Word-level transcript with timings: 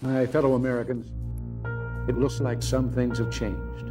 My 0.00 0.24
fellow 0.26 0.54
Americans, 0.54 1.10
it 2.08 2.16
looks 2.16 2.38
like 2.38 2.62
some 2.62 2.88
things 2.88 3.18
have 3.18 3.32
changed. 3.32 3.90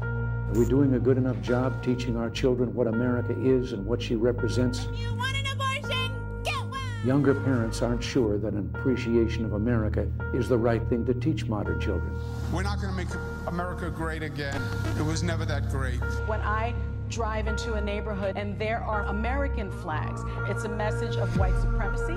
Are 0.00 0.52
we 0.54 0.64
doing 0.64 0.94
a 0.94 0.98
good 0.98 1.18
enough 1.18 1.38
job 1.42 1.84
teaching 1.84 2.16
our 2.16 2.30
children 2.30 2.74
what 2.74 2.86
America 2.86 3.38
is 3.38 3.74
and 3.74 3.84
what 3.84 4.00
she 4.00 4.16
represents? 4.16 4.88
You 4.94 5.14
want 5.14 5.36
an 5.36 5.46
abortion? 5.52 6.42
Get 6.44 6.64
one! 6.64 6.80
Younger 7.04 7.34
parents 7.34 7.82
aren't 7.82 8.02
sure 8.02 8.38
that 8.38 8.54
an 8.54 8.70
appreciation 8.74 9.44
of 9.44 9.52
America 9.52 10.10
is 10.32 10.48
the 10.48 10.56
right 10.56 10.82
thing 10.88 11.04
to 11.04 11.12
teach 11.12 11.44
modern 11.44 11.78
children. 11.78 12.18
We're 12.50 12.62
not 12.62 12.80
going 12.80 12.92
to 12.92 12.96
make 12.96 13.14
America 13.46 13.90
great 13.90 14.22
again. 14.22 14.62
It 14.98 15.02
was 15.02 15.22
never 15.22 15.44
that 15.44 15.68
great. 15.68 16.00
When 16.26 16.40
I 16.40 16.74
drive 17.10 17.48
into 17.48 17.74
a 17.74 17.80
neighborhood 17.82 18.38
and 18.38 18.58
there 18.58 18.82
are 18.82 19.04
American 19.04 19.70
flags, 19.70 20.22
it's 20.48 20.64
a 20.64 20.70
message 20.70 21.16
of 21.16 21.36
white 21.36 21.60
supremacy. 21.60 22.16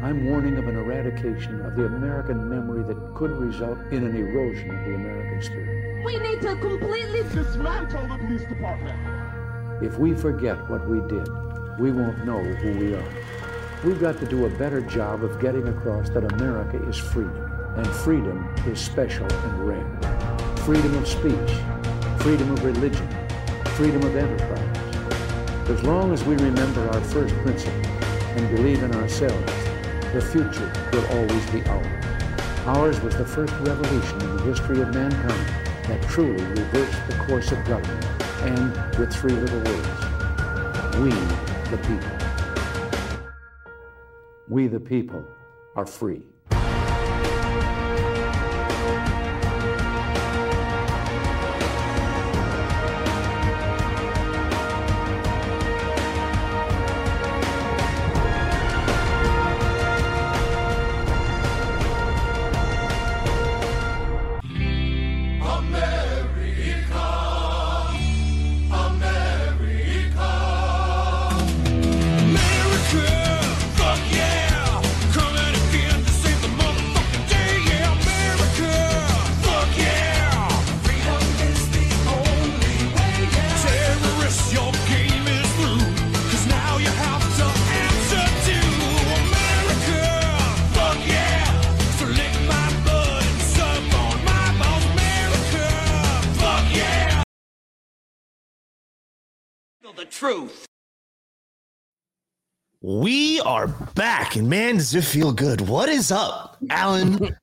I'm 0.00 0.26
warning 0.26 0.58
of 0.58 0.68
an 0.68 0.76
eradication 0.76 1.60
of 1.66 1.74
the 1.74 1.86
American 1.86 2.48
memory 2.48 2.84
that 2.84 3.14
could 3.16 3.32
result 3.32 3.80
in 3.90 4.04
an 4.04 4.14
erosion 4.14 4.70
of 4.70 4.84
the 4.84 4.94
American 4.94 5.42
spirit. 5.42 6.04
We 6.04 6.16
need 6.18 6.40
to 6.42 6.54
completely 6.54 7.24
dismantle 7.34 8.06
the 8.06 8.16
police 8.18 8.44
department. 8.44 8.96
If 9.82 9.98
we 9.98 10.14
forget 10.14 10.56
what 10.70 10.88
we 10.88 11.00
did, 11.08 11.28
we 11.80 11.90
won't 11.90 12.24
know 12.24 12.38
who 12.38 12.78
we 12.78 12.94
are. 12.94 13.12
We've 13.82 14.00
got 14.00 14.18
to 14.20 14.26
do 14.26 14.46
a 14.46 14.50
better 14.50 14.80
job 14.80 15.24
of 15.24 15.40
getting 15.40 15.66
across 15.66 16.10
that 16.10 16.32
America 16.32 16.80
is 16.88 16.96
freedom, 16.96 17.50
and 17.76 17.86
freedom 17.88 18.48
is 18.68 18.78
special 18.78 19.26
and 19.26 19.66
rare. 19.66 20.56
Freedom 20.58 20.94
of 20.94 21.08
speech, 21.08 21.50
freedom 22.20 22.52
of 22.52 22.62
religion, 22.62 23.08
freedom 23.70 24.04
of 24.04 24.14
enterprise. 24.14 25.68
As 25.68 25.82
long 25.82 26.12
as 26.12 26.22
we 26.22 26.36
remember 26.36 26.88
our 26.90 27.00
first 27.00 27.34
principles 27.38 27.86
and 28.36 28.56
believe 28.56 28.84
in 28.84 28.94
ourselves, 28.94 29.67
the 30.12 30.20
future 30.20 30.72
will 30.92 31.06
always 31.18 31.50
be 31.50 31.62
ours. 31.66 32.04
Ours 32.66 33.00
was 33.02 33.16
the 33.16 33.24
first 33.24 33.52
revolution 33.60 34.20
in 34.22 34.36
the 34.36 34.42
history 34.44 34.80
of 34.80 34.94
mankind 34.94 35.46
that 35.86 36.02
truly 36.08 36.42
reversed 36.44 37.06
the 37.08 37.14
course 37.26 37.52
of 37.52 37.64
government, 37.66 38.04
and 38.42 38.98
with 38.98 39.12
three 39.12 39.32
little 39.32 39.58
words, 39.58 39.88
we 41.00 41.10
the 41.70 41.78
people. 41.86 42.16
We 44.48 44.66
the 44.66 44.80
people 44.80 45.24
are 45.76 45.86
free. 45.86 46.22
We 102.88 103.38
are 103.40 103.66
back, 103.66 104.36
and 104.36 104.48
man, 104.48 104.76
does 104.76 104.94
it 104.94 105.04
feel 105.04 105.30
good. 105.30 105.60
What 105.60 105.90
is 105.90 106.10
up, 106.10 106.56
Alan 106.70 107.18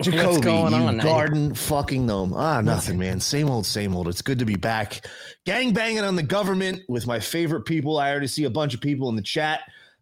Jacoby? 0.00 0.40
going 0.40 0.72
you 0.72 0.78
on, 0.78 0.96
garden 0.96 1.52
fucking 1.54 2.06
gnome. 2.06 2.32
Ah, 2.32 2.62
nothing, 2.62 2.98
man. 2.98 3.20
Same 3.20 3.50
old, 3.50 3.66
same 3.66 3.94
old. 3.94 4.08
It's 4.08 4.22
good 4.22 4.38
to 4.38 4.46
be 4.46 4.56
back. 4.56 5.06
Gang 5.44 5.74
banging 5.74 6.04
on 6.04 6.16
the 6.16 6.22
government 6.22 6.84
with 6.88 7.06
my 7.06 7.20
favorite 7.20 7.66
people. 7.66 7.98
I 7.98 8.10
already 8.10 8.28
see 8.28 8.44
a 8.44 8.50
bunch 8.50 8.72
of 8.72 8.80
people 8.80 9.10
in 9.10 9.16
the 9.16 9.20
chat. 9.20 9.60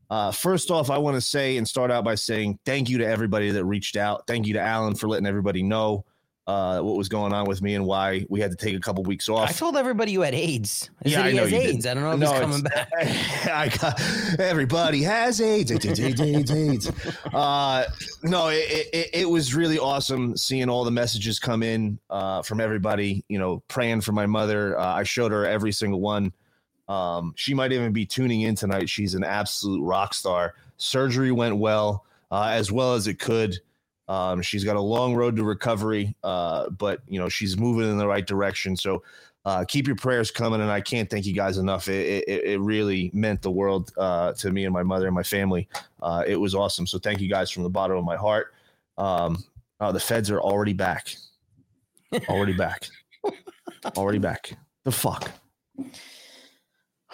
Uh, 0.09 0.31
first 0.31 0.71
off, 0.71 0.89
I 0.89 0.99
want 0.99 1.17
to 1.17 1.21
say 1.21 1.57
and 1.57 1.67
start 1.67 1.91
out 1.91 2.05
by 2.05 2.15
saying 2.15 2.61
thank 2.65 2.89
you 2.89 2.99
to 2.99 3.07
everybody 3.09 3.51
that 3.51 3.65
reached 3.65 3.97
out. 3.97 4.29
Thank 4.29 4.47
you 4.47 4.55
to 4.55 4.61
Alan 4.61 4.95
for 4.95 5.09
letting 5.09 5.27
everybody 5.27 5.65
know 5.65 6.05
uh, 6.47 6.81
what 6.81 6.97
was 6.97 7.09
going 7.09 7.33
on 7.33 7.45
with 7.47 7.61
me 7.61 7.75
and 7.75 7.84
why 7.84 8.25
we 8.29 8.41
had 8.41 8.53
to 8.53 8.57
take 8.57 8.77
a 8.77 8.81
couple 8.81 9.03
weeks 9.03 9.29
off. 9.29 9.49
I 9.51 9.53
told 9.53 9.77
everybody 9.77 10.12
you 10.12 10.21
had 10.21 10.33
AIDS. 10.34 10.91
I 11.05 11.09
Yeah, 11.09 11.23
I 11.23 11.33
know 11.33 11.43
has 11.43 11.53
you 11.53 11.59
did. 11.59 11.75
AIDS. 11.75 11.87
I 11.87 11.95
don't 11.95 12.05
know 12.05 12.12
if 12.12 12.19
No, 12.21 12.31
he's 12.31 12.41
coming 12.41 12.62
back. 12.62 12.89
I 13.51 13.69
got 13.81 14.01
everybody 14.39 15.03
has 15.03 15.41
AIDS. 15.41 15.73
AIDS, 15.73 15.87
AIDS, 15.87 16.01
AIDS, 16.01 16.21
AIDS, 16.21 16.51
AIDS. 16.53 16.91
Uh, 17.34 17.84
no, 18.23 18.49
it, 18.49 18.89
it, 18.93 19.11
it 19.12 19.29
was 19.29 19.55
really 19.55 19.79
awesome 19.79 20.37
seeing 20.37 20.69
all 20.69 20.84
the 20.84 20.91
messages 20.91 21.41
come 21.41 21.62
in 21.65 21.99
uh, 22.11 22.43
from 22.43 22.61
everybody. 22.61 23.25
You 23.28 23.39
know, 23.41 23.63
praying 23.67 24.03
for 24.03 24.13
my 24.13 24.27
mother. 24.27 24.78
Uh, 24.78 24.95
I 24.95 25.03
showed 25.03 25.33
her 25.33 25.45
every 25.47 25.73
single 25.73 26.01
one. 26.01 26.33
Um, 26.89 27.33
she 27.37 27.55
might 27.55 27.73
even 27.73 27.93
be 27.93 28.07
tuning 28.07 28.43
in 28.43 28.55
tonight. 28.55 28.89
She's 28.89 29.15
an 29.15 29.25
absolute 29.25 29.83
rock 29.83 30.15
star. 30.15 30.55
Surgery 30.77 31.33
went 31.33 31.57
well, 31.57 32.05
uh, 32.31 32.51
as 32.53 32.71
well 32.71 32.95
as 32.95 33.09
it 33.09 33.19
could. 33.19 33.59
Um, 34.09 34.43
she's 34.43 34.65
got 34.65 34.77
a 34.77 34.81
long 34.81 35.15
road 35.15 35.37
to 35.37 35.44
recovery, 35.44 36.15
uh, 36.22 36.71
but 36.71 37.00
you 37.09 37.19
know 37.19 37.28
she's 37.28 37.56
moving 37.59 37.91
in 37.91 37.99
the 37.99 38.06
right 38.06 38.27
direction. 38.27 38.77
So 38.77 39.03
uh, 39.44 39.65
keep 39.65 39.87
your 39.87 39.97
prayers 39.97 40.31
coming, 40.31 40.61
and 40.61 40.71
I 40.71 40.81
can't 40.81 41.09
thank 41.09 41.25
you 41.25 41.33
guys 41.33 41.59
enough. 41.59 41.89
It, 41.89 42.25
it, 42.27 42.45
it 42.45 42.61
really 42.61 43.11
meant 43.15 43.43
the 43.43 43.50
world 43.50 43.93
uh, 43.97 44.33
to 44.34 44.50
me 44.50 44.65
and 44.65 44.72
my 44.72 44.83
mother 44.83 45.06
and 45.06 45.15
my 45.15 45.22
family. 45.22 45.69
Uh, 46.03 46.25
it 46.27 46.37
was 46.37 46.55
awesome. 46.55 46.87
So 46.87 46.99
thank 46.99 47.21
you 47.21 47.28
guys 47.28 47.50
from 47.50 47.62
the 47.62 47.71
bottom 47.71 47.97
of 47.97 48.05
my 48.05 48.16
heart. 48.16 48.55
Um, 48.99 49.45
uh, 49.78 49.93
the 49.93 50.00
feds 50.00 50.31
are 50.31 50.41
already 50.41 50.72
back, 50.72 51.15
already 52.28 52.55
back, 52.55 52.89
already 53.97 54.19
back. 54.19 54.53
The 54.84 54.93
fuck. 54.93 55.31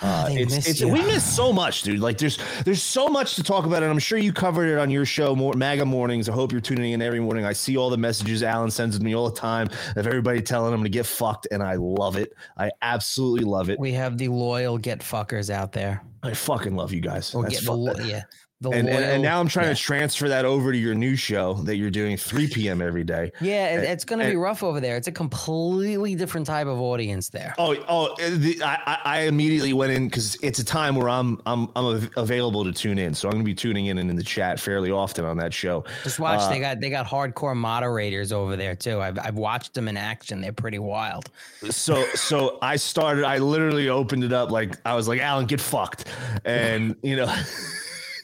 Uh, 0.02 0.26
it's, 0.30 0.66
it's 0.66 0.82
we 0.82 1.00
miss 1.02 1.24
so 1.24 1.52
much, 1.52 1.82
dude. 1.82 2.00
Like 2.00 2.18
there's 2.18 2.38
there's 2.64 2.82
so 2.82 3.06
much 3.08 3.36
to 3.36 3.42
talk 3.42 3.66
about, 3.66 3.82
and 3.82 3.90
I'm 3.90 4.00
sure 4.00 4.18
you 4.18 4.32
covered 4.32 4.66
it 4.66 4.78
on 4.78 4.90
your 4.90 5.04
show, 5.04 5.36
more 5.36 5.54
MAGA 5.54 5.84
mornings. 5.84 6.28
I 6.28 6.32
hope 6.32 6.50
you're 6.50 6.60
tuning 6.60 6.92
in 6.92 7.00
every 7.00 7.20
morning. 7.20 7.44
I 7.44 7.52
see 7.52 7.76
all 7.76 7.88
the 7.88 7.96
messages 7.96 8.42
Alan 8.42 8.70
sends 8.70 9.00
me 9.00 9.14
all 9.14 9.30
the 9.30 9.38
time 9.38 9.68
of 9.96 10.06
everybody 10.06 10.42
telling 10.42 10.74
him 10.74 10.82
to 10.82 10.88
get 10.88 11.06
fucked, 11.06 11.46
and 11.52 11.62
I 11.62 11.74
love 11.76 12.16
it. 12.16 12.32
I 12.56 12.72
absolutely 12.82 13.44
love 13.44 13.70
it. 13.70 13.78
We 13.78 13.92
have 13.92 14.18
the 14.18 14.28
loyal 14.28 14.76
get 14.76 15.00
fuckers 15.00 15.50
out 15.50 15.72
there. 15.72 16.02
I 16.24 16.34
fucking 16.34 16.74
love 16.74 16.92
you 16.92 17.00
guys. 17.00 17.32
We'll 17.32 17.44
That's 17.44 17.60
get 17.60 17.66
the 17.66 18.04
yeah. 18.08 18.22
And, 18.70 18.88
and, 18.88 18.96
loyal, 18.96 19.10
and 19.10 19.22
now 19.22 19.40
I'm 19.40 19.48
trying 19.48 19.66
yeah. 19.68 19.74
to 19.74 19.80
transfer 19.80 20.28
that 20.28 20.44
over 20.44 20.70
to 20.72 20.78
your 20.78 20.94
new 20.94 21.16
show 21.16 21.54
that 21.64 21.76
you're 21.76 21.90
doing 21.90 22.16
3 22.16 22.48
p.m. 22.48 22.80
every 22.80 23.04
day. 23.04 23.32
Yeah, 23.40 23.76
it- 23.78 23.84
it's 23.84 24.04
going 24.04 24.20
to 24.20 24.26
be 24.30 24.36
rough 24.36 24.62
over 24.62 24.80
there. 24.80 24.96
It's 24.96 25.08
a 25.08 25.12
completely 25.12 26.14
different 26.14 26.46
type 26.46 26.66
of 26.66 26.80
audience 26.80 27.28
there. 27.28 27.54
Oh, 27.58 27.74
oh! 27.88 28.06
uh, 28.12 28.30
The, 28.30 28.62
I, 28.62 28.74
I- 28.86 28.98
I 29.04 29.20
immediately 29.22 29.72
went 29.72 29.92
in 29.92 30.06
because 30.06 30.36
it's 30.42 30.58
a 30.58 30.64
time 30.64 30.94
where 30.96 31.08
I'm 31.08 31.40
I'm 31.46 31.68
I'm 31.76 32.08
available 32.16 32.64
to 32.64 32.72
tune 32.72 32.98
in, 32.98 33.14
so 33.14 33.28
I'm 33.28 33.32
going 33.32 33.44
to 33.44 33.48
be 33.48 33.54
tuning 33.54 33.86
in 33.86 33.98
and 33.98 34.08
in 34.10 34.16
the 34.16 34.22
chat 34.22 34.58
fairly 34.60 34.90
often 34.90 35.24
on 35.24 35.36
that 35.38 35.52
show. 35.52 35.84
Just 36.04 36.18
watch. 36.18 36.40
Uh, 36.40 36.48
they 36.48 36.60
got 36.60 36.80
they 36.80 36.90
got 36.90 37.06
hardcore 37.06 37.56
moderators 37.56 38.32
over 38.32 38.56
there 38.56 38.74
too. 38.74 39.00
I've 39.00 39.18
I've 39.18 39.34
watched 39.36 39.74
them 39.74 39.88
in 39.88 39.96
action. 39.96 40.40
They're 40.40 40.52
pretty 40.52 40.78
wild. 40.78 41.30
so 41.70 42.04
so 42.14 42.58
I 42.62 42.76
started. 42.76 43.24
I 43.24 43.38
literally 43.38 43.88
opened 43.88 44.24
it 44.24 44.32
up 44.32 44.50
like 44.50 44.76
I 44.86 44.94
was 44.94 45.08
like, 45.08 45.20
Alan, 45.20 45.46
get 45.46 45.60
fucked, 45.60 46.04
and 46.44 46.96
you 47.02 47.16
know. 47.16 47.34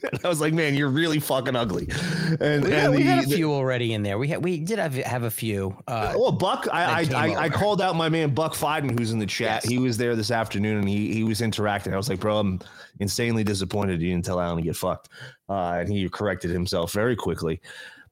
I 0.25 0.29
was 0.29 0.41
like, 0.41 0.53
man, 0.55 0.75
you're 0.75 0.89
really 0.91 1.19
fucking 1.21 1.57
ugly. 1.57 1.89
And, 2.41 2.65
We, 2.65 2.73
and 2.73 2.73
had, 2.73 2.91
we 2.91 3.03
had 3.03 3.25
a 3.25 3.27
the- 3.29 3.37
few 3.37 3.53
already 3.53 3.95
in 3.95 4.03
there. 4.03 4.19
We 4.19 4.29
had 4.29 4.43
we 4.45 4.59
did 4.59 4.79
have 4.79 4.95
have 4.95 5.23
a 5.25 5.31
few. 5.31 5.77
Uh, 5.87 6.15
Well, 6.17 6.33
Buck, 6.33 6.69
I 6.73 7.03
I, 7.03 7.07
I, 7.15 7.41
I 7.45 7.49
called 7.49 7.81
out 7.83 7.97
my 7.97 8.09
man 8.09 8.35
Buck 8.35 8.55
Fiden, 8.55 8.99
who's 8.99 9.13
in 9.13 9.19
the 9.19 9.27
chat. 9.27 9.63
Yes. 9.65 9.65
He 9.65 9.79
was 9.79 9.97
there 9.97 10.15
this 10.17 10.31
afternoon, 10.31 10.79
and 10.79 10.89
he 10.89 11.13
he 11.13 11.25
was 11.25 11.41
interacting. 11.41 11.95
I 11.95 11.97
was 11.97 12.09
like, 12.09 12.21
bro, 12.21 12.39
I'm 12.39 12.61
insanely 13.01 13.45
disappointed 13.45 14.01
you 14.01 14.11
didn't 14.11 14.25
tell 14.25 14.41
Alan 14.41 14.57
to 14.57 14.63
get 14.63 14.77
fucked, 14.77 15.09
uh, 15.49 15.79
and 15.81 15.89
he 15.89 16.09
corrected 16.09 16.51
himself 16.51 16.93
very 16.93 17.17
quickly. 17.17 17.61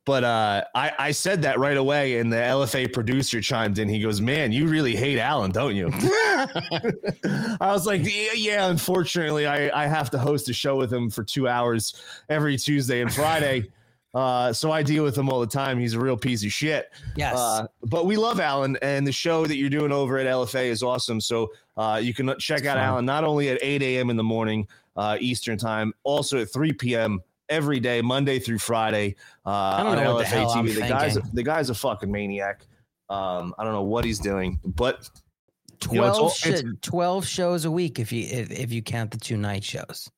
But 0.07 0.23
uh, 0.23 0.65
I 0.73 0.93
I 0.99 1.11
said 1.11 1.43
that 1.43 1.59
right 1.59 1.77
away, 1.77 2.19
and 2.19 2.33
the 2.33 2.37
LFA 2.37 2.93
producer 2.93 3.41
chimed 3.41 3.79
in. 3.79 3.89
He 3.89 4.01
goes, 4.01 4.21
"Man, 4.21 4.53
you 4.53 4.69
really 4.69 4.95
hate 4.95 5.19
Alan, 5.19 5.51
don't 5.51 5.75
you?" 5.75 5.91
I 5.93 7.73
was 7.73 7.87
like, 7.87 8.03
yeah, 8.05 8.33
yeah, 8.35 8.67
unfortunately, 8.69 9.49
I, 9.49 9.69
I 9.85 9.89
have 9.89 10.09
to 10.11 10.19
host 10.19 10.49
a 10.49 10.53
show 10.53 10.77
with 10.77 10.93
him 10.93 11.11
for 11.11 11.25
two 11.25 11.49
hours 11.49 12.01
every 12.29 12.57
Tuesday 12.57 13.03
and 13.03 13.13
Friday. 13.13 13.67
Uh, 14.15 14.51
so 14.51 14.73
I 14.73 14.83
deal 14.83 15.05
with 15.05 15.19
him 15.19 15.29
all 15.29 15.41
the 15.41 15.47
time. 15.47 15.79
He's 15.79 15.93
a 15.93 16.01
real 16.01 16.17
piece 16.17 16.43
of 16.43 16.51
shit. 16.51 16.91
Yes. 17.17 17.37
Uh, 17.37 17.67
but 17.83 18.07
we 18.07 18.17
love 18.17 18.41
Alan, 18.41 18.79
and 18.81 19.07
the 19.07 19.13
show 19.13 19.47
that 19.47 19.57
you're 19.57 19.69
doing 19.69 19.93
over 19.93 20.17
at 20.17 20.27
LFA 20.27 20.71
is 20.71 20.83
awesome. 20.83 21.21
So 21.21 21.51
uh, 21.77 22.01
you 22.03 22.15
can 22.15 22.35
check 22.39 22.65
out 22.65 22.77
fun. 22.77 22.85
Alan 22.85 23.05
not 23.05 23.25
only 23.25 23.51
at 23.51 23.59
8 23.61 23.83
a.m. 23.83 24.09
in 24.09 24.17
the 24.17 24.25
morning 24.25 24.69
uh, 24.97 25.19
Eastern 25.21 25.59
time, 25.59 25.93
also 26.03 26.41
at 26.41 26.51
3 26.51 26.73
p.m. 26.73 27.21
every 27.49 27.81
day, 27.81 28.03
Monday 28.03 28.39
through 28.39 28.59
Friday. 28.59 29.17
Uh, 29.45 29.51
I 29.51 29.83
don't 29.83 29.99
on 29.99 30.05
know 30.05 30.15
what 30.15 30.19
the 30.29 30.35
LFA 30.37 30.39
hell 30.41 30.51
I'm 30.51 30.67
TV. 30.67 30.75
The 30.75 30.81
guy's 30.89 31.15
the 31.15 31.43
guy's 31.43 31.71
a 31.71 31.75
fucking 31.75 32.11
maniac. 32.11 32.63
Um, 33.09 33.55
I 33.59 33.65
don't 33.65 33.73
know 33.73 33.83
what 33.83 34.05
he's 34.05 34.19
doing, 34.19 34.59
but 34.65 35.09
You 35.93 36.01
know, 36.01 36.09
it's 36.09 36.19
12, 36.19 36.33
sh- 36.37 36.47
it's- 36.47 36.65
12 36.83 37.27
shows 37.27 37.65
a 37.65 37.71
week 37.71 37.99
if 37.99 38.11
you 38.13 38.23
if, 38.31 38.51
if 38.51 38.73
you 38.73 38.83
count 38.83 39.11
the 39.11 39.19
two 39.19 39.37
night 39.37 39.63
shows. 39.65 40.11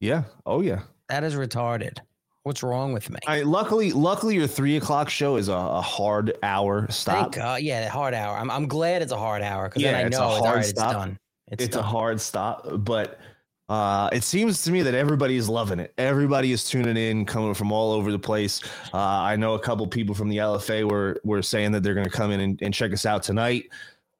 yeah, 0.00 0.24
oh 0.46 0.60
yeah. 0.60 0.80
That 1.08 1.24
is 1.24 1.34
retarded. 1.34 1.98
What's 2.44 2.62
wrong 2.62 2.92
with 2.92 3.10
me? 3.10 3.18
I 3.26 3.42
luckily, 3.42 3.92
luckily, 3.92 4.36
your 4.36 4.46
three 4.46 4.76
o'clock 4.76 5.10
show 5.10 5.36
is 5.36 5.48
a, 5.48 5.52
a 5.54 5.80
hard 5.82 6.38
hour 6.42 6.86
stop. 6.90 7.32
Thank 7.32 7.34
God. 7.34 7.62
Yeah, 7.62 7.88
hard 7.88 8.14
hour. 8.14 8.36
I'm, 8.38 8.50
I'm 8.50 8.66
glad 8.68 9.02
it's 9.02 9.12
a 9.12 9.18
hard 9.18 9.42
hour 9.42 9.68
because 9.68 9.82
Yeah, 9.82 9.92
then 9.92 10.04
I 10.04 10.06
it's 10.06 10.16
a 10.16 10.20
know 10.20 10.28
it's, 10.28 10.36
all 10.38 10.44
hard 10.44 10.56
right, 10.56 10.64
it's 10.64 10.72
done. 10.72 11.18
It's, 11.48 11.64
it's 11.64 11.76
done. 11.76 11.84
a 11.84 11.86
hard 11.86 12.20
stop, 12.20 12.66
but 12.84 13.18
uh, 13.68 14.08
it 14.12 14.24
seems 14.24 14.62
to 14.62 14.70
me 14.70 14.82
that 14.82 14.94
everybody 14.94 15.36
is 15.36 15.48
loving 15.48 15.78
it. 15.78 15.92
Everybody 15.98 16.52
is 16.52 16.64
tuning 16.64 16.96
in, 16.96 17.26
coming 17.26 17.54
from 17.54 17.70
all 17.70 17.92
over 17.92 18.10
the 18.10 18.18
place. 18.18 18.62
Uh, 18.94 18.98
I 18.98 19.36
know 19.36 19.54
a 19.54 19.58
couple 19.58 19.86
people 19.86 20.14
from 20.14 20.28
the 20.28 20.38
LFA 20.38 20.90
were 20.90 21.20
were 21.24 21.42
saying 21.42 21.72
that 21.72 21.82
they're 21.82 21.94
going 21.94 22.06
to 22.08 22.10
come 22.10 22.30
in 22.30 22.40
and, 22.40 22.62
and 22.62 22.72
check 22.72 22.92
us 22.92 23.04
out 23.04 23.22
tonight. 23.22 23.68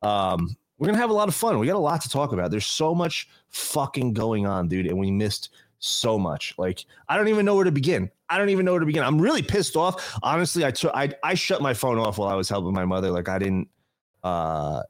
Um, 0.02 0.56
we're 0.78 0.86
gonna 0.86 0.98
have 0.98 1.10
a 1.10 1.14
lot 1.14 1.28
of 1.28 1.34
fun. 1.34 1.58
We 1.58 1.66
got 1.66 1.76
a 1.76 1.78
lot 1.78 2.00
to 2.02 2.08
talk 2.08 2.32
about. 2.32 2.50
There's 2.50 2.66
so 2.66 2.94
much 2.94 3.28
fucking 3.48 4.12
going 4.12 4.46
on, 4.46 4.68
dude, 4.68 4.86
and 4.86 4.96
we 4.96 5.10
missed 5.10 5.50
so 5.80 6.18
much. 6.18 6.54
Like 6.56 6.84
I 7.08 7.16
don't 7.16 7.28
even 7.28 7.44
know 7.44 7.56
where 7.56 7.64
to 7.64 7.72
begin. 7.72 8.10
I 8.28 8.38
don't 8.38 8.50
even 8.50 8.64
know 8.64 8.72
where 8.72 8.80
to 8.80 8.86
begin. 8.86 9.02
I'm 9.02 9.20
really 9.20 9.42
pissed 9.42 9.76
off. 9.76 10.18
Honestly, 10.22 10.64
I 10.64 10.70
took 10.70 10.92
I 10.94 11.12
I 11.24 11.34
shut 11.34 11.60
my 11.60 11.74
phone 11.74 11.98
off 11.98 12.18
while 12.18 12.28
I 12.28 12.34
was 12.34 12.48
helping 12.48 12.72
my 12.72 12.84
mother. 12.84 13.10
Like 13.10 13.28
I 13.28 13.38
didn't 13.38 13.68
uh 14.22 14.82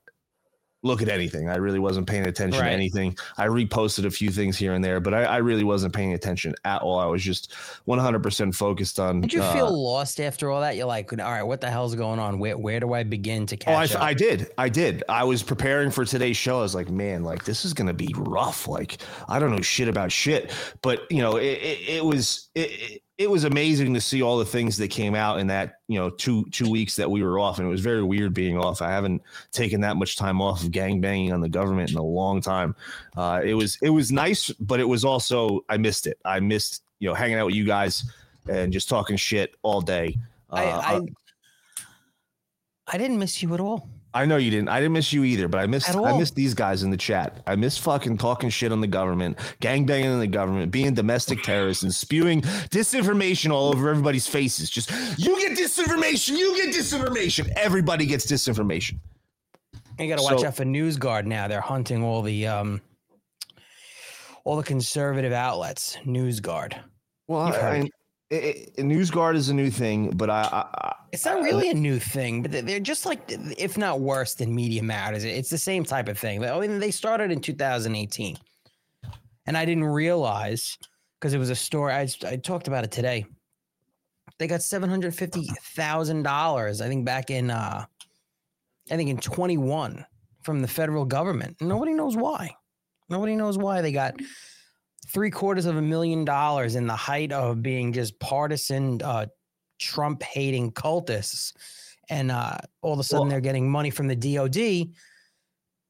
look 0.84 1.02
at 1.02 1.08
anything. 1.08 1.48
I 1.48 1.56
really 1.56 1.80
wasn't 1.80 2.06
paying 2.06 2.26
attention 2.26 2.60
Right. 2.60 2.68
to 2.68 2.72
anything. 2.74 3.16
I 3.36 3.46
reposted 3.46 4.04
a 4.04 4.10
few 4.10 4.30
things 4.30 4.56
here 4.56 4.74
and 4.74 4.84
there, 4.84 5.00
but 5.00 5.12
I, 5.12 5.24
I 5.24 5.36
really 5.38 5.64
wasn't 5.64 5.92
paying 5.92 6.14
attention 6.14 6.54
at 6.64 6.82
all. 6.82 6.98
I 7.00 7.06
was 7.06 7.22
just 7.22 7.52
100% 7.88 8.54
focused 8.54 9.00
on. 9.00 9.20
Did 9.22 9.32
you 9.32 9.42
uh, 9.42 9.52
feel 9.52 9.82
lost 9.82 10.20
after 10.20 10.50
all 10.50 10.60
that? 10.60 10.76
You're 10.76 10.86
like, 10.86 11.12
all 11.12 11.18
right, 11.18 11.42
what 11.42 11.60
the 11.60 11.70
hell's 11.70 11.94
going 11.94 12.20
on? 12.20 12.38
Where 12.38 12.56
where 12.56 12.78
do 12.80 12.92
I 12.92 13.02
begin 13.02 13.44
to 13.46 13.56
Oh, 13.66 13.72
I, 13.74 13.86
catch 13.86 13.96
up? 13.96 14.02
I 14.02 14.14
did. 14.14 14.50
I 14.56 14.68
did. 14.68 15.02
I 15.08 15.24
was 15.24 15.42
preparing 15.42 15.90
for 15.90 16.04
today's 16.04 16.36
show. 16.36 16.58
I 16.58 16.62
was 16.62 16.74
like, 16.74 16.90
man, 16.90 17.24
like 17.24 17.44
this 17.44 17.64
is 17.64 17.74
gonna 17.74 17.92
be 17.94 18.14
rough. 18.16 18.68
Like 18.68 18.98
I 19.28 19.38
don't 19.40 19.50
know 19.50 19.60
shit 19.60 19.88
about 19.88 20.12
shit, 20.12 20.52
but 20.82 21.10
you 21.10 21.18
know, 21.18 21.36
it, 21.36 21.44
it, 21.58 21.88
it 21.96 22.04
was 22.04 22.50
it, 22.54 23.02
it- 23.18 23.28
was 23.30 23.44
amazing 23.44 23.92
to 23.94 24.00
see 24.00 24.22
all 24.22 24.38
the 24.38 24.44
things 24.46 24.76
that 24.78 24.88
came 24.88 25.14
out 25.14 25.38
in 25.40 25.48
that 25.48 25.80
you 25.88 25.98
know 25.98 26.08
two 26.08 26.44
two 26.50 26.70
weeks 26.70 26.96
that 26.96 27.10
we 27.10 27.22
were 27.22 27.38
off, 27.38 27.58
and 27.58 27.66
it 27.66 27.70
was 27.70 27.80
very 27.80 28.02
weird 28.02 28.32
being 28.32 28.56
off. 28.56 28.80
I 28.80 28.90
haven't 28.90 29.20
taken 29.52 29.80
that 29.82 29.96
much 29.96 30.16
time 30.16 30.40
off 30.40 30.62
of 30.62 30.70
gang 30.70 31.00
banging 31.00 31.32
on 31.32 31.40
the 31.40 31.48
government 31.48 31.90
in 31.90 31.96
a 31.96 32.02
long 32.02 32.40
time. 32.40 32.74
Uh, 33.16 33.40
it 33.44 33.54
was 33.54 33.76
it 33.82 33.90
was 33.90 34.10
nice, 34.12 34.50
but 34.60 34.80
it 34.80 34.84
was 34.88 35.04
also 35.04 35.64
I 35.68 35.76
missed 35.76 36.06
it. 36.06 36.18
I 36.24 36.40
missed 36.40 36.82
you 37.00 37.08
know 37.08 37.14
hanging 37.14 37.36
out 37.38 37.46
with 37.46 37.54
you 37.54 37.64
guys 37.64 38.04
and 38.48 38.72
just 38.72 38.88
talking 38.88 39.16
shit 39.16 39.54
all 39.62 39.80
day. 39.80 40.16
I, 40.50 40.64
Uh, 40.64 40.80
I 40.80 41.00
I 42.94 42.98
didn't 42.98 43.18
miss 43.18 43.42
you 43.42 43.52
at 43.52 43.60
all. 43.60 43.90
I 44.14 44.24
know 44.24 44.36
you 44.38 44.50
didn't. 44.50 44.68
I 44.70 44.80
didn't 44.80 44.94
miss 44.94 45.12
you 45.12 45.22
either, 45.24 45.48
but 45.48 45.58
I 45.60 45.66
missed 45.66 45.90
I 45.90 45.98
all. 45.98 46.18
missed 46.18 46.34
these 46.34 46.54
guys 46.54 46.82
in 46.82 46.90
the 46.90 46.96
chat. 46.96 47.42
I 47.46 47.56
miss 47.56 47.76
fucking 47.76 48.16
talking 48.18 48.48
shit 48.48 48.72
on 48.72 48.80
the 48.80 48.86
government, 48.86 49.36
gangbanging 49.60 50.12
on 50.12 50.18
the 50.18 50.26
government, 50.26 50.72
being 50.72 50.94
domestic 50.94 51.42
terrorists, 51.42 51.82
and 51.82 51.94
spewing 51.94 52.40
disinformation 52.70 53.50
all 53.52 53.68
over 53.68 53.90
everybody's 53.90 54.26
faces. 54.26 54.70
Just 54.70 54.90
you 55.18 55.38
get 55.40 55.56
disinformation, 55.58 56.38
you 56.38 56.56
get 56.56 56.74
disinformation. 56.74 57.50
Everybody 57.56 58.06
gets 58.06 58.26
disinformation. 58.26 58.98
You 59.98 60.08
got 60.08 60.18
to 60.18 60.24
watch 60.24 60.40
So- 60.40 60.46
out 60.46 60.56
for 60.56 60.64
NewsGuard 60.64 61.26
now. 61.26 61.46
They're 61.48 61.60
hunting 61.60 62.02
all 62.02 62.22
the 62.22 62.46
um 62.46 62.80
all 64.44 64.56
the 64.56 64.62
conservative 64.62 65.32
outlets. 65.32 65.98
NewsGuard. 66.06 66.78
Well, 67.26 67.46
You've 67.48 67.56
I, 67.56 67.60
heard. 67.60 67.84
I, 67.84 67.90
it, 68.30 68.72
it- 68.76 68.76
NewsGuard 68.84 69.34
is 69.36 69.48
a 69.48 69.54
new 69.54 69.70
thing, 69.70 70.10
but 70.10 70.28
I, 70.30 70.42
I, 70.42 70.86
I 70.88 70.94
It's 71.12 71.24
not 71.24 71.42
really 71.42 71.70
a 71.70 71.74
new 71.74 71.98
thing, 71.98 72.42
but 72.42 72.50
they- 72.52 72.60
they're 72.60 72.80
just 72.80 73.06
like, 73.06 73.20
if 73.28 73.78
not 73.78 74.00
worse 74.00 74.34
than 74.34 74.54
Media 74.54 74.82
Matters. 74.82 75.24
It's 75.24 75.50
the 75.50 75.58
same 75.58 75.84
type 75.84 76.08
of 76.08 76.18
thing. 76.18 76.44
I 76.44 76.58
mean, 76.60 76.78
they 76.78 76.90
started 76.90 77.30
in 77.30 77.40
2018, 77.40 78.36
and 79.46 79.56
I 79.56 79.64
didn't 79.64 79.84
realize 79.84 80.76
because 81.18 81.34
it 81.34 81.38
was 81.38 81.50
a 81.50 81.54
story. 81.56 81.92
I, 81.92 82.08
I 82.26 82.36
talked 82.36 82.68
about 82.68 82.84
it 82.84 82.90
today. 82.90 83.24
They 84.38 84.46
got 84.46 84.62
seven 84.62 84.88
hundred 84.88 85.14
fifty 85.16 85.48
thousand 85.74 86.22
dollars. 86.22 86.80
I 86.80 86.86
think 86.86 87.04
back 87.04 87.30
in, 87.30 87.50
uh, 87.50 87.84
I 88.90 88.96
think 88.96 89.10
in 89.10 89.18
21 89.18 90.04
from 90.42 90.60
the 90.60 90.68
federal 90.68 91.04
government. 91.04 91.56
Nobody 91.60 91.92
knows 91.92 92.16
why. 92.16 92.54
Nobody 93.08 93.34
knows 93.34 93.58
why 93.58 93.80
they 93.82 93.90
got 93.90 94.14
three 95.08 95.30
quarters 95.30 95.66
of 95.66 95.76
a 95.76 95.82
million 95.82 96.24
dollars 96.24 96.74
in 96.74 96.86
the 96.86 96.96
height 96.96 97.32
of 97.32 97.62
being 97.62 97.92
just 97.92 98.18
partisan 98.20 99.00
uh, 99.02 99.26
Trump 99.78 100.22
hating 100.22 100.72
cultists, 100.72 101.52
and 102.10 102.30
uh, 102.30 102.58
all 102.82 102.92
of 102.92 102.98
a 102.98 103.02
sudden 103.04 103.22
Well- 103.22 103.30
they're 103.30 103.40
getting 103.40 103.70
money 103.70 103.90
from 103.90 104.08
the 104.08 104.16
DoD. 104.16 104.90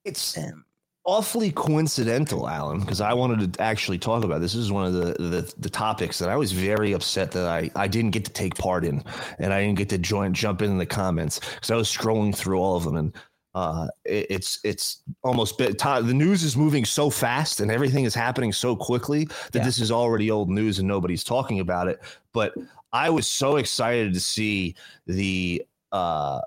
it's 0.04 0.36
Um, 0.38 0.64
awfully 1.04 1.50
coincidental, 1.50 2.46
Alan, 2.48 2.80
because 2.80 3.00
I 3.00 3.14
wanted 3.14 3.54
to 3.54 3.62
actually 3.62 3.98
talk 3.98 4.24
about 4.24 4.40
this. 4.42 4.52
This 4.52 4.60
is 4.62 4.70
one 4.72 4.84
of 4.86 4.92
the, 4.92 5.14
the 5.22 5.54
the 5.58 5.70
topics 5.70 6.18
that 6.18 6.28
I 6.28 6.36
was 6.36 6.52
very 6.52 6.92
upset 6.92 7.30
that 7.32 7.46
I 7.48 7.70
I 7.74 7.88
didn't 7.88 8.10
get 8.10 8.24
to 8.26 8.30
take 8.32 8.54
part 8.56 8.84
in, 8.84 9.02
and 9.38 9.52
I 9.52 9.62
didn't 9.62 9.78
get 9.78 9.88
to 9.90 9.98
join 9.98 10.34
jump 10.34 10.60
in 10.62 10.76
the 10.78 10.86
comments 10.86 11.40
because 11.40 11.70
I 11.70 11.76
was 11.76 11.88
scrolling 11.88 12.34
through 12.36 12.58
all 12.60 12.76
of 12.76 12.84
them, 12.84 12.96
and 12.96 13.12
uh, 13.58 13.88
it, 14.04 14.26
it's 14.30 14.60
it's 14.62 15.02
almost 15.24 15.58
bit. 15.58 15.78
The 15.78 16.02
news 16.14 16.44
is 16.44 16.56
moving 16.56 16.84
so 16.84 17.10
fast, 17.10 17.60
and 17.60 17.70
everything 17.70 18.04
is 18.04 18.14
happening 18.14 18.52
so 18.52 18.76
quickly 18.76 19.24
that 19.24 19.54
Yeah. 19.54 19.64
this 19.64 19.80
is 19.80 19.90
already 19.90 20.30
old 20.30 20.48
news, 20.48 20.78
and 20.78 20.86
nobody's 20.86 21.24
talking 21.24 21.58
about 21.60 21.88
it. 21.88 22.00
But 22.32 22.54
I 22.92 23.10
was 23.10 23.26
so 23.26 23.56
excited 23.56 24.14
to 24.14 24.20
see 24.20 24.76
the. 25.06 25.64
Uh, 25.90 26.40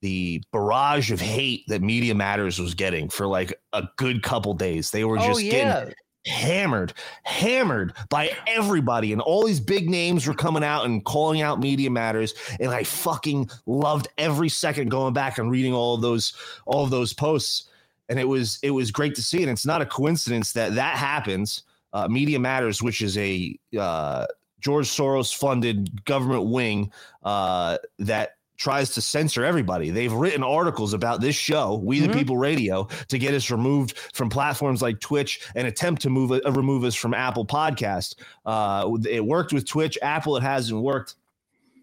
the 0.00 0.40
barrage 0.52 1.10
of 1.10 1.20
hate 1.20 1.64
that 1.66 1.82
Media 1.82 2.14
Matters 2.14 2.60
was 2.60 2.72
getting 2.72 3.08
for 3.08 3.26
like 3.26 3.52
a 3.72 3.82
good 3.96 4.22
couple 4.22 4.54
days. 4.54 4.92
They 4.92 5.04
were 5.04 5.18
oh 5.18 5.26
just 5.26 5.40
getting 5.40 5.58
yeah, 5.66 5.90
hammered, 6.28 6.92
hammered 7.24 7.94
by 8.08 8.30
everybody. 8.46 9.12
And 9.12 9.20
all 9.20 9.44
these 9.44 9.60
big 9.60 9.88
names 9.88 10.26
were 10.26 10.34
coming 10.34 10.64
out 10.64 10.84
and 10.84 11.04
calling 11.04 11.42
out 11.42 11.60
Media 11.60 11.90
Matters. 11.90 12.34
And 12.60 12.70
I 12.70 12.84
fucking 12.84 13.50
loved 13.66 14.08
every 14.18 14.48
second 14.48 14.90
going 14.90 15.14
back 15.14 15.38
and 15.38 15.50
reading 15.50 15.74
all 15.74 15.94
of 15.94 16.00
those, 16.00 16.34
all 16.66 16.84
of 16.84 16.90
those 16.90 17.12
posts. 17.12 17.68
And 18.08 18.18
it 18.18 18.28
was, 18.28 18.58
it 18.62 18.70
was 18.70 18.90
great 18.90 19.14
to 19.16 19.22
see. 19.22 19.42
And 19.42 19.50
it's 19.50 19.66
not 19.66 19.82
a 19.82 19.86
coincidence 19.86 20.52
that 20.52 20.74
that 20.74 20.96
happens. 20.96 21.64
Uh, 21.92 22.06
Media 22.08 22.38
Matters, 22.38 22.82
which 22.82 23.02
is 23.02 23.16
a 23.18 23.58
uh, 23.78 24.26
George 24.60 24.86
Soros 24.86 25.34
funded 25.34 26.04
government 26.04 26.46
wing 26.46 26.92
uh, 27.22 27.78
that 27.98 28.37
tries 28.58 28.90
to 28.90 29.00
censor 29.00 29.44
everybody. 29.44 29.88
They've 29.90 30.12
written 30.12 30.42
articles 30.42 30.92
about 30.92 31.20
this 31.22 31.36
show, 31.36 31.76
We 31.82 32.00
the 32.00 32.08
Mhm. 32.08 32.12
People 32.14 32.36
Radio, 32.36 32.88
to 33.08 33.18
get 33.18 33.32
us 33.32 33.50
removed 33.50 33.96
from 34.12 34.28
platforms 34.28 34.82
like 34.82 35.00
Twitch 35.00 35.40
and 35.54 35.66
attempt 35.66 36.02
to 36.02 36.10
move 36.10 36.32
uh, 36.32 36.40
remove 36.52 36.84
us 36.84 36.94
from 36.96 37.14
Apple 37.14 37.46
Podcast. 37.46 38.16
Uh, 38.44 38.90
it 39.08 39.24
worked 39.24 39.52
with 39.52 39.66
Twitch, 39.66 39.96
Apple. 40.02 40.36
It 40.36 40.42
hasn't 40.42 40.80
worked. 40.82 41.14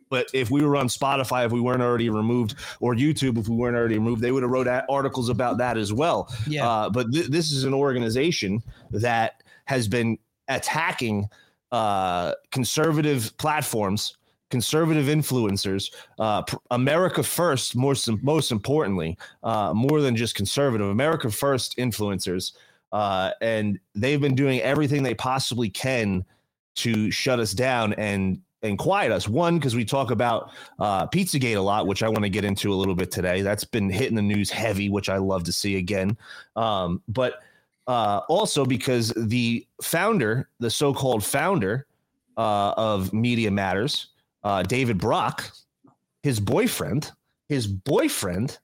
But 0.09 0.27
if 0.33 0.51
we 0.51 0.63
were 0.63 0.75
on 0.75 0.87
Spotify, 0.87 1.45
if 1.47 1.51
we 1.51 1.59
weren't 1.59 1.81
already 1.81 2.09
removed, 2.09 2.55
or 2.79 2.93
YouTube, 2.93 3.39
if 3.39 3.47
we 3.47 3.55
weren't 3.55 3.75
already 3.75 3.95
removed, 3.97 4.21
they 4.21 4.31
would 4.31 4.43
have 4.43 4.51
wrote 4.51 4.67
articles 4.87 5.29
about 5.29 5.57
that 5.57 5.77
as 5.77 5.91
well. 5.91 6.31
yeah. 6.45 6.67
Uh, 6.69 6.89
but 6.91 7.11
th- 7.11 7.25
this 7.27 7.51
is 7.51 7.63
an 7.63 7.73
organization 7.73 8.61
that 8.91 9.41
has 9.65 9.87
been 9.87 10.17
attacking 10.47 11.27
uh, 11.71 12.33
conservative 12.51 13.35
platforms, 13.37 14.15
conservative 14.49 15.05
influencers, 15.05 15.91
uh, 16.19 16.43
America 16.71 17.23
First, 17.23 17.75
most 17.75 18.09
most 18.23 18.51
importantly, 18.51 19.17
uh, 19.43 19.73
more 19.73 20.01
than 20.01 20.15
just 20.15 20.35
conservative, 20.35 20.87
America 20.87 21.29
First 21.29 21.77
influencers, 21.77 22.53
uh, 22.91 23.31
and 23.41 23.79
they've 23.95 24.21
been 24.21 24.35
doing 24.35 24.61
everything 24.61 25.03
they 25.03 25.15
possibly 25.15 25.69
can 25.69 26.23
to 26.75 27.09
shut 27.11 27.39
us 27.39 27.53
down 27.53 27.93
and 27.93 28.41
and 28.61 28.77
quiet 28.77 29.11
us. 29.11 29.27
One, 29.27 29.57
because 29.57 29.75
we 29.75 29.85
talk 29.85 30.11
about 30.11 30.51
uh, 30.79 31.07
Pizzagate 31.07 31.57
a 31.57 31.61
lot, 31.61 31.87
which 31.87 32.03
I 32.03 32.09
want 32.09 32.23
to 32.23 32.29
get 32.29 32.43
into 32.43 32.73
a 32.73 32.75
little 32.75 32.95
bit 32.95 33.11
today. 33.11 33.41
That's 33.41 33.63
been 33.63 33.89
hitting 33.89 34.15
the 34.15 34.21
news 34.21 34.49
heavy, 34.49 34.89
which 34.89 35.07
I 35.07 35.17
love 35.17 35.43
to 35.43 35.53
see 35.53 35.77
again. 35.77 36.17
Um, 36.55 37.01
but 37.07 37.41
uh, 37.87 38.21
also 38.27 38.65
because 38.65 39.13
the 39.15 39.65
founder, 39.81 40.49
the 40.59 40.71
so-called 40.71 41.23
founder 41.23 41.85
uh, 42.37 42.73
of 42.75 43.13
Media 43.13 43.51
Matters, 43.51 44.07
uh, 44.45 44.61
David 44.61 44.99
Brock, 44.99 45.51
his 46.23 46.39
boyfriend, 46.39 47.11
his 47.49 47.67
boyfriend 47.67 48.59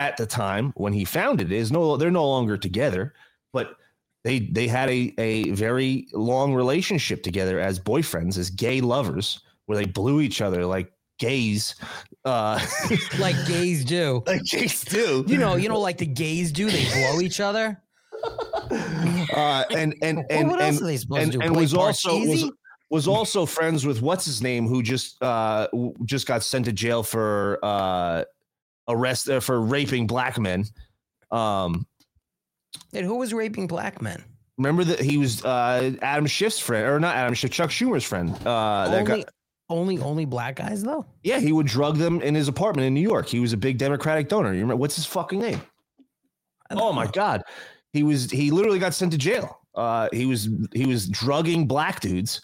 at 0.00 0.16
the 0.16 0.26
time 0.26 0.72
when 0.76 0.92
he 0.92 1.04
founded 1.04 1.52
it 1.52 1.56
is 1.56 1.70
no, 1.70 1.96
they're 1.96 2.10
no 2.10 2.28
longer 2.28 2.58
together, 2.58 3.14
but 3.52 3.76
they 4.24 4.40
they 4.40 4.66
had 4.66 4.90
a 4.90 5.14
a 5.18 5.50
very 5.50 6.08
long 6.12 6.52
relationship 6.52 7.22
together 7.22 7.60
as 7.60 7.78
boyfriends, 7.78 8.36
as 8.36 8.50
gay 8.50 8.80
lovers, 8.80 9.40
where 9.66 9.78
they 9.78 9.86
blew 9.86 10.20
each 10.20 10.42
other 10.42 10.66
like 10.66 10.92
gays, 11.18 11.76
uh, 12.24 12.60
like 13.20 13.36
gays 13.46 13.84
do. 13.84 14.22
like 14.26 14.42
gays 14.44 14.82
do. 14.82 15.24
You 15.28 15.38
know, 15.38 15.54
you 15.54 15.68
know, 15.68 15.78
like 15.78 15.98
the 15.98 16.06
gays 16.06 16.50
do. 16.50 16.70
They 16.70 16.84
blow 16.92 17.20
each 17.20 17.40
other. 17.40 17.80
uh, 19.32 19.64
and 19.70 19.94
and 20.02 20.18
Well, 20.18 20.26
and 20.28 20.50
what 20.50 20.60
and, 20.60 20.74
else 20.74 20.82
are 20.82 20.86
they 20.86 20.96
supposed 20.96 21.22
and, 21.22 21.32
to 21.32 21.38
do? 21.38 21.44
and 21.44 21.52
Play 21.54 21.62
was 21.62 21.74
also 21.74 22.18
was? 22.18 22.50
Was 22.90 23.06
also 23.08 23.46
friends 23.46 23.86
with 23.86 24.02
what's 24.02 24.24
his 24.24 24.42
name, 24.42 24.66
who 24.66 24.82
just 24.82 25.22
uh 25.22 25.68
just 26.04 26.26
got 26.26 26.42
sent 26.42 26.64
to 26.66 26.72
jail 26.72 27.02
for 27.02 27.58
uh 27.62 28.24
arrest 28.88 29.30
uh, 29.30 29.40
for 29.40 29.60
raping 29.60 30.06
black 30.06 30.38
men. 30.38 30.64
Um, 31.30 31.86
And 32.92 33.06
who 33.06 33.16
was 33.16 33.32
raping 33.32 33.66
black 33.66 34.02
men? 34.02 34.22
remember 34.58 34.84
that 34.84 35.00
he 35.00 35.16
was 35.16 35.42
uh 35.44 35.92
Adam 36.02 36.26
Schiff's 36.26 36.58
friend, 36.58 36.86
or 36.86 37.00
not 37.00 37.16
Adam 37.16 37.32
Schiff, 37.34 37.50
Chuck 37.50 37.70
Schumer's 37.70 38.04
friend. 38.04 38.34
Uh, 38.44 38.88
that 38.90 39.08
only, 39.08 39.22
guy, 39.22 39.28
only, 39.70 39.98
only 40.00 40.24
black 40.26 40.56
guys 40.56 40.82
though. 40.82 41.06
yeah, 41.22 41.38
he 41.38 41.52
would 41.52 41.66
drug 41.66 41.96
them 41.96 42.20
in 42.20 42.34
his 42.34 42.48
apartment 42.48 42.86
in 42.86 42.92
New 42.92 43.00
York. 43.00 43.26
He 43.28 43.40
was 43.40 43.52
a 43.52 43.56
big 43.56 43.78
Democratic 43.78 44.28
donor. 44.28 44.52
You 44.52 44.60
remember 44.60 44.76
what's 44.76 44.96
his 44.96 45.06
fucking 45.06 45.38
name? 45.38 45.62
Oh 46.72 46.92
my 46.92 47.06
god, 47.06 47.42
he 47.92 48.02
was 48.02 48.30
he 48.30 48.50
literally 48.50 48.78
got 48.78 48.94
sent 48.94 49.12
to 49.12 49.18
jail. 49.18 49.60
Uh, 49.74 50.08
he 50.12 50.26
was 50.26 50.48
he 50.74 50.84
was 50.86 51.08
drugging 51.08 51.66
black 51.66 52.00
dudes 52.00 52.42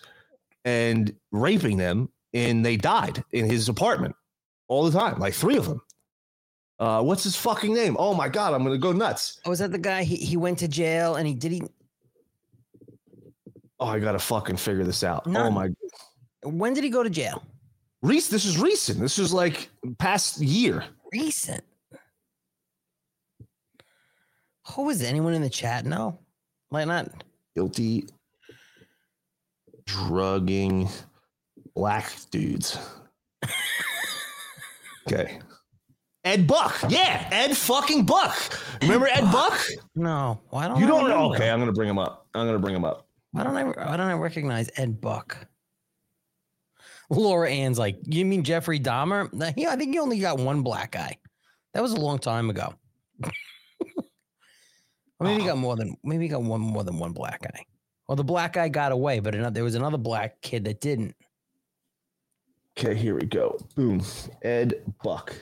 and 0.67 1.15
raping 1.31 1.79
them, 1.79 2.11
and 2.35 2.67
they 2.67 2.77
died 2.77 3.25
in 3.33 3.49
his 3.49 3.71
apartment 3.71 4.15
all 4.69 4.85
the 4.85 4.99
time, 4.99 5.19
like 5.19 5.33
three 5.33 5.57
of 5.57 5.65
them. 5.65 5.81
Uh, 6.79 7.01
what's 7.03 7.23
his 7.23 7.37
fucking 7.37 7.73
name? 7.73 7.97
Oh 7.99 8.13
my 8.13 8.29
god, 8.29 8.53
I'm 8.53 8.63
gonna 8.63 8.77
go 8.77 8.93
nuts. 8.93 9.41
Oh, 9.47 9.51
was 9.51 9.61
that 9.61 9.73
the 9.73 9.79
guy? 9.79 10.03
He 10.03 10.17
he 10.17 10.37
went 10.37 10.59
to 10.59 10.69
jail 10.69 11.15
and 11.15 11.27
he 11.27 11.33
did 11.33 11.53
he. 11.53 11.63
Oh, 13.81 13.87
I 13.87 13.99
gotta 13.99 14.19
fucking 14.19 14.57
figure 14.57 14.85
this 14.85 15.03
out. 15.03 15.23
Oh 15.27 15.51
my, 15.51 15.71
When 16.43 16.75
did 16.75 16.85
he 16.85 16.91
go 16.91 17.03
to 17.03 17.09
jail? 17.09 17.43
Reese, 18.03 18.29
this 18.29 18.45
is 18.45 18.59
recent. 18.59 19.01
This 19.01 19.19
is 19.19 19.33
like 19.33 19.71
past 19.99 20.41
year. 20.41 20.85
Recent. 21.13 21.65
Who 24.75 24.83
was 24.83 25.03
anyone 25.03 25.33
in 25.33 25.43
the 25.43 25.51
chat? 25.51 25.87
No, 25.87 26.19
like 26.71 26.87
not. 26.89 27.25
Guilty 27.55 28.07
drugging 29.87 30.89
black 31.75 32.13
dudes. 32.31 32.79
okay. 35.09 35.41
Ed 36.25 36.47
Buck. 36.49 36.75
Yeah, 36.89 37.29
Ed 37.31 37.57
fucking 37.57 38.05
Buck. 38.05 38.37
Remember 38.83 39.07
Ed 39.07 39.31
Buck? 39.31 39.59
No, 39.95 40.41
why 40.51 40.67
don't 40.67 40.81
You 40.81 40.87
I 40.87 40.89
don't 40.89 41.09
know? 41.09 41.33
Okay, 41.35 41.49
I'm 41.51 41.61
gonna 41.61 41.73
bring 41.73 41.89
him 41.89 41.99
up. 41.99 42.27
I'm 42.35 42.47
gonna 42.47 42.59
bring 42.59 42.75
him 42.75 42.85
up. 42.85 43.07
Why 43.31 43.45
don't 43.45 43.57
I? 43.57 43.65
Why 43.65 43.97
don't 43.97 44.09
I 44.09 44.15
recognize 44.15 44.69
Ed 44.77 45.01
Buck? 45.01 45.47
Laura 47.11 47.49
Ann's 47.49 47.79
like, 47.79 47.99
you 48.05 48.25
mean 48.25 48.43
Jeffrey 48.43 48.81
Dahmer? 48.81 49.33
Nah, 49.33 49.53
He, 49.55 49.67
I 49.67 49.77
think 49.77 49.93
he 49.93 50.01
only 50.01 50.19
got 50.19 50.39
one 50.39 50.63
black 50.63 50.91
guy. 50.91 51.17
That 51.73 51.83
was 51.83 51.93
a 51.93 52.01
long 52.01 52.19
time 52.19 52.51
ago. 52.51 52.75
or 53.23 53.31
maybe 55.21 55.43
he 55.43 55.47
got 55.47 55.59
more 55.59 55.77
than 55.77 55.97
maybe 56.03 56.25
he 56.25 56.29
got 56.29 56.43
one 56.43 56.61
more 56.61 56.83
than 56.83 56.99
one 56.99 57.13
black 57.13 57.43
guy. 57.43 57.65
Well, 58.09 58.17
the 58.17 58.25
black 58.25 58.53
guy 58.53 58.69
got 58.69 58.93
away, 58.93 59.21
but 59.21 59.35
another, 59.35 59.55
there 59.55 59.65
was 59.65 59.75
another 59.75 59.99
black 59.99 60.41
kid 60.41 60.65
that 60.65 60.81
didn't. 60.81 61.17
Okay, 62.79 62.95
here 62.95 63.15
we 63.15 63.27
go. 63.27 63.59
Boom. 63.75 64.03
Ed 64.43 64.75
Buck. 65.03 65.35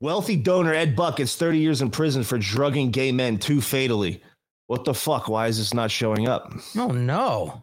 Wealthy 0.00 0.36
donor 0.36 0.72
Ed 0.72 0.96
Buck 0.96 1.16
gets 1.16 1.36
30 1.36 1.58
years 1.58 1.82
in 1.82 1.90
prison 1.90 2.24
for 2.24 2.38
drugging 2.38 2.90
gay 2.90 3.12
men 3.12 3.38
too 3.38 3.60
fatally. 3.60 4.22
What 4.66 4.84
the 4.84 4.94
fuck? 4.94 5.28
Why 5.28 5.48
is 5.48 5.58
this 5.58 5.74
not 5.74 5.90
showing 5.90 6.28
up? 6.28 6.52
Oh 6.76 6.88
no! 6.88 7.62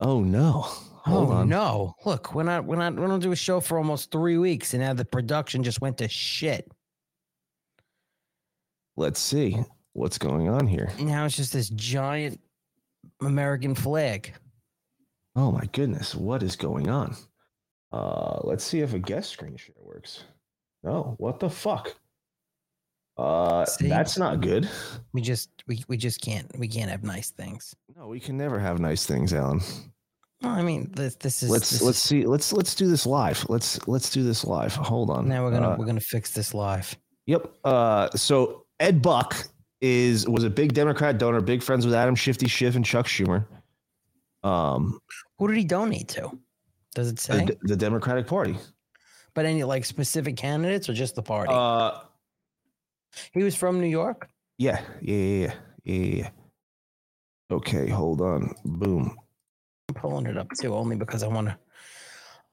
Oh 0.00 0.20
no. 0.20 0.66
Hold 1.04 1.30
oh 1.30 1.32
on. 1.32 1.48
no! 1.48 1.94
Look, 2.04 2.34
we're 2.34 2.42
not 2.42 2.64
we're 2.64 2.76
not 2.76 2.94
we 2.96 3.06
don't 3.06 3.20
do 3.20 3.30
a 3.30 3.36
show 3.36 3.60
for 3.60 3.78
almost 3.78 4.10
three 4.10 4.38
weeks, 4.38 4.74
and 4.74 4.82
now 4.82 4.94
the 4.94 5.04
production 5.04 5.62
just 5.62 5.80
went 5.80 5.98
to 5.98 6.08
shit. 6.08 6.68
Let's 8.96 9.20
see 9.20 9.58
what's 9.92 10.18
going 10.18 10.48
on 10.48 10.66
here. 10.66 10.90
Now 10.98 11.26
it's 11.26 11.36
just 11.36 11.52
this 11.52 11.68
giant 11.68 12.40
American 13.20 13.74
flag. 13.74 14.32
Oh 15.34 15.52
my 15.52 15.64
goodness, 15.72 16.14
what 16.14 16.42
is 16.42 16.56
going 16.56 16.88
on? 16.88 17.14
Uh 17.92 18.40
let's 18.42 18.64
see 18.64 18.80
if 18.80 18.94
a 18.94 18.98
guest 18.98 19.30
screen 19.30 19.56
share 19.56 19.74
works. 19.80 20.24
No, 20.82 21.14
what 21.18 21.40
the 21.40 21.48
fuck? 21.50 21.94
Uh 23.16 23.64
See? 23.64 23.88
that's 23.88 24.18
not 24.18 24.40
good. 24.40 24.68
We 25.12 25.22
just 25.22 25.50
we, 25.66 25.82
we 25.88 25.96
just 25.96 26.20
can't 26.20 26.50
we 26.58 26.68
can't 26.68 26.90
have 26.90 27.02
nice 27.04 27.30
things. 27.30 27.74
No, 27.96 28.08
we 28.08 28.20
can 28.20 28.36
never 28.36 28.58
have 28.58 28.78
nice 28.78 29.06
things, 29.06 29.32
Alan. 29.32 29.60
Well, 30.42 30.52
I 30.52 30.60
mean 30.62 30.90
this 30.94 31.14
this 31.16 31.42
is 31.42 31.48
Let's 31.50 31.70
this 31.70 31.82
let's 31.82 31.98
is- 31.98 32.02
see. 32.04 32.24
Let's 32.26 32.52
let's 32.52 32.74
do 32.74 32.88
this 32.88 33.06
live. 33.06 33.46
Let's 33.48 33.86
let's 33.88 34.10
do 34.10 34.22
this 34.22 34.44
live. 34.44 34.74
Hold 34.74 35.08
on. 35.10 35.26
now 35.28 35.44
we're 35.44 35.50
gonna 35.52 35.70
Uh, 35.70 35.76
we're 35.78 35.86
gonna 35.86 36.00
fix 36.00 36.32
this 36.32 36.52
live. 36.52 36.94
Yep. 37.26 37.50
Uh, 37.64 38.10
so 38.10 38.66
Ed 38.78 39.00
Buck 39.00 39.34
is 39.80 40.28
was 40.28 40.44
a 40.44 40.50
big 40.50 40.72
Democrat 40.72 41.18
donor, 41.18 41.40
big 41.40 41.62
friends 41.62 41.84
with 41.84 41.94
Adam 41.94 42.14
Shifty 42.14 42.48
Schiff 42.48 42.76
and 42.76 42.84
Chuck 42.84 43.06
Schumer. 43.06 43.46
Um, 44.42 45.00
Who 45.38 45.48
did 45.48 45.56
he 45.56 45.64
donate 45.64 46.08
to? 46.08 46.38
Does 46.94 47.08
it 47.08 47.18
say? 47.18 47.44
the, 47.44 47.58
the 47.62 47.76
Democratic 47.76 48.26
Party. 48.26 48.56
but 49.34 49.44
any 49.44 49.64
like 49.64 49.84
specific 49.84 50.36
candidates 50.36 50.88
or 50.88 50.94
just 50.94 51.14
the 51.14 51.22
party? 51.22 51.52
Uh, 51.52 51.98
he 53.32 53.42
was 53.42 53.54
from 53.54 53.80
New 53.80 53.88
York. 53.88 54.28
yeah, 54.58 54.80
yeah, 55.00 55.14
yeah, 55.16 55.52
yeah, 55.84 55.94
yeah. 55.94 56.30
Okay, 57.50 57.88
hold 57.88 58.20
on. 58.20 58.54
Boom. 58.64 59.16
I'm 59.88 59.94
pulling 59.94 60.26
it 60.26 60.36
up 60.36 60.48
too, 60.60 60.74
only 60.74 60.96
because 60.96 61.22
I 61.22 61.28
want 61.28 61.48
to. 61.48 61.58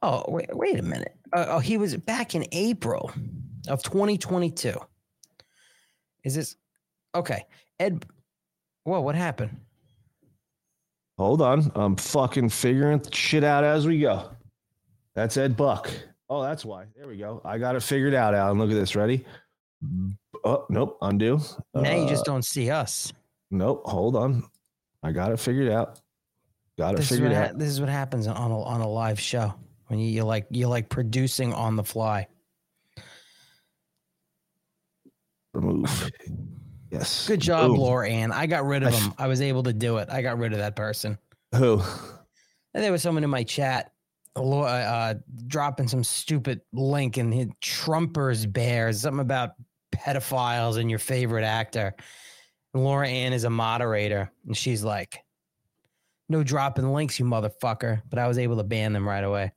Oh 0.01 0.25
wait, 0.27 0.49
wait 0.55 0.77
a 0.79 0.83
minute. 0.83 1.15
Uh, 1.31 1.45
oh, 1.49 1.59
he 1.59 1.77
was 1.77 1.95
back 1.95 2.35
in 2.35 2.45
April 2.51 3.11
of 3.69 3.81
2022. 3.83 4.73
Is 6.23 6.35
this 6.35 6.55
okay? 7.15 7.45
Ed, 7.79 8.05
whoa, 8.83 9.01
what 9.01 9.15
happened? 9.15 9.57
Hold 11.17 11.41
on. 11.41 11.71
I'm 11.75 11.95
fucking 11.95 12.49
figuring 12.49 13.01
shit 13.11 13.43
out 13.43 13.63
as 13.63 13.85
we 13.85 13.99
go. 13.99 14.31
That's 15.15 15.37
Ed 15.37 15.55
Buck. 15.55 15.91
Oh, 16.29 16.41
that's 16.41 16.65
why. 16.65 16.85
There 16.95 17.07
we 17.07 17.17
go. 17.17 17.41
I 17.45 17.57
got 17.59 17.75
it 17.75 17.83
figured 17.83 18.13
out, 18.15 18.33
Alan. 18.33 18.57
Look 18.57 18.71
at 18.71 18.75
this. 18.75 18.95
Ready? 18.95 19.23
Oh, 20.43 20.65
nope. 20.69 20.97
Undo. 21.01 21.39
now 21.75 21.91
you 21.95 22.03
Uh, 22.05 22.09
just 22.09 22.25
don't 22.25 22.43
see 22.43 22.69
us. 22.71 23.13
Nope. 23.51 23.83
Hold 23.85 24.15
on. 24.15 24.43
I 25.03 25.11
got 25.11 25.31
it 25.31 25.39
figured 25.39 25.71
out. 25.71 25.99
Got 26.79 26.95
it 26.95 26.97
This 26.97 27.09
figured 27.09 27.33
out. 27.33 27.47
ha- 27.51 27.53
this 27.55 27.69
is 27.69 27.79
what 27.79 27.89
happens 27.89 28.25
on 28.25 28.49
a, 28.51 28.61
on 28.63 28.81
a 28.81 28.87
live 28.87 29.19
show 29.19 29.53
when 29.87 29.99
you, 29.99 30.07
you're 30.09 30.23
like 30.23 30.47
you're 30.49 30.69
like 30.69 30.89
producing 30.89 31.53
on 31.53 31.75
the 31.75 31.83
fly. 31.83 32.27
Remove. 35.53 36.09
Yes. 36.93 37.27
Good 37.27 37.39
job. 37.39 37.71
Laura 37.71 38.07
Ann. 38.07 38.31
I 38.31 38.45
got 38.45 38.65
rid 38.65 38.83
of 38.83 38.93
I 38.93 38.95
f- 38.95 39.01
him. 39.01 39.13
I 39.17 39.27
was 39.27 39.41
able 39.41 39.63
to 39.63 39.73
do 39.73 39.97
it. 39.97 40.09
I 40.11 40.21
got 40.21 40.37
rid 40.37 40.53
of 40.53 40.59
that 40.59 40.75
person. 40.75 41.17
Who? 41.55 41.81
And 42.75 42.83
there 42.83 42.91
was 42.91 43.01
someone 43.01 43.23
in 43.23 43.31
my 43.31 43.43
chat, 43.43 43.91
Laura, 44.35 44.69
uh, 44.69 45.13
dropping 45.47 45.87
some 45.87 46.03
stupid 46.03 46.61
link 46.71 47.17
and 47.17 47.33
hit 47.33 47.49
Trumpers 47.61 48.51
bears 48.51 49.01
something 49.01 49.21
about 49.21 49.51
pedophiles 49.91 50.77
and 50.77 50.89
your 50.89 50.99
favorite 50.99 51.43
actor. 51.43 51.95
And 52.75 52.83
Laura 52.83 53.07
Ann 53.07 53.33
is 53.33 53.43
a 53.43 53.49
moderator, 53.49 54.31
and 54.45 54.55
she's 54.55 54.83
like, 54.83 55.19
"No 56.29 56.43
dropping 56.43 56.91
links, 56.93 57.19
you 57.19 57.25
motherfucker!" 57.25 58.01
But 58.09 58.19
I 58.19 58.27
was 58.27 58.37
able 58.37 58.57
to 58.57 58.63
ban 58.63 58.93
them 58.93 59.07
right 59.07 59.23
away. 59.23 59.51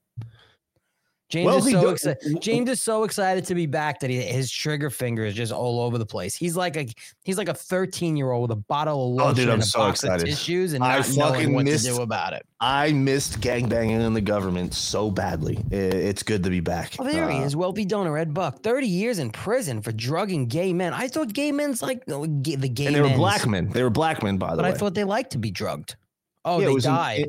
James 1.29 1.47
Well, 1.47 1.59
is 1.59 1.71
so 1.73 1.89
excited. 1.89 2.41
James 2.41 2.71
is 2.71 2.81
so 2.81 3.03
excited 3.03 3.45
to 3.47 3.55
be 3.57 3.67
back 3.67 3.99
that 3.99 4.11
he, 4.11 4.23
his 4.23 4.49
trigger 4.49 4.91
finger 4.91 5.25
is 5.25 5.35
just 5.35 5.51
all 5.53 5.81
over 5.81 5.99
the 5.99 6.07
place. 6.07 6.37
He's 6.37 6.57
like 6.57 6.77
a 6.77 6.87
he's 7.25 7.37
like 7.37 7.49
a 7.49 7.55
thirteen 7.55 8.17
year 8.17 8.31
old 8.31 8.49
with 8.49 8.57
a 8.59 8.61
bottle 8.63 9.17
of 9.17 9.21
Oh, 9.21 9.25
lotion 9.31 9.35
dude, 9.35 9.49
I'm 9.49 9.55
and 9.55 9.63
a 9.65 9.67
so 9.67 9.79
box 9.81 10.05
excited. 10.05 10.23
of 10.23 10.29
tissues 10.29 10.73
and 10.75 10.85
I 10.85 10.99
not 10.99 11.09
knowing 11.17 11.33
fucking 11.35 11.53
what 11.55 11.65
missed- 11.65 11.85
to 11.87 11.95
do 11.97 12.03
about 12.03 12.33
it. 12.33 12.47
I 12.61 12.93
missed 12.93 13.41
gangbanging 13.41 14.01
in 14.07 14.15
the 14.15 14.21
government 14.21 14.73
so 14.73 15.11
badly. 15.11 15.59
It's 15.73 16.23
good 16.23 16.45
to 16.45 16.51
be 16.51 16.61
back. 16.61 16.95
Oh, 16.99 17.05
there 17.05 17.29
he 17.29 17.39
Uh, 17.39 17.45
is, 17.45 17.57
wealthy 17.57 17.85
donor 17.85 18.17
Ed 18.17 18.33
Buck, 18.33 18.63
thirty 18.63 18.87
years 18.87 19.19
in 19.19 19.31
prison 19.31 19.83
for 19.83 19.91
drugging 19.91 20.47
gay 20.47 20.73
men. 20.73 20.93
I 20.95 21.09
thought 21.09 21.33
gay 21.33 21.51
men's 21.51 21.83
like 21.83 22.07
no, 22.07 22.25
gay, 22.25 22.55
the 22.55 22.69
gay 22.69 22.87
And 22.87 22.95
they 22.95 23.01
were 23.01 23.09
men's, 23.09 23.19
black 23.19 23.47
men. 23.49 23.69
They 23.71 23.83
were 23.83 23.91
black 23.91 24.23
men, 24.23 24.37
by 24.39 24.51
the 24.51 24.57
but 24.59 24.65
way. 24.67 24.71
I 24.71 24.75
thought 24.75 24.95
they 24.95 25.03
liked 25.05 25.33
to 25.33 25.39
be 25.39 25.51
drugged. 25.51 25.97
Oh, 26.45 26.61
Yeah, 26.61 26.69
they 26.69 26.77
died. 26.77 27.27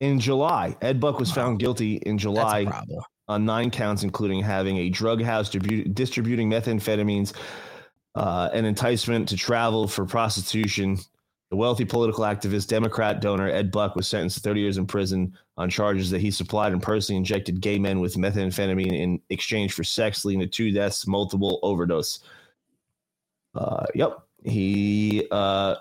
In, 0.00 0.10
in 0.10 0.20
July, 0.20 0.76
Ed 0.82 1.00
Buck 1.00 1.18
was 1.18 1.32
found 1.32 1.58
guilty 1.60 1.96
in 1.96 2.16
That's 2.16 2.22
July 2.24 2.58
a 2.60 2.66
problem. 2.66 3.00
On 3.28 3.44
nine 3.44 3.70
counts, 3.70 4.02
including 4.02 4.42
having 4.42 4.78
a 4.78 4.88
drug 4.88 5.22
house 5.22 5.50
distribu- 5.50 5.94
distributing 5.94 6.50
methamphetamines, 6.50 7.34
uh, 8.14 8.48
an 8.52 8.64
enticement 8.64 9.28
to 9.28 9.36
travel 9.36 9.86
for 9.86 10.04
prostitution. 10.04 10.98
The 11.50 11.56
wealthy 11.56 11.84
political 11.84 12.24
activist, 12.24 12.68
Democrat 12.68 13.20
donor 13.20 13.48
Ed 13.48 13.70
Buck 13.70 13.96
was 13.96 14.06
sentenced 14.06 14.36
to 14.36 14.42
30 14.42 14.60
years 14.60 14.76
in 14.76 14.86
prison 14.86 15.36
on 15.56 15.70
charges 15.70 16.10
that 16.10 16.20
he 16.20 16.30
supplied 16.30 16.72
and 16.72 16.82
personally 16.82 17.16
injected 17.16 17.60
gay 17.60 17.78
men 17.78 18.00
with 18.00 18.16
methamphetamine 18.16 18.92
in 18.92 19.20
exchange 19.30 19.72
for 19.72 19.82
sex, 19.82 20.24
leading 20.24 20.40
to 20.40 20.46
two 20.46 20.70
deaths, 20.70 21.06
multiple 21.06 21.58
overdose. 21.62 22.18
Uh, 23.54 23.86
yep, 23.94 24.18
he 24.44 25.26
uh, 25.30 25.76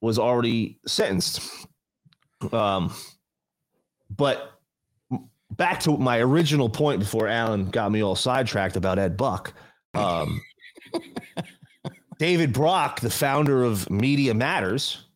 was 0.00 0.18
already 0.18 0.78
sentenced. 0.86 1.66
Um, 2.52 2.92
but 4.10 4.53
back 5.56 5.80
to 5.80 5.96
my 5.96 6.18
original 6.20 6.68
point 6.68 7.00
before 7.00 7.28
Alan 7.28 7.66
got 7.70 7.92
me 7.92 8.02
all 8.02 8.16
sidetracked 8.16 8.76
about 8.76 8.98
Ed 8.98 9.16
Buck. 9.16 9.52
Um, 9.94 10.40
David 12.18 12.52
Brock, 12.52 13.00
the 13.00 13.10
founder 13.10 13.64
of 13.64 13.88
Media 13.90 14.34
Matters, 14.34 15.06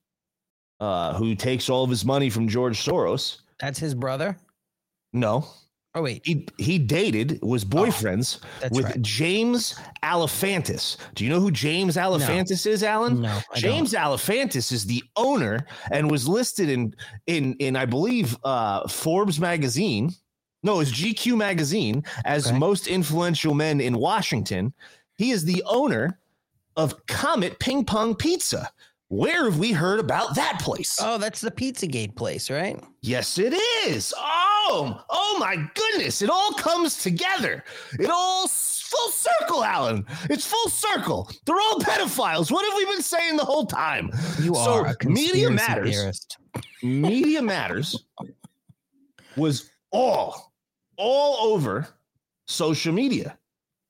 uh, 0.80 1.14
who 1.14 1.34
takes 1.34 1.68
all 1.68 1.84
of 1.84 1.90
his 1.90 2.04
money 2.04 2.30
from 2.30 2.48
George 2.48 2.78
Soros. 2.84 3.38
That's 3.60 3.78
his 3.78 3.94
brother. 3.94 4.36
No, 5.12 5.46
Oh 5.94 6.02
wait, 6.02 6.20
he 6.24 6.46
he 6.58 6.78
dated 6.78 7.40
was 7.42 7.64
boyfriends 7.64 8.40
that's 8.60 8.76
with 8.76 8.84
right. 8.84 9.02
James 9.02 9.74
Alefantis. 10.04 10.96
Do 11.14 11.24
you 11.24 11.30
know 11.30 11.40
who 11.40 11.50
James 11.50 11.96
Alefantis 11.96 12.66
is, 12.66 12.84
Alan? 12.84 13.22
No, 13.22 13.40
I 13.52 13.58
James 13.58 13.94
Alefantis 13.94 14.70
is 14.70 14.84
the 14.84 15.02
owner 15.16 15.66
and 15.90 16.08
was 16.08 16.28
listed 16.28 16.68
in 16.68 16.94
in 17.26 17.54
in 17.54 17.74
I 17.74 17.86
believe 17.86 18.36
uh, 18.44 18.86
Forbes 18.86 19.40
magazine. 19.40 20.10
No, 20.62 20.80
it's 20.80 20.90
GQ 20.90 21.36
magazine 21.36 22.02
as 22.24 22.46
Okay. 22.48 22.58
most 22.58 22.86
influential 22.88 23.54
men 23.54 23.80
in 23.80 23.96
Washington. 23.98 24.72
He 25.16 25.30
is 25.30 25.44
the 25.44 25.62
owner 25.66 26.18
of 26.76 27.06
Comet 27.06 27.58
Ping 27.58 27.84
Pong 27.84 28.14
Pizza. 28.14 28.70
Where 29.08 29.44
have 29.44 29.58
we 29.58 29.72
heard 29.72 30.00
about 30.00 30.34
that 30.34 30.60
place? 30.60 30.98
Oh, 31.00 31.16
that's 31.16 31.40
the 31.40 31.50
Pizzagate 31.50 32.14
place, 32.14 32.50
right? 32.50 32.78
Yes, 33.00 33.38
it 33.38 33.54
is. 33.86 34.12
Oh, 34.16 35.02
oh 35.08 35.36
my 35.40 35.56
goodness. 35.74 36.20
It 36.20 36.28
all 36.28 36.52
comes 36.52 36.98
together. 37.02 37.64
It 37.98 38.10
all 38.10 38.46
full 38.48 39.08
circle, 39.10 39.64
Alan. 39.64 40.04
It's 40.28 40.44
full 40.44 40.68
circle. 40.68 41.30
They're 41.46 41.56
all 41.58 41.78
pedophiles. 41.80 42.50
What 42.50 42.66
have 42.66 42.74
we 42.76 42.84
been 42.84 43.02
saying 43.02 43.36
the 43.38 43.44
whole 43.46 43.64
time? 43.64 44.10
You 44.40 44.54
So, 44.54 44.84
are 44.84 44.86
a 45.00 45.08
Media 45.08 45.48
Matters. 45.50 45.90
theorist. 45.90 46.36
Media 46.82 47.40
Matters 47.40 48.04
was 49.36 49.70
all, 49.90 50.47
all 50.98 51.52
over 51.54 51.88
social 52.46 52.92
media. 52.92 53.38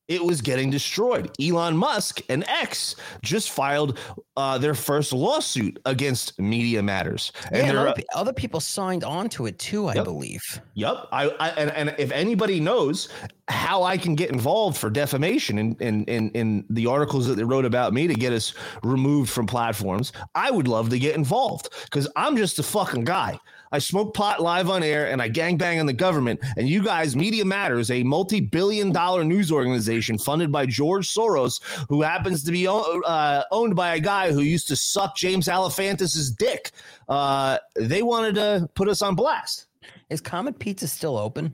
It 0.08 0.24
was 0.24 0.40
getting 0.40 0.70
destroyed. 0.70 1.30
Elon 1.38 1.76
Musk 1.76 2.22
and 2.30 2.42
X 2.48 2.96
just 3.20 3.50
filed 3.50 3.98
uh, 4.38 4.56
their 4.56 4.74
first 4.74 5.12
lawsuit 5.12 5.78
against 5.84 6.38
Media 6.40 6.82
Matters. 6.82 7.30
Yeah, 7.52 7.58
and 7.58 7.68
they're, 7.68 7.88
other, 7.88 7.90
uh, 7.90 8.18
other 8.18 8.32
people 8.32 8.58
signed 8.58 9.04
on 9.04 9.28
to 9.28 9.44
it 9.44 9.58
too, 9.58 9.86
I 9.86 9.96
Yep. 9.96 10.04
believe. 10.04 10.62
Yep. 10.72 11.08
I, 11.12 11.28
I 11.28 11.48
and, 11.50 11.70
and 11.72 11.94
if 11.98 12.10
anybody 12.12 12.58
knows 12.58 13.10
how 13.48 13.82
I 13.82 13.98
can 13.98 14.14
get 14.14 14.30
involved 14.30 14.78
for 14.78 14.88
defamation 14.88 15.58
in, 15.58 15.74
in 15.78 16.04
in 16.04 16.30
in 16.30 16.64
the 16.70 16.86
articles 16.86 17.26
that 17.26 17.34
they 17.34 17.44
wrote 17.44 17.66
about 17.66 17.92
me 17.92 18.06
to 18.06 18.14
get 18.14 18.32
us 18.32 18.54
removed 18.82 19.28
from 19.28 19.46
platforms, 19.46 20.14
I 20.34 20.50
would 20.50 20.68
love 20.68 20.88
to 20.88 20.98
get 20.98 21.16
involved 21.16 21.68
because 21.84 22.08
I'm 22.16 22.34
just 22.38 22.58
a 22.58 22.62
fucking 22.62 23.04
guy. 23.04 23.38
I 23.72 23.78
smoke 23.78 24.14
pot 24.14 24.40
live 24.40 24.68
on 24.70 24.82
air 24.82 25.08
and 25.08 25.20
I 25.20 25.28
gangbang 25.28 25.80
on 25.80 25.86
the 25.86 25.92
government. 25.92 26.40
And 26.56 26.68
you 26.68 26.82
guys, 26.82 27.16
Media 27.16 27.44
Matters, 27.44 27.90
a 27.90 28.02
multi-billion 28.02 28.92
dollar 28.92 29.24
news 29.24 29.52
organization 29.52 30.18
funded 30.18 30.50
by 30.52 30.66
George 30.66 31.08
Soros, 31.08 31.60
who 31.88 32.02
happens 32.02 32.44
to 32.44 32.52
be 32.52 32.66
uh, 32.68 33.42
owned 33.50 33.76
by 33.76 33.94
a 33.94 34.00
guy 34.00 34.32
who 34.32 34.40
used 34.40 34.68
to 34.68 34.76
suck 34.76 35.16
James 35.16 35.48
Alefantis's 35.48 36.30
dick. 36.30 36.70
Uh, 37.08 37.58
they 37.76 38.02
wanted 38.02 38.34
to 38.36 38.68
put 38.74 38.88
us 38.88 39.02
on 39.02 39.14
blast. 39.14 39.66
Is 40.10 40.20
Comet 40.20 40.58
Pizza 40.58 40.88
still 40.88 41.16
open? 41.16 41.52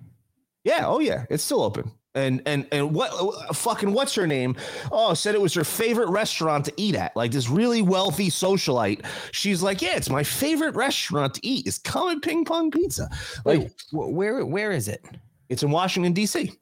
Yeah, 0.65 0.87
oh 0.87 1.01
yeah, 1.01 1.27
it's 1.29 1.45
still 1.45 1.63
open. 1.63 1.93
And 2.17 2.43
and 2.47 2.67
and 2.71 2.95
what 2.95 3.11
fucking 3.57 3.93
what's 3.93 4.15
her 4.15 4.27
name? 4.27 4.57
Oh, 4.93 5.15
said 5.15 5.35
it 5.35 5.41
was 5.41 5.53
her 5.55 5.65
favorite 5.65 6.09
restaurant 6.11 6.65
to 6.67 6.73
eat 6.77 6.95
at. 6.95 7.15
Like 7.17 7.33
this 7.33 7.49
really 7.49 7.83
wealthy 7.83 8.31
socialite. 8.31 9.05
She's 9.33 9.63
like, 9.63 9.83
yeah, 9.83 9.97
it's 9.97 10.11
my 10.11 10.23
favorite 10.23 10.77
restaurant 10.77 11.35
to 11.35 11.47
eat. 11.47 11.67
Is 11.67 11.79
Comet 11.79 12.23
Ping 12.23 12.45
Pong 12.45 12.71
Pizza. 12.71 13.09
Like 13.45 13.63
Wait, 13.93 14.13
where 14.13 14.47
where 14.47 14.71
is 14.71 14.87
it? 14.87 15.05
it's 15.49 15.63
in 15.65 15.71
Washington 15.71 16.13
D.C. 16.13 16.53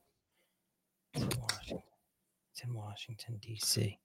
It's 1.14 1.24
in 2.64 2.74
Washington, 2.74 3.38
D.C. 3.40 3.98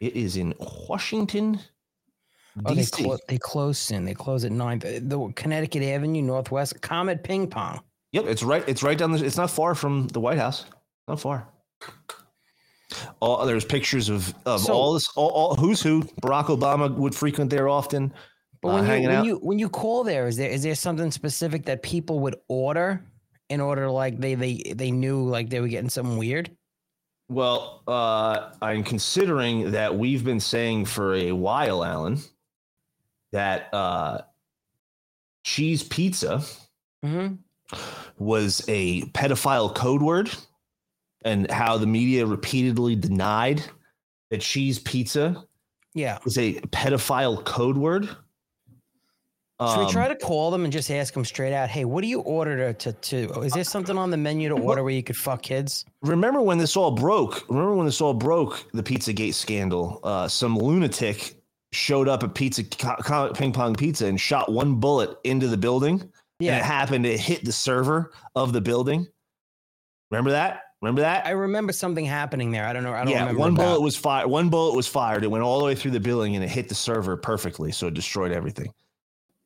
It 0.00 0.14
is 0.14 0.36
in 0.36 0.54
Washington 0.88 1.60
Oh, 2.64 2.74
they, 2.74 2.84
clo- 2.84 3.18
they 3.28 3.38
close 3.38 3.78
soon. 3.78 4.04
They 4.04 4.14
close 4.14 4.44
at 4.44 4.52
nine. 4.52 4.78
The, 4.78 5.00
the 5.00 5.32
Connecticut 5.34 5.82
Avenue 5.82 6.22
Northwest 6.22 6.80
Comet 6.82 7.24
Ping 7.24 7.48
Pong. 7.48 7.80
Yep, 8.12 8.26
it's 8.26 8.42
right. 8.44 8.62
It's 8.68 8.82
right 8.82 8.96
down 8.96 9.10
the. 9.10 9.24
It's 9.24 9.36
not 9.36 9.50
far 9.50 9.74
from 9.74 10.06
the 10.08 10.20
White 10.20 10.38
House. 10.38 10.66
Not 11.08 11.20
far. 11.20 11.48
All 13.20 13.44
there's 13.46 13.64
pictures 13.64 14.08
of 14.08 14.32
of 14.46 14.60
So- 14.60 14.72
all 14.72 14.92
this. 14.94 15.08
All, 15.16 15.28
all 15.30 15.54
who's 15.56 15.82
who. 15.82 16.02
Barack 16.22 16.46
Obama 16.46 16.94
would 16.94 17.14
frequent 17.14 17.50
there 17.50 17.68
often. 17.68 18.12
But 18.62 18.68
uh, 18.68 18.82
when 18.82 19.02
you 19.02 19.08
when 19.08 19.24
you 19.24 19.36
when 19.42 19.58
you 19.58 19.68
call 19.68 20.04
there, 20.04 20.26
is 20.26 20.36
there 20.36 20.48
is 20.50 20.62
there 20.62 20.74
something 20.74 21.10
specific 21.10 21.64
that 21.66 21.82
people 21.82 22.20
would 22.20 22.36
order 22.48 23.04
in 23.50 23.60
order 23.60 23.90
like 23.90 24.18
they 24.20 24.34
they 24.34 24.62
they 24.74 24.90
knew 24.90 25.22
like 25.24 25.50
they 25.50 25.60
were 25.60 25.68
getting 25.68 25.90
something 25.90 26.16
weird? 26.16 26.50
Well, 27.28 27.82
uh, 27.88 28.50
I'm 28.62 28.84
considering 28.84 29.72
that 29.72 29.96
we've 29.96 30.22
been 30.24 30.40
saying 30.40 30.84
for 30.86 31.14
a 31.14 31.32
while, 31.32 31.82
Alan, 31.82 32.18
that 33.32 33.72
uh, 33.72 34.20
cheese 35.42 35.82
pizza 35.82 36.42
Mm-hmm. 37.04 37.34
was 38.18 38.64
a 38.68 39.02
pedophile 39.12 39.74
code 39.74 40.00
word, 40.00 40.30
and 41.24 41.50
how 41.50 41.78
the 41.78 41.86
media 41.86 42.24
repeatedly 42.26 42.94
denied 42.96 43.62
that 44.30 44.40
cheese 44.40 44.78
pizza 44.78 45.44
Yeah. 45.94 46.18
is 46.26 46.38
a 46.38 46.54
pedophile 46.54 47.42
code 47.44 47.76
word. 47.76 48.08
Should 49.60 49.78
we 49.78 49.84
Um, 49.84 49.90
try 49.92 50.08
to 50.08 50.16
call 50.16 50.50
them 50.50 50.64
and 50.64 50.72
just 50.72 50.90
ask 50.90 51.14
them 51.14 51.24
straight 51.24 51.52
out? 51.54 51.68
Hey, 51.68 51.84
what 51.84 52.00
do 52.02 52.08
you 52.08 52.20
order 52.20 52.72
to 52.72 52.92
to? 52.92 53.26
to 53.28 53.40
is 53.42 53.52
there 53.52 53.62
something 53.64 53.96
on 53.96 54.10
the 54.10 54.16
menu 54.16 54.48
to 54.48 54.56
order 54.56 54.82
where 54.82 54.92
you 54.92 55.02
could 55.02 55.16
fuck 55.16 55.42
kids? 55.42 55.84
remember 56.02 56.42
when 56.42 56.58
this 56.58 56.76
all 56.76 56.90
broke? 56.90 57.48
Remember 57.48 57.74
when 57.76 57.86
this 57.86 58.00
all 58.00 58.14
broke? 58.14 58.64
The 58.72 58.82
Pizzagate 58.82 59.32
scandal. 59.34 60.00
Uh, 60.02 60.26
some 60.26 60.58
lunatic 60.58 61.40
showed 61.72 62.08
up 62.08 62.24
at 62.24 62.34
Pizza 62.34 62.64
Co- 62.64 63.32
Ping 63.32 63.52
Pong 63.52 63.74
Pizza 63.76 64.06
and 64.06 64.20
shot 64.20 64.50
one 64.52 64.74
bullet 64.80 65.16
into 65.24 65.46
the 65.46 65.56
building. 65.56 66.00
And 66.40 66.48
it 66.56 66.62
happened 66.64 67.06
it 67.06 67.20
hit 67.20 67.44
the 67.44 67.52
server 67.52 68.12
of 68.34 68.52
the 68.52 68.60
building. 68.60 69.06
Remember 70.10 70.32
that? 70.32 70.62
Remember 70.84 71.00
that? 71.00 71.24
I 71.24 71.30
remember 71.30 71.72
something 71.72 72.04
happening 72.04 72.50
there. 72.50 72.66
I 72.66 72.74
don't 72.74 72.82
know. 72.82 72.92
I 72.92 73.04
don't 73.04 73.08
yeah, 73.08 73.20
remember. 73.20 73.40
one 73.40 73.54
bullet 73.54 73.80
was 73.80 73.96
fired. 73.96 74.28
One 74.28 74.50
bullet 74.50 74.76
was 74.76 74.86
fired. 74.86 75.24
It 75.24 75.30
went 75.30 75.42
all 75.42 75.58
the 75.58 75.64
way 75.64 75.74
through 75.74 75.92
the 75.92 76.00
building 76.00 76.34
and 76.34 76.44
it 76.44 76.50
hit 76.50 76.68
the 76.68 76.74
server 76.74 77.16
perfectly, 77.16 77.72
so 77.72 77.86
it 77.86 77.94
destroyed 77.94 78.32
everything. 78.32 78.70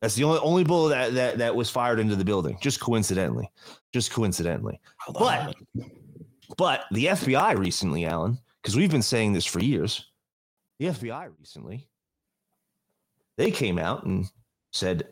That's 0.01 0.15
the 0.15 0.25
only 0.25 0.39
only 0.39 0.63
bullet 0.65 0.89
that 0.89 1.13
that, 1.13 1.37
that 1.37 1.55
was 1.55 1.69
fired 1.69 1.97
into 1.97 2.17
the 2.17 2.25
building, 2.25 2.57
just 2.59 2.81
coincidentally, 2.81 3.49
just 3.93 4.11
coincidentally. 4.11 4.81
Hold 4.97 5.29
on, 5.29 5.37
hold 5.37 5.55
But 5.75 6.57
but 6.57 6.83
the 6.91 7.05
FBI 7.05 7.57
recently, 7.57 8.05
Alan, 8.05 8.37
because 8.61 8.75
we've 8.75 8.91
been 8.91 9.01
saying 9.01 9.31
this 9.31 9.45
for 9.45 9.61
years, 9.61 10.07
the 10.77 10.87
FBI 10.87 11.31
recently, 11.39 11.87
they 13.37 13.49
came 13.49 13.79
out 13.79 14.03
and 14.03 14.29
said 14.73 15.07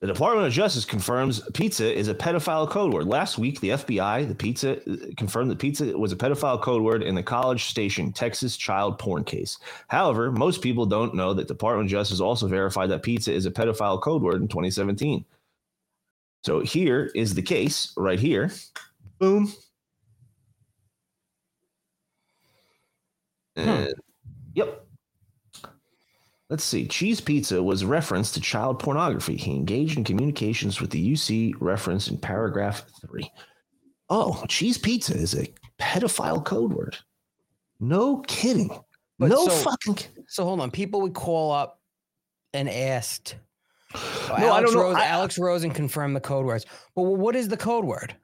the 0.00 0.06
Department 0.06 0.46
of 0.46 0.52
Justice 0.52 0.84
confirms 0.84 1.40
pizza 1.54 1.90
is 1.92 2.08
a 2.08 2.14
pedophile 2.14 2.68
code 2.68 2.92
word. 2.92 3.06
Last 3.06 3.38
week, 3.38 3.60
the 3.60 3.70
FBI, 3.70 4.28
the 4.28 4.34
pizza, 4.34 4.78
confirmed 5.16 5.50
that 5.50 5.58
pizza 5.58 5.96
was 5.96 6.12
a 6.12 6.16
pedophile 6.16 6.60
code 6.60 6.82
word 6.82 7.02
in 7.02 7.14
the 7.14 7.22
College 7.22 7.64
Station, 7.64 8.12
Texas 8.12 8.56
child 8.56 8.98
porn 8.98 9.24
case. 9.24 9.58
However, 9.88 10.30
most 10.30 10.60
people 10.60 10.84
don't 10.84 11.14
know 11.14 11.32
that 11.32 11.48
the 11.48 11.54
Department 11.54 11.86
of 11.86 11.90
Justice 11.90 12.20
also 12.20 12.46
verified 12.46 12.90
that 12.90 13.02
pizza 13.02 13.32
is 13.32 13.46
a 13.46 13.50
pedophile 13.50 14.00
code 14.00 14.22
word 14.22 14.42
in 14.42 14.48
2017. 14.48 15.24
So 16.44 16.60
here 16.60 17.10
is 17.14 17.34
the 17.34 17.42
case 17.42 17.92
right 17.96 18.20
here. 18.20 18.52
Boom. 19.18 19.52
And, 23.56 23.94
Yep. 24.54 24.85
Let's 26.48 26.62
see. 26.64 26.86
Cheese 26.86 27.20
Pizza 27.20 27.60
was 27.62 27.82
a 27.82 27.86
reference 27.86 28.30
to 28.32 28.40
child 28.40 28.78
pornography. 28.78 29.36
He 29.36 29.50
engaged 29.52 29.98
in 29.98 30.04
communications 30.04 30.80
with 30.80 30.90
the 30.90 31.12
UC 31.12 31.54
reference 31.58 32.08
in 32.08 32.18
paragraph 32.18 32.84
three. 33.00 33.30
Oh, 34.08 34.44
Cheese 34.48 34.78
Pizza 34.78 35.14
is 35.14 35.34
a 35.34 35.48
pedophile 35.80 36.44
code 36.44 36.72
word. 36.72 36.96
No 37.80 38.18
kidding. 38.28 38.70
But 39.18 39.30
no 39.30 39.48
so- 39.48 39.70
fucking. 39.70 39.98
So 40.28 40.44
hold 40.44 40.60
on. 40.60 40.70
People 40.70 41.00
would 41.02 41.14
call 41.14 41.50
up 41.50 41.80
and 42.54 42.68
asked. 42.68 43.36
No, 43.94 44.34
I 44.34 44.42
Alex 44.44 44.70
don't 44.70 44.74
know. 44.74 44.82
Rose, 44.88 44.96
I- 44.96 45.06
Alex 45.06 45.38
Rosen 45.38 45.70
confirmed 45.70 46.14
the 46.14 46.20
code 46.20 46.46
words. 46.46 46.64
Well, 46.94 47.16
what 47.16 47.34
is 47.34 47.48
the 47.48 47.56
code 47.56 47.84
word? 47.84 48.14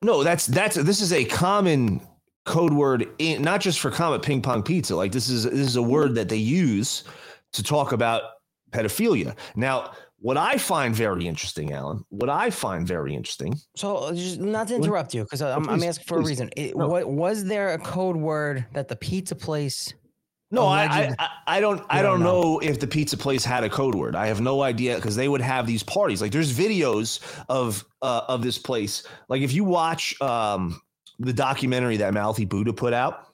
No, 0.00 0.24
that's 0.24 0.46
that's 0.46 0.74
this 0.76 1.00
is 1.00 1.12
a 1.12 1.24
common 1.24 2.00
code 2.44 2.72
word 2.72 3.08
in 3.18 3.42
not 3.42 3.60
just 3.60 3.80
for 3.80 3.90
Comet 3.90 4.22
Ping 4.22 4.42
Pong 4.42 4.62
Pizza. 4.62 4.96
Like 4.96 5.12
this 5.12 5.28
is 5.28 5.44
this 5.44 5.54
is 5.54 5.76
a 5.76 5.82
word 5.82 6.14
that 6.16 6.28
they 6.28 6.36
use 6.36 7.04
to 7.52 7.62
talk 7.62 7.92
about 7.92 8.22
pedophilia. 8.70 9.36
Now, 9.54 9.92
what 10.18 10.36
I 10.36 10.56
find 10.56 10.94
very 10.94 11.26
interesting, 11.26 11.72
Alan, 11.72 12.04
what 12.08 12.30
I 12.30 12.50
find 12.50 12.86
very 12.86 13.14
interesting. 13.14 13.56
So 13.76 14.12
just 14.14 14.40
not 14.40 14.68
to 14.68 14.76
interrupt 14.76 15.14
you 15.14 15.24
because 15.24 15.42
I'm, 15.42 15.68
I'm 15.68 15.82
asking 15.82 16.06
for 16.06 16.18
a 16.18 16.22
reason. 16.22 16.50
It, 16.56 16.76
No. 16.76 16.88
what 16.88 17.08
was 17.08 17.44
there 17.44 17.70
a 17.74 17.78
code 17.78 18.16
word 18.16 18.64
that 18.72 18.88
the 18.88 18.96
pizza 18.96 19.34
place? 19.34 19.92
No, 20.52 20.66
I, 20.66 20.84
I 20.84 21.14
I 21.18 21.28
I 21.46 21.60
don't 21.60 21.82
I 21.88 22.02
don't 22.02 22.20
don't 22.20 22.22
know 22.22 22.60
if 22.60 22.78
the 22.78 22.86
pizza 22.86 23.16
place 23.16 23.42
had 23.42 23.64
a 23.64 23.70
code 23.70 23.94
word. 23.94 24.14
I 24.14 24.26
have 24.26 24.40
no 24.40 24.62
idea 24.62 24.96
because 24.96 25.16
they 25.16 25.26
would 25.26 25.40
have 25.40 25.66
these 25.66 25.82
parties. 25.82 26.20
Like 26.20 26.30
there's 26.30 26.52
videos 26.52 27.20
of 27.48 27.84
uh, 28.02 28.22
of 28.28 28.42
this 28.42 28.58
place. 28.58 29.02
Like 29.28 29.40
if 29.40 29.52
you 29.52 29.64
watch 29.64 30.20
um, 30.20 30.78
the 31.24 31.32
documentary 31.32 31.96
that 31.98 32.14
Mouthy 32.14 32.44
Buddha 32.44 32.72
put 32.72 32.92
out, 32.92 33.32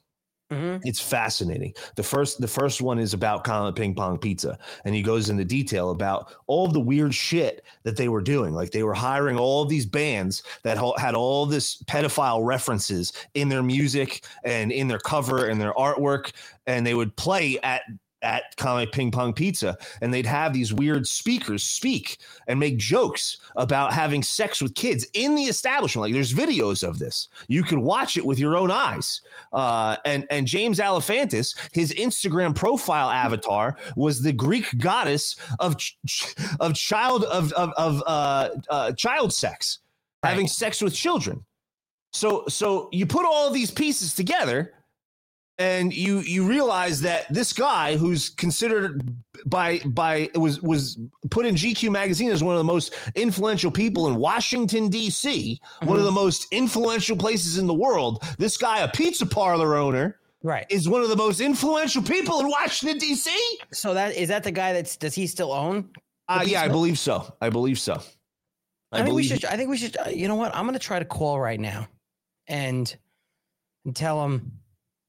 Mhm. 0.51 0.81
It's 0.83 0.99
fascinating. 0.99 1.75
The 1.95 2.01
first 2.01 2.41
the 2.41 2.47
first 2.47 2.81
one 2.81 2.97
is 2.97 3.13
about 3.13 3.43
Comet 3.43 3.75
Ping 3.75 3.93
Pong 3.93 4.17
Pizza, 4.17 4.57
and 4.83 4.95
he 4.95 5.03
goes 5.03 5.29
into 5.29 5.45
detail 5.45 5.91
about 5.91 6.33
all 6.47 6.67
the 6.67 6.79
weird 6.79 7.13
shit 7.13 7.63
that 7.83 7.95
they 7.95 8.09
were 8.09 8.21
doing. 8.21 8.55
Like 8.55 8.71
they 8.71 8.81
were 8.81 8.95
hiring 8.95 9.37
all 9.37 9.61
of 9.61 9.69
these 9.69 9.85
bands 9.85 10.41
that 10.63 10.79
had 10.97 11.13
all 11.13 11.45
this 11.45 11.83
pedophile 11.83 12.43
references 12.43 13.13
in 13.35 13.49
their 13.49 13.61
music 13.61 14.25
and 14.43 14.71
in 14.71 14.87
their 14.87 14.97
cover 14.97 15.45
and 15.45 15.61
their 15.61 15.73
artwork, 15.73 16.31
and 16.65 16.83
they 16.83 16.95
would 16.95 17.15
play 17.15 17.59
at 17.61 17.83
at 18.21 18.55
Comet 18.57 18.91
Ping 18.91 19.11
Pong 19.11 19.33
Pizza, 19.33 19.77
and 20.01 20.13
they'd 20.13 20.25
have 20.25 20.53
these 20.53 20.73
weird 20.73 21.07
speakers 21.07 21.63
speak 21.63 22.17
and 22.47 22.59
make 22.59 22.77
jokes 22.77 23.37
about 23.55 23.93
having 23.93 24.23
sex 24.23 24.61
with 24.61 24.75
kids 24.75 25.07
in 25.13 25.35
the 25.35 25.43
establishment. 25.43 26.03
Like 26.03 26.13
there's 26.13 26.33
videos 26.33 26.87
of 26.87 26.99
this. 26.99 27.29
You 27.47 27.63
can 27.63 27.81
watch 27.81 28.17
it 28.17 28.25
with 28.25 28.39
your 28.39 28.55
own 28.55 28.71
eyes. 28.71 29.21
Uh, 29.53 29.95
and 30.05 30.25
and 30.29 30.47
James 30.47 30.79
Alefantis, 30.79 31.55
his 31.71 31.93
Instagram 31.93 32.55
profile 32.55 33.09
avatar 33.09 33.77
was 33.95 34.21
the 34.21 34.33
Greek 34.33 34.77
goddess 34.77 35.35
of 35.59 35.77
ch- 35.77 35.97
of 36.59 36.73
child 36.73 37.23
of 37.25 37.51
of, 37.53 37.71
of 37.77 38.03
uh, 38.05 38.49
uh, 38.69 38.91
child 38.93 39.33
sex, 39.33 39.79
having 40.23 40.47
sex 40.47 40.81
with 40.81 40.93
children. 40.93 41.43
So 42.11 42.45
so 42.47 42.89
you 42.91 43.05
put 43.05 43.25
all 43.25 43.51
these 43.51 43.71
pieces 43.71 44.13
together 44.13 44.73
and 45.59 45.93
you 45.93 46.19
you 46.21 46.47
realize 46.47 47.01
that 47.01 47.31
this 47.31 47.53
guy 47.53 47.97
who's 47.97 48.29
considered 48.29 49.13
by 49.45 49.79
by 49.85 50.29
was 50.35 50.61
was 50.61 50.97
put 51.29 51.45
in 51.45 51.53
GQ 51.55 51.91
magazine 51.91 52.31
as 52.31 52.41
one 52.43 52.55
of 52.55 52.59
the 52.59 52.63
most 52.63 52.95
influential 53.15 53.69
people 53.69 54.07
in 54.07 54.15
Washington 54.15 54.89
D.C., 54.89 55.59
one 55.83 55.99
of 55.99 56.05
the 56.05 56.11
most 56.11 56.47
influential 56.51 57.15
places 57.17 57.57
in 57.57 57.67
the 57.67 57.73
world. 57.73 58.23
This 58.37 58.57
guy, 58.57 58.79
a 58.79 58.87
pizza 58.87 59.25
parlor 59.25 59.75
owner, 59.75 60.15
Right. 60.41 60.65
is 60.69 60.87
one 60.87 61.01
of 61.01 61.09
the 61.09 61.17
most 61.17 61.41
influential 61.41 62.01
people 62.01 62.39
in 62.39 62.47
Washington 62.47 62.97
D.C. 62.97 63.29
So 63.73 63.93
that 63.93 64.15
is 64.15 64.29
that 64.29 64.43
the 64.43 64.51
guy 64.51 64.71
that's 64.73 64.95
does 64.95 65.13
he 65.13 65.27
still 65.27 65.51
own? 65.51 65.89
Uh, 66.29 66.43
yeah, 66.45 66.61
I 66.61 66.69
believe 66.69 66.97
so. 66.97 67.33
I 67.41 67.49
believe 67.49 67.77
so. 67.79 68.01
I, 68.91 69.03
think 69.03 69.15
we 69.15 69.23
should. 69.23 69.43
I 69.45 69.57
think 69.57 69.69
we 69.69 69.77
should. 69.77 69.97
uh, 69.97 70.09
You 70.09 70.27
know 70.29 70.35
what? 70.35 70.55
I'm 70.55 70.63
going 70.63 70.73
to 70.73 70.79
try 70.79 70.99
to 70.99 71.05
call 71.05 71.39
right 71.39 71.59
now, 71.59 71.87
and, 72.47 72.95
and 73.85 73.95
tell 73.95 74.23
him 74.23 74.51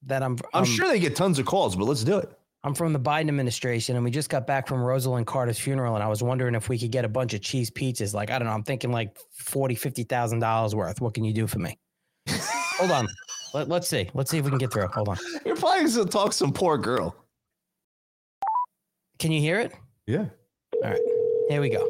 that 0.03 0.23
I'm. 0.23 0.37
I'm 0.53 0.65
sure 0.65 0.87
they 0.87 0.99
get 0.99 1.15
tons 1.15 1.39
of 1.39 1.45
calls, 1.45 1.75
but 1.75 1.85
let's 1.85 2.03
do 2.03 2.17
it. 2.17 2.31
I'm 2.63 2.75
from 2.75 2.93
the 2.93 2.99
Biden 2.99 3.27
administration, 3.27 3.95
and 3.95 4.05
we 4.05 4.11
just 4.11 4.29
got 4.29 4.45
back 4.45 4.67
from 4.67 4.79
Rosalynn 4.79 5.25
Carter's 5.25 5.57
funeral, 5.57 5.95
and 5.95 6.03
I 6.03 6.07
was 6.07 6.21
wondering 6.21 6.53
if 6.53 6.69
we 6.69 6.77
could 6.77 6.91
get 6.91 7.05
a 7.05 7.09
bunch 7.09 7.33
of 7.33 7.41
cheese 7.41 7.71
pizzas. 7.71 8.13
Like 8.13 8.29
I 8.29 8.37
don't 8.37 8.47
know, 8.47 8.53
I'm 8.53 8.63
thinking 8.63 8.91
like 8.91 9.17
forty, 9.31 9.75
fifty 9.75 10.03
thousand 10.03 10.39
dollars 10.39 10.75
worth. 10.75 11.01
What 11.01 11.13
can 11.13 11.23
you 11.23 11.33
do 11.33 11.47
for 11.47 11.59
me? 11.59 11.77
Hold 12.29 12.91
on. 12.91 13.07
Let, 13.53 13.67
let's 13.67 13.87
see. 13.87 14.09
Let's 14.13 14.31
see 14.31 14.37
if 14.37 14.45
we 14.45 14.51
can 14.51 14.59
get 14.59 14.71
through. 14.71 14.87
Hold 14.87 15.09
on. 15.09 15.17
You're 15.45 15.55
probably 15.55 15.91
going 15.91 16.05
to 16.05 16.11
talk 16.11 16.33
some 16.33 16.53
poor 16.53 16.77
girl. 16.77 17.15
Can 19.19 19.31
you 19.31 19.41
hear 19.41 19.59
it? 19.59 19.73
Yeah. 20.07 20.25
All 20.83 20.89
right. 20.89 21.01
Here 21.49 21.61
we 21.61 21.69
go. 21.69 21.85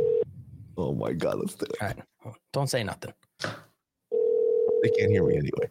Oh 0.77 0.93
my 0.93 1.13
God, 1.13 1.39
let's 1.39 1.53
do 1.53 1.65
it. 1.65 1.75
All 1.81 1.87
right. 1.87 2.35
Don't 2.51 2.67
say 2.67 2.83
nothing. 2.83 3.13
They 3.41 4.89
can't 4.97 5.11
hear 5.11 5.23
me 5.25 5.37
anyway. 5.37 5.69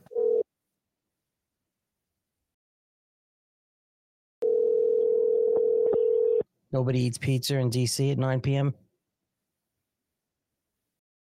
Nobody 6.72 7.00
eats 7.00 7.18
pizza 7.18 7.56
in 7.56 7.70
DC 7.70 8.12
at 8.12 8.18
9 8.18 8.40
p.m. 8.40 8.74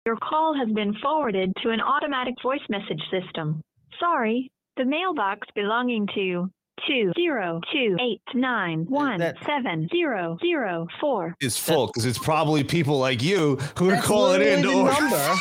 Your 0.06 0.16
call 0.16 0.54
has 0.58 0.68
been 0.74 0.94
forwarded 1.02 1.52
to 1.62 1.70
an 1.70 1.80
automatic 1.80 2.34
voice 2.42 2.62
message 2.68 3.02
system. 3.10 3.60
Sorry, 4.00 4.50
the 4.76 4.84
mailbox 4.84 5.46
belonging 5.54 6.08
to 6.14 6.50
two 6.86 7.12
zero 7.18 7.60
two 7.72 7.96
eight 8.00 8.22
nine 8.34 8.86
one 8.88 9.20
seven 9.44 9.88
zero 9.92 10.38
zero 10.40 10.86
four. 11.00 11.34
is 11.40 11.58
full 11.58 11.88
because 11.88 12.04
it's 12.06 12.18
probably 12.18 12.62
people 12.64 12.98
like 12.98 13.22
you 13.22 13.56
who 13.76 13.90
are 13.90 14.00
calling 14.00 14.40
in 14.40 14.62
to 14.62 14.68
literally 14.68 14.84
the 14.84 14.92
order. 14.92 15.00
number. 15.02 15.34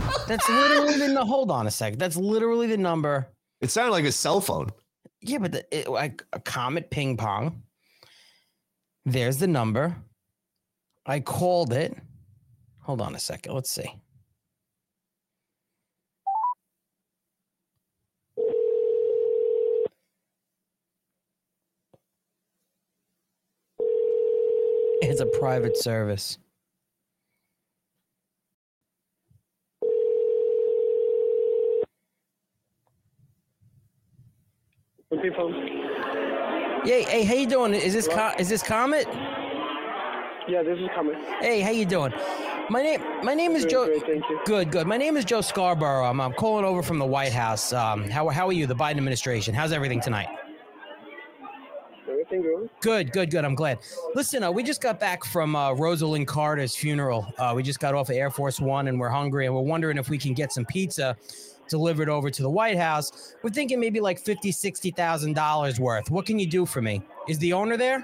That's 0.26 0.48
literally 0.48 0.98
the. 0.98 1.08
no- 1.08 1.24
Hold 1.24 1.50
on 1.50 1.66
a 1.66 1.70
sec. 1.70 1.96
That's 1.96 2.16
literally 2.16 2.66
the 2.66 2.78
number. 2.78 3.28
It 3.60 3.70
sounded 3.70 3.92
like 3.92 4.04
a 4.06 4.12
cell 4.12 4.40
phone. 4.40 4.70
Yeah, 5.20 5.38
but 5.38 5.52
the, 5.52 5.78
it, 5.78 5.88
like 5.88 6.24
a 6.32 6.40
comet 6.40 6.90
ping 6.90 7.16
pong. 7.16 7.62
There's 9.04 9.38
the 9.38 9.48
number. 9.48 9.96
I 11.04 11.20
called 11.20 11.72
it. 11.72 11.96
Hold 12.82 13.00
on 13.00 13.14
a 13.14 13.18
second. 13.18 13.54
Let's 13.54 13.70
see. 13.70 13.90
It's 25.00 25.20
a 25.20 25.26
private 25.26 25.76
service. 25.76 26.38
People. 35.20 35.52
Yeah, 36.84 36.98
hey, 37.08 37.24
how 37.24 37.34
you 37.34 37.46
doing? 37.46 37.74
Is 37.74 37.92
this 37.92 38.08
Co- 38.08 38.32
is 38.38 38.48
this 38.48 38.62
Comet? 38.62 39.06
Yeah, 40.48 40.62
this 40.64 40.78
is 40.78 40.88
coming. 40.94 41.14
Hey, 41.40 41.60
how 41.60 41.70
you 41.70 41.84
doing? 41.84 42.12
My 42.70 42.82
name 42.82 43.00
my 43.22 43.34
name 43.34 43.52
is 43.52 43.64
Joe. 43.64 43.86
great, 43.86 44.02
thank 44.04 44.24
you. 44.28 44.40
Good, 44.44 44.72
good. 44.72 44.86
My 44.88 44.96
name 44.96 45.16
is 45.16 45.24
Joe 45.24 45.42
Scarborough. 45.42 46.04
I'm, 46.04 46.20
I'm 46.20 46.32
calling 46.32 46.64
over 46.64 46.82
from 46.82 46.98
the 46.98 47.04
White 47.06 47.32
House. 47.32 47.72
Um, 47.72 48.08
how 48.08 48.28
how 48.30 48.48
are 48.48 48.52
you? 48.52 48.66
The 48.66 48.74
Biden 48.74 48.96
administration. 48.96 49.54
How's 49.54 49.70
everything 49.70 50.00
tonight? 50.00 50.28
Everything 52.10 52.42
good? 52.42 52.68
Good, 52.80 53.12
good, 53.12 53.30
good. 53.30 53.44
I'm 53.44 53.54
glad. 53.54 53.78
Listen, 54.16 54.42
uh, 54.42 54.50
we 54.50 54.64
just 54.64 54.80
got 54.80 54.98
back 54.98 55.24
from 55.24 55.54
uh, 55.54 55.70
Rosalynn 55.70 56.26
Carter's 56.26 56.74
funeral. 56.74 57.32
Uh, 57.38 57.52
we 57.54 57.62
just 57.62 57.78
got 57.78 57.94
off 57.94 58.10
of 58.10 58.16
Air 58.16 58.30
Force 58.30 58.58
One, 58.58 58.88
and 58.88 58.98
we're 58.98 59.08
hungry, 59.08 59.46
and 59.46 59.54
we're 59.54 59.62
wondering 59.62 59.98
if 59.98 60.08
we 60.08 60.18
can 60.18 60.34
get 60.34 60.52
some 60.52 60.64
pizza 60.64 61.16
delivered 61.68 62.08
over 62.08 62.30
to 62.30 62.42
the 62.42 62.50
White 62.50 62.76
House. 62.76 63.34
We're 63.42 63.50
thinking 63.50 63.80
maybe 63.80 64.00
like 64.00 64.18
fifty, 64.18 64.52
sixty 64.52 64.90
thousand 64.90 65.34
dollars 65.34 65.80
worth. 65.80 66.10
What 66.10 66.26
can 66.26 66.38
you 66.38 66.46
do 66.46 66.66
for 66.66 66.82
me? 66.82 67.02
Is 67.28 67.38
the 67.38 67.52
owner 67.52 67.76
there? 67.76 67.98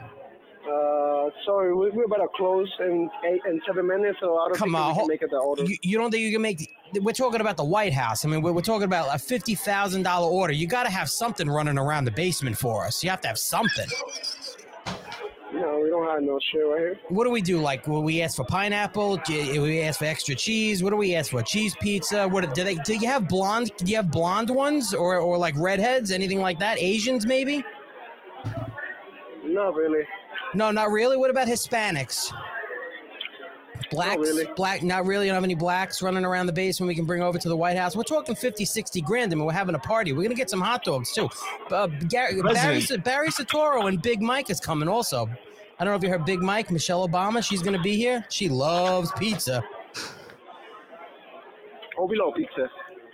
Uh, 0.68 1.31
sorry, 1.47 1.75
we, 1.75 1.90
we're 1.90 2.05
about 2.05 2.18
to 2.18 2.29
close 2.37 2.71
in 2.81 3.11
eight 3.27 3.40
and 3.47 3.61
seven 3.66 3.87
minutes, 3.87 4.18
so 4.21 4.38
I 4.38 4.49
don't 4.49 4.57
Come 4.57 4.71
think 4.71 4.79
on, 4.79 4.92
we 4.94 4.99
can 4.99 5.09
make 5.09 5.23
it 5.23 5.31
the 5.31 5.37
order. 5.37 5.64
You, 5.64 5.77
you 5.83 5.99
don't 5.99 6.11
think 6.11 6.23
you 6.23 6.33
can 6.33 6.42
make? 6.42 6.75
We're 6.94 7.12
talking 7.12 7.40
about 7.40 7.57
the 7.57 7.64
White 7.64 7.92
House. 7.92 8.25
I 8.25 8.29
mean, 8.29 8.42
we're, 8.42 8.53
we're 8.53 8.62
talking 8.62 8.85
about 8.85 9.14
a 9.14 9.18
fifty 9.18 9.55
thousand 9.55 10.03
dollar 10.05 10.29
order. 10.29 10.53
You 10.53 10.66
got 10.66 10.85
to 10.85 10.90
have 10.90 11.11
something 11.11 11.49
running 11.49 11.79
around 11.79 12.05
the 12.05 12.11
basement 12.11 12.57
for 12.57 12.85
us. 12.87 13.03
You 13.03 13.11
have 13.11 13.21
to 13.23 13.29
have 13.29 13.38
something. 13.38 13.88
No, 15.61 15.81
we 15.83 15.90
don't 15.90 16.07
have 16.07 16.23
no 16.23 16.38
shit 16.53 16.61
right 16.61 16.79
here. 16.79 17.01
What 17.09 17.25
do 17.25 17.31
we 17.31 17.42
do? 17.42 17.61
Like, 17.61 17.88
will 17.88 18.03
we 18.03 18.23
ask 18.23 18.37
for 18.37 18.44
pineapple? 18.44 19.16
Do 19.18 19.62
we 19.62 19.81
ask 19.81 19.99
for 19.99 20.05
extra 20.05 20.35
cheese? 20.35 20.83
What 20.83 20.90
do 20.90 20.97
we 20.97 21.14
ask 21.14 21.31
for? 21.31 21.42
Cheese 21.42 21.75
pizza? 21.81 22.29
What 22.29 22.55
do 22.55 22.64
they? 22.64 22.77
Do 22.77 22.94
you 22.94 23.09
have 23.09 23.29
blonde? 23.29 23.73
Do 23.77 23.90
you 23.90 23.97
have 23.97 24.11
blonde 24.11 24.51
ones 24.51 24.94
or 24.94 25.18
or 25.18 25.37
like 25.37 25.55
redheads? 25.57 26.12
Anything 26.12 26.40
like 26.40 26.59
that? 26.61 26.79
Asians 26.79 27.27
maybe? 27.27 27.64
Not 29.44 29.75
really. 29.75 30.05
No, 30.55 30.71
not 30.71 30.90
really. 30.90 31.16
What 31.16 31.31
about 31.31 31.49
Hispanics? 31.49 32.33
Blacks, 33.90 34.18
really. 34.18 34.47
black, 34.55 34.83
not 34.83 35.07
really. 35.07 35.27
You 35.27 35.31
don't 35.31 35.37
have 35.37 35.44
any 35.44 35.55
blacks 35.55 36.03
running 36.03 36.25
around 36.25 36.47
the 36.47 36.53
basement 36.53 36.88
we 36.88 36.94
can 36.94 37.07
bring 37.07 37.23
over 37.23 37.38
to 37.38 37.49
the 37.49 37.57
White 37.57 37.77
House. 37.77 37.97
We're 37.97 38.03
talking 38.03 38.35
50, 38.35 38.64
60 38.64 39.01
grand. 39.01 39.33
I 39.33 39.37
mean, 39.37 39.47
we're 39.47 39.53
having 39.53 39.75
a 39.75 39.79
party. 39.79 40.12
We're 40.12 40.18
going 40.18 40.31
to 40.31 40.35
get 40.35 40.51
some 40.51 40.61
hot 40.61 40.85
dogs 40.85 41.12
too. 41.12 41.29
Uh, 41.71 41.87
Gary, 41.87 42.42
Barry, 42.42 42.85
Barry 43.03 43.29
Soetoro 43.29 43.88
and 43.88 44.03
Big 44.03 44.21
Mike 44.21 44.51
is 44.51 44.61
coming 44.61 44.88
also. 44.88 45.29
I 45.81 45.85
don't 45.85 45.93
know 45.93 45.97
if 45.97 46.03
you 46.03 46.09
heard 46.09 46.25
Big 46.25 46.41
Mike, 46.41 46.71
Michelle 46.71 47.07
Obama. 47.07 47.43
She's 47.43 47.62
going 47.62 47.77
to 47.77 47.83
be 47.83 47.97
here. 47.97 48.25
She 48.31 48.49
loves 48.49 49.12
pizza. 49.12 49.62
Oh, 51.97 52.07
we 52.07 52.17
love 52.17 52.35
pizza. 52.37 52.69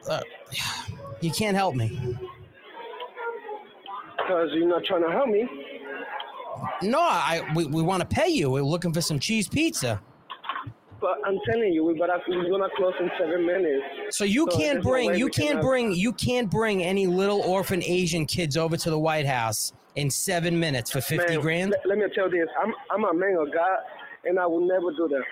Uh, 0.08 0.20
you 1.20 1.30
can't 1.30 1.56
help 1.56 1.74
me. 1.74 1.88
Because 4.16 4.48
you're 4.54 4.68
not 4.68 4.84
trying 4.84 5.02
to 5.02 5.10
help 5.10 5.28
me. 5.28 5.46
No, 6.82 7.00
I 7.00 7.42
we, 7.54 7.66
we 7.66 7.82
want 7.82 8.00
to 8.00 8.06
pay 8.06 8.28
you. 8.28 8.50
We're 8.50 8.62
looking 8.62 8.92
for 8.92 9.00
some 9.00 9.18
cheese 9.18 9.48
pizza. 9.48 10.00
But 11.00 11.18
I'm 11.26 11.38
telling 11.44 11.72
you, 11.72 11.84
we 11.84 11.98
better, 11.98 12.18
we're 12.28 12.48
going 12.48 12.62
to 12.62 12.70
close 12.76 12.94
in 12.98 13.10
seven 13.18 13.44
minutes. 13.44 13.84
So 14.10 14.24
you 14.24 14.48
So 14.50 14.56
can't 14.56 14.74
there's 14.76 14.84
no 14.84 14.90
bring 14.90 15.14
you 15.14 15.28
can't 15.28 15.60
bring 15.60 15.92
you 15.92 16.12
can't 16.14 16.50
bring 16.50 16.82
any 16.82 17.06
little 17.06 17.42
orphan 17.42 17.82
Asian 17.82 18.24
kids 18.24 18.56
over 18.56 18.78
to 18.78 18.90
the 18.90 18.98
White 18.98 19.26
House 19.26 19.72
in 19.96 20.10
seven 20.10 20.58
minutes 20.58 20.90
for 20.90 21.00
fifty 21.00 21.34
Man, 21.34 21.40
grand. 21.40 21.70
Let, 21.70 21.86
let 21.86 21.98
me 21.98 22.04
tell 22.14 22.32
you 22.32 22.40
this. 22.40 22.48
I'm, 22.62 22.72
I'm 22.90 23.04
a 23.04 23.14
man 23.14 23.36
of 23.38 23.52
God, 23.52 23.78
and 24.24 24.38
I 24.38 24.46
will 24.46 24.66
never 24.66 24.90
do 24.92 25.08
that. 25.08 25.22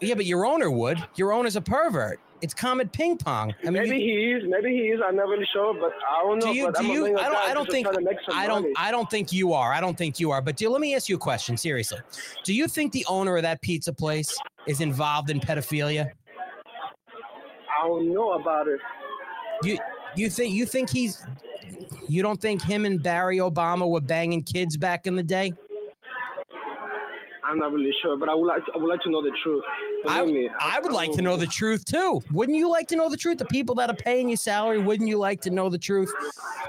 Yeah, 0.00 0.14
but 0.14 0.24
your 0.24 0.46
owner 0.46 0.70
would. 0.70 0.98
Your 1.16 1.32
owner's 1.32 1.56
a 1.56 1.60
pervert. 1.60 2.18
It's 2.40 2.54
Comet 2.54 2.90
Ping 2.90 3.18
Pong. 3.18 3.54
I 3.60 3.64
mean, 3.64 3.74
maybe 3.74 3.98
you- 3.98 4.18
he 4.18 4.32
is, 4.32 4.44
maybe 4.48 4.70
he 4.74 4.84
is. 4.88 5.00
I'm 5.06 5.14
not 5.16 5.28
really 5.28 5.46
sure, 5.52 5.74
but 5.74 5.92
I 6.08 6.22
don't 6.22 6.38
know. 6.38 6.46
do 6.46 6.58
you 6.58 6.72
do 6.72 6.86
you? 6.86 7.18
I 7.18 7.24
don't. 7.24 7.36
I 7.50 7.52
don't 7.54 7.68
think. 7.70 7.86
trying 7.86 7.98
to 7.98 8.02
make 8.02 8.16
some 8.26 8.38
I 8.38 8.46
don't. 8.46 8.62
money. 8.62 8.74
I 8.78 8.90
don't 8.90 9.10
think 9.10 9.30
you 9.30 9.52
are. 9.52 9.74
I 9.74 9.80
don't 9.80 9.98
think 9.98 10.18
you 10.18 10.30
are. 10.30 10.40
But 10.40 10.56
do, 10.56 10.70
let 10.70 10.80
me 10.80 10.94
ask 10.94 11.08
you 11.08 11.16
a 11.16 11.18
question. 11.18 11.56
Seriously, 11.58 11.98
do 12.44 12.54
you 12.54 12.66
think 12.66 12.92
the 12.92 13.04
owner 13.08 13.36
of 13.36 13.42
that 13.42 13.60
pizza 13.60 13.92
place 13.92 14.34
is 14.66 14.80
involved 14.80 15.28
in 15.28 15.38
pedophilia? 15.38 16.10
I 17.78 17.86
don't 17.86 18.12
know 18.12 18.32
about 18.32 18.68
it. 18.68 18.80
You 19.62 19.78
you 20.16 20.30
think 20.30 20.54
you 20.54 20.64
think 20.64 20.88
he's 20.88 21.22
you 22.08 22.22
don't 22.22 22.40
think 22.40 22.62
him 22.62 22.84
and 22.84 23.02
Barry 23.02 23.38
Obama 23.38 23.88
were 23.88 24.00
banging 24.00 24.42
kids 24.42 24.76
back 24.76 25.06
in 25.06 25.16
the 25.16 25.22
day? 25.22 25.52
I'm 27.50 27.58
not 27.58 27.72
really 27.72 27.92
sure, 28.00 28.16
but 28.16 28.28
I 28.28 28.34
would 28.34 28.46
like 28.46 28.64
to, 28.66 28.72
I 28.74 28.78
would 28.78 28.88
like 28.88 29.00
to 29.02 29.10
know 29.10 29.22
the 29.22 29.32
truth. 29.42 29.64
I, 30.06 30.24
me, 30.24 30.48
I, 30.60 30.78
would 30.78 30.92
like 30.92 31.12
to 31.12 31.22
know 31.22 31.36
the 31.36 31.48
truth 31.48 31.84
too. 31.84 32.22
Wouldn't 32.30 32.56
you 32.56 32.70
like 32.70 32.86
to 32.88 32.96
know 32.96 33.08
the 33.08 33.16
truth? 33.16 33.38
The 33.38 33.44
people 33.46 33.74
that 33.76 33.90
are 33.90 33.96
paying 33.96 34.28
you 34.28 34.36
salary, 34.36 34.78
wouldn't 34.78 35.08
you 35.08 35.18
like 35.18 35.40
to 35.42 35.50
know 35.50 35.68
the 35.68 35.78
truth? 35.78 36.12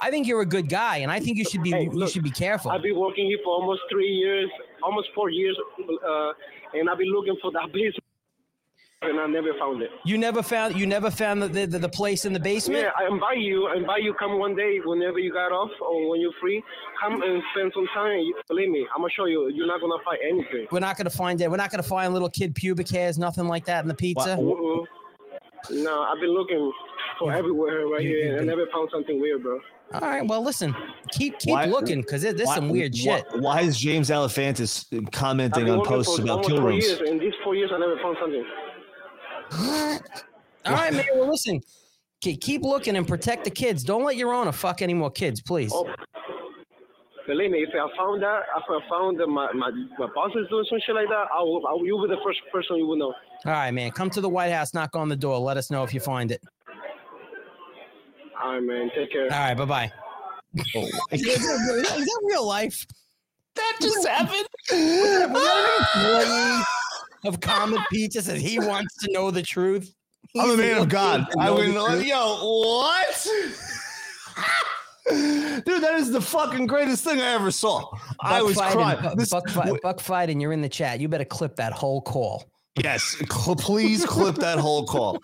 I 0.02 0.10
think 0.10 0.28
you're 0.28 0.42
a 0.42 0.46
good 0.46 0.70
guy, 0.70 0.98
and 0.98 1.12
I 1.12 1.20
think 1.20 1.38
you 1.38 1.46
should 1.46 1.62
be 1.62 1.72
Hey, 1.72 1.90
you 1.94 2.08
should 2.08 2.24
be 2.24 2.32
careful. 2.32 2.72
I've 2.72 2.82
been 2.82 2.98
working 2.98 3.28
here 3.28 3.38
for 3.44 3.54
almost 3.54 3.82
three 3.92 4.10
years, 4.10 4.50
almost 4.82 5.10
four 5.14 5.30
years, 5.30 5.56
uh, 5.80 6.32
and 6.74 6.90
I've 6.90 6.98
been 6.98 7.12
looking 7.12 7.38
for 7.42 7.52
that 7.52 7.72
basement, 7.72 8.04
and 9.04 9.20
I 9.20 9.26
never 9.28 9.50
found 9.60 9.82
it. 9.82 9.90
You 10.06 10.18
never 10.18 10.44
found 10.44 10.76
you 10.76 10.86
never 10.86 11.10
found 11.10 11.42
the 11.42 11.48
the, 11.48 11.66
the, 11.66 11.80
the 11.80 11.90
place 11.90 12.26
in 12.26 12.34
the 12.34 12.40
basement. 12.40 12.84
Yeah, 12.84 12.92
I 12.98 13.12
invite 13.12 13.40
you. 13.40 13.68
I 13.68 13.76
invite 13.78 14.04
you. 14.04 14.14
Come 14.14 14.38
one 14.38 14.56
day 14.56 14.80
whenever 14.86 15.18
you 15.20 15.34
got 15.34 15.52
off 15.52 15.72
or 15.82 16.10
when 16.10 16.22
you're 16.22 16.34
free. 16.40 16.64
Come 17.02 17.22
and 17.24 17.42
spend 17.54 17.72
some 17.74 17.88
time. 17.94 18.20
You- 18.20 18.36
Believe 18.48 18.70
me, 18.70 18.86
I'm 18.96 19.02
gonna 19.02 19.12
show 19.16 19.26
you. 19.26 19.50
You're 19.54 19.68
not 19.68 19.82
gonna 19.82 20.02
find 20.06 20.20
anything. 20.24 20.68
We're 20.72 20.80
not 20.80 20.98
gonna 20.98 21.10
find 21.10 21.42
it. 21.42 21.50
We're 21.50 21.58
not 21.58 21.72
gonna 21.72 21.82
find 21.84 22.14
little 22.14 22.30
kid 22.30 22.54
pubic 22.54 22.90
hairs, 22.90 23.18
nothing 23.18 23.48
like 23.48 23.66
that 23.66 23.82
in 23.84 23.88
the 23.88 23.94
pizza. 23.96 24.36
No, 25.70 26.02
I've 26.04 26.20
been 26.20 26.32
looking 26.34 26.72
for 27.20 27.32
everywhere 27.34 27.88
right 27.88 28.02
you- 28.02 28.10
here, 28.10 28.26
you've 28.34 28.42
and 28.42 28.50
I 28.52 28.54
never 28.56 28.66
found 28.74 28.90
something 28.92 29.20
weird, 29.22 29.44
bro. 29.44 29.60
All 29.94 30.00
right. 30.02 30.26
Well, 30.26 30.42
listen. 30.42 30.74
Keep 31.12 31.40
keep 31.40 31.52
Why- 31.52 31.66
looking 31.66 32.02
because 32.02 32.22
there's 32.22 32.42
Why- 32.44 32.56
some 32.56 32.70
weird 32.70 32.94
why- 32.94 33.18
shit. 33.18 33.26
Why, 33.42 33.62
is 33.62 33.78
James 33.78 34.10
Alefantis 34.10 34.86
um, 34.98 35.06
commenting 35.08 35.70
on 35.70 35.84
posts 35.86 36.16
for 36.16 36.22
about 36.22 36.32
almost 36.46 36.50
kill 36.50 36.62
rooms? 36.62 36.86
years. 36.88 37.02
In 37.10 37.18
these 37.20 37.34
four 37.44 37.56
years, 37.56 37.72
I 37.74 37.78
never 37.80 37.98
found 38.02 38.18
something. 38.22 38.46
All 39.52 40.00
right, 40.66 40.94
man. 40.94 41.06
Well, 41.16 41.30
listen. 41.30 41.60
ke- 42.24 42.40
Keep 42.40 42.64
looking 42.64 42.96
and 42.96 43.08
protect 43.08 43.44
the 43.44 43.52
kids. 43.52 43.84
Don't 43.84 44.04
let 44.04 44.16
your 44.16 44.34
owner 44.34 44.52
fuck 44.52 44.82
any 44.82 44.94
more 44.94 45.10
kids, 45.12 45.42
please. 45.42 45.72
Oh, 45.74 45.88
believe 47.28 47.52
me, 47.52 47.60
if 47.64 47.70
I 47.74 47.88
found 47.98 48.22
that, 48.24 48.42
if 48.58 48.64
I 48.70 48.80
found 48.90 49.20
that 49.20 49.28
my, 49.28 49.52
my, 49.54 49.72
my 49.98 50.08
boss 50.14 50.32
is 50.36 50.48
doing 50.50 50.66
some 50.70 50.80
shit 50.86 50.96
like 50.96 51.08
that, 51.08 51.26
I 51.36 51.42
will, 51.42 51.66
I 51.68 51.74
will, 51.74 51.86
you'll 51.86 52.08
be 52.08 52.14
the 52.14 52.22
first 52.24 52.40
person 52.52 52.78
you 52.78 52.86
will 52.88 52.98
know. 52.98 53.14
All 53.46 53.52
right, 53.54 53.72
man. 53.72 53.92
Come 53.92 54.10
to 54.12 54.22
the 54.22 54.30
White 54.30 54.52
House. 54.52 54.74
Knock 54.74 54.96
on 54.96 55.10
the 55.10 55.16
door. 55.16 55.40
Let 55.40 55.58
us 55.58 55.72
know 55.72 55.84
if 55.84 55.94
you 55.94 56.00
find 56.00 56.32
it. 56.32 56.42
All 58.44 58.54
right, 58.54 58.60
man. 58.64 58.90
Take 58.96 59.12
care. 59.12 59.24
All 59.24 59.30
right. 59.30 59.54
Bye 59.58 59.66
bye. 59.66 59.92
Oh, 60.76 60.82
Is 61.12 61.22
that 61.24 61.96
is 61.96 62.06
that 62.06 62.22
real 62.24 62.46
life? 62.46 62.86
that 63.56 63.78
just 63.82 64.08
happened. 64.08 64.48
Of 67.24 67.40
Comet 67.40 67.82
Pizza 67.92 68.22
says 68.22 68.42
he 68.42 68.58
wants 68.60 68.96
to 68.98 69.12
know 69.12 69.30
the 69.32 69.42
truth. 69.44 69.94
I'm 70.40 70.52
a 70.52 70.58
man 70.58 70.78
of 70.78 70.90
God. 70.90 71.26
I 71.38 71.46
know 71.48 71.56
wouldn't. 71.56 71.76
the. 72.00 72.06
Yo, 72.06 72.38
what? 72.64 73.28
Dude, 75.10 75.66
that 75.84 75.96
is 75.96 76.12
the 76.12 76.22
fucking 76.22 76.68
greatest 76.68 77.04
thing 77.04 77.20
I 77.20 77.34
ever 77.34 77.52
saw. 77.52 77.90
I 78.22 78.42
was 78.42 78.56
crying. 78.56 79.02
Bu- 79.02 79.16
This- 79.16 79.30
Buck, 79.30 79.50
Fi- 79.50 79.72
Buck 79.82 79.98
Fiden, 79.98 80.40
you're 80.42 80.54
in 80.54 80.62
the 80.62 80.70
chat. 80.70 81.00
You 81.00 81.08
better 81.10 81.26
clip 81.26 81.56
that 81.58 81.74
whole 81.74 82.02
call. 82.02 82.46
yes, 82.82 83.18
cl- 83.30 83.56
please 83.56 84.06
clip 84.06 84.36
that 84.36 84.58
whole 84.60 84.86
call. 84.86 85.20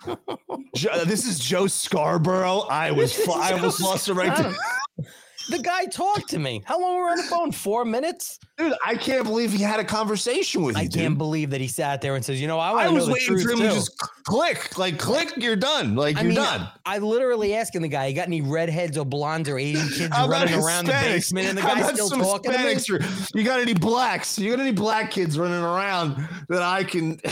Jo- 0.74 1.04
this 1.04 1.26
is 1.26 1.38
Joe 1.38 1.66
Scarborough. 1.66 2.66
I 2.68 2.90
was. 2.90 3.14
Fu- 3.14 3.32
I 3.32 3.52
almost 3.52 3.78
Joe 3.78 3.86
lost 3.86 4.08
right 4.08 4.36
there. 4.36 5.06
The 5.48 5.58
guy 5.58 5.86
talked 5.86 6.28
to 6.30 6.38
me. 6.38 6.62
How 6.66 6.80
long 6.80 6.96
were 6.96 7.04
we 7.06 7.10
on 7.12 7.16
the 7.16 7.22
phone? 7.24 7.52
Four 7.52 7.84
minutes? 7.84 8.38
Dude, 8.58 8.74
I 8.84 8.96
can't 8.96 9.24
believe 9.24 9.52
he 9.52 9.62
had 9.62 9.80
a 9.80 9.84
conversation 9.84 10.62
with 10.62 10.76
you. 10.76 10.82
I 10.82 10.84
dude. 10.84 10.94
can't 11.00 11.18
believe 11.18 11.50
that 11.50 11.60
he 11.60 11.68
sat 11.68 12.00
there 12.02 12.14
and 12.16 12.24
says, 12.24 12.40
"You 12.40 12.48
know, 12.48 12.58
I 12.58 12.72
I 12.72 12.84
to 12.84 12.90
know 12.90 12.94
was 12.94 13.08
waiting 13.08 13.38
for 13.38 13.50
him 13.52 13.58
too." 13.58 13.68
to 13.68 13.74
just 13.74 13.96
click, 14.24 14.76
like 14.78 14.98
click, 14.98 15.32
you're 15.36 15.56
done. 15.56 15.94
Like 15.94 16.16
I 16.16 16.20
you're 16.22 16.28
mean, 16.30 16.36
done. 16.36 16.68
I 16.84 16.98
literally 16.98 17.54
asking 17.54 17.82
the 17.82 17.88
guy, 17.88 18.06
"You 18.06 18.14
got 18.14 18.26
any 18.26 18.40
redheads 18.42 18.98
or 18.98 19.04
blondes 19.04 19.48
or 19.48 19.58
Asian 19.58 19.88
kids 19.94 20.10
running 20.10 20.54
around 20.54 20.86
the 20.86 20.92
Hispanics? 20.92 21.02
basement?" 21.02 21.48
And 21.48 21.58
the 21.58 21.62
guy's 21.62 21.88
still 21.94 22.08
some 22.08 22.20
talking 22.20 22.52
to 22.52 22.58
me. 22.58 22.74
Hispanics? 22.74 23.30
For, 23.30 23.38
you 23.38 23.44
got 23.44 23.60
any 23.60 23.74
blacks? 23.74 24.38
You 24.38 24.50
got 24.50 24.60
any 24.60 24.72
black 24.72 25.10
kids 25.10 25.38
running 25.38 25.62
around 25.62 26.28
that 26.48 26.62
I 26.62 26.84
can? 26.84 27.20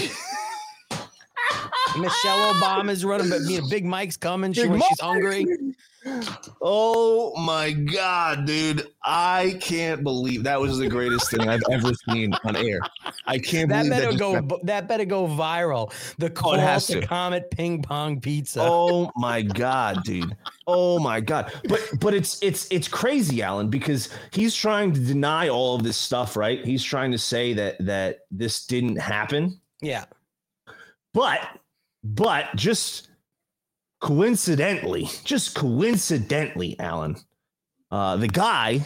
Michelle 1.98 2.52
Obama's 2.54 3.04
running, 3.04 3.30
but 3.30 3.40
me, 3.42 3.60
Big 3.70 3.84
Mike's 3.84 4.16
coming. 4.16 4.52
She, 4.52 4.62
Big 4.62 4.70
when 4.70 4.80
she's 4.82 5.00
hungry. 5.00 5.46
Oh 6.62 7.34
my 7.36 7.72
god, 7.72 8.46
dude! 8.46 8.88
I 9.02 9.58
can't 9.60 10.02
believe 10.02 10.44
that 10.44 10.60
was 10.60 10.78
the 10.78 10.88
greatest 10.88 11.30
thing 11.30 11.48
I've 11.48 11.62
ever 11.70 11.92
seen 12.08 12.32
on 12.44 12.56
air. 12.56 12.80
I 13.26 13.38
can't 13.38 13.68
That 13.68 13.84
believe 13.84 13.90
better 13.90 14.12
that. 14.12 14.18
go. 14.18 14.32
happened. 14.34 14.60
That 14.64 14.88
better 14.88 15.04
go 15.04 15.26
viral. 15.26 15.92
The 16.18 16.26
oh, 16.26 16.30
call 16.30 16.54
has 16.58 16.86
to 16.88 17.00
to. 17.00 17.06
Comet 17.06 17.50
Ping 17.50 17.82
Pong 17.82 18.20
Pizza. 18.20 18.60
Oh 18.62 19.10
my 19.16 19.42
god, 19.42 20.04
dude! 20.04 20.36
Oh 20.66 20.98
my 20.98 21.20
god! 21.20 21.52
But 21.68 21.80
but 22.00 22.14
it's 22.14 22.42
it's 22.42 22.66
it's 22.70 22.88
crazy, 22.88 23.42
Alan, 23.42 23.68
because 23.68 24.08
he's 24.32 24.54
trying 24.54 24.92
to 24.92 25.00
deny 25.00 25.48
all 25.48 25.74
of 25.74 25.82
this 25.82 25.96
stuff, 25.96 26.36
right? 26.36 26.64
He's 26.64 26.84
trying 26.84 27.12
to 27.12 27.18
say 27.18 27.52
that 27.54 27.76
that 27.84 28.20
this 28.30 28.66
didn't 28.66 28.96
happen. 28.96 29.60
Yeah. 29.80 30.04
But 31.12 31.40
but 32.04 32.54
just 32.54 33.08
coincidentally, 34.00 35.08
just 35.24 35.54
coincidentally, 35.54 36.78
Alan, 36.78 37.16
uh, 37.90 38.16
the 38.16 38.28
guy 38.28 38.80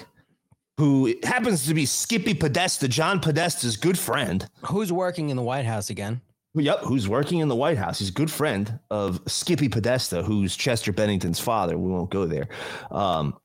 who 0.79 1.15
happens 1.25 1.67
to 1.67 1.75
be 1.75 1.85
Skippy 1.85 2.35
Podesta, 2.35 2.89
John 2.89 3.21
Podesta's 3.21 3.77
good 3.77 3.99
friend. 3.99 4.49
Who's 4.67 4.93
working 4.93 5.29
in 5.29 5.37
the 5.37 5.43
White 5.43 5.67
House 5.67 5.91
again? 5.91 6.23
Yep, 6.55 6.81
who's 6.81 7.09
working 7.09 7.41
in 7.41 7.49
the 7.49 7.55
White 7.55 7.79
House. 7.79 7.99
He's 7.99 8.09
a 8.09 8.13
good 8.13 8.31
friend 8.31 8.81
of 8.91 9.21
Skippy 9.27 9.69
Podesta, 9.69 10.23
who's 10.23 10.57
Chester 10.57 10.93
Bennington's 10.93 11.39
father. 11.39 11.79
We 11.79 11.93
won't 11.93 12.11
go 12.11 12.27
there. 12.27 12.49
Um, 12.91 13.39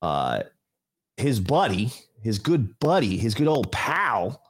uh, 0.00 0.42
his 1.16 1.38
buddy, 1.40 1.92
his 2.22 2.38
good 2.38 2.78
buddy, 2.80 3.16
his 3.16 3.34
good 3.34 3.46
old 3.46 3.70
pal, 3.70 4.42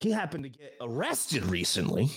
he 0.00 0.10
happened 0.10 0.44
to 0.44 0.50
get 0.50 0.74
arrested 0.80 1.44
recently 1.44 2.10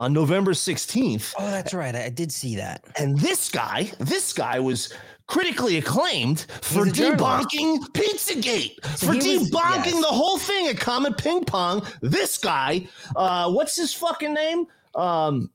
on 0.00 0.12
November 0.14 0.52
16th. 0.52 1.34
Oh, 1.38 1.50
that's 1.50 1.74
right. 1.74 1.94
I, 1.94 2.08
did 2.08 2.32
see 2.32 2.56
that. 2.56 2.84
And 2.98 3.18
this 3.18 3.50
guy, 3.50 3.92
this 3.98 4.32
guy 4.32 4.58
was 4.58 4.92
critically 5.26 5.76
acclaimed 5.76 6.46
for 6.62 6.84
He's 6.86 6.94
a 6.94 6.96
journalist. 6.96 7.50
debunking 7.50 7.78
Pizzagate, 7.92 8.84
So 8.96 9.06
for 9.08 9.12
he 9.12 9.38
was- 9.38 9.50
debunking 9.50 9.84
yes. 9.92 10.00
the 10.00 10.06
whole 10.08 10.38
thing 10.38 10.66
at 10.68 10.78
Comet 10.80 11.16
Ping 11.18 11.44
Pong. 11.44 11.86
This 12.00 12.38
guy, 12.38 12.88
uh, 13.14 13.52
what's 13.52 13.76
his 13.76 13.92
fucking 13.94 14.32
name? 14.34 14.66
Um, 14.94 15.50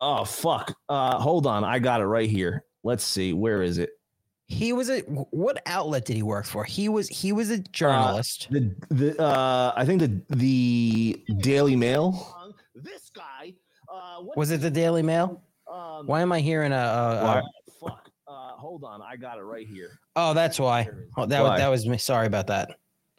oh 0.00 0.24
fuck. 0.24 0.74
Uh, 0.88 1.18
hold 1.18 1.46
on, 1.46 1.64
I 1.64 1.78
got 1.80 2.00
it 2.00 2.06
right 2.06 2.30
here. 2.30 2.64
Let's 2.84 3.04
see, 3.04 3.32
where 3.32 3.62
is 3.62 3.78
it? 3.78 3.90
He 4.46 4.72
was 4.72 4.90
a 4.90 5.00
what 5.00 5.60
outlet 5.66 6.04
did 6.04 6.16
he 6.16 6.22
work 6.22 6.44
for? 6.46 6.64
He 6.64 6.88
was 6.88 7.08
he 7.08 7.32
was 7.32 7.50
a 7.50 7.58
journalist. 7.58 8.46
The 8.50 8.74
the 8.90 9.20
uh, 9.20 9.72
I 9.74 9.84
think 9.86 10.00
the 10.02 10.20
the 10.30 11.24
Daily 11.38 11.76
Mail. 11.76 12.43
This 12.84 13.10
guy. 13.14 13.54
Uh, 13.92 14.22
what, 14.22 14.36
was 14.36 14.50
it 14.50 14.60
the 14.60 14.70
Daily 14.70 15.02
Mail? 15.02 15.42
um, 15.72 16.06
Why 16.06 16.20
am 16.22 16.32
I 16.32 16.40
hearing 16.40 16.72
a? 16.72 16.76
a, 16.76 16.78
a 16.78 17.42
fuck. 17.80 18.10
Uh, 18.26 18.48
hold 18.56 18.84
on, 18.84 19.02
I 19.02 19.16
got 19.16 19.38
it 19.38 19.42
right 19.42 19.66
here. 19.66 19.90
oh, 20.16 20.32
that's 20.34 20.58
why. 20.58 20.88
Oh, 21.16 21.26
that 21.26 21.40
was 21.42 21.50
Why? 21.50 21.58
that 21.58 21.68
was 21.68 21.86
me. 21.86 21.98
Sorry 21.98 22.26
about 22.26 22.46
that. 22.48 22.70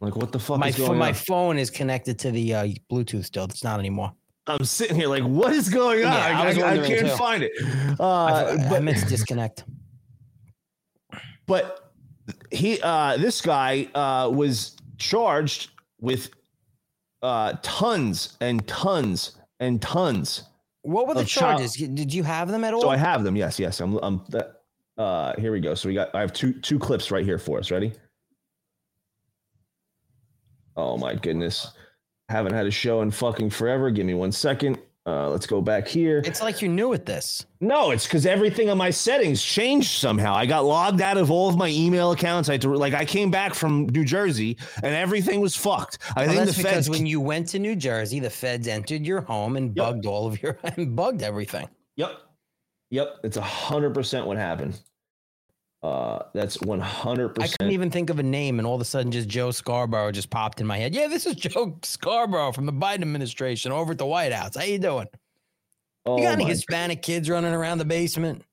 Like, 0.01 0.15
what 0.15 0.32
the 0.32 0.39
fuck 0.39 0.60
My 0.60 0.67
is 0.69 0.78
going 0.78 0.97
my 0.97 1.10
on? 1.10 1.13
phone 1.13 1.58
is 1.58 1.69
connected 1.69 2.17
to 2.19 2.32
the 2.32 2.54
uh, 2.54 2.67
Bluetooth 2.91 3.25
still. 3.25 3.45
It's 3.45 3.63
not 3.63 3.80
anymore. 3.80 4.12
I'm 4.47 4.65
sitting 4.65 4.95
here 4.95 5.08
like, 5.08 5.23
what 5.23 5.54
is 5.54 5.69
going 5.69 6.06
on? 6.06 6.12
Yeah, 6.13 6.17
I 6.17 6.32
I, 6.32 6.78
I- 6.78 6.84
I 6.84 6.88
can't 6.88 7.08
too. 7.08 7.15
find 7.15 7.43
it. 7.43 7.51
I, 7.60 7.95
Uh, 7.99 8.58
I 8.60 8.69
but, 8.69 8.84
meant 8.84 8.97
to 8.99 9.06
disconnect. 9.06 9.63
but 11.47 11.91
he, 12.51 12.80
uh, 12.82 13.17
this 13.17 13.41
guy, 13.41 13.88
uh, 13.95 14.30
was 14.32 14.75
charged 14.97 15.69
with 15.99 16.30
uh, 17.21 17.54
tons 17.63 18.38
and 18.41 18.67
tons 18.67 19.38
and 19.60 19.82
tons. 19.82 20.44
What 20.82 21.08
were 21.08 21.13
the 21.13 21.26
child- 21.26 21.58
charges? 21.58 21.76
Did 21.76 22.13
you 22.13 22.24
have 22.24 22.50
them 22.50 22.63
at 22.63 22.74
all? 22.74 22.82
So 22.82 22.89
I 22.89 22.98
have 22.98 23.24
them. 23.24 23.36
Yes, 23.36 23.60
yes. 23.60 23.80
I'm. 23.80 23.98
I'm. 23.98 24.22
Uh, 24.98 25.34
here 25.38 25.52
we 25.52 25.60
go. 25.60 25.76
So 25.76 25.89
we 25.89 25.96
got. 25.96 26.13
I 26.13 26.22
have 26.22 26.32
two 26.34 26.54
two 26.62 26.80
clips 26.80 27.12
right 27.12 27.26
here 27.26 27.38
for 27.38 27.60
us. 27.60 27.72
Ready? 27.72 27.94
Oh 30.78 30.98
my 30.98 31.15
goodness! 31.15 31.72
Haven't 32.30 32.54
had 32.54 32.65
a 32.65 32.72
show 32.72 33.02
in 33.02 33.12
fucking 33.12 33.50
forever. 33.50 33.89
Give 33.91 34.06
me 34.06 34.13
one 34.13 34.32
second. 34.32 34.78
Uh, 35.08 35.30
let's 35.30 35.46
go 35.46 35.62
back 35.62 35.88
here. 35.88 36.24
it's 36.26 36.41
like 36.41 36.63
you're 36.63 36.72
new 36.72 36.91
at 36.94 37.06
this. 37.06 37.46
No, 37.62 37.91
it's 37.91 38.06
because 38.06 38.26
everything 38.26 38.72
on 38.72 38.78
my 38.80 38.89
settings 38.89 39.39
changed 39.44 39.91
somehow. 40.00 40.34
I 40.34 40.48
got 40.48 40.65
logged 40.65 41.00
out 41.00 41.18
of 41.18 41.30
all 41.30 41.48
of 41.48 41.56
my 41.58 41.68
email 41.70 42.12
accounts. 42.12 42.50
I 42.50 42.54
had 42.54 42.62
to 42.62 42.74
like 42.74 42.96
I 42.96 43.06
came 43.06 43.30
back 43.30 43.54
from 43.54 43.86
New 43.89 44.04
Jersey 44.04 44.58
and 44.82 44.96
everything 44.96 45.41
was 45.41 45.56
fucked. 45.56 46.00
I 46.15 46.22
Well, 46.22 46.30
think 46.34 46.46
that's 46.46 46.58
the 46.58 46.63
because 46.63 46.74
feds. 46.88 46.89
when 46.89 47.06
you 47.06 47.22
went 47.22 47.48
to 47.50 47.60
New 47.60 47.76
Jersey, 47.76 48.20
the 48.20 48.32
feds 48.32 48.68
entered 48.68 49.06
your 49.06 49.22
home 49.22 49.58
and 49.58 49.76
Yep. 49.76 49.86
bugged 49.86 50.06
all 50.08 50.26
of 50.26 50.41
your 50.41 50.58
and 50.63 50.96
bugged 50.96 51.22
everything. 51.22 51.70
Yep, 51.98 52.12
yep. 52.89 53.18
It's 53.24 53.38
a 53.38 53.41
hundred 53.41 53.94
percent 53.94 54.26
what 54.26 54.38
happened. 54.38 54.80
Uh, 55.86 56.24
that's 56.34 56.58
100%. 56.58 57.43
I 57.43 57.48
couldn't 57.48 57.71
even 57.71 57.91
think 57.91 58.10
of 58.10 58.17
a 58.17 58.24
name, 58.24 58.58
and 58.58 58.67
all 58.67 58.74
of 58.74 58.82
a 58.82 58.86
sudden, 58.86 59.12
just 59.12 59.30
Joe 59.30 59.52
Scarborough 59.52 60.12
just 60.12 60.32
popped 60.32 60.60
in 60.60 60.65
my 60.65 60.78
head. 60.78 60.95
Yeah, 60.95 61.08
this 61.08 61.28
is 61.28 61.36
Joe 61.36 61.78
Scarborough 61.84 62.54
from 62.54 62.65
the 62.65 62.74
Biden 62.74 63.04
administration 63.04 63.71
over 63.71 63.91
at 63.91 64.00
the 64.00 64.06
White 64.06 64.34
House. 64.34 64.56
How 64.56 64.63
you 64.63 64.80
doing? 64.80 65.08
Oh 66.08 66.17
you 66.17 66.24
got 66.24 66.34
any 66.34 66.43
my 66.43 66.50
Hispanic 66.50 67.02
kids 67.04 67.30
running 67.30 67.54
around 67.54 67.78
the 67.78 67.86
basement? 67.86 68.43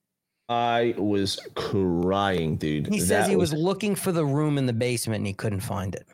I 0.48 0.94
was 0.98 1.40
crying, 1.54 2.56
dude. 2.56 2.88
He 2.88 2.98
says 2.98 3.08
That 3.08 3.30
he 3.30 3.36
was 3.36 3.52
looking 3.52 3.94
for 3.94 4.12
the 4.12 4.24
room 4.24 4.58
in 4.58 4.66
the 4.66 4.72
basement 4.72 5.18
and 5.18 5.26
he 5.26 5.32
couldn't 5.32 5.60
find 5.60 5.94
it. 5.94 6.06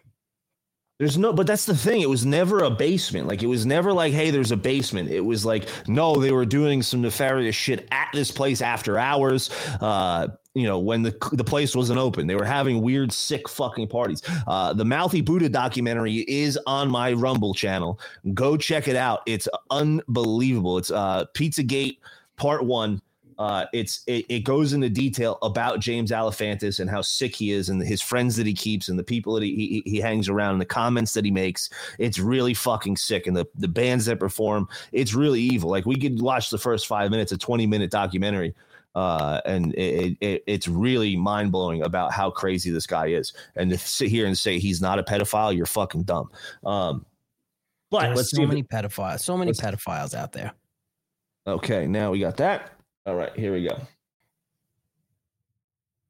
There's 0.98 1.16
no, 1.16 1.33
but 1.33 1.46
that's 1.46 1.64
the 1.64 1.76
thing. 1.76 2.00
It 2.00 2.09
was 2.09 2.26
never 2.26 2.64
a 2.64 2.70
basement. 2.70 3.28
Like 3.28 3.44
it 3.44 3.46
was 3.46 3.64
never 3.64 3.92
like, 3.92 4.12
hey, 4.12 4.31
there's 4.31 4.50
a 4.50 4.57
basement. 4.57 5.11
It 5.11 5.24
was 5.24 5.44
like, 5.44 5.68
no, 5.87 6.16
they 6.16 6.33
were 6.33 6.44
doing 6.44 6.83
some 6.83 7.02
nefarious 7.02 7.54
shit 7.54 7.87
at 7.92 8.09
this 8.12 8.33
place 8.33 8.61
after 8.61 8.98
hours. 8.98 9.48
Uh, 9.81 10.28
you 10.59 10.66
know, 10.66 10.79
when 10.79 11.03
the 11.03 11.16
the 11.33 11.44
place 11.44 11.77
wasn't 11.77 11.99
open, 11.99 12.27
they 12.27 12.35
were 12.35 12.44
having 12.44 12.83
weird, 12.83 13.12
sick 13.12 13.49
fucking 13.49 13.87
parties. 13.88 14.23
Uh, 14.47 14.73
the 14.73 14.85
Mouthy 14.85 15.21
Buddha 15.21 15.49
documentary 15.49 16.25
is 16.27 16.59
on 16.66 16.90
my 16.90 17.12
Rumble 17.12 17.55
channel. 17.55 18.01
Go 18.35 18.57
check 18.57 18.88
it 18.88 18.97
out. 18.97 19.21
It's 19.27 19.49
unbelievable. 19.71 20.79
It's 20.79 20.90
uh, 20.90 21.27
Pizzagate 21.35 21.99
Part 22.37 22.64
One. 22.64 23.01
Uh, 23.38 23.66
it's 23.73 24.03
it, 24.09 24.27
it 24.29 24.40
goes 24.40 24.73
into 24.73 24.88
detail 24.88 25.38
about 25.42 25.79
James 25.79 26.11
Alefantis 26.11 26.81
and 26.81 26.90
how 26.90 27.03
sick 27.03 27.37
he 27.37 27.53
is, 27.53 27.68
and 27.68 27.81
his 27.81 28.03
friends 28.03 28.35
that 28.35 28.47
he 28.47 28.53
keeps, 28.53 28.88
and 28.88 28.99
the 28.99 29.05
people 29.05 29.35
that 29.35 29.44
he, 29.44 29.83
he 29.85 29.90
he 29.90 30.01
hangs 30.01 30.29
around, 30.29 30.53
and 30.53 30.61
the 30.61 30.66
comments 30.66 31.14
that 31.14 31.25
he 31.25 31.31
makes. 31.31 31.71
It's 32.01 32.18
really 32.18 32.53
fucking 32.53 32.97
sick, 32.97 33.29
and 33.29 33.37
the 33.37 33.47
the 33.55 33.68
bands 33.68 34.07
that 34.07 34.18
perform. 34.18 34.68
It's 34.90 35.14
really 35.14 35.40
evil. 35.40 35.71
Like 35.71 35.87
we 35.87 36.01
could 36.01 36.21
watch 36.21 36.51
the 36.51 36.59
first 36.59 36.88
five 36.88 37.12
minutes, 37.12 37.31
a 37.31 37.38
twenty 37.38 37.64
minute 37.64 37.92
documentary, 37.92 38.57
uh, 38.94 39.40
and 39.44 39.74
it, 39.74 40.16
it, 40.20 40.44
it's 40.46 40.68
really 40.68 41.16
mind 41.16 41.53
blowing 41.53 41.83
about 41.83 42.12
how 42.12 42.31
crazy 42.31 42.70
this 42.70 42.87
guy 42.87 43.07
is. 43.07 43.33
And 43.57 43.70
to 43.70 43.79
sit 43.79 44.09
here 44.09 44.27
and 44.27 44.37
say 44.37 44.59
he's 44.59 44.81
not 44.81 44.98
a 44.98 45.03
pedophile, 45.03 45.55
you're 45.55 45.66
fucking 45.66 46.05
dumb. 46.05 46.31
Um, 46.64 47.07
but 47.90 48.14
let's 48.14 48.31
so 48.31 48.46
many 48.46 48.62
pedophiles, 48.62 49.20
so 49.20 49.37
many 49.37 49.53
pedophiles 49.53 50.14
out 50.14 50.33
there. 50.33 50.53
okay, 51.46 51.87
now 51.87 52.11
we 52.11 52.20
got 52.20 52.37
that. 52.38 52.72
All 53.07 53.14
right, 53.14 53.35
here 53.35 53.53
we 53.53 53.66
go. 53.66 53.79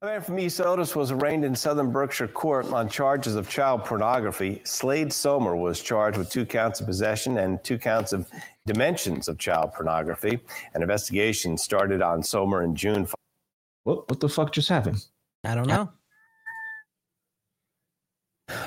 A 0.01 0.07
man 0.07 0.21
from 0.23 0.39
East 0.39 0.61
Otis 0.61 0.95
was 0.95 1.11
arraigned 1.11 1.45
in 1.45 1.57
Southern 1.57 1.91
Berkshire 1.91 2.29
Court 2.29 2.67
on 2.73 2.89
charges 2.89 3.35
of 3.35 3.49
child 3.49 3.85
pornography. 3.85 4.63
Slade 4.65 5.09
Sohmer 5.09 5.59
was 5.61 5.83
charged 5.83 6.17
with 6.17 6.31
two 6.31 6.47
counts 6.47 6.79
of 6.79 6.87
possession 6.87 7.39
and 7.39 7.63
two 7.65 7.79
counts 7.79 8.13
of 8.13 8.31
dimensions 8.65 9.27
of 9.27 9.39
child 9.39 9.73
pornography. 9.73 10.39
An 10.75 10.83
investigation 10.83 11.59
started 11.59 12.01
on 12.01 12.23
Sohmer 12.23 12.63
in 12.65 12.77
June. 12.77 13.09
What 13.83 14.09
what 14.09 14.21
the 14.21 14.29
fuck 14.29 14.53
just 14.53 14.69
happened? 14.69 15.05
I 15.43 15.57
don't 15.57 15.67
know. 15.67 15.91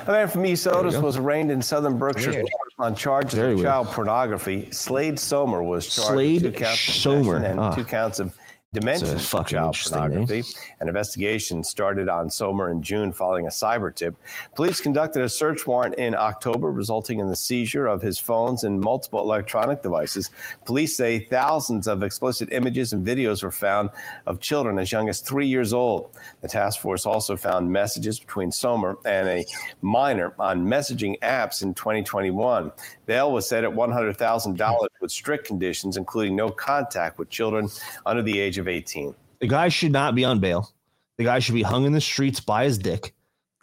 A 0.07 0.11
man 0.11 0.27
from 0.27 0.45
East 0.45 0.65
we 0.65 0.73
Otis 0.73 0.97
was 0.97 1.15
arraigned 1.15 1.49
in 1.49 1.61
Southern 1.61 1.97
Berkshire 1.97 2.33
Court 2.33 2.49
on 2.77 2.93
charges 2.93 3.35
Very 3.35 3.53
of 3.53 3.59
weird. 3.59 3.67
child 3.67 3.87
pornography. 3.87 4.69
Slade 4.71 5.15
Sohmer 5.15 5.63
was 5.65 5.85
charged 5.87 6.09
Slade 6.11 6.41
with 6.43 6.53
two 6.55 6.59
counts 6.59 6.87
of 6.89 6.93
Sohmer. 6.95 7.35
possession 7.37 7.45
and 7.45 7.59
Ah. 7.61 7.73
two 7.73 7.85
counts 7.85 8.19
of 8.19 8.35
fucking 8.73 9.51
child 9.51 9.77
pornography. 9.83 10.43
An 10.79 10.87
investigation 10.87 11.61
started 11.61 12.07
on 12.07 12.29
Sohmer 12.29 12.71
in 12.71 12.81
June 12.81 13.11
following 13.11 13.45
a 13.45 13.49
cyber 13.49 13.93
tip. 13.93 14.15
Police 14.55 14.79
conducted 14.79 15.23
a 15.23 15.27
search 15.27 15.67
warrant 15.67 15.95
in 15.95 16.15
October, 16.15 16.71
resulting 16.71 17.19
in 17.19 17.27
the 17.27 17.35
seizure 17.35 17.85
of 17.85 18.01
his 18.01 18.17
phones 18.17 18.63
and 18.63 18.79
multiple 18.79 19.19
electronic 19.19 19.83
devices. 19.83 20.31
Police 20.63 20.95
say 20.95 21.19
thousands 21.19 21.85
of 21.85 22.01
explicit 22.01 22.47
images 22.53 22.93
and 22.93 23.05
videos 23.05 23.43
were 23.43 23.51
found 23.51 23.89
of 24.25 24.39
children 24.39 24.79
as 24.79 24.89
young 24.89 25.09
as 25.09 25.19
three 25.19 25.47
years 25.47 25.73
old. 25.73 26.15
The 26.39 26.47
task 26.47 26.79
force 26.79 27.05
also 27.05 27.35
found 27.35 27.69
messages 27.69 28.21
between 28.21 28.51
Sohmer 28.51 28.95
and 29.03 29.27
a 29.27 29.45
minor 29.81 30.33
on 30.39 30.65
messaging 30.65 31.19
apps 31.19 31.61
in 31.61 31.73
2021. 31.73 32.71
Bail 33.05 33.33
was 33.33 33.49
set 33.49 33.65
at 33.65 33.71
$100,000 33.71 34.87
with 35.01 35.11
strict 35.11 35.45
conditions, 35.45 35.97
including 35.97 36.37
no 36.37 36.49
contact 36.49 37.19
with 37.19 37.29
children 37.29 37.67
under 38.05 38.21
the 38.21 38.39
age 38.39 38.57
of 38.57 38.60
18. 38.67 39.13
The 39.39 39.47
guy 39.47 39.69
should 39.69 39.91
not 39.91 40.15
be 40.15 40.23
on 40.25 40.39
bail. 40.39 40.71
The 41.17 41.23
guy 41.23 41.39
should 41.39 41.55
be 41.55 41.61
hung 41.63 41.85
in 41.85 41.91
the 41.91 42.01
streets 42.01 42.39
by 42.39 42.63
his 42.65 42.77
dick. 42.77 43.13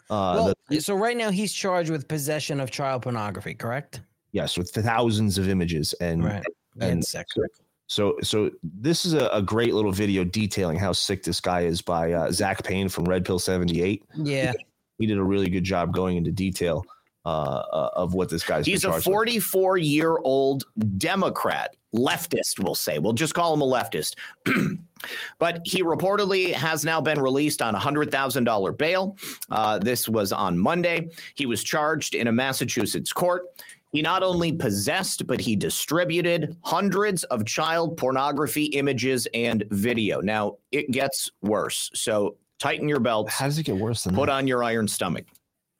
Uh, 0.09 0.33
Well, 0.35 0.53
the- 0.69 0.79
so 0.81 0.95
right 0.95 1.15
now 1.17 1.29
he's 1.31 1.53
charged 1.53 1.89
with 1.89 2.07
possession 2.07 2.59
of 2.59 2.71
child 2.71 3.03
pornography, 3.03 3.53
correct? 3.53 4.01
yes, 4.31 4.57
with 4.57 4.69
thousands 4.71 5.37
of 5.37 5.49
images 5.49 5.93
and 6.01 6.23
Right. 6.23 6.43
and 6.79 6.91
And 6.91 7.05
sick. 7.05 7.25
So, 7.87 8.17
so 8.21 8.51
this 8.63 9.03
is 9.05 9.13
a, 9.13 9.27
a 9.29 9.41
great 9.41 9.73
little 9.73 9.91
video 9.91 10.23
detailing 10.23 10.77
how 10.77 10.91
sick 10.91 11.23
this 11.23 11.41
guy 11.41 11.61
is 11.61 11.81
by 11.81 12.11
uh, 12.13 12.31
Zak 12.31 12.63
Paine 12.63 12.87
from 12.89 13.05
Red 13.05 13.25
Pill 13.25 13.39
seventy 13.39 13.81
eight. 13.81 14.03
Yeah. 14.15 14.53
He 14.99 15.07
did 15.07 15.17
a 15.17 15.23
really 15.23 15.49
good 15.49 15.63
job 15.63 15.91
going 15.93 16.15
into 16.17 16.31
detail 16.31 16.85
uh, 17.25 17.29
uh, 17.29 17.89
of 17.93 18.13
what 18.13 18.29
this 18.29 18.43
guy's. 18.43 18.65
He's 18.65 18.83
a 18.83 18.87
charged 18.87 19.07
with. 19.07 19.13
44 19.13 19.77
year 19.77 20.17
old 20.19 20.63
Democrat, 20.97 21.75
leftist, 21.93 22.63
we'll 22.63 22.75
say. 22.75 22.99
We'll 22.99 23.13
just 23.13 23.33
call 23.33 23.53
him 23.53 23.61
a 23.61 23.65
leftist. 23.65 24.15
but 25.39 25.61
he 25.65 25.83
reportedly 25.83 26.53
has 26.53 26.85
now 26.85 27.01
been 27.01 27.19
released 27.19 27.61
on 27.61 27.75
a 27.75 27.79
$100,000 27.79 28.77
bail. 28.77 29.17
Uh, 29.49 29.79
this 29.79 30.07
was 30.07 30.31
on 30.31 30.57
Monday. 30.57 31.09
He 31.35 31.45
was 31.45 31.63
charged 31.63 32.15
in 32.15 32.27
a 32.27 32.31
Massachusetts 32.31 33.11
court. 33.11 33.43
He 33.91 34.01
not 34.01 34.21
only 34.21 34.51
possessed, 34.51 35.25
but 35.25 35.41
he 35.41 35.55
distributed 35.55 36.55
hundreds 36.61 37.23
of 37.25 37.45
child 37.45 37.97
pornography 37.97 38.65
images 38.65 39.27
and 39.33 39.63
video. 39.71 40.21
Now, 40.21 40.57
it 40.71 40.91
gets 40.91 41.29
worse. 41.41 41.89
So 41.95 42.37
tighten 42.59 42.87
your 42.87 42.99
belts. 42.99 43.33
How 43.33 43.45
does 43.45 43.57
it 43.57 43.63
get 43.63 43.77
worse 43.77 44.03
than 44.03 44.13
that? 44.13 44.19
Put 44.19 44.27
that? 44.27 44.33
on 44.33 44.47
your 44.47 44.63
iron 44.63 44.87
stomach. 44.87 45.25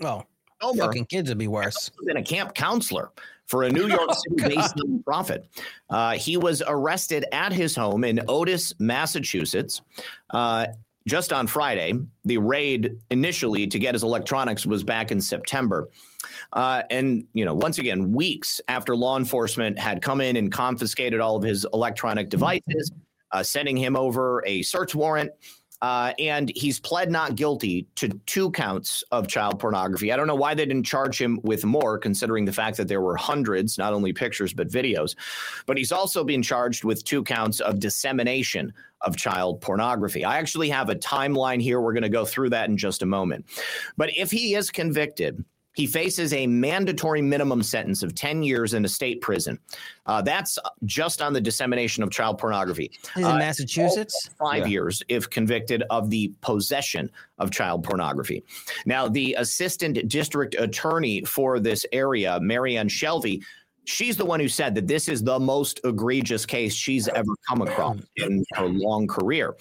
Oh, 0.02 0.23
Sohmer 0.62 0.80
fucking 0.80 1.06
kids 1.06 1.30
would 1.30 1.38
be 1.38 1.48
worse. 1.48 1.89
been 2.06 2.17
a 2.17 2.24
camp 2.24 2.54
counselor 2.54 3.12
for 3.45 3.63
a 3.63 3.69
New 3.69 3.88
York 3.88 4.10
City 4.39 4.56
based 4.56 4.76
nonprofit. 4.76 5.45
Uh, 5.89 6.13
he 6.13 6.38
was 6.38 6.62
arrested 6.67 7.26
at 7.32 7.52
his 7.52 7.76
home 7.76 8.04
in 8.04 8.22
Otis, 8.28 8.74
Massachusetts. 8.80 9.82
Uh, 10.30 10.67
just 11.08 11.34
on 11.34 11.48
Friday, 11.48 11.93
the 12.26 12.38
raid 12.38 12.98
initially 13.10 13.65
to 13.67 13.80
get 13.80 13.95
his 13.95 14.04
electronics 14.04 14.65
was 14.65 14.84
back 14.84 15.12
in 15.12 15.19
September. 15.19 15.89
Uh, 16.54 16.84
and, 16.91 17.26
you 17.34 17.45
know, 17.45 17.56
once 17.56 17.80
again, 17.80 18.12
weeks 18.12 18.62
after 18.67 18.95
law 18.95 19.17
enforcement 19.17 19.80
had 19.80 20.02
come 20.02 20.22
in 20.22 20.36
and 20.36 20.52
confiscated 20.52 21.19
all 21.19 21.36
of 21.36 21.43
his 21.43 21.65
electronic 21.74 22.30
devices, 22.30 22.91
uh, 23.32 23.41
sending 23.41 23.76
him 23.76 23.95
over 23.95 24.43
a 24.45 24.62
search 24.62 24.93
warrant. 24.93 25.32
Uh, 25.81 26.13
and 26.19 26.51
he's 26.55 26.79
pled 26.79 27.09
not 27.09 27.35
guilty 27.35 27.87
to 27.95 28.09
two 28.25 28.51
counts 28.51 29.03
of 29.11 29.27
child 29.27 29.59
pornography. 29.59 30.11
I 30.11 30.17
don't 30.17 30.27
know 30.27 30.35
why 30.35 30.53
they 30.53 30.65
didn't 30.65 30.83
charge 30.83 31.21
him 31.21 31.39
with 31.43 31.63
more, 31.63 31.97
considering 31.97 32.43
the 32.43 32.51
fact 32.51 32.75
that 32.77 32.87
there 32.87 33.01
were 33.01 33.15
hundreds, 33.15 33.77
not 33.77 33.93
only 33.93 34.11
pictures, 34.11 34.53
but 34.53 34.69
videos. 34.69 35.15
But 35.65 35.77
he's 35.77 35.91
also 35.91 36.23
been 36.23 36.41
charged 36.41 36.83
with 36.83 37.03
two 37.05 37.23
counts 37.23 37.61
of 37.61 37.79
dissemination 37.79 38.73
of 39.01 39.15
child 39.15 39.61
pornography. 39.61 40.25
I 40.25 40.37
actually 40.37 40.69
have 40.69 40.89
a 40.89 40.95
timeline 40.95 41.61
here. 41.61 41.79
We're 41.79 41.93
going 41.93 42.03
to 42.03 42.09
go 42.09 42.25
through 42.25 42.49
that 42.49 42.69
in 42.69 42.75
just 42.75 43.01
a 43.01 43.05
moment. 43.05 43.45
But 43.95 44.09
if 44.17 44.29
he 44.31 44.55
is 44.55 44.69
convicted, 44.69 45.45
he 45.75 45.86
faces 45.88 46.34
a 46.34 46.47
mandatory 46.47 47.21
minimum 47.21 47.62
sentence 47.63 48.01
of 48.03 48.15
10 48.15 48.43
years 48.43 48.73
in 48.73 48.84
a 48.86 48.88
state 48.88 49.21
prison. 49.21 49.58
Uh, 50.05 50.21
that's 50.21 50.58
just 50.86 51.21
on 51.21 51.32
the 51.32 51.39
dissemination 51.39 52.03
of 52.03 52.10
child 52.10 52.38
pornography. 52.38 52.91
He's 53.15 53.25
Uh, 53.25 53.29
in 53.29 53.38
Massachusetts. 53.38 54.29
Five 54.39 54.63
Yeah. 54.63 54.67
years 54.67 55.03
if 55.08 55.29
convicted 55.29 55.84
of 55.89 56.10
the 56.10 56.34
possession 56.41 57.10
of 57.38 57.51
child 57.51 57.84
pornography. 57.84 58.43
Now, 58.86 59.08
the 59.08 59.36
assistant 59.38 60.08
district 60.10 60.55
attorney 60.58 61.23
for 61.23 61.60
this 61.60 61.86
area, 61.91 62.39
Marianne 62.41 62.89
Shelby, 62.89 63.41
she's 63.89 64.15
the 64.15 64.25
one 64.25 64.39
who 64.39 64.47
said 64.47 64.75
that 64.75 64.88
this 64.88 65.10
is 65.10 65.23
the 65.23 65.39
most 65.39 65.80
egregious 65.84 66.45
case 66.45 66.73
she's 66.73 67.08
ever 67.08 67.32
come 67.47 67.62
across 67.62 67.97
in 68.17 68.45
her 68.54 68.67
long 68.67 69.08
career. 69.08 69.56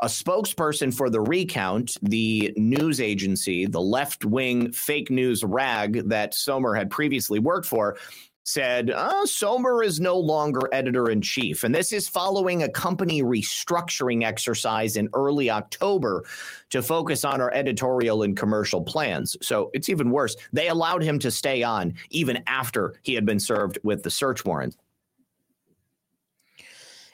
A 0.00 0.06
spokesperson 0.06 0.94
for 0.94 1.10
the 1.10 1.20
Recount, 1.20 1.96
the 2.00 2.52
news 2.56 3.00
agency, 3.00 3.66
the 3.66 3.80
left 3.80 4.24
wing 4.24 4.70
fake 4.70 5.10
news 5.10 5.42
rag 5.42 6.08
that 6.08 6.32
Sohmer 6.32 6.76
had 6.76 6.90
previously 6.90 7.40
worked 7.40 7.66
for, 7.66 7.96
said 8.44 8.90
uh, 8.90 9.24
Sohmer 9.24 9.84
is 9.84 10.00
no 10.00 10.18
longer 10.18 10.68
editor 10.70 11.10
in 11.10 11.22
chief. 11.22 11.64
And 11.64 11.74
this 11.74 11.92
is 11.92 12.08
following 12.08 12.62
a 12.62 12.68
company 12.68 13.22
restructuring 13.22 14.22
exercise 14.22 14.96
in 14.96 15.08
early 15.14 15.50
October 15.50 16.24
to 16.70 16.82
focus 16.82 17.24
on 17.24 17.40
our 17.40 17.52
editorial 17.54 18.22
and 18.22 18.36
commercial 18.36 18.82
plans. 18.82 19.36
So 19.40 19.70
it's 19.72 19.88
even 19.88 20.10
worse. 20.10 20.36
They 20.52 20.68
allowed 20.68 21.02
him 21.02 21.18
to 21.20 21.30
stay 21.30 21.62
on 21.62 21.94
even 22.10 22.42
after 22.46 22.94
he 23.02 23.14
had 23.14 23.24
been 23.24 23.40
served 23.40 23.78
with 23.82 24.02
the 24.02 24.10
search 24.10 24.44
warrant. 24.44 24.76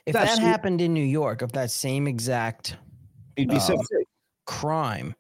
If 0.07 0.15
That's- 0.15 0.39
that 0.39 0.43
happened 0.43 0.81
in 0.81 0.93
New 0.93 1.05
York, 1.05 1.43
if 1.43 1.53
that 1.53 1.71
same 1.71 2.09
exact 2.09 2.77
be 3.37 3.47
Uh, 3.49 3.77
crime 4.47 5.15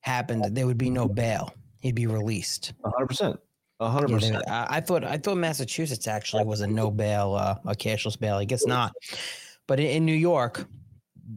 happened, 0.00 0.56
there 0.56 0.66
would 0.66 0.78
be 0.78 0.90
no 0.90 1.06
bail. 1.06 1.54
He'd 1.78 1.94
be 1.94 2.08
released. 2.08 2.72
A 2.84 2.90
hundred. 3.90 4.10
Yeah, 4.10 4.16
percent. 4.16 4.48
I, 4.48 4.66
I 4.70 4.80
thought 4.80 5.04
I 5.04 5.18
thought 5.18 5.36
Massachusetts 5.36 6.06
actually 6.06 6.44
was 6.44 6.60
a 6.60 6.66
no 6.66 6.90
bail, 6.90 7.34
uh, 7.34 7.56
a 7.64 7.74
cashless 7.74 8.18
bail. 8.18 8.36
I 8.36 8.44
guess 8.44 8.66
not. 8.66 8.92
But 9.66 9.80
in, 9.80 9.86
in 9.86 10.04
New 10.04 10.14
York, 10.14 10.66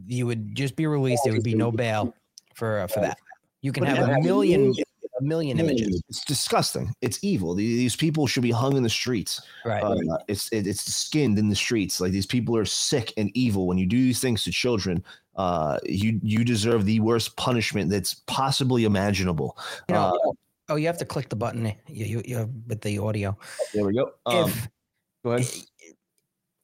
you 0.07 0.25
would 0.25 0.55
just 0.55 0.75
be 0.75 0.87
released. 0.87 1.23
There 1.23 1.33
would 1.33 1.43
be 1.43 1.55
no 1.55 1.71
bail 1.71 2.13
for 2.53 2.79
uh, 2.79 2.87
for 2.87 2.99
that. 3.01 3.17
You 3.61 3.71
can 3.71 3.83
have 3.83 4.09
a 4.09 4.21
million 4.21 4.73
a 5.19 5.23
million 5.23 5.59
images. 5.59 6.03
It's 6.09 6.25
disgusting. 6.25 6.93
It's 7.01 7.23
evil. 7.23 7.55
These 7.55 7.77
these 7.77 7.95
people 7.95 8.27
should 8.27 8.43
be 8.43 8.51
hung 8.51 8.75
in 8.75 8.83
the 8.83 8.89
streets. 8.89 9.41
Right. 9.63 9.81
Uh, 9.81 10.17
it's 10.27 10.49
it, 10.49 10.67
it's 10.67 10.83
skinned 10.93 11.39
in 11.39 11.49
the 11.49 11.55
streets. 11.55 12.01
Like 12.01 12.11
these 12.11 12.25
people 12.25 12.57
are 12.57 12.65
sick 12.65 13.13
and 13.17 13.31
evil. 13.33 13.65
When 13.67 13.77
you 13.77 13.85
do 13.85 13.97
these 13.97 14.19
things 14.19 14.43
to 14.43 14.51
children, 14.51 15.03
Uh, 15.35 15.77
you 15.83 16.19
you 16.23 16.45
deserve 16.45 16.85
the 16.85 16.99
worst 17.01 17.35
punishment 17.35 17.91
that's 17.91 18.23
possibly 18.25 18.85
imaginable. 18.85 19.57
You 19.89 19.95
know, 19.95 20.15
Uh, 20.15 20.31
oh, 20.69 20.75
you 20.75 20.87
have 20.87 20.97
to 20.97 21.05
click 21.05 21.29
the 21.29 21.35
button. 21.35 21.65
You, 21.87 22.05
you, 22.05 22.21
you 22.25 22.49
with 22.67 22.81
the 22.81 22.99
audio. 22.99 23.37
there 23.73 23.85
we 23.85 23.93
go. 23.93 24.11
Um, 24.25 24.49
if 24.49 24.69
go 25.23 25.31
ahead. 25.31 25.51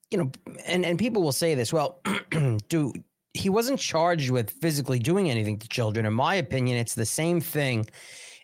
you 0.09 0.17
know, 0.17 0.31
and 0.65 0.85
and 0.85 0.97
people 0.97 1.21
will 1.21 1.31
say 1.31 1.55
this. 1.55 1.71
Well, 1.73 2.01
do 2.69 2.93
he 3.33 3.49
wasn't 3.49 3.79
charged 3.79 4.29
with 4.29 4.51
physically 4.51 4.99
doing 4.99 5.29
anything 5.29 5.57
to 5.59 5.67
children. 5.69 6.05
In 6.05 6.13
my 6.13 6.35
opinion, 6.35 6.77
it's 6.77 6.95
the 6.95 7.05
same 7.05 7.39
thing. 7.39 7.87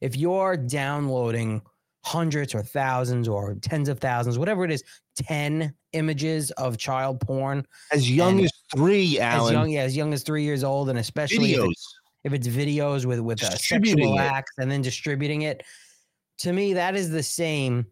If 0.01 0.15
you're 0.15 0.55
downloading 0.55 1.61
hundreds 2.05 2.55
or 2.55 2.63
thousands 2.63 3.27
or 3.27 3.55
tens 3.55 3.89
of 3.89 3.99
thousands, 3.99 4.39
whatever 4.39 4.63
it 4.63 4.71
is, 4.71 4.83
ten 5.15 5.73
images 5.93 6.51
of 6.51 6.77
child 6.77 7.19
porn 7.19 7.65
As 7.91 8.09
young 8.09 8.43
as 8.43 8.51
three, 8.73 9.19
as 9.19 9.39
Alan. 9.39 9.53
young 9.53 9.69
yeah, 9.69 9.81
as 9.81 9.97
young 9.97 10.13
as 10.13 10.23
three 10.23 10.43
years 10.43 10.63
old, 10.63 10.89
and 10.89 10.99
especially 10.99 11.53
videos. 11.53 11.73
It's, 12.33 12.47
if 12.47 12.57
it's 12.57 12.75
videos 12.77 13.05
with 13.05 13.19
with 13.19 13.43
uh, 13.43 13.49
sexual 13.51 14.19
acts 14.19 14.53
and 14.57 14.69
then 14.69 14.81
distributing 14.81 15.43
it, 15.43 15.63
to 16.39 16.53
me 16.53 16.73
that 16.73 16.95
is 16.95 17.09
the 17.09 17.23
same 17.23 17.85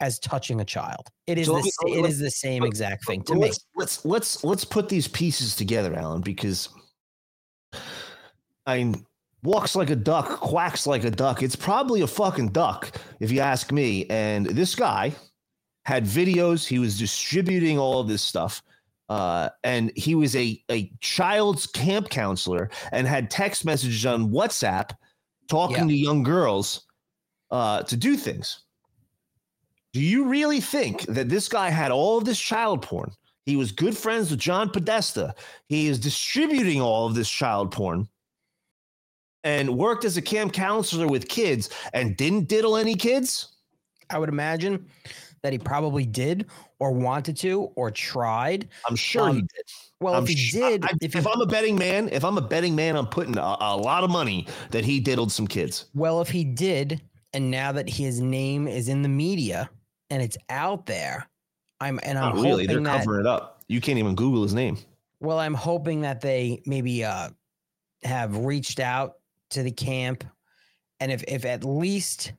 as 0.00 0.18
touching 0.18 0.60
a 0.60 0.64
child. 0.64 1.08
It 1.26 1.38
is 1.38 1.46
So 1.46 1.54
the, 1.54 1.72
me- 1.84 1.98
it 1.98 2.04
is 2.06 2.18
the 2.18 2.30
same 2.30 2.64
exact 2.64 3.06
thing 3.06 3.22
to 3.24 3.34
me. 3.34 3.40
let's, 3.40 3.66
let's 3.76 4.04
let's 4.04 4.44
let's 4.44 4.64
put 4.64 4.88
these 4.88 5.06
pieces 5.08 5.54
together, 5.54 5.94
Alan, 5.94 6.22
because 6.22 6.68
I 8.66 8.78
mean, 8.78 9.06
walks 9.42 9.74
like 9.74 9.90
a 9.90 9.96
duck, 9.96 10.40
quacks 10.40 10.86
like 10.86 11.04
a 11.04 11.10
duck. 11.10 11.42
It's 11.42 11.56
probably 11.56 12.00
a 12.02 12.06
fucking 12.06 12.48
duck, 12.48 12.96
if 13.20 13.30
you 13.30 13.40
ask 13.40 13.72
me. 13.72 14.06
And 14.10 14.46
this 14.46 14.74
guy 14.74 15.12
had 15.84 16.04
videos. 16.04 16.66
He 16.66 16.78
was 16.78 16.98
distributing 16.98 17.78
all 17.78 18.00
of 18.00 18.08
this 18.08 18.22
stuff. 18.22 18.62
Uh, 19.08 19.48
and 19.64 19.92
he 19.96 20.14
was 20.14 20.34
a, 20.36 20.62
a 20.70 20.90
child's 21.00 21.66
camp 21.66 22.08
counselor 22.08 22.70
and 22.92 23.06
had 23.06 23.30
text 23.30 23.64
messages 23.64 24.06
on 24.06 24.30
WhatsApp 24.30 24.90
talking 25.48 25.76
Yeah. 25.76 25.86
to 25.86 25.94
young 25.96 26.22
girls 26.22 26.86
uh, 27.50 27.82
to 27.82 27.96
do 27.96 28.16
things. 28.16 28.60
Do 29.92 30.00
you 30.00 30.24
really 30.24 30.60
think 30.60 31.02
that 31.02 31.28
this 31.28 31.48
guy 31.48 31.68
had 31.68 31.90
all 31.90 32.16
of 32.16 32.24
this 32.24 32.40
child 32.40 32.80
porn? 32.80 33.10
He 33.44 33.56
was 33.56 33.72
good 33.72 33.96
friends 33.96 34.30
with 34.30 34.40
John 34.40 34.70
Podesta. 34.70 35.34
He 35.68 35.88
is 35.88 35.98
distributing 35.98 36.80
all 36.80 37.06
of 37.06 37.14
this 37.14 37.28
child 37.28 37.72
porn 37.72 38.08
and 39.44 39.76
worked 39.76 40.04
as 40.04 40.16
a 40.16 40.22
camp 40.22 40.52
counselor 40.52 41.08
with 41.08 41.28
kids 41.28 41.68
and 41.92 42.16
didn't 42.16 42.48
diddle 42.48 42.76
any 42.76 42.94
kids? 42.94 43.48
I 44.08 44.18
would 44.18 44.28
imagine 44.28 44.86
that 45.42 45.52
he 45.52 45.58
probably 45.58 46.06
did 46.06 46.46
or 46.78 46.92
wanted 46.92 47.36
to 47.38 47.62
or 47.74 47.90
tried. 47.90 48.68
I'm 48.88 48.96
sure 48.96 49.28
he 49.28 49.30
Um, 49.30 49.40
did. 49.40 49.64
Well, 50.00 50.14
I'm 50.14 50.22
if 50.24 50.28
he 50.30 50.50
did, 50.50 50.84
I- 50.84 50.90
if, 51.00 51.14
if, 51.16 51.24
he, 51.24 51.30
I'm 51.30 51.40
a 51.40 51.46
betting 51.46 51.76
man, 51.76 52.08
if 52.10 52.24
I'm 52.24 52.38
a 52.38 52.42
betting 52.42 52.74
man, 52.74 52.96
I'm 52.96 53.06
putting 53.06 53.36
a, 53.36 53.56
a 53.60 53.76
lot 53.76 54.04
of 54.04 54.10
money 54.10 54.46
that 54.70 54.84
he 54.84 55.00
diddled 55.00 55.30
some 55.32 55.46
kids. 55.46 55.86
well, 55.94 56.20
if 56.20 56.28
he 56.28 56.44
did, 56.44 57.00
and 57.32 57.50
now 57.50 57.72
that 57.72 57.88
his 57.88 58.20
name 58.20 58.68
is 58.68 58.88
in 58.88 59.02
the 59.02 59.08
media 59.08 59.70
and 60.10 60.22
it's 60.22 60.36
out 60.50 60.86
there, 60.86 61.28
I'm 61.80 61.98
and 62.02 62.18
I'm 62.18 62.34
Not 62.36 62.42
really. 62.44 62.66
They're 62.66 62.80
that 62.80 63.00
covering 63.00 63.20
it 63.20 63.26
up. 63.26 63.62
You 63.68 63.80
can't 63.80 63.98
even 63.98 64.14
Google 64.14 64.42
his 64.42 64.54
name. 64.54 64.76
Well, 65.20 65.38
I'm 65.38 65.54
hoping 65.54 66.02
that 66.02 66.20
they 66.20 66.62
maybe 66.66 67.04
uh, 67.04 67.30
have 68.04 68.36
reached 68.36 68.80
out 68.80 69.14
to 69.50 69.62
the 69.62 69.70
camp, 69.70 70.24
and 71.00 71.10
if 71.10 71.24
if 71.26 71.44
at 71.44 71.64
least 71.64 72.32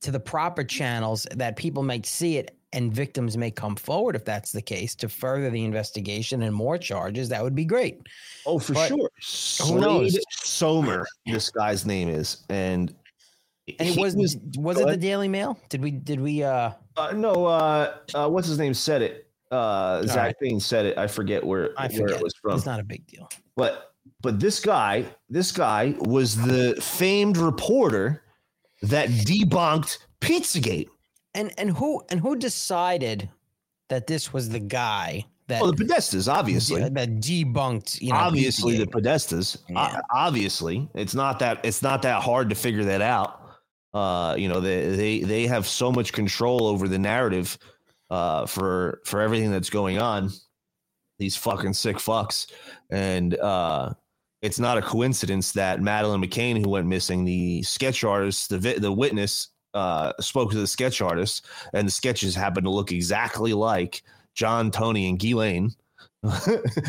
to 0.00 0.10
the 0.10 0.20
proper 0.20 0.64
channels 0.64 1.26
that 1.36 1.56
people 1.56 1.82
might 1.82 2.06
see 2.06 2.36
it 2.38 2.56
and 2.72 2.92
victims 2.92 3.36
may 3.38 3.50
come 3.50 3.74
forward 3.76 4.14
if 4.14 4.24
that's 4.26 4.52
the 4.52 4.60
case 4.60 4.94
to 4.96 5.08
further 5.08 5.48
the 5.48 5.64
investigation 5.64 6.42
and 6.42 6.54
more 6.54 6.76
charges, 6.76 7.28
that 7.30 7.42
would 7.42 7.54
be 7.54 7.64
great. 7.64 7.98
Oh, 8.44 8.58
for 8.58 8.74
But 8.74 8.88
sure. 8.88 9.10
who 9.66 9.80
knows? 9.80 10.18
Sohmer, 10.44 11.04
this 11.24 11.48
guy's 11.50 11.86
name 11.86 12.08
is, 12.10 12.44
and 12.50 12.94
And 13.78 13.88
it 13.88 13.94
he 13.94 14.00
was 14.00 14.14
was, 14.16 14.34
it 14.34 14.86
the. 14.86 14.96
Daily 14.98 15.28
Mail? 15.28 15.58
Did 15.70 15.82
we 15.82 15.90
did 15.92 16.20
we 16.20 16.42
uh 16.42 16.72
Uh, 16.96 17.12
no, 17.12 17.46
uh, 17.46 17.96
uh, 18.14 18.28
what's 18.28 18.48
his 18.48 18.58
name 18.58 18.74
said 18.74 19.00
it. 19.02 19.28
Uh, 19.50 20.02
Zach 20.02 20.16
right. 20.16 20.34
Bain 20.40 20.60
said 20.60 20.84
it. 20.84 20.98
I 20.98 21.06
forget 21.06 21.42
where, 21.42 21.70
I 21.78 21.86
where 21.88 22.00
forget. 22.00 22.16
it 22.18 22.22
was 22.22 22.34
from. 22.34 22.54
It's 22.56 22.66
not 22.66 22.80
a 22.80 22.84
big 22.84 23.06
deal. 23.06 23.30
but 23.56 23.94
but 24.20 24.40
this 24.40 24.60
guy, 24.60 25.06
this 25.30 25.52
guy 25.52 25.94
was 26.00 26.36
the 26.36 26.74
famed 26.82 27.36
reporter 27.38 28.22
that 28.82 29.08
debunked 29.08 29.98
Pizzagate. 30.20 30.88
And 31.34 31.52
and 31.58 31.70
who 31.70 32.02
and 32.10 32.20
who 32.20 32.36
decided 32.36 33.28
that 33.88 34.06
this 34.06 34.32
was 34.32 34.48
the 34.48 34.58
guy 34.58 35.24
that 35.48 35.62
Well, 35.62 35.72
the 35.72 35.84
Podestas, 35.84 36.32
obviously. 36.32 36.82
that 36.82 36.94
debunked, 36.94 38.00
you 38.00 38.10
know, 38.10 38.16
obviously 38.16 38.76
the 38.76 38.86
Podestas. 38.86 39.58
Yeah. 39.68 40.00
obviously, 40.10 40.88
it's 40.94 41.14
not 41.14 41.38
that 41.38 41.60
it's 41.64 41.82
not 41.82 42.02
that 42.02 42.22
hard 42.22 42.50
to 42.50 42.54
figure 42.54 42.84
that 42.84 43.00
out. 43.00 43.40
Uh, 43.94 44.34
you 44.38 44.48
know, 44.48 44.60
they 44.60 44.94
they 44.94 45.20
they 45.20 45.46
have 45.46 45.66
so 45.66 45.90
much 45.90 46.12
control 46.12 46.66
over 46.66 46.86
the 46.86 46.98
narrative 46.98 47.58
uh, 48.10 48.46
for 48.46 49.00
for 49.04 49.20
everything 49.20 49.50
that's 49.50 49.70
going 49.70 49.98
on. 49.98 50.30
These 51.18 51.36
fucking 51.36 51.72
sick 51.72 51.96
fucks, 51.96 52.46
and 52.90 53.34
uh, 53.38 53.94
it's 54.42 54.58
not 54.58 54.78
a 54.78 54.82
coincidence 54.82 55.52
that 55.52 55.80
Madeleine 55.80 56.22
McCann, 56.22 56.62
who 56.62 56.70
went 56.70 56.86
missing, 56.86 57.24
the 57.24 57.62
sketch 57.62 58.04
artist, 58.04 58.50
the 58.50 58.58
vi- 58.58 58.78
the 58.78 58.92
witness, 58.92 59.48
uh, 59.74 60.12
spoke 60.20 60.50
to 60.52 60.58
the 60.58 60.66
sketch 60.66 61.00
artist, 61.00 61.46
and 61.72 61.86
the 61.86 61.92
sketches 61.92 62.34
happen 62.34 62.64
to 62.64 62.70
look 62.70 62.92
exactly 62.92 63.52
like 63.52 64.02
John, 64.34 64.70
Tony, 64.70 65.08
and 65.08 65.18
Ghislaine. 65.18 65.74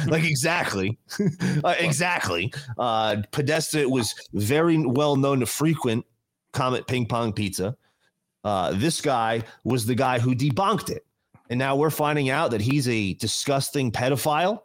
like 0.07 0.23
exactly, 0.23 0.97
uh, 1.63 1.75
exactly. 1.79 2.51
Uh, 2.77 3.17
Podesta 3.31 3.87
was 3.87 4.13
very 4.33 4.77
well 4.85 5.15
known 5.15 5.39
to 5.39 5.45
frequent 5.45 6.05
Comet 6.53 6.87
Ping 6.87 7.05
Pong 7.05 7.33
Pizza. 7.33 7.75
Uh, 8.43 8.71
this 8.73 9.01
guy 9.01 9.43
was 9.63 9.85
the 9.85 9.95
guy 9.95 10.17
who 10.17 10.33
debunked 10.33 10.89
it, 10.89 11.05
and 11.49 11.59
now 11.59 11.75
we're 11.75 11.89
finding 11.89 12.29
out 12.29 12.51
that 12.51 12.61
he's 12.61 12.87
a 12.87 13.13
disgusting 13.15 13.91
pedophile. 13.91 14.61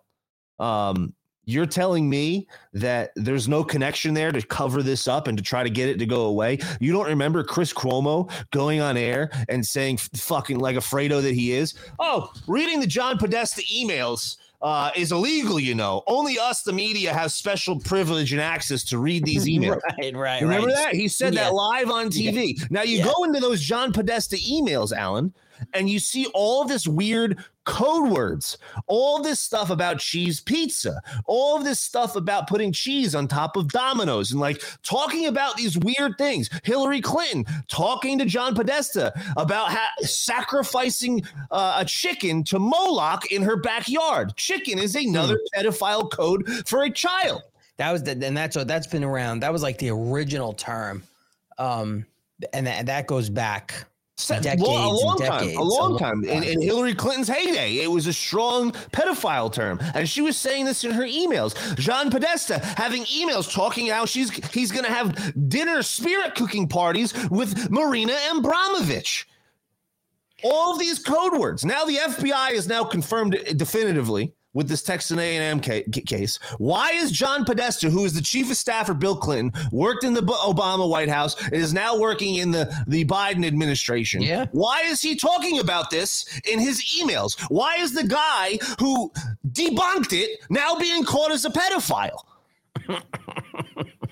Um, 0.59 1.15
you're 1.47 1.67
telling 1.67 2.09
me 2.09 2.47
that 2.73 3.11
there's 3.17 3.49
no 3.49 3.63
connection 3.65 4.15
there 4.15 4.33
to 4.33 4.43
cover 4.43 4.83
this 4.83 5.07
up 5.09 5.29
and 5.29 5.37
to 5.39 5.45
try 5.45 5.63
to 5.63 5.71
get 5.71 5.89
it 5.89 5.99
to 5.99 6.07
go 6.07 6.23
away. 6.27 6.59
You 6.81 6.93
don't 6.93 7.07
remember 7.07 7.45
Chris 7.45 7.73
Cuomo 7.73 8.31
going 8.51 8.81
on 8.81 8.97
air 8.97 9.31
and 9.49 9.65
saying, 9.65 9.99
fucking 9.99 10.59
like 10.59 10.77
a 10.77 10.81
Fredo 10.81 11.21
that 11.23 11.35
he 11.35 11.53
is, 11.53 11.75
oh, 11.99 12.33
reading 12.47 12.81
the 12.81 12.87
John 12.87 13.19
Podesta 13.19 13.63
emails 13.63 14.37
uh, 14.63 14.91
is 14.97 15.13
illegal, 15.13 15.61
you 15.61 15.75
know. 15.75 16.03
Only 16.07 16.39
us, 16.39 16.63
the 16.63 16.73
media, 16.73 17.13
have 17.13 17.33
special 17.33 17.79
privilege 17.79 18.33
and 18.33 18.41
access 18.41 18.83
to 18.85 18.99
read 18.99 19.25
these 19.27 19.45
emails. 19.45 19.79
right, 20.01 20.17
right, 20.17 20.43
Remember 20.43 20.69
right. 20.69 20.77
that? 20.77 20.95
He 20.95 21.07
said 21.09 21.35
Yeah. 21.35 21.45
that 21.45 21.55
live 21.55 21.91
on 21.91 22.09
TV. 22.09 22.59
Now 22.71 22.83
you 22.83 22.99
Yeah. 22.99 23.05
go 23.15 23.25
into 23.25 23.41
those 23.41 23.61
John 23.61 23.93
Podesta 23.93 24.37
emails, 24.37 24.91
Alan, 24.97 25.35
and 25.73 25.89
you 25.89 25.99
see 25.99 26.27
all 26.35 26.65
this 26.65 26.87
weird 26.87 27.43
code 27.65 28.11
words, 28.11 28.59
all 28.87 29.23
this 29.23 29.41
stuff 29.41 29.71
about 29.71 29.99
cheese 29.99 30.41
pizza, 30.41 31.01
all 31.27 31.59
this 31.59 31.81
stuff 31.81 32.17
about 32.17 32.47
putting 32.47 32.73
cheese 32.73 33.15
on 33.15 33.27
top 33.27 33.57
of 33.57 33.69
Dominoes, 33.69 34.33
and 34.33 34.41
like 34.41 34.63
talking 34.83 35.27
about 35.27 35.57
these 35.57 35.79
weird 35.79 36.17
things. 36.19 36.51
Hillary 36.63 37.01
Clinton 37.01 37.45
talking 37.69 38.19
to 38.19 38.25
John 38.25 38.55
Podesta 38.55 39.13
about 39.37 39.77
sacrificing 40.01 41.23
uh, 41.51 41.77
a 41.79 41.85
chicken 41.85 42.45
to 42.45 42.59
Moloch 42.59 43.31
in 43.33 43.43
her 43.43 43.57
backyard. 43.57 44.37
Chicken 44.37 44.79
is 44.79 44.95
another 44.95 45.39
pedophile 45.57 46.11
code 46.11 46.47
for 46.67 46.83
a 46.83 46.91
child. 46.91 47.43
That 47.77 47.91
was 47.91 48.05
the, 48.05 48.13
and 48.13 48.37
that's 48.37 48.57
what 48.57 48.69
that's 48.69 48.87
been 48.87 49.05
around. 49.05 49.41
That 49.41 49.53
was 49.53 49.63
like 49.63 49.79
the 49.79 49.91
original 49.91 50.53
term, 50.53 51.03
um, 51.59 52.07
and 52.53 52.67
that 52.67 52.87
that 52.87 53.07
goes 53.09 53.29
back 53.29 53.87
decades 54.17 54.63
well, 54.63 54.91
a 54.91 54.93
long 54.93 55.21
and 55.21 55.29
time, 55.29 55.41
decades. 55.41 55.59
a 55.59 55.63
long 55.63 55.99
time. 55.99 56.25
In, 56.25 56.43
in 56.43 56.61
Hillary 56.61 56.95
Clinton's 56.95 57.29
heyday, 57.29 57.79
it 57.79 57.91
was 57.91 58.07
a 58.07 58.13
strong 58.13 58.73
pedophile 58.93 59.53
term, 59.53 59.81
and 59.95 60.09
she 60.09 60.23
was 60.23 60.37
saying 60.37 60.65
this 60.65 60.85
in 60.85 60.93
her 60.93 61.05
emails. 61.05 61.55
John 61.77 62.11
Podesta 62.11 62.59
having 62.77 63.05
emails 63.05 63.53
talking 63.53 63.89
how 63.89 64.07
she's 64.07 64.31
he's 64.53 64.71
going 64.71 64.85
to 64.85 64.93
have 64.93 65.49
dinner 65.49 65.83
spirit 65.83 66.35
cooking 66.35 66.69
parties 66.69 67.13
with 67.31 67.71
Marina 67.71 68.13
Abramović. 68.31 69.25
All 70.45 70.73
of 70.73 70.79
these 70.79 70.99
code 70.99 71.39
words. 71.39 71.65
Now 71.65 71.85
the 71.85 71.97
FBI 71.97 72.53
is 72.53 72.69
now 72.69 72.85
confirmed 72.85 73.39
definitively 73.57 74.33
with 74.55 74.69
this 74.69 74.83
Texas 74.83 75.19
A&M 75.19 75.61
case. 75.61 76.39
Why 76.59 76.93
is 76.93 77.11
John 77.11 77.45
Podesta, 77.45 77.91
who 77.91 78.05
is 78.05 78.15
the 78.15 78.23
chief 78.23 78.51
of 78.51 78.57
staff 78.57 78.87
for 78.87 78.95
Bill 78.95 79.17
Clinton, 79.17 79.53
worked 79.73 80.05
in 80.05 80.15
the 80.15 80.23
Obama 80.23 80.89
White 80.89 81.09
House, 81.09 81.41
and 81.43 81.55
is 81.55 81.75
now 81.75 81.99
working 81.99 82.37
in 82.37 82.51
the, 82.51 82.73
the 82.87 83.05
Biden 83.05 83.45
administration? 83.45 84.23
Yeah. 84.23 84.47
Why 84.53 84.83
is 84.83 85.03
he 85.03 85.17
talking 85.17 85.59
about 85.59 85.91
this 85.91 86.41
in 86.51 86.59
his 86.59 86.83
emails? 86.99 87.41
Why 87.51 87.77
is 87.77 87.93
the 87.93 88.05
guy 88.05 88.59
who 88.79 89.13
debunked 89.49 90.13
it 90.13 90.41
now 90.49 90.77
being 90.77 91.05
caught 91.05 91.33
as 91.33 91.45
a 91.45 91.51
pedophile? 91.51 92.19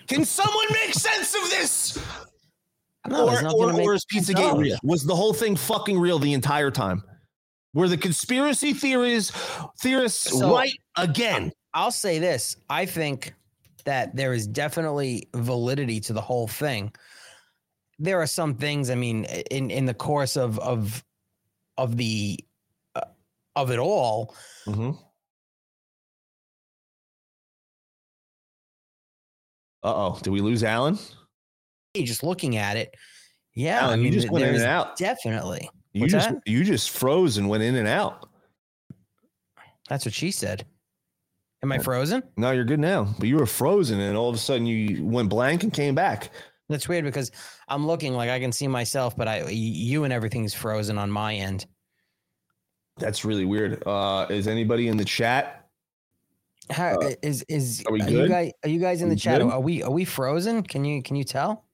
Can 0.08 0.24
someone 0.24 0.66
make 0.72 0.94
sense 0.94 1.34
of 1.34 1.50
this? 1.50 1.98
No, 3.08 3.28
or, 3.28 3.72
or, 3.72 3.80
or 3.80 3.94
is 3.94 4.04
Pizzagate 4.04 4.56
real? 4.58 4.78
Was 4.84 5.04
the 5.04 5.14
whole 5.14 5.32
thing 5.32 5.56
fucking 5.56 5.98
real 5.98 6.18
the 6.18 6.32
entire 6.32 6.70
time? 6.70 7.02
Were 7.74 7.88
the 7.88 7.96
conspiracy 7.96 8.74
theories 8.74 9.30
theorists 9.80 10.38
So- 10.38 10.54
right 10.54 10.72
again? 10.96 11.52
I'll 11.74 11.90
say 11.90 12.18
this. 12.18 12.56
I 12.68 12.84
think 12.84 13.32
that 13.84 14.14
there 14.14 14.34
is 14.34 14.46
definitely 14.46 15.28
validity 15.34 16.00
to 16.00 16.12
the 16.12 16.20
whole 16.20 16.46
thing. 16.46 16.92
There 17.98 18.20
are 18.20 18.26
some 18.26 18.54
things, 18.56 18.90
I 18.90 18.94
mean, 18.94 19.24
in 19.50 19.70
in 19.70 19.86
the 19.86 19.94
course 19.94 20.36
of 20.36 20.58
of 20.58 21.02
of 21.78 21.96
the 21.96 22.38
uh, 22.94 23.00
of 23.56 23.70
it 23.70 23.78
all, 23.78 24.34
Mm-hmm. 24.66 24.90
Uh 29.84 29.94
oh, 29.94 30.18
did 30.22 30.30
we 30.30 30.40
lose 30.40 30.62
Alan? 30.62 30.98
just 31.96 32.22
looking 32.22 32.56
at 32.56 32.76
it. 32.76 32.94
Yeah, 33.54 33.80
Alan, 33.80 34.00
I 34.00 34.02
you 34.02 34.10
just 34.10 34.30
went 34.30 34.44
in 34.44 34.54
and 34.54 34.64
out. 34.64 34.96
Definitely. 34.96 35.68
You 35.92 36.02
What's 36.02 36.12
just 36.12 36.28
that? 36.30 36.42
you 36.46 36.64
just 36.64 36.90
froze 36.90 37.36
and 37.36 37.48
went 37.48 37.62
in 37.62 37.74
and 37.76 37.86
out. 37.88 38.28
That's 39.88 40.04
what 40.04 40.14
she 40.14 40.30
said. 40.30 40.64
Am 41.62 41.70
I 41.70 41.78
frozen? 41.78 42.22
No, 42.36 42.50
you're 42.50 42.64
good 42.64 42.80
now. 42.80 43.04
But 43.18 43.28
you 43.28 43.36
were 43.36 43.46
frozen, 43.46 44.00
and 44.00 44.16
all 44.16 44.28
of 44.28 44.34
a 44.34 44.38
sudden 44.38 44.66
you 44.66 45.04
went 45.04 45.28
blank 45.28 45.62
and 45.62 45.72
came 45.72 45.94
back. 45.94 46.30
That's 46.68 46.88
weird 46.88 47.04
because 47.04 47.30
I'm 47.68 47.86
looking 47.86 48.14
like 48.14 48.30
I 48.30 48.40
can 48.40 48.50
see 48.52 48.66
myself, 48.66 49.16
but 49.16 49.28
I 49.28 49.48
you 49.50 50.04
and 50.04 50.12
everything's 50.12 50.54
frozen 50.54 50.96
on 50.98 51.10
my 51.10 51.34
end. 51.34 51.66
That's 52.96 53.24
really 53.24 53.44
weird. 53.44 53.82
Uh, 53.86 54.26
is 54.30 54.48
anybody 54.48 54.88
in 54.88 54.96
the 54.96 55.04
chat? 55.04 55.68
How, 56.70 56.94
Uh, 57.00 57.10
is 57.22 57.42
is 57.48 57.82
are 57.86 57.92
we 57.92 58.00
you 58.02 58.06
good? 58.08 58.28
guys 58.30 58.52
are 58.64 58.68
you 58.70 58.80
guys 58.80 59.02
in 59.02 59.08
the 59.08 59.16
chat? 59.16 59.40
good? 59.40 59.50
Are 59.50 59.60
we 59.60 59.82
are 59.82 59.90
we 59.90 60.04
frozen? 60.04 60.62
Can 60.62 60.84
you 60.84 61.02
can 61.02 61.16
you 61.16 61.24
tell? 61.24 61.64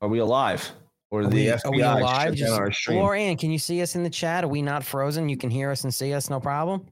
Are 0.00 0.08
we 0.08 0.18
alive? 0.20 0.70
Or 1.10 1.20
Are 1.20 1.26
the 1.26 1.30
we, 1.30 1.44
FBI 1.46 1.64
are 1.64 1.70
we 1.72 1.82
alive? 1.82 2.34
Just, 2.34 2.52
our 2.52 2.70
stream? 2.70 2.98
Lorian, 2.98 3.36
can 3.36 3.50
you 3.50 3.58
see 3.58 3.82
us 3.82 3.96
in 3.96 4.04
the 4.04 4.10
chat? 4.10 4.44
Are 4.44 4.48
we 4.48 4.62
not 4.62 4.84
frozen? 4.84 5.28
You 5.28 5.36
can 5.36 5.50
hear 5.50 5.70
us 5.70 5.82
and 5.82 5.92
see 5.92 6.14
us, 6.14 6.30
no 6.30 6.38
problem. 6.38 6.86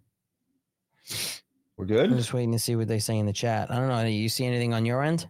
We're 1.77 1.85
I'm 1.85 1.89
good. 1.89 2.11
just 2.17 2.35
waiting 2.35 2.51
to 2.53 2.59
see 2.59 2.75
what 2.75 2.89
they 2.89 2.99
say 2.99 3.17
in 3.19 3.27
the 3.27 3.33
chat. 3.33 3.71
I 3.71 3.77
don't 3.77 3.89
know. 3.89 4.05
You 4.05 4.29
see 4.29 4.45
anything 4.45 4.75
on 4.75 4.85
your 4.85 5.05
end? 5.05 5.29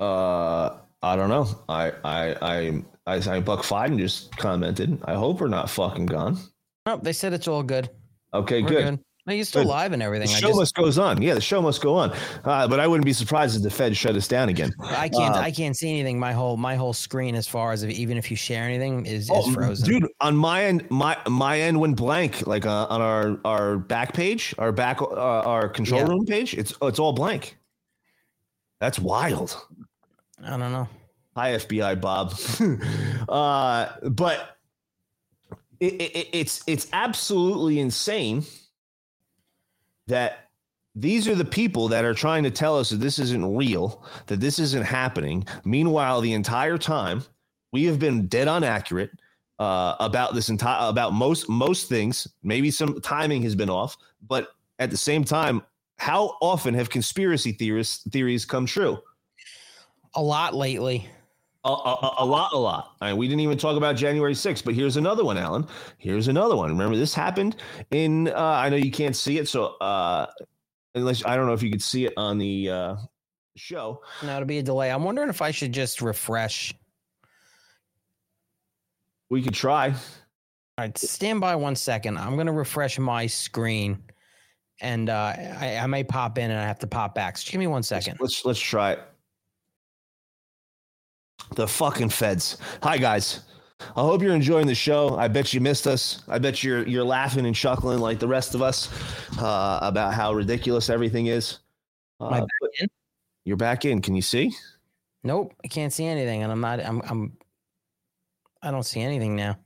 Uh, 0.00 0.78
I 1.02 1.16
don't 1.16 1.28
know. 1.28 1.46
I 1.68 1.92
I 2.04 2.36
I 2.40 2.82
I, 3.06 3.36
I 3.36 3.40
Buck 3.40 3.60
Fiden 3.60 3.98
just 3.98 4.34
commented. 4.36 4.98
I 5.04 5.14
hope 5.14 5.40
we're 5.40 5.48
not 5.48 5.68
fucking 5.68 6.06
gone. 6.06 6.38
Oh, 6.86 6.98
they 7.02 7.12
said 7.12 7.32
it's 7.32 7.48
all 7.48 7.62
good. 7.62 7.90
Okay, 8.32 8.62
We're 8.62 8.68
good. 8.68 9.00
No, 9.26 9.32
you're 9.34 9.44
still 9.44 9.62
Good. 9.64 9.68
live 9.70 9.92
and 9.92 10.00
everything. 10.02 10.28
The 10.28 10.34
show 10.34 10.46
just 10.48 10.58
must 10.60 10.74
goes 10.76 10.98
on. 10.98 11.20
Yeah, 11.20 11.34
the 11.34 11.40
show 11.40 11.60
must 11.60 11.82
go 11.82 11.96
on. 11.96 12.12
Uh, 12.44 12.68
but 12.68 12.78
I 12.78 12.86
wouldn't 12.86 13.04
be 13.04 13.12
surprised 13.12 13.56
if 13.56 13.62
the 13.62 13.70
Fed 13.70 13.96
shut 13.96 14.14
us 14.14 14.28
down 14.28 14.48
again. 14.48 14.72
I 14.80 15.08
can't 15.08 15.34
Uh, 15.34 15.38
I 15.40 15.50
can't 15.50 15.76
see 15.76 15.90
anything. 15.90 16.16
My 16.20 16.32
whole 16.32 16.56
my 16.56 16.76
whole 16.76 16.92
screen, 16.92 17.34
as 17.34 17.48
far 17.48 17.72
as 17.72 17.82
if, 17.82 17.90
even 17.90 18.18
if 18.18 18.30
you 18.30 18.36
share 18.36 18.62
anything, 18.62 19.04
is, 19.04 19.28
Oh, 19.32 19.48
is 19.48 19.54
frozen. 19.54 19.88
dude. 19.88 20.08
On 20.20 20.36
my 20.36 20.62
end, 20.64 20.88
my 20.90 21.16
my 21.28 21.58
end 21.60 21.80
went 21.80 21.96
blank. 21.96 22.46
Like 22.46 22.66
uh, 22.66 22.86
on 22.88 23.00
our 23.00 23.40
our 23.44 23.78
back 23.78 24.14
page, 24.14 24.54
our 24.58 24.70
back 24.70 25.02
uh, 25.02 25.06
our 25.14 25.68
control 25.68 26.02
Yeah. 26.02 26.06
room 26.06 26.24
page. 26.24 26.54
It's 26.54 26.72
it's 26.80 27.00
all 27.00 27.12
blank. 27.12 27.58
That's 28.80 28.98
wild. 29.00 29.60
I 30.44 30.50
don't 30.50 30.60
know. 30.70 30.88
Hi, 31.34 31.52
FBI 31.56 32.00
Bob. 32.00 32.32
uh, 33.28 33.88
but 34.08 34.56
it, 35.80 35.94
it, 36.00 36.28
it's 36.32 36.62
it's 36.68 36.86
absolutely 36.92 37.80
insane 37.80 38.44
that 40.06 40.48
these 40.94 41.28
are 41.28 41.34
the 41.34 41.44
people 41.44 41.88
that 41.88 42.04
are 42.04 42.14
trying 42.14 42.42
to 42.44 42.50
tell 42.50 42.78
us 42.78 42.90
that 42.90 42.96
this 42.96 43.18
isn't 43.18 43.54
real, 43.54 44.04
that 44.26 44.40
this 44.40 44.58
isn't 44.58 44.84
happening. 44.84 45.46
Meanwhile, 45.64 46.20
the 46.22 46.32
entire 46.32 46.78
time 46.78 47.22
we 47.72 47.84
have 47.84 47.98
been 47.98 48.26
dead 48.28 48.48
on 48.48 48.64
accurate 48.64 49.10
uh, 49.58 49.96
about 50.00 50.34
this 50.34 50.48
entire 50.48 50.88
about 50.88 51.12
most 51.12 51.48
most 51.48 51.88
things. 51.88 52.26
Maybe 52.42 52.70
some 52.70 53.00
timing 53.00 53.42
has 53.42 53.54
been 53.54 53.70
off, 53.70 53.96
but 54.26 54.48
at 54.78 54.90
the 54.90 54.96
same 54.96 55.24
time, 55.24 55.62
how 55.98 56.36
often 56.40 56.74
have 56.74 56.90
conspiracy 56.90 57.52
theorists 57.52 58.08
theories 58.10 58.44
come 58.44 58.66
true? 58.66 58.98
A 60.14 60.22
lot 60.22 60.54
lately. 60.54 61.08
A, 61.66 61.68
a, 61.68 62.14
a- 62.18 62.24
lot, 62.24 62.52
a 62.52 62.56
lot. 62.56 62.92
I 63.00 63.08
mean, 63.08 63.16
we 63.16 63.26
didn't 63.26 63.40
even 63.40 63.58
talk 63.58 63.76
about 63.76 63.96
January 63.96 64.34
6th, 64.34 64.64
but 64.64 64.72
here's 64.74 64.96
another 64.96 65.24
one, 65.24 65.36
Alan. 65.36 65.66
Here's 65.98 66.28
another 66.28 66.54
one. 66.54 66.70
Remember, 66.70 66.96
this 66.96 67.12
happened 67.12 67.56
in, 67.90 68.28
uh, 68.28 68.34
I 68.36 68.68
know 68.68 68.76
you 68.76 68.92
can't 68.92 69.16
see 69.16 69.38
it, 69.38 69.48
so 69.48 69.74
uh, 69.80 70.26
unless 70.94 71.24
I 71.26 71.34
don't 71.34 71.46
know 71.46 71.54
if 71.54 71.64
you 71.64 71.70
could 71.72 71.82
see 71.82 72.06
it 72.06 72.12
on 72.16 72.38
the 72.38 72.70
uh, 72.70 72.96
show. 73.56 74.00
Now 74.22 74.38
to 74.38 74.46
be 74.46 74.58
a 74.58 74.62
delay. 74.62 74.92
I'm 74.92 75.02
wondering 75.02 75.28
if 75.28 75.42
I 75.42 75.50
should 75.50 75.72
just 75.72 76.02
refresh. 76.02 76.72
We 79.28 79.42
could 79.42 79.54
try. 79.54 79.88
All 79.88 80.84
right, 80.84 80.96
stand 80.96 81.40
by 81.40 81.56
one 81.56 81.74
second. 81.74 82.16
I'm 82.16 82.36
gonna 82.36 82.52
refresh 82.52 82.96
my 82.98 83.26
screen, 83.26 84.04
and 84.80 85.10
uh, 85.10 85.34
I, 85.36 85.78
I 85.82 85.86
may 85.86 86.04
pop 86.04 86.38
in 86.38 86.50
and 86.50 86.60
I 86.60 86.64
have 86.64 86.78
to 86.80 86.86
pop 86.86 87.14
back. 87.14 87.38
So 87.38 87.50
give 87.50 87.58
me 87.58 87.66
one 87.66 87.82
second. 87.82 88.18
Let's 88.20 88.44
let's 88.44 88.60
try 88.60 88.92
it. 88.92 89.00
The 91.54 91.66
fucking 91.66 92.10
feds. 92.10 92.58
Hi 92.82 92.98
guys. 92.98 93.40
I 93.80 94.00
hope 94.00 94.22
you're 94.22 94.34
enjoying 94.34 94.66
the 94.66 94.74
show. 94.74 95.16
I 95.16 95.28
bet 95.28 95.52
you 95.52 95.60
missed 95.60 95.86
us. 95.86 96.22
I 96.28 96.38
bet 96.38 96.62
you're 96.64 96.86
you're 96.86 97.04
laughing 97.04 97.46
and 97.46 97.54
chuckling 97.54 97.98
like 97.98 98.18
the 98.18 98.28
rest 98.28 98.54
of 98.54 98.62
us 98.62 98.90
uh, 99.38 99.78
about 99.82 100.14
how 100.14 100.32
ridiculous 100.32 100.88
everything 100.90 101.26
is. 101.26 101.58
Uh, 102.20 102.30
back 102.40 102.48
in? 102.80 102.88
you're 103.44 103.56
back 103.56 103.84
in. 103.84 104.00
Can 104.00 104.14
you 104.14 104.22
see? 104.22 104.52
Nope, 105.24 105.52
I 105.64 105.68
can't 105.68 105.92
see 105.92 106.06
anything, 106.06 106.42
and 106.42 106.52
I'm 106.52 106.60
not. 106.60 106.80
I'm. 106.80 107.02
I'm. 107.08 107.36
I 108.62 108.70
don't 108.70 108.84
see 108.84 109.00
anything 109.00 109.36
now. 109.36 109.58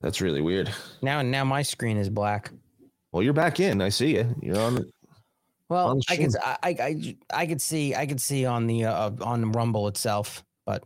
That's 0.00 0.20
really 0.20 0.40
weird. 0.40 0.72
Now, 1.02 1.22
now 1.22 1.44
my 1.44 1.62
screen 1.62 1.96
is 1.96 2.08
black. 2.08 2.50
Well, 3.12 3.22
you're 3.22 3.32
back 3.32 3.60
in. 3.60 3.80
I 3.80 3.88
see 3.88 4.16
you. 4.16 4.34
You're 4.40 4.58
on. 4.58 4.76
The, 4.76 4.90
Well, 5.68 6.00
I 6.08 6.16
could. 6.16 6.36
I, 6.36 6.56
I, 6.62 7.16
I, 7.30 7.46
could 7.46 7.60
see, 7.60 7.94
I 7.94 8.06
could 8.06 8.20
see 8.20 8.46
on 8.46 8.66
the 8.66 8.84
uh, 8.84 9.10
on 9.20 9.50
Rumble 9.52 9.88
itself, 9.88 10.44
but 10.64 10.84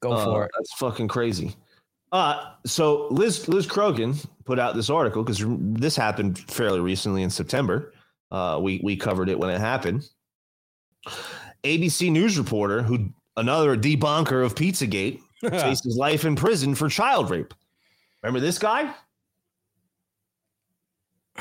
go 0.00 0.12
uh, 0.12 0.24
for 0.24 0.44
it. 0.44 0.50
That's 0.56 0.72
fucking 0.74 1.08
crazy. 1.08 1.56
Uh, 2.12 2.52
so 2.66 3.08
Liz 3.10 3.48
Liz 3.48 3.66
Crokin 3.66 4.24
put 4.44 4.58
out 4.58 4.74
this 4.74 4.90
article 4.90 5.22
because 5.22 5.44
this 5.46 5.96
happened 5.96 6.38
fairly 6.38 6.80
recently 6.80 7.22
in 7.22 7.30
September. 7.30 7.92
Uh, 8.30 8.60
we 8.62 8.80
we 8.82 8.96
covered 8.96 9.28
it 9.28 9.38
when 9.38 9.50
it 9.50 9.60
happened. 9.60 10.08
ABC 11.64 12.10
News 12.10 12.38
reporter, 12.38 12.82
who 12.82 13.10
another 13.36 13.76
debunker 13.76 14.44
of 14.44 14.54
Pizzagate, 14.54 15.20
faces 15.40 15.96
life 15.96 16.24
in 16.24 16.36
prison 16.36 16.74
for 16.74 16.88
child 16.88 17.30
rape. 17.30 17.54
Remember 18.22 18.40
this 18.40 18.58
guy? 18.58 18.94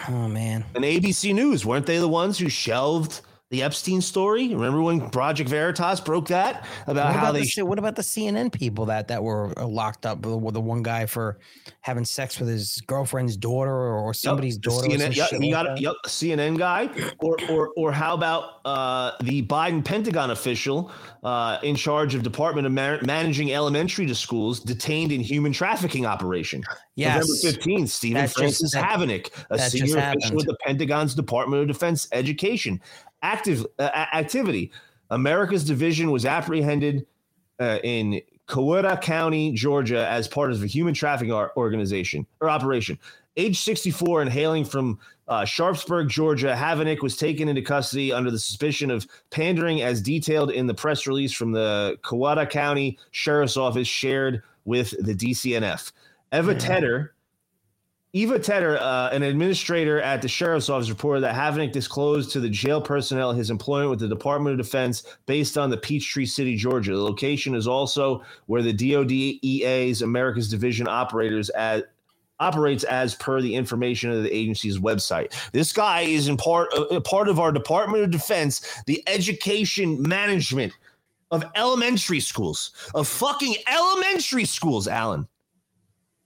Oh 0.07 0.27
man, 0.27 0.65
And 0.75 0.83
ABC 0.83 1.33
News 1.33 1.65
weren't 1.65 1.85
they 1.85 1.97
the 1.97 2.07
ones 2.07 2.37
who 2.37 2.49
shelved 2.49 3.21
the 3.51 3.63
Epstein 3.63 3.99
story? 3.99 4.49
Remember 4.53 4.81
when 4.81 5.09
Project 5.09 5.49
Veritas 5.49 5.99
broke 5.99 6.27
that 6.27 6.65
about 6.85 7.07
what 7.07 7.15
how 7.15 7.19
about, 7.29 7.33
they 7.33 7.49
the, 7.55 7.65
what 7.65 7.79
about 7.79 7.95
the 7.95 8.01
CNN 8.03 8.51
people 8.51 8.85
that 8.85 9.07
that 9.07 9.23
were 9.23 9.51
uh, 9.57 9.65
locked 9.65 10.05
up 10.05 10.23
with 10.25 10.53
the 10.53 10.61
one 10.61 10.83
guy 10.83 11.05
for 11.07 11.39
having 11.81 12.05
sex 12.05 12.39
with 12.39 12.47
his 12.47 12.81
girlfriend's 12.85 13.35
daughter 13.35 13.71
or, 13.71 13.97
or 13.97 14.13
somebody's 14.13 14.55
Yep, 14.55 14.61
daughter? 14.61 14.87
CNN, 14.87 15.15
yep, 15.15 15.29
you 15.33 15.51
got. 15.51 15.81
Yep, 15.81 15.95
CNN 16.07 16.57
guy, 16.59 16.89
or 17.19 17.37
or 17.49 17.71
or 17.75 17.91
how 17.91 18.13
about 18.13 18.61
uh, 18.65 19.13
the 19.23 19.41
Biden 19.43 19.83
Pentagon 19.83 20.29
official 20.29 20.91
uh, 21.23 21.57
in 21.63 21.75
charge 21.75 22.13
of 22.13 22.21
Department 22.21 22.67
of 22.67 22.73
Man- 22.73 22.99
Managing 23.03 23.51
Elementary 23.51 24.05
to 24.05 24.13
Schools 24.15 24.59
detained 24.59 25.11
in 25.11 25.21
human 25.21 25.51
trafficking 25.53 26.05
operation? 26.05 26.63
Yes. 26.95 27.15
November 27.27 27.33
fifteenth, 27.41 27.89
Stephen 27.89 28.15
That 28.21 28.25
just- 28.27 28.37
Francis 28.37 28.71
that- 28.73 28.83
Hovanic, 28.99 29.31
a 29.49 29.57
senior 29.57 29.97
official 29.97 30.35
with 30.35 30.45
the 30.45 30.57
Pentagon's 30.63 31.15
Department 31.15 31.61
of 31.63 31.67
Defense 31.67 32.07
Education, 32.11 32.79
active 33.21 33.65
uh, 33.77 33.83
activity. 34.13 34.71
America's 35.09 35.63
division 35.63 36.11
was 36.11 36.25
apprehended 36.25 37.05
uh, 37.59 37.79
in 37.83 38.21
Coweta 38.47 38.99
County, 39.01 39.51
Georgia, 39.51 40.07
as 40.07 40.27
part 40.27 40.51
of 40.51 40.63
a 40.63 40.67
human 40.67 40.93
trafficking 40.93 41.33
organization 41.33 42.25
or 42.41 42.49
operation. 42.49 42.97
Age 43.37 43.59
64 43.59 44.23
and 44.23 44.31
hailing 44.31 44.65
from 44.65 44.99
uh, 45.27 45.45
Sharpsburg, 45.45 46.09
Georgia, 46.09 46.55
Hovanic 46.57 47.01
was 47.01 47.15
taken 47.15 47.47
into 47.47 47.61
custody 47.61 48.11
under 48.11 48.31
the 48.31 48.39
suspicion 48.39 48.89
of 48.89 49.07
pandering, 49.29 49.81
as 49.81 50.01
detailed 50.01 50.49
in 50.49 50.65
the 50.65 50.73
press 50.73 51.05
release 51.05 51.31
from 51.31 51.51
the 51.51 51.97
Coweta 52.03 52.49
County 52.49 52.97
Sheriff's 53.11 53.55
Office 53.55 53.87
shared 53.87 54.41
with 54.65 54.91
the 55.05 55.13
DCNF. 55.13 55.91
Eva 56.33 56.55
Tedder, 56.55 57.13
Eva 58.13 58.39
Tedder, 58.39 58.79
uh, 58.79 59.09
an 59.11 59.21
administrator 59.21 60.01
at 60.01 60.23
the 60.23 60.27
sheriff's 60.27 60.67
office, 60.67 60.89
reported 60.89 61.21
that 61.21 61.35
Hovanic 61.35 61.71
disclosed 61.71 62.31
to 62.31 62.39
the 62.39 62.49
jail 62.49 62.81
personnel 62.81 63.33
his 63.33 63.51
employment 63.51 63.91
with 63.91 63.99
the 63.99 64.07
Department 64.07 64.59
of 64.59 64.65
Defense 64.65 65.03
based 65.27 65.59
on 65.59 65.69
the 65.69 65.77
Peachtree 65.77 66.25
City, 66.25 66.55
Georgia. 66.55 66.93
The 66.93 67.03
location 67.03 67.53
is 67.53 67.67
also 67.67 68.23
where 68.47 68.63
the 68.63 68.73
DoDEA's 68.73 70.01
America's 70.01 70.49
Division 70.49 70.87
operators 70.87 71.51
at 71.51 71.91
operates 72.39 72.83
as 72.85 73.13
per 73.15 73.41
the 73.41 73.53
information 73.53 74.09
of 74.09 74.23
the 74.23 74.35
agency's 74.35 74.79
website. 74.79 75.33
This 75.51 75.71
guy 75.71 76.01
is 76.01 76.29
in 76.29 76.37
part 76.37 76.69
a 76.89 77.01
part 77.01 77.27
of 77.27 77.39
our 77.39 77.51
Department 77.51 78.03
of 78.03 78.09
Defense, 78.09 78.81
the 78.87 79.03
education 79.07 80.01
management 80.01 80.73
of 81.29 81.45
elementary 81.55 82.21
schools, 82.21 82.71
of 82.95 83.07
fucking 83.07 83.55
elementary 83.67 84.45
schools, 84.45 84.87
Alan. 84.87 85.27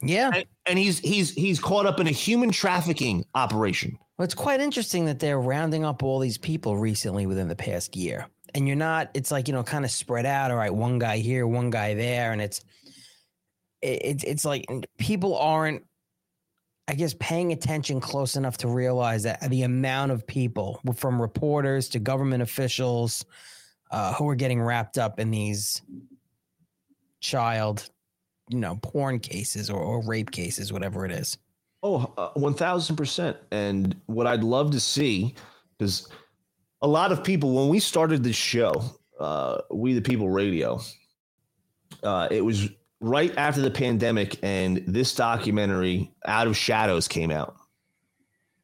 Yeah. 0.04 0.32
And, 0.34 0.46
and 0.66 0.80
he's 0.80 1.00
he's 1.00 1.32
he's 1.32 1.60
caught 1.60 1.86
up 1.86 2.00
in 2.00 2.08
a 2.08 2.12
human 2.12 2.52
trafficking 2.52 3.26
operation. 3.34 3.98
Well, 4.18 4.26
it's 4.26 4.36
quite 4.36 4.62
interesting 4.62 5.06
that 5.06 5.20
they're 5.20 5.40
rounding 5.40 5.86
up 5.86 6.04
all 6.04 6.20
these 6.20 6.38
people 6.38 6.78
recently 6.78 7.26
within 7.26 7.48
the 7.48 7.56
past 7.56 7.96
year. 7.96 8.28
And 8.54 8.68
you're 8.68 8.78
not, 8.78 9.10
it's 9.16 9.32
like, 9.32 9.48
you 9.48 9.54
know, 9.56 9.64
kind 9.64 9.84
of 9.84 9.90
spread 9.90 10.28
out. 10.28 10.52
All 10.52 10.58
right, 10.58 10.74
one 10.74 11.00
guy 11.00 11.18
here, 11.18 11.48
one 11.48 11.72
guy 11.72 11.96
there. 11.96 12.32
And 12.32 12.40
it's, 12.40 12.62
it, 13.82 14.24
it's 14.24 14.46
like 14.46 14.66
people 15.00 15.36
aren't, 15.36 15.84
I 16.88 16.94
guess, 16.94 17.16
paying 17.20 17.52
attention 17.54 18.00
close 18.00 18.36
enough 18.36 18.58
to 18.58 18.68
realize 18.68 19.24
that 19.24 19.42
the 19.50 19.64
amount 19.64 20.12
of 20.12 20.28
people, 20.28 20.80
from 20.96 21.20
reporters 21.20 21.90
to 21.90 22.00
government 22.00 22.44
officials, 22.44 23.26
uh, 23.90 24.14
who 24.14 24.30
are 24.30 24.36
getting 24.36 24.62
wrapped 24.62 25.00
up 25.00 25.20
in 25.20 25.32
these 25.32 25.82
child, 27.22 27.90
you 28.50 28.60
know, 28.60 28.78
porn 28.82 29.20
cases 29.20 29.70
or, 29.70 29.80
or 29.80 30.04
rape 30.04 30.32
cases, 30.32 30.74
whatever 30.74 31.06
it 31.06 31.12
is. 31.12 31.38
Oh, 31.82 32.14
uh, 32.18 32.34
1000%. 32.34 33.36
And 33.52 33.96
what 34.06 34.28
I'd 34.28 34.44
love 34.44 34.72
to 34.72 34.80
see 34.80 35.36
is 35.80 36.08
a 36.82 36.88
lot 36.88 37.12
of 37.12 37.24
people, 37.24 37.54
when 37.54 37.70
we 37.70 37.80
started 37.80 38.24
this 38.24 38.36
show, 38.36 38.84
uh, 39.20 39.60
We 39.72 39.94
the 39.94 40.02
People 40.02 40.30
Radio, 40.30 40.82
uh, 42.04 42.28
it 42.32 42.44
was 42.44 42.70
right 43.00 43.34
after 43.38 43.62
the 43.62 43.72
pandemic, 43.72 44.38
and 44.44 44.84
this 44.88 45.14
documentary, 45.14 46.12
Out 46.26 46.48
of 46.48 46.56
Shadows, 46.56 47.08
came 47.08 47.32
out. 47.32 47.56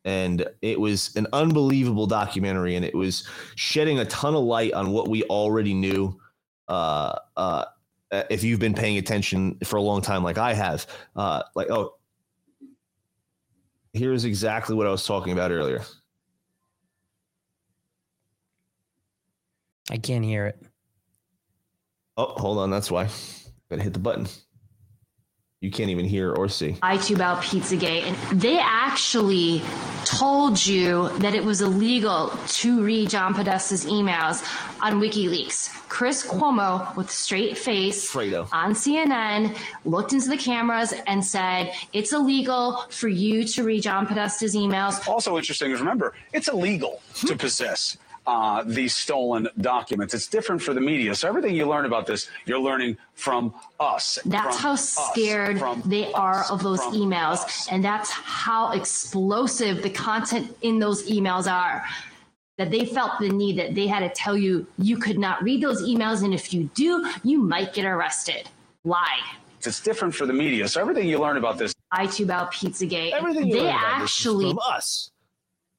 And 0.05 0.45
it 0.61 0.79
was 0.79 1.13
an 1.17 1.27
unbelievable 1.33 2.07
documentary, 2.07 2.75
and 2.75 2.85
it 2.85 2.95
was 2.95 3.27
shedding 3.55 3.99
a 3.99 4.05
ton 4.05 4.33
of 4.33 4.43
light 4.43 4.73
on 4.73 4.91
what 4.91 5.09
we 5.09 5.23
already 5.23 5.73
knew. 5.73 6.17
Uh 6.69 7.15
uh, 7.35 7.65
uh, 8.11 8.23
if 8.29 8.43
you've 8.43 8.59
been 8.59 8.73
paying 8.73 8.97
attention 8.97 9.57
for 9.63 9.77
a 9.77 9.81
long 9.81 10.01
time, 10.01 10.23
like 10.23 10.37
I 10.37 10.53
have, 10.53 10.87
uh, 11.15 11.43
like, 11.55 11.69
oh, 11.69 11.95
here's 13.93 14.25
exactly 14.25 14.75
what 14.75 14.87
I 14.87 14.91
was 14.91 15.05
talking 15.05 15.33
about 15.33 15.51
earlier. 15.51 15.83
I 19.91 19.97
can't 19.97 20.23
hear 20.23 20.45
it. 20.45 20.61
Oh, 22.17 22.33
hold 22.37 22.59
on. 22.59 22.69
That's 22.69 22.91
why. 22.91 23.09
Gotta 23.69 23.81
hit 23.81 23.93
the 23.93 23.99
button. 23.99 24.27
You 25.61 25.71
can't 25.71 25.89
even 25.89 26.05
hear 26.05 26.31
or 26.31 26.47
see. 26.47 26.77
I 26.81 26.95
iTube 26.95 27.19
out 27.19 27.43
Pizzagate, 27.43 28.03
and 28.03 28.41
they 28.41 28.57
actually 28.59 29.61
told 30.05 30.65
you 30.65 31.09
that 31.19 31.35
it 31.35 31.43
was 31.43 31.59
illegal 31.59 32.29
to 32.47 32.81
read 32.81 33.09
John 33.09 33.33
Podesta's 33.33 33.85
emails 33.85 34.41
on 34.81 35.01
WikiLeaks. 35.01 35.67
Chris 35.89 36.25
Cuomo, 36.25 36.95
with 36.95 37.11
straight 37.11 37.57
face 37.57 38.09
Fredo. 38.09 38.47
on 38.53 38.73
CNN, 38.73 39.57
looked 39.83 40.13
into 40.13 40.29
the 40.29 40.37
cameras 40.37 40.93
and 41.07 41.25
said 41.25 41.73
it's 41.91 42.13
illegal 42.13 42.85
for 42.89 43.09
you 43.09 43.43
to 43.43 43.65
read 43.65 43.83
John 43.83 44.07
Podesta's 44.07 44.55
emails. 44.55 45.05
Also 45.09 45.37
interesting 45.37 45.71
is 45.71 45.79
remember, 45.79 46.13
it's 46.31 46.47
illegal 46.47 47.01
to 47.25 47.35
possess 47.35 47.97
uh, 48.29 48.63
these 48.63 48.93
stolen 48.93 49.49
documents. 49.59 50.13
It's 50.13 50.27
different 50.27 50.61
for 50.61 50.75
the 50.75 50.81
media. 50.81 51.15
So 51.15 51.27
everything 51.27 51.55
you 51.55 51.67
learn 51.67 51.85
about 51.85 52.05
this, 52.05 52.29
you're 52.45 52.59
learning 52.59 52.95
from 53.15 53.55
us. 53.79 54.19
That's 54.23 54.55
from 54.55 54.63
how 54.63 54.75
scared 54.75 55.57
from 55.57 55.81
they 55.83 56.13
are 56.13 56.45
of 56.51 56.61
those 56.61 56.81
emails. 57.01 57.39
us. 57.39 57.67
And 57.71 57.83
that's 57.83 58.11
how 58.11 58.71
explosive 58.73 59.81
the 59.81 59.89
content 59.89 60.55
in 60.61 60.77
those 60.77 61.09
emails 61.09 61.51
are. 61.51 61.83
That 62.59 62.69
they 62.69 62.85
felt 62.85 63.13
the 63.19 63.29
need 63.29 63.57
that 63.57 63.73
they 63.73 63.87
had 63.87 64.01
to 64.01 64.09
tell 64.09 64.37
you 64.37 64.67
you 64.77 64.97
could 64.97 65.17
not 65.17 65.41
read 65.41 65.63
those 65.63 65.81
emails. 65.81 66.23
And 66.23 66.33
if 66.33 66.53
you 66.53 66.69
do, 66.75 67.09
you 67.23 67.39
might 67.39 67.73
get 67.73 67.85
arrested. 67.85 68.47
Lie. 68.83 69.21
It's 69.57 69.79
different 69.79 70.13
for 70.13 70.27
the 70.27 70.33
media. 70.33 70.67
So 70.67 70.79
everything 70.79 71.07
you 71.07 71.17
learn 71.19 71.37
about 71.37 71.57
this 71.57 71.73
iTube 71.93 72.29
out 72.29 72.53
Pizzagate. 72.53 73.13
Everything 73.13 73.47
you 73.47 73.55
they 73.55 73.61
learn 73.61 73.75
about 73.75 74.01
this 74.01 74.11
is 74.11 74.27
actually 74.27 74.49
from 74.51 74.59
us. 74.59 75.09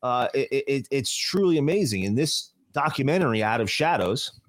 Uh, 0.02 0.28
it, 0.34 0.64
it, 0.66 0.88
it's 0.90 1.14
truly 1.14 1.58
amazing. 1.58 2.06
And 2.06 2.16
this 2.16 2.52
documentary, 2.72 3.42
Out 3.42 3.60
of 3.60 3.70
Shadows, 3.70 4.40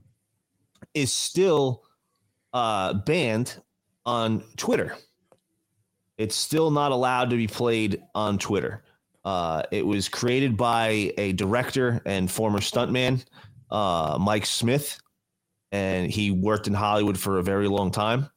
is 0.94 1.12
still 1.12 1.84
uh, 2.54 2.94
banned 2.94 3.62
on 4.06 4.44
Twitter. 4.58 4.96
It's 6.18 6.36
still 6.36 6.72
not 6.72 6.92
allowed 6.92 7.30
to 7.32 7.36
be 7.36 7.48
played 7.48 8.02
on 8.14 8.38
Twitter. 8.38 8.84
Uh, 9.24 9.64
it 9.72 9.86
was 9.86 10.10
created 10.10 10.58
by 10.58 11.14
a 11.18 11.34
director 11.34 12.02
and 12.06 12.30
former 12.30 12.60
stuntman, 12.60 13.24
uh, 13.70 14.18
Mike 14.20 14.46
Smith, 14.46 15.00
and 15.72 16.12
he 16.12 16.32
worked 16.32 16.68
in 16.68 16.74
Hollywood 16.74 17.18
for 17.18 17.40
a 17.40 17.44
very 17.44 17.68
long 17.68 17.92
time. 17.92 18.30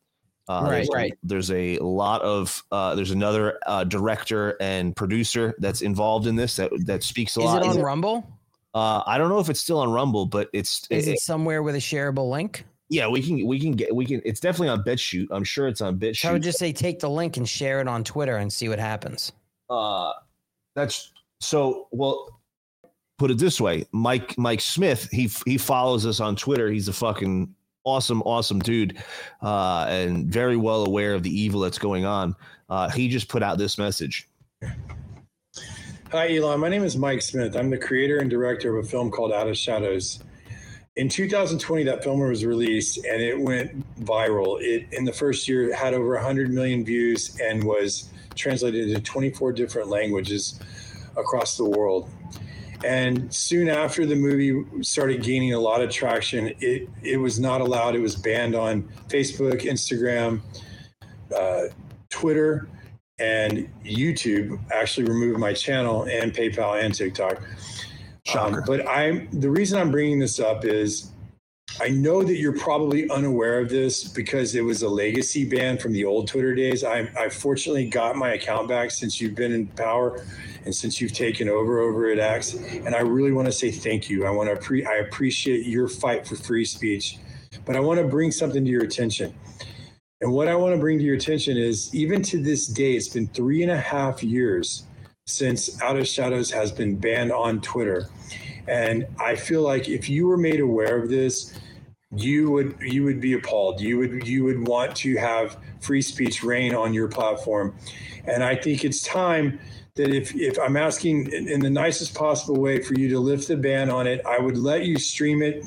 Uh, 0.46 0.60
Right, 0.64 0.70
there's, 0.72 0.88
right. 0.92 1.18
There's 1.22 1.50
a 1.50 1.78
lot 1.78 2.20
of 2.22 2.62
uh, 2.70 2.94
there's 2.94 3.10
another 3.12 3.58
uh, 3.66 3.84
director 3.84 4.56
and 4.60 4.94
producer 4.94 5.54
that's 5.58 5.80
involved 5.80 6.26
in 6.26 6.36
this 6.36 6.56
that 6.56 6.70
that 6.86 7.02
speaks 7.02 7.36
a 7.36 7.40
Is 7.40 7.44
lot. 7.46 7.62
it 7.62 7.68
on 7.68 7.78
Rumble? 7.80 8.26
Uh, 8.74 9.02
I 9.06 9.16
don't 9.18 9.28
know 9.30 9.38
if 9.38 9.48
it's 9.48 9.60
still 9.60 9.78
on 9.78 9.90
Rumble, 9.90 10.26
but 10.26 10.50
it's 10.52 10.86
Is 10.90 11.06
it- 11.08 11.12
it 11.12 11.20
somewhere 11.20 11.62
with 11.62 11.74
a 11.76 11.78
shareable 11.78 12.28
link? 12.30 12.64
yeah, 12.90 13.08
we 13.08 13.22
can 13.22 13.46
we 13.46 13.58
can 13.58 13.72
get 13.72 13.94
we 13.96 14.04
can. 14.04 14.20
It's 14.24 14.40
definitely 14.40 14.68
on 14.68 14.82
BitChute. 14.84 15.28
I'm 15.30 15.44
sure 15.44 15.66
it's 15.68 15.80
on 15.80 15.98
BitChute. 15.98 16.26
I 16.28 16.32
would 16.32 16.42
just 16.42 16.58
say 16.58 16.72
take 16.72 16.98
the 17.00 17.08
link 17.08 17.38
and 17.38 17.48
share 17.48 17.80
it 17.80 17.88
on 17.88 18.04
Twitter 18.04 18.36
and 18.36 18.52
see 18.52 18.68
what 18.68 18.78
happens. 18.78 19.32
uh, 19.70 20.12
that's 20.74 21.10
so 21.40 21.88
well. 21.92 22.40
Put 23.16 23.30
it 23.30 23.38
this 23.38 23.60
way, 23.60 23.86
Mike 23.92 24.36
Mike 24.36 24.60
Smith. 24.60 25.08
He 25.12 25.30
he 25.46 25.56
follows 25.56 26.04
us 26.04 26.18
on 26.20 26.34
Twitter. 26.36 26.68
He's 26.70 26.88
a 26.88 26.92
fucking 26.92 27.54
awesome 27.84 28.22
awesome 28.22 28.58
dude, 28.58 28.98
uh, 29.42 29.86
and 29.88 30.26
very 30.26 30.56
well 30.56 30.84
aware 30.84 31.14
of 31.14 31.22
the 31.22 31.30
evil 31.30 31.60
that's 31.60 31.78
going 31.78 32.04
on. 32.04 32.34
Uh, 32.68 32.90
he 32.90 33.08
just 33.08 33.28
put 33.28 33.42
out 33.42 33.58
this 33.58 33.78
message. 33.78 34.28
Hi, 36.10 36.36
Elon. 36.36 36.60
My 36.60 36.68
name 36.68 36.84
is 36.84 36.96
Mike 36.96 37.22
Smith. 37.22 37.56
I'm 37.56 37.70
the 37.70 37.78
creator 37.78 38.18
and 38.18 38.30
director 38.30 38.76
of 38.76 38.84
a 38.84 38.88
film 38.88 39.10
called 39.10 39.32
Out 39.32 39.48
of 39.48 39.58
Shadows. 39.58 40.22
In 40.96 41.08
2020, 41.08 41.82
that 41.84 42.04
film 42.04 42.20
was 42.20 42.44
released 42.44 43.04
and 43.04 43.20
it 43.20 43.38
went 43.38 43.84
viral. 44.04 44.60
It 44.60 44.86
in 44.92 45.04
the 45.04 45.12
first 45.12 45.48
year 45.48 45.74
had 45.74 45.92
over 45.92 46.14
100 46.14 46.52
million 46.52 46.84
views 46.84 47.36
and 47.40 47.64
was 47.64 48.10
translated 48.36 48.88
into 48.88 49.00
24 49.00 49.52
different 49.52 49.88
languages 49.88 50.60
across 51.16 51.56
the 51.56 51.64
world. 51.64 52.08
And 52.84 53.32
soon 53.32 53.68
after 53.70 54.04
the 54.04 54.14
movie 54.14 54.62
started 54.82 55.22
gaining 55.22 55.54
a 55.54 55.58
lot 55.58 55.80
of 55.80 55.90
traction, 55.90 56.52
it 56.60 56.88
it 57.02 57.16
was 57.16 57.40
not 57.40 57.62
allowed. 57.62 57.94
It 57.94 58.00
was 58.00 58.14
banned 58.14 58.54
on 58.54 58.82
Facebook, 59.08 59.62
Instagram, 59.62 60.42
uh, 61.34 61.74
Twitter, 62.10 62.68
and 63.18 63.70
YouTube. 63.84 64.60
Actually, 64.70 65.06
removed 65.06 65.38
my 65.38 65.54
channel 65.54 66.02
and 66.04 66.34
PayPal 66.34 66.82
and 66.82 66.94
TikTok. 66.94 67.40
Um, 68.38 68.62
but 68.66 68.86
I'm 68.86 69.28
the 69.30 69.50
reason 69.50 69.78
I'm 69.78 69.90
bringing 69.90 70.18
this 70.18 70.38
up 70.38 70.64
is 70.66 71.10
I 71.80 71.88
know 71.88 72.22
that 72.22 72.36
you're 72.36 72.58
probably 72.58 73.08
unaware 73.10 73.58
of 73.60 73.68
this 73.68 74.04
because 74.04 74.54
it 74.54 74.60
was 74.60 74.82
a 74.82 74.88
legacy 74.88 75.48
ban 75.48 75.78
from 75.78 75.92
the 75.92 76.04
old 76.04 76.28
Twitter 76.28 76.54
days. 76.54 76.84
I, 76.84 77.08
I 77.18 77.28
fortunately 77.28 77.88
got 77.88 78.14
my 78.16 78.34
account 78.34 78.68
back 78.68 78.90
since 78.90 79.20
you've 79.20 79.34
been 79.34 79.52
in 79.52 79.66
power 79.68 80.24
and 80.64 80.74
since 80.74 81.00
you've 81.00 81.12
taken 81.12 81.48
over 81.48 81.78
over 81.80 82.10
at 82.10 82.18
X. 82.18 82.54
And 82.54 82.94
I 82.94 83.00
really 83.00 83.32
want 83.32 83.46
to 83.46 83.52
say 83.52 83.70
thank 83.70 84.08
you. 84.08 84.26
I 84.26 84.30
want 84.30 84.50
to 84.50 84.56
pre- 84.56 84.84
I 84.86 84.96
appreciate 84.96 85.66
your 85.66 85.88
fight 85.88 86.26
for 86.26 86.36
free 86.36 86.64
speech, 86.64 87.18
but 87.64 87.76
I 87.76 87.80
want 87.80 88.00
to 88.00 88.06
bring 88.06 88.30
something 88.30 88.64
to 88.64 88.70
your 88.70 88.84
attention. 88.84 89.34
And 90.20 90.32
what 90.32 90.48
I 90.48 90.54
want 90.54 90.74
to 90.74 90.80
bring 90.80 90.98
to 90.98 91.04
your 91.04 91.16
attention 91.16 91.56
is 91.56 91.94
even 91.94 92.22
to 92.22 92.42
this 92.42 92.66
day, 92.66 92.94
it's 92.94 93.08
been 93.08 93.26
three 93.28 93.62
and 93.62 93.70
a 93.70 93.78
half 93.78 94.22
years 94.22 94.84
since 95.26 95.80
Out 95.82 95.96
of 95.96 96.06
Shadows 96.06 96.50
has 96.50 96.72
been 96.72 96.96
banned 96.96 97.32
on 97.32 97.60
Twitter. 97.60 98.08
And 98.66 99.06
I 99.20 99.34
feel 99.34 99.62
like 99.62 99.88
if 99.88 100.08
you 100.08 100.26
were 100.26 100.36
made 100.36 100.60
aware 100.60 100.96
of 100.96 101.10
this, 101.10 101.58
you 102.16 102.50
would 102.50 102.76
you 102.80 103.02
would 103.04 103.20
be 103.20 103.34
appalled. 103.34 103.80
You 103.80 103.98
would 103.98 104.26
you 104.26 104.44
would 104.44 104.66
want 104.66 104.96
to 104.96 105.16
have 105.16 105.58
free 105.80 106.00
speech 106.00 106.42
reign 106.42 106.74
on 106.74 106.94
your 106.94 107.08
platform. 107.08 107.74
And 108.26 108.42
I 108.42 108.54
think 108.54 108.84
it's 108.84 109.02
time 109.02 109.58
that 109.96 110.12
if 110.12 110.34
if 110.34 110.58
I'm 110.58 110.76
asking 110.76 111.30
in, 111.32 111.48
in 111.48 111.60
the 111.60 111.70
nicest 111.70 112.14
possible 112.14 112.60
way 112.60 112.82
for 112.82 112.94
you 112.94 113.08
to 113.10 113.20
lift 113.20 113.46
the 113.46 113.56
ban 113.56 113.90
on 113.90 114.08
it, 114.08 114.20
I 114.26 114.40
would 114.40 114.58
let 114.58 114.84
you 114.84 114.98
stream 114.98 115.40
it 115.40 115.64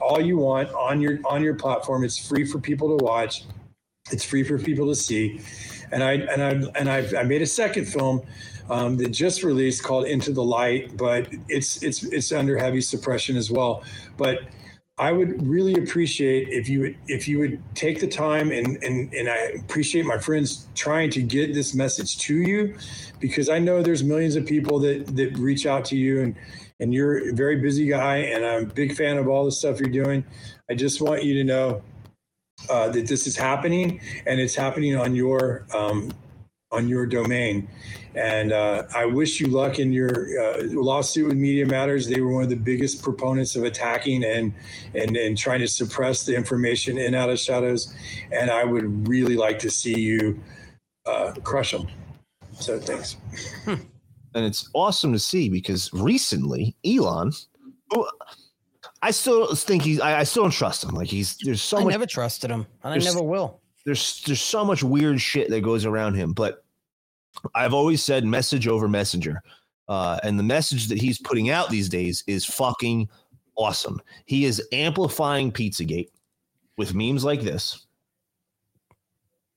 all 0.00 0.20
you 0.20 0.38
want 0.38 0.70
on 0.72 1.00
your 1.00 1.18
on 1.26 1.42
your 1.42 1.54
platform. 1.54 2.04
It's 2.04 2.16
free 2.16 2.46
for 2.46 2.58
people 2.58 2.96
to 2.96 3.04
watch. 3.04 3.44
It's 4.10 4.24
free 4.24 4.44
for 4.44 4.58
people 4.58 4.86
to 4.86 4.94
see. 4.94 5.42
And 5.92 6.02
I 6.02 6.12
and 6.12 6.42
I 6.42 6.50
and 6.78 6.88
I've, 6.88 7.14
I 7.14 7.22
made 7.22 7.42
a 7.42 7.46
second 7.46 7.84
film 7.84 8.22
um, 8.70 8.96
that 8.96 9.10
just 9.10 9.42
released 9.42 9.82
called 9.82 10.06
Into 10.06 10.32
the 10.32 10.44
Light, 10.44 10.96
but 10.96 11.28
it's 11.48 11.82
it's 11.82 12.04
it's 12.04 12.32
under 12.32 12.56
heavy 12.56 12.80
suppression 12.80 13.36
as 13.36 13.50
well. 13.50 13.84
But 14.16 14.40
I 14.98 15.12
would 15.12 15.46
really 15.46 15.74
appreciate 15.74 16.48
if 16.48 16.68
you 16.68 16.80
would 16.80 16.96
if 17.06 17.28
you 17.28 17.38
would 17.38 17.62
take 17.74 18.00
the 18.00 18.08
time 18.08 18.50
and 18.50 18.82
and 18.82 19.12
and 19.14 19.28
I 19.28 19.36
appreciate 19.60 20.04
my 20.04 20.18
friends 20.18 20.66
trying 20.74 21.10
to 21.10 21.22
get 21.22 21.54
this 21.54 21.74
message 21.74 22.18
to 22.18 22.34
you 22.34 22.76
because 23.20 23.48
I 23.48 23.58
know 23.58 23.82
there's 23.82 24.02
millions 24.02 24.34
of 24.34 24.44
people 24.44 24.78
that 24.80 25.06
that 25.16 25.38
reach 25.38 25.66
out 25.66 25.84
to 25.86 25.96
you 25.96 26.22
and 26.22 26.34
and 26.80 26.92
you're 26.92 27.30
a 27.30 27.32
very 27.32 27.56
busy 27.56 27.86
guy 27.86 28.16
and 28.16 28.44
I'm 28.44 28.62
a 28.64 28.66
big 28.66 28.94
fan 28.94 29.18
of 29.18 29.28
all 29.28 29.44
the 29.44 29.52
stuff 29.52 29.78
you're 29.80 29.88
doing. 29.88 30.24
I 30.70 30.74
just 30.74 31.00
want 31.00 31.22
you 31.22 31.34
to 31.34 31.44
know 31.44 31.82
uh, 32.68 32.88
that 32.88 33.06
this 33.06 33.26
is 33.26 33.36
happening, 33.36 34.00
and 34.26 34.40
it's 34.40 34.54
happening 34.54 34.96
on 34.96 35.14
your 35.14 35.66
um, 35.74 36.12
on 36.70 36.88
your 36.88 37.06
domain. 37.06 37.68
And 38.14 38.52
uh, 38.52 38.84
I 38.94 39.06
wish 39.06 39.40
you 39.40 39.46
luck 39.46 39.78
in 39.78 39.92
your 39.92 40.10
uh, 40.40 40.62
lawsuit 40.64 41.28
with 41.28 41.36
Media 41.36 41.66
Matters. 41.66 42.06
They 42.08 42.20
were 42.20 42.32
one 42.32 42.42
of 42.42 42.48
the 42.48 42.56
biggest 42.56 43.02
proponents 43.02 43.56
of 43.56 43.64
attacking 43.64 44.24
and 44.24 44.52
and 44.94 45.16
and 45.16 45.36
trying 45.36 45.60
to 45.60 45.68
suppress 45.68 46.24
the 46.24 46.34
information 46.34 46.98
in 46.98 47.14
Out 47.14 47.30
of 47.30 47.38
Shadows. 47.38 47.94
And 48.32 48.50
I 48.50 48.64
would 48.64 49.08
really 49.08 49.36
like 49.36 49.58
to 49.60 49.70
see 49.70 49.98
you 49.98 50.40
uh, 51.06 51.32
crush 51.42 51.72
them. 51.72 51.88
So 52.52 52.78
thanks. 52.78 53.16
and 53.66 53.78
it's 54.34 54.68
awesome 54.74 55.12
to 55.12 55.18
see 55.18 55.48
because 55.48 55.92
recently 55.92 56.76
Elon, 56.84 57.32
I 59.00 59.12
still 59.12 59.54
think 59.54 59.82
he's, 59.82 60.00
I, 60.00 60.20
I 60.20 60.24
still 60.24 60.42
don't 60.42 60.50
trust 60.50 60.82
him. 60.82 60.90
Like 60.90 61.08
he's 61.08 61.36
there's 61.38 61.62
so 61.62 61.78
I 61.78 61.84
much. 61.84 61.92
never 61.92 62.06
trusted 62.06 62.50
him, 62.50 62.66
and 62.82 62.94
I 62.94 62.98
never 62.98 63.22
will. 63.22 63.57
There's 63.88 64.20
there's 64.26 64.42
so 64.42 64.66
much 64.66 64.82
weird 64.82 65.18
shit 65.18 65.48
that 65.48 65.62
goes 65.62 65.86
around 65.86 66.12
him, 66.12 66.34
but 66.34 66.62
I've 67.54 67.72
always 67.72 68.02
said 68.02 68.22
message 68.22 68.68
over 68.68 68.86
messenger. 68.86 69.42
Uh, 69.88 70.20
and 70.22 70.38
the 70.38 70.42
message 70.42 70.88
that 70.88 70.98
he's 70.98 71.18
putting 71.18 71.48
out 71.48 71.70
these 71.70 71.88
days 71.88 72.22
is 72.26 72.44
fucking 72.44 73.08
awesome. 73.56 73.98
He 74.26 74.44
is 74.44 74.62
amplifying 74.72 75.50
Pizzagate 75.50 76.10
with 76.76 76.94
memes 76.94 77.24
like 77.24 77.40
this. 77.40 77.86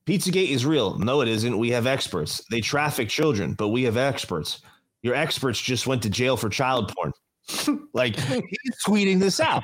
Pizzagate 0.06 0.52
is 0.52 0.66
real. 0.66 0.98
No, 0.98 1.20
it 1.20 1.28
isn't. 1.28 1.58
We 1.58 1.70
have 1.72 1.86
experts. 1.86 2.42
They 2.50 2.62
traffic 2.62 3.10
children, 3.10 3.54
but 3.56 3.68
we 3.68 3.84
have 3.84 3.98
experts. 3.98 4.62
Your 5.02 5.14
experts 5.14 5.60
just 5.60 5.88
went 5.88 6.02
to 6.04 6.10
jail 6.10 6.38
for 6.38 6.48
child 6.48 6.96
porn. 6.96 7.12
like 7.94 8.16
he's 8.18 8.84
tweeting 8.86 9.20
this 9.20 9.40
out. 9.40 9.64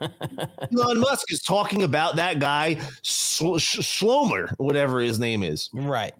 Elon 0.72 0.98
Musk 0.98 1.32
is 1.32 1.42
talking 1.42 1.82
about 1.82 2.16
that 2.16 2.38
guy 2.38 2.80
Sl- 3.02 3.56
Schlomer, 3.56 4.52
whatever 4.58 5.00
his 5.00 5.18
name 5.18 5.42
is. 5.42 5.70
Right. 5.72 6.14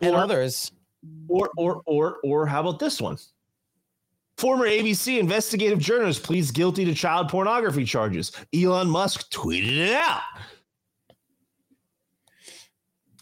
And 0.00 0.14
others. 0.14 0.72
Or 1.28 1.50
or 1.56 1.82
or 1.86 2.18
or 2.24 2.46
how 2.46 2.60
about 2.60 2.78
this 2.78 3.00
one? 3.00 3.18
Former 4.36 4.66
ABC 4.66 5.18
investigative 5.18 5.78
journalist 5.78 6.22
pleads 6.22 6.50
guilty 6.50 6.84
to 6.84 6.94
child 6.94 7.28
pornography 7.28 7.84
charges. 7.84 8.32
Elon 8.54 8.88
Musk 8.88 9.30
tweeted 9.32 9.76
it 9.78 9.94
out. 9.94 10.22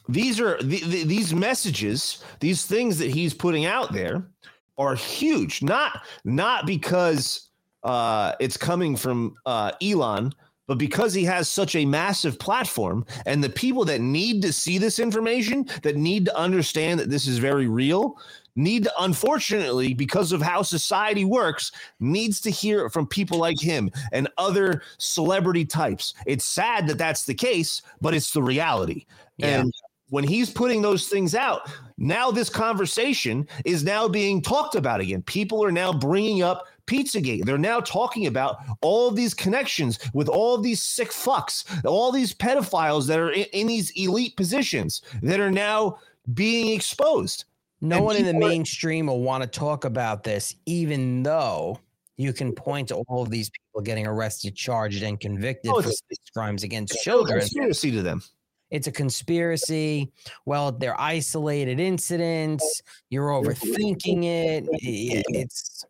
These 0.09 0.41
are 0.41 0.63
the, 0.63 0.79
the, 0.81 1.05
these 1.05 1.35
messages, 1.35 2.23
these 2.41 2.65
things 2.65 2.99
that 2.99 3.11
he's 3.11 3.35
putting 3.35 3.65
out 3.65 3.93
there 3.93 4.31
are 4.79 4.95
huge. 4.95 5.63
Not 5.63 6.07
not 6.25 6.67
because 6.67 7.49
uh, 7.83 8.33
it's 8.41 8.57
coming 8.57 8.97
from 8.97 9.37
uh, 9.47 9.73
Elon, 9.83 10.33
but 10.67 10.79
because 10.79 11.15
he 11.15 11.25
has 11.25 11.49
such 11.49 11.77
a 11.77 11.85
massive 11.85 12.39
platform, 12.39 13.07
and 13.25 13.43
the 13.43 13.49
people 13.49 13.85
that 13.85 14.01
need 14.01 14.43
to 14.43 14.53
see 14.53 14.79
this 14.79 14.99
information, 14.99 15.67
that 15.83 15.97
need 15.97 16.25
to 16.25 16.37
understand 16.37 16.99
that 17.01 17.11
this 17.11 17.27
is 17.29 17.39
very 17.39 17.69
real, 17.69 18.19
need 18.57 18.85
to, 18.85 18.93
unfortunately, 18.99 19.95
because 19.95 20.33
of 20.33 20.43
how 20.43 20.63
society 20.63 21.25
works, 21.25 21.71
needs 22.01 22.41
to 22.41 22.51
hear 22.51 22.87
it 22.87 22.91
from 22.91 23.07
people 23.07 23.39
like 23.39 23.61
him 23.61 23.91
and 24.13 24.29
other 24.39 24.83
celebrity 24.99 25.65
types. 25.65 26.15
It's 26.27 26.45
sad 26.45 26.89
that 26.89 26.99
that's 26.99 27.25
the 27.25 27.35
case, 27.35 27.83
but 28.01 28.15
it's 28.15 28.33
the 28.33 28.43
reality. 28.43 29.07
Yeah. 29.37 29.61
And 29.61 29.73
when 30.09 30.25
he's 30.25 30.51
putting 30.51 30.83
those 30.83 31.09
things 31.09 31.35
out, 31.35 31.71
now 31.99 32.31
this 32.31 32.49
conversation 32.49 33.47
is 33.65 33.85
now 33.85 34.07
being 34.09 34.43
talked 34.43 34.75
about 34.75 35.01
again. 35.01 35.23
People 35.23 35.65
are 35.65 35.73
now 35.73 35.93
bringing 35.93 36.43
up 36.43 36.67
Pizzagate. 36.87 37.45
They're 37.45 37.59
now 37.59 37.81
talking 37.81 38.27
about 38.27 38.59
all 38.81 39.09
of 39.09 39.17
these 39.17 39.35
connections 39.35 39.99
with 40.13 40.29
all 40.29 40.55
of 40.55 40.63
these 40.63 40.83
sick 40.83 41.09
fucks, 41.11 41.65
all 41.85 42.13
these 42.13 42.33
pedophiles 42.33 43.07
that 43.09 43.19
are 43.19 43.33
in, 43.33 43.45
in 43.53 43.67
these 43.67 43.91
elite 43.97 44.37
positions 44.37 45.03
that 45.23 45.41
are 45.41 45.51
now 45.51 45.99
being 46.35 46.73
exposed. 46.75 47.45
No 47.81 47.97
And 47.97 48.05
one 48.05 48.17
in 48.17 48.25
the 48.25 48.35
are- 48.35 48.49
mainstream 48.49 49.07
will 49.07 49.23
want 49.23 49.43
to 49.43 49.49
talk 49.49 49.85
about 49.85 50.23
this, 50.23 50.55
even 50.67 51.23
though 51.23 51.81
you 52.19 52.33
can 52.33 52.53
point 52.53 52.89
to 52.89 52.95
all 53.09 53.23
of 53.23 53.31
these 53.31 53.51
people 53.51 53.83
getting 53.83 54.07
arrested, 54.07 54.55
charged, 54.55 55.03
and 55.03 55.19
convicted 55.21 55.71
Oh, 55.75 55.83
for 55.83 55.91
crimes 56.33 56.63
against 56.63 56.95
children. 57.03 57.41
conspiracy 57.41 57.91
to 57.91 58.03
them. 58.03 58.23
It's 58.71 58.87
a 58.87 58.93
conspiracy. 58.93 60.11
Well, 60.45 60.73
they're 60.73 61.01
isolated 61.01 61.79
incidents. 61.79 62.83
You're 63.11 63.29
overthinking 63.29 64.25
it. 64.25 64.67
It's 65.29 65.85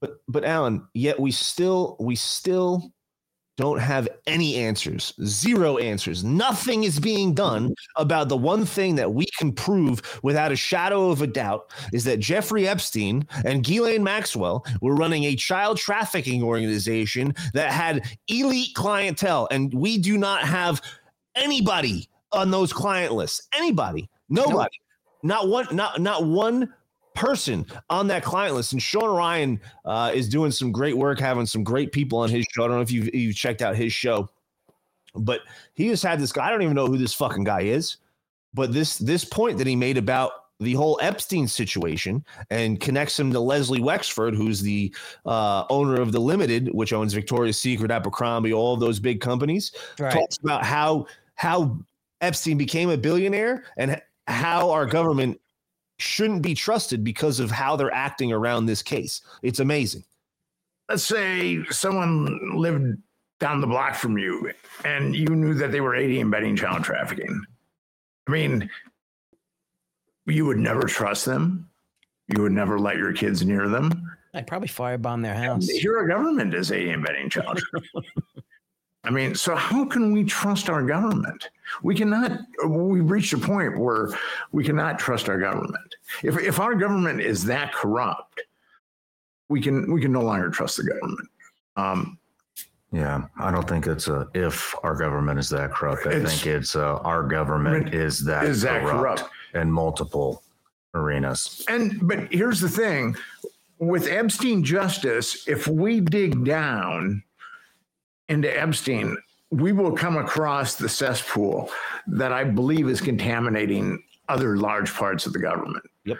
But 0.00 0.20
but 0.28 0.44
Alan, 0.44 0.86
yet 0.94 1.18
we 1.20 1.30
still 1.30 1.96
we 2.00 2.16
still 2.16 2.92
don't 3.60 3.78
have 3.78 4.08
any 4.26 4.56
answers. 4.56 5.12
Zero 5.22 5.76
answers. 5.76 6.24
Nothing 6.24 6.84
is 6.84 6.98
being 6.98 7.34
done 7.34 7.64
mm-hmm. 7.64 8.02
about 8.02 8.30
the 8.30 8.36
one 8.36 8.64
thing 8.64 8.94
that 8.94 9.12
we 9.12 9.26
can 9.38 9.52
prove 9.52 10.18
without 10.22 10.50
a 10.50 10.56
shadow 10.56 11.10
of 11.10 11.20
a 11.20 11.26
doubt 11.26 11.70
is 11.92 12.04
that 12.04 12.20
Jeffrey 12.20 12.66
Epstein 12.66 13.26
and 13.44 13.62
Ghislaine 13.62 14.02
Maxwell 14.02 14.64
were 14.80 14.94
running 14.94 15.24
a 15.24 15.36
child 15.36 15.76
trafficking 15.76 16.42
organization 16.42 17.34
that 17.52 17.70
had 17.70 18.16
elite 18.28 18.74
clientele, 18.74 19.46
and 19.50 19.74
we 19.74 19.98
do 19.98 20.16
not 20.16 20.42
have 20.42 20.80
anybody 21.40 22.08
on 22.32 22.50
those 22.50 22.72
client 22.72 23.12
lists. 23.12 23.48
Anybody, 23.54 24.08
nobody, 24.28 24.78
not 25.22 25.48
one, 25.48 25.66
not 25.74 26.00
not 26.00 26.24
one 26.24 26.72
person 27.14 27.66
on 27.90 28.06
that 28.06 28.22
client 28.22 28.54
list. 28.54 28.72
And 28.72 28.82
Sean 28.82 29.14
Ryan 29.14 29.60
uh, 29.84 30.12
is 30.14 30.28
doing 30.28 30.50
some 30.50 30.72
great 30.72 30.96
work, 30.96 31.18
having 31.18 31.46
some 31.46 31.64
great 31.64 31.92
people 31.92 32.18
on 32.18 32.30
his 32.30 32.46
show. 32.50 32.64
I 32.64 32.68
don't 32.68 32.76
know 32.76 32.82
if 32.82 32.90
you've, 32.92 33.14
you've 33.14 33.36
checked 33.36 33.62
out 33.62 33.76
his 33.76 33.92
show, 33.92 34.28
but 35.14 35.40
he 35.74 35.88
has 35.88 36.02
had 36.02 36.20
this 36.20 36.32
guy. 36.32 36.46
I 36.46 36.50
don't 36.50 36.62
even 36.62 36.74
know 36.74 36.86
who 36.86 36.98
this 36.98 37.14
fucking 37.14 37.44
guy 37.44 37.62
is, 37.62 37.96
but 38.54 38.72
this 38.72 38.98
this 38.98 39.24
point 39.24 39.58
that 39.58 39.66
he 39.66 39.76
made 39.76 39.98
about 39.98 40.32
the 40.60 40.74
whole 40.74 40.98
Epstein 41.02 41.48
situation 41.48 42.22
and 42.50 42.80
connects 42.80 43.18
him 43.18 43.32
to 43.32 43.40
Leslie 43.40 43.80
Wexner, 43.80 44.36
who's 44.36 44.60
the 44.60 44.94
uh, 45.24 45.64
owner 45.70 46.00
of 46.00 46.12
the 46.12 46.20
Limited, 46.20 46.68
which 46.74 46.92
owns 46.92 47.14
Victoria's 47.14 47.58
Secret, 47.58 47.90
Abercrombie, 47.90 48.52
all 48.52 48.74
of 48.74 48.80
those 48.80 49.00
big 49.00 49.22
companies. 49.22 49.72
Right. 49.98 50.12
Talks 50.12 50.36
about 50.36 50.62
how 50.62 51.06
how 51.40 51.74
Epstein 52.20 52.58
became 52.58 52.90
a 52.90 52.98
billionaire 52.98 53.64
and 53.78 53.98
how 54.26 54.68
our 54.68 54.84
government 54.84 55.40
shouldn't 55.96 56.42
be 56.42 56.52
trusted 56.52 57.02
because 57.02 57.40
of 57.40 57.50
how 57.50 57.76
they're 57.76 57.94
acting 57.94 58.30
around 58.30 58.66
this 58.66 58.82
case. 58.82 59.22
It's 59.42 59.58
amazing. 59.58 60.04
let's 60.90 61.02
say 61.02 61.64
someone 61.70 62.58
lived 62.58 62.98
down 63.38 63.62
the 63.62 63.66
block 63.66 63.94
from 63.94 64.18
you 64.18 64.52
and 64.84 65.16
you 65.16 65.28
knew 65.28 65.54
that 65.54 65.72
they 65.72 65.80
were 65.80 65.96
aiding 65.96 66.20
and 66.20 66.28
abetting 66.28 66.56
child 66.56 66.84
trafficking. 66.84 67.40
I 68.26 68.30
mean, 68.30 68.68
you 70.26 70.44
would 70.44 70.58
never 70.58 70.82
trust 70.82 71.24
them. 71.24 71.70
You 72.28 72.42
would 72.42 72.52
never 72.52 72.78
let 72.78 72.98
your 72.98 73.14
kids 73.14 73.46
near 73.46 73.66
them. 73.66 74.10
I'd 74.34 74.46
probably 74.46 74.68
firebomb 74.68 75.22
their 75.22 75.34
house. 75.34 75.66
Here, 75.66 75.96
our 75.96 76.06
government 76.06 76.52
is 76.52 76.70
aiding 76.70 76.92
and 76.92 77.02
abetting 77.02 77.30
child 77.30 77.56
trafficking. 77.56 78.02
I 79.04 79.10
mean, 79.10 79.34
so 79.34 79.54
how 79.54 79.84
can 79.86 80.12
we 80.12 80.24
trust 80.24 80.68
our 80.68 80.82
government? 80.82 81.48
We 81.82 81.94
cannot. 81.94 82.40
We've 82.66 83.08
reached 83.10 83.32
a 83.32 83.38
point 83.38 83.78
where 83.78 84.10
we 84.52 84.62
cannot 84.64 84.98
trust 84.98 85.28
our 85.28 85.38
government. 85.38 85.94
If 86.22 86.38
if 86.38 86.60
our 86.60 86.74
government 86.74 87.20
is 87.20 87.44
that 87.44 87.72
corrupt, 87.72 88.42
we 89.48 89.60
can 89.62 89.90
we 89.92 90.00
can 90.02 90.12
no 90.12 90.20
longer 90.20 90.50
trust 90.50 90.76
the 90.76 90.84
government. 90.84 91.28
Um, 91.76 92.18
Yeah, 92.92 93.22
I 93.38 93.50
don't 93.52 93.68
think 93.68 93.86
it's 93.86 94.08
a 94.08 94.28
if 94.34 94.74
our 94.82 94.94
government 94.96 95.38
is 95.38 95.48
that 95.50 95.70
corrupt. 95.72 96.06
I 96.06 96.10
It's- 96.10 96.42
think 96.42 96.54
it's 96.54 96.76
uh, 96.76 96.96
our 96.98 97.22
government 97.22 97.94
is 97.94 98.22
that 98.26 98.44
is 98.44 98.60
that 98.62 98.82
corrupt, 98.82 99.20
corrupt. 99.20 99.34
in 99.54 99.70
multiple 99.72 100.42
arenas. 100.92 101.64
And 101.68 102.06
but 102.06 102.30
here's 102.32 102.60
the 102.60 102.68
thing 102.68 103.16
with 103.78 104.08
Epstein 104.08 104.62
justice, 104.62 105.48
if 105.48 105.66
we 105.66 106.00
dig 106.00 106.44
down 106.44 107.22
into 108.30 108.48
Epstein, 108.58 109.16
we 109.50 109.72
will 109.72 109.92
come 109.92 110.16
across 110.16 110.76
the 110.76 110.88
cesspool 110.88 111.70
that 112.06 112.32
I 112.32 112.44
believe 112.44 112.88
is 112.88 113.00
contaminating 113.00 114.02
other 114.28 114.56
large 114.56 114.94
parts 114.94 115.26
of 115.26 115.32
the 115.32 115.40
government. 115.40 115.84
Yep. 116.04 116.18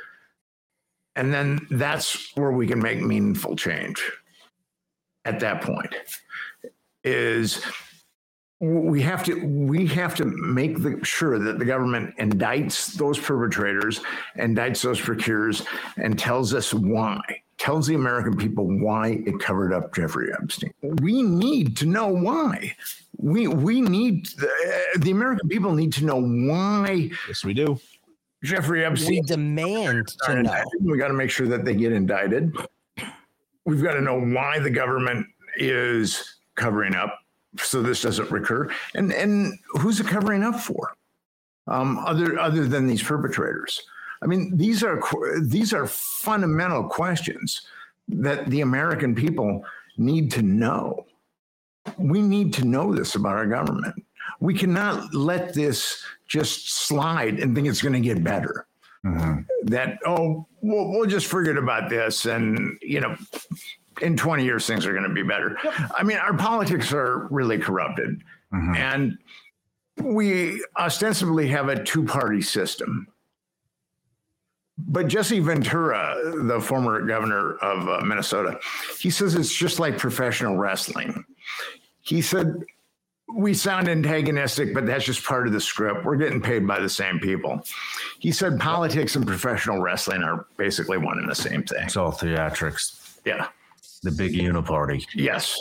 And 1.17 1.33
then 1.33 1.67
that's 1.71 2.37
where 2.37 2.51
we 2.51 2.67
can 2.67 2.81
make 2.81 3.01
meaningful 3.01 3.57
change 3.57 4.03
at 5.25 5.41
that 5.41 5.63
point 5.63 5.95
is 7.05 7.65
we 8.61 9.01
have 9.01 9.25
to 9.25 9.43
we 9.47 9.87
have 9.87 10.15
to 10.17 10.27
make 10.27 10.83
the, 10.83 11.03
sure 11.03 11.39
that 11.39 11.59
the 11.59 11.65
government 11.65 12.15
indicts 12.19 12.93
those 12.95 13.19
perpetrators, 13.19 14.01
indicts 14.37 14.83
those 14.83 15.01
procurers, 15.01 15.63
and 15.97 16.19
tells 16.19 16.53
us 16.55 16.73
why. 16.75 17.21
Tells 17.57 17.87
the 17.87 17.95
American 17.95 18.37
people 18.37 18.67
why 18.67 19.23
it 19.27 19.39
covered 19.39 19.73
up 19.73 19.95
Jeffrey 19.95 20.31
Epstein. 20.33 20.73
We 20.83 21.23
need 21.23 21.77
to 21.79 21.87
know 21.87 22.09
why. 22.09 22.75
We 23.17 23.49
we 23.49 23.81
need 23.81 24.27
the, 24.27 24.51
the 24.99 25.11
American 25.11 25.49
people 25.49 25.75
need 25.75 25.93
to 25.95 26.05
know 26.05 26.21
why. 26.21 27.11
Yes, 27.29 27.45
we 27.45 27.55
do. 27.55 27.79
Jeffrey 28.45 28.85
Epstein. 28.85 29.11
We 29.11 29.21
demand 29.23 30.09
to 30.25 30.43
know. 30.43 30.63
We 30.81 30.99
got 30.99 31.09
to 31.09 31.15
make 31.15 31.31
sure 31.31 31.47
that 31.49 31.65
they 31.65 31.75
get 31.75 31.93
indicted. 31.93 32.55
We've 33.67 33.83
got 33.83 33.93
to 33.95 34.01
know 34.01 34.19
why 34.19 34.59
the 34.59 34.71
government 34.71 35.27
is 35.57 36.39
covering 36.55 36.95
up 36.95 37.20
so 37.59 37.83
this 37.83 38.03
doesn't 38.03 38.31
recur. 38.31 38.71
And 38.95 39.13
and 39.13 39.59
who's 39.69 40.01
it 40.01 40.07
covering 40.07 40.43
up 40.43 40.61
for? 40.61 40.95
Um, 41.67 41.99
other 41.99 42.39
other 42.39 42.67
than 42.67 42.87
these 42.87 43.03
perpetrators. 43.03 43.81
I 44.23 44.27
mean, 44.27 44.57
these 44.57 44.83
are 44.83 45.01
these 45.41 45.73
are 45.73 45.87
fundamental 45.87 46.85
questions 46.85 47.63
that 48.09 48.47
the 48.47 48.61
American 48.61 49.15
people 49.15 49.65
need 49.97 50.31
to 50.33 50.43
know. 50.43 51.07
We 51.97 52.21
need 52.21 52.53
to 52.55 52.65
know 52.65 52.95
this 52.95 53.15
about 53.15 53.37
our 53.37 53.47
government. 53.47 53.95
We 54.41 54.55
cannot 54.55 55.15
let 55.15 55.55
this 55.55 56.03
just 56.27 56.73
slide 56.73 57.41
and 57.41 57.55
think 57.55 57.67
it's 57.67 57.83
going 57.83 57.95
to 57.95 58.01
get 58.01 58.23
better. 58.23 58.67
That 59.65 59.99
oh, 60.07 60.47
we'll, 60.61 60.91
we'll 60.91 61.07
just 61.07 61.27
forget 61.27 61.57
about 61.57 61.89
this, 61.89 62.27
and 62.27 62.77
you 62.83 63.01
know, 63.01 63.17
in 64.01 64.17
20 64.17 64.45
years 64.45 64.67
things 64.67 64.87
are 64.87 64.93
going 64.93 65.09
to 65.09 65.15
be 65.15 65.23
better. 65.23 65.57
I 65.95 66.03
mean, 66.03 66.17
our 66.19 66.35
politics 66.35 66.93
are 66.93 67.29
really 67.31 67.59
corrupted, 67.59 68.23
and 68.77 69.19
we 70.03 70.65
ostensibly 70.79 71.49
have 71.49 71.69
a 71.69 71.83
two-party 71.83 72.43
system. 72.43 73.07
But 74.79 75.09
Jesse 75.09 75.41
Ventura, 75.41 76.17
the 76.45 76.61
former 76.61 77.03
governor 77.03 77.57
of 77.57 77.89
uh, 77.89 78.01
Minnesota, 78.05 78.59
he 78.99 79.11
says 79.11 79.35
it's 79.35 79.55
just 79.55 79.79
like 79.79 79.99
professional 79.99 80.57
wrestling. 80.57 81.25
He 82.01 82.23
said, 82.23 82.65
We 83.29 83.53
sound 83.53 83.89
antagonistic, 83.89 84.73
but 84.73 84.87
that's 84.87 85.05
just 85.05 85.23
part 85.25 85.47
of 85.47 85.53
the 85.53 85.61
script. 85.61 86.05
We're 86.05 86.17
getting 86.17 86.41
paid 86.41 86.67
by 86.67 86.81
the 86.81 86.89
same 86.89 87.19
people. 87.21 87.61
He 88.19 88.33
said 88.33 88.59
politics 88.59 89.17
and 89.17 89.27
professional 89.27 89.81
wrestling 89.81 90.23
are 90.23 90.47
basically 90.57 90.99
one 90.99 91.19
and 91.19 91.29
the 91.29 91.35
same 91.35 91.63
thing. 91.63 91.85
It's 91.85 91.97
all 91.97 92.13
theatrics. 92.13 93.19
Yeah. 93.25 93.49
The 94.03 94.13
big 94.13 94.33
uniparty. 94.33 95.07
Yes. 95.15 95.57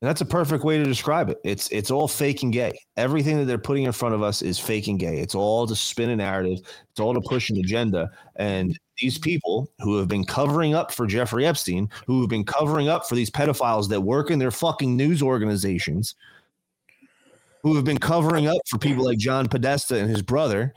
And 0.00 0.10
that's 0.10 0.20
a 0.20 0.26
perfect 0.26 0.64
way 0.64 0.76
to 0.76 0.84
describe 0.84 1.30
it. 1.30 1.38
It's 1.44 1.66
it's 1.70 1.90
all 1.90 2.06
fake 2.06 2.42
and 2.42 2.52
gay. 2.52 2.78
Everything 2.98 3.38
that 3.38 3.46
they're 3.46 3.56
putting 3.56 3.84
in 3.84 3.92
front 3.92 4.14
of 4.14 4.22
us 4.22 4.42
is 4.42 4.58
fake 4.58 4.86
and 4.86 4.98
gay. 4.98 5.18
It's 5.18 5.34
all 5.34 5.66
to 5.66 5.74
spin 5.74 6.10
a 6.10 6.16
narrative. 6.16 6.58
It's 6.90 7.00
all 7.00 7.14
to 7.14 7.22
push 7.22 7.48
an 7.48 7.56
agenda. 7.56 8.10
And 8.36 8.78
these 8.98 9.16
people 9.16 9.70
who 9.80 9.96
have 9.96 10.06
been 10.06 10.24
covering 10.24 10.74
up 10.74 10.92
for 10.92 11.06
Jeffrey 11.06 11.46
Epstein, 11.46 11.88
who 12.06 12.20
have 12.20 12.28
been 12.28 12.44
covering 12.44 12.88
up 12.88 13.08
for 13.08 13.14
these 13.14 13.30
pedophiles 13.30 13.88
that 13.88 14.00
work 14.02 14.30
in 14.30 14.38
their 14.38 14.50
fucking 14.50 14.94
news 14.94 15.22
organizations, 15.22 16.14
who 17.62 17.74
have 17.74 17.84
been 17.86 17.96
covering 17.96 18.46
up 18.46 18.60
for 18.68 18.78
people 18.78 19.06
like 19.06 19.16
John 19.16 19.48
Podesta 19.48 19.96
and 19.96 20.10
his 20.10 20.20
brother, 20.20 20.74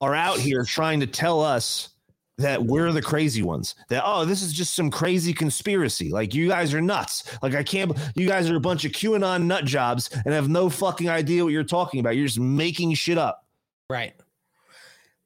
are 0.00 0.14
out 0.14 0.38
here 0.38 0.64
trying 0.64 1.00
to 1.00 1.06
tell 1.06 1.42
us 1.42 1.90
that 2.38 2.62
we're 2.62 2.92
the 2.92 3.02
crazy 3.02 3.42
ones. 3.42 3.74
That 3.88 4.02
oh, 4.04 4.24
this 4.24 4.42
is 4.42 4.52
just 4.52 4.74
some 4.74 4.90
crazy 4.90 5.32
conspiracy. 5.32 6.10
Like 6.10 6.34
you 6.34 6.48
guys 6.48 6.74
are 6.74 6.80
nuts. 6.80 7.36
Like 7.42 7.54
I 7.54 7.62
can't. 7.62 7.96
You 8.14 8.26
guys 8.26 8.50
are 8.50 8.56
a 8.56 8.60
bunch 8.60 8.84
of 8.84 8.92
QAnon 8.92 9.44
nut 9.44 9.64
jobs 9.64 10.10
and 10.24 10.34
have 10.34 10.48
no 10.48 10.68
fucking 10.68 11.08
idea 11.08 11.44
what 11.44 11.52
you're 11.52 11.64
talking 11.64 12.00
about. 12.00 12.16
You're 12.16 12.26
just 12.26 12.40
making 12.40 12.94
shit 12.94 13.18
up. 13.18 13.44
Right. 13.88 14.14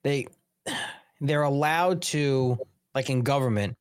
They 0.03 0.27
they're 1.21 1.43
allowed 1.43 2.03
to 2.03 2.59
like 2.95 3.11
in 3.11 3.23
government, 3.23 3.77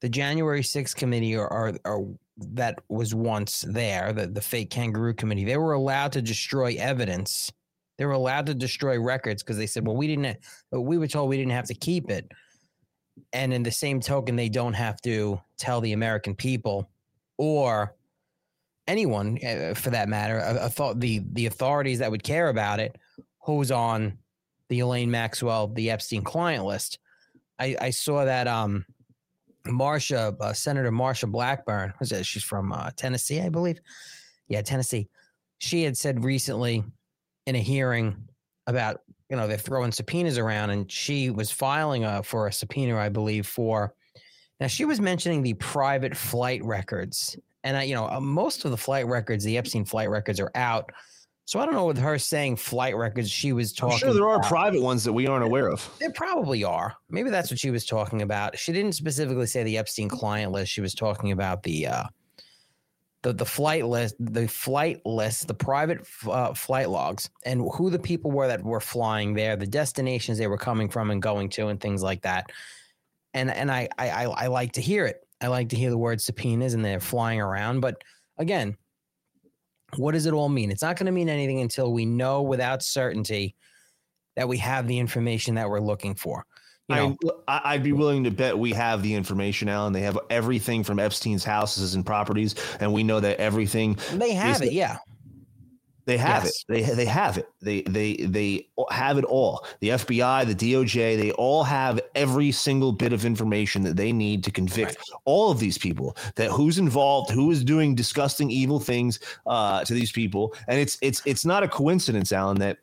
the 0.00 0.08
January 0.08 0.62
6th 0.62 0.96
committee 0.96 1.36
or, 1.36 1.52
or, 1.52 1.74
or 1.84 2.14
that 2.38 2.78
was 2.88 3.14
once 3.14 3.64
there, 3.68 4.12
the, 4.12 4.26
the 4.26 4.40
fake 4.40 4.70
kangaroo 4.70 5.14
committee, 5.14 5.44
they 5.44 5.56
were 5.56 5.72
allowed 5.72 6.12
to 6.12 6.22
destroy 6.22 6.74
evidence. 6.78 7.52
They 7.98 8.06
were 8.06 8.12
allowed 8.12 8.46
to 8.46 8.54
destroy 8.54 8.98
records 8.98 9.42
because 9.42 9.58
they 9.58 9.66
said, 9.66 9.86
well, 9.86 9.96
we 9.96 10.06
didn't, 10.06 10.38
we 10.72 10.96
were 10.96 11.06
told 11.06 11.28
we 11.28 11.36
didn't 11.36 11.52
have 11.52 11.66
to 11.66 11.74
keep 11.74 12.10
it. 12.10 12.30
And 13.32 13.52
in 13.52 13.62
the 13.62 13.70
same 13.70 14.00
token, 14.00 14.36
they 14.36 14.48
don't 14.48 14.74
have 14.74 15.00
to 15.02 15.40
tell 15.58 15.80
the 15.80 15.92
American 15.92 16.34
people 16.34 16.90
or 17.36 17.94
anyone 18.86 19.38
uh, 19.44 19.74
for 19.74 19.90
that 19.90 20.08
matter, 20.08 20.40
I 20.40 20.68
thought 20.68 21.00
the, 21.00 21.22
the 21.32 21.46
authorities 21.46 22.00
that 22.00 22.10
would 22.10 22.22
care 22.22 22.48
about 22.48 22.80
it, 22.80 22.96
who's 23.44 23.70
on 23.70 24.18
the 24.68 24.76
Ghislaine 24.76 25.10
Maxwell, 25.10 25.68
the 25.68 25.90
Epstein 25.90 26.22
client 26.22 26.64
list. 26.64 26.98
I, 27.58 27.76
I 27.80 27.90
saw 27.90 28.24
that 28.24 28.48
um, 28.48 28.84
Marsha, 29.66 30.34
uh, 30.40 30.52
Senator 30.52 30.90
Marsha 30.90 31.30
Blackburn, 31.30 31.94
was 32.00 32.12
it? 32.12 32.26
She's 32.26 32.44
from 32.44 32.72
uh, 32.72 32.90
Tennessee, 32.96 33.40
I 33.40 33.48
believe. 33.48 33.80
Yeah, 34.48 34.62
Tennessee. 34.62 35.08
She 35.58 35.82
had 35.82 35.96
said 35.96 36.24
recently 36.24 36.84
in 37.46 37.54
a 37.54 37.60
hearing 37.60 38.28
about 38.66 39.00
you 39.30 39.36
know 39.36 39.46
they're 39.46 39.56
throwing 39.56 39.92
subpoenas 39.92 40.38
around, 40.38 40.70
and 40.70 40.90
she 40.90 41.30
was 41.30 41.50
filing 41.50 42.04
a, 42.04 42.22
for 42.22 42.48
a 42.48 42.52
subpoena, 42.52 42.96
I 42.98 43.08
believe, 43.08 43.46
for. 43.46 43.94
Now 44.60 44.66
she 44.66 44.84
was 44.84 45.00
mentioning 45.00 45.42
the 45.42 45.54
private 45.54 46.16
flight 46.16 46.62
records, 46.64 47.38
and 47.64 47.76
I, 47.76 47.84
you 47.84 47.94
know, 47.94 48.08
uh, 48.08 48.20
most 48.20 48.64
of 48.64 48.70
the 48.70 48.76
flight 48.76 49.06
records, 49.06 49.44
the 49.44 49.56
Epstein 49.56 49.84
flight 49.84 50.10
records, 50.10 50.40
are 50.40 50.50
out. 50.54 50.90
So 51.46 51.58
I 51.58 51.64
don't 51.64 51.74
know 51.74 51.86
with 51.86 51.98
her 51.98 52.16
saying 52.18 52.56
flight 52.56 52.96
records, 52.96 53.28
she 53.28 53.52
was 53.52 53.72
I'm 53.72 53.88
talking. 53.88 53.98
sure 53.98 54.14
there 54.14 54.28
are 54.28 54.40
private 54.42 54.82
ones 54.82 55.02
that 55.02 55.12
we 55.12 55.26
aren't 55.26 55.44
aware 55.44 55.68
of. 55.68 55.88
there 55.98 56.12
probably 56.12 56.62
are. 56.62 56.94
Maybe 57.08 57.30
that's 57.30 57.50
what 57.50 57.58
she 57.58 57.70
was 57.70 57.84
talking 57.84 58.22
about. 58.22 58.56
She 58.56 58.72
didn't 58.72 58.92
specifically 58.92 59.46
say 59.46 59.64
the 59.64 59.76
Epstein 59.76 60.08
client 60.08 60.52
list. 60.52 60.70
She 60.70 60.80
was 60.80 60.94
talking 60.94 61.32
about 61.32 61.64
the 61.64 61.88
uh, 61.88 62.04
the 63.22 63.32
the 63.32 63.44
flight 63.44 63.84
list, 63.86 64.14
the 64.18 64.48
flight 64.48 65.04
list, 65.04 65.46
the 65.46 65.54
private 65.54 66.06
uh, 66.26 66.54
flight 66.54 66.88
logs, 66.88 67.30
and 67.44 67.68
who 67.74 67.90
the 67.90 67.98
people 67.98 68.30
were 68.30 68.48
that 68.48 68.62
were 68.62 68.80
flying 68.80 69.34
there, 69.34 69.56
the 69.56 69.66
destinations 69.66 70.38
they 70.38 70.46
were 70.46 70.58
coming 70.58 70.88
from 70.88 71.10
and 71.10 71.20
going 71.20 71.48
to, 71.50 71.68
and 71.68 71.80
things 71.80 72.02
like 72.02 72.22
that. 72.22 72.50
And 73.34 73.50
and 73.50 73.70
I 73.70 73.88
I 73.98 74.10
I, 74.10 74.24
I 74.24 74.46
like 74.46 74.72
to 74.72 74.80
hear 74.80 75.06
it. 75.06 75.26
I 75.40 75.48
like 75.48 75.70
to 75.70 75.76
hear 75.76 75.90
the 75.90 75.98
word 75.98 76.20
subpoenas 76.20 76.74
and 76.74 76.84
they're 76.84 77.00
flying 77.00 77.40
around. 77.40 77.80
But 77.80 78.02
again, 78.38 78.76
what 79.96 80.12
does 80.12 80.26
it 80.26 80.34
all 80.34 80.48
mean? 80.48 80.70
It's 80.70 80.82
not 80.82 80.96
going 80.96 81.06
to 81.06 81.12
mean 81.12 81.28
anything 81.28 81.60
until 81.60 81.92
we 81.92 82.04
know 82.04 82.42
without 82.42 82.82
certainty 82.82 83.56
that 84.36 84.48
we 84.48 84.58
have 84.58 84.86
the 84.86 84.98
information 84.98 85.54
that 85.56 85.68
we're 85.68 85.80
looking 85.80 86.14
for. 86.14 86.46
I, 86.90 87.60
I'd 87.64 87.82
be 87.82 87.92
willing 87.92 88.24
to 88.24 88.30
bet 88.30 88.58
we 88.58 88.72
have 88.72 89.02
the 89.02 89.14
information, 89.14 89.68
Alan. 89.68 89.92
They 89.92 90.02
have 90.02 90.18
everything 90.30 90.84
from 90.84 90.98
Epstein's 90.98 91.44
houses 91.44 91.94
and 91.94 92.04
properties, 92.04 92.54
and 92.80 92.92
we 92.92 93.02
know 93.02 93.20
that 93.20 93.38
everything 93.38 93.98
they 94.14 94.32
have 94.32 94.62
is- 94.62 94.68
it. 94.68 94.72
Yeah. 94.72 94.98
They 96.06 96.16
have 96.16 96.44
Yes. 96.44 96.64
it. 96.68 96.72
They 96.72 96.94
they 96.94 97.04
have 97.04 97.38
it. 97.38 97.46
They 97.62 97.82
they 97.82 98.16
they 98.16 98.66
have 98.90 99.16
it 99.18 99.24
all. 99.24 99.64
The 99.80 99.90
FBI, 99.90 100.44
the 100.46 100.54
DOJ, 100.72 101.16
they 101.16 101.30
all 101.32 101.62
have 101.62 102.00
every 102.16 102.50
single 102.50 102.90
bit 102.90 103.12
of 103.12 103.24
information 103.24 103.82
that 103.82 103.96
they 103.96 104.10
need 104.12 104.42
to 104.44 104.50
convict 104.50 104.96
all 105.24 105.52
of 105.52 105.60
these 105.60 105.78
people. 105.78 106.16
That 106.34 106.50
who's 106.50 106.78
involved, 106.78 107.30
who 107.30 107.50
is 107.52 107.62
doing 107.62 107.94
disgusting, 107.94 108.50
evil 108.50 108.80
things 108.80 109.20
uh, 109.46 109.84
to 109.84 109.94
these 109.94 110.10
people, 110.10 110.54
and 110.66 110.80
it's 110.80 110.98
it's 111.00 111.22
it's 111.26 111.44
not 111.44 111.62
a 111.62 111.68
coincidence, 111.68 112.32
Alan, 112.32 112.58
that 112.58 112.78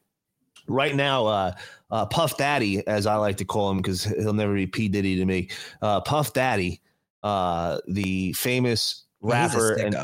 right 0.68 0.96
now, 0.96 1.26
uh, 1.26 1.52
uh, 1.92 2.06
Puff 2.06 2.38
Daddy, 2.38 2.86
as 2.88 3.06
I 3.06 3.16
like 3.16 3.38
to 3.38 3.46
call 3.46 3.72
him, 3.72 3.78
because 3.78 4.04
he'll 4.04 4.34
never 4.34 4.54
be 4.54 4.68
P 4.68 4.88
Diddy 4.88 5.16
to 5.18 5.26
me. 5.26 5.50
Uh, 5.82 6.02
Puff 6.02 6.34
Daddy, 6.34 6.82
uh, 7.24 7.80
the 7.88 8.34
famous 8.34 9.06
rapper 9.22 9.74
and 9.74 9.96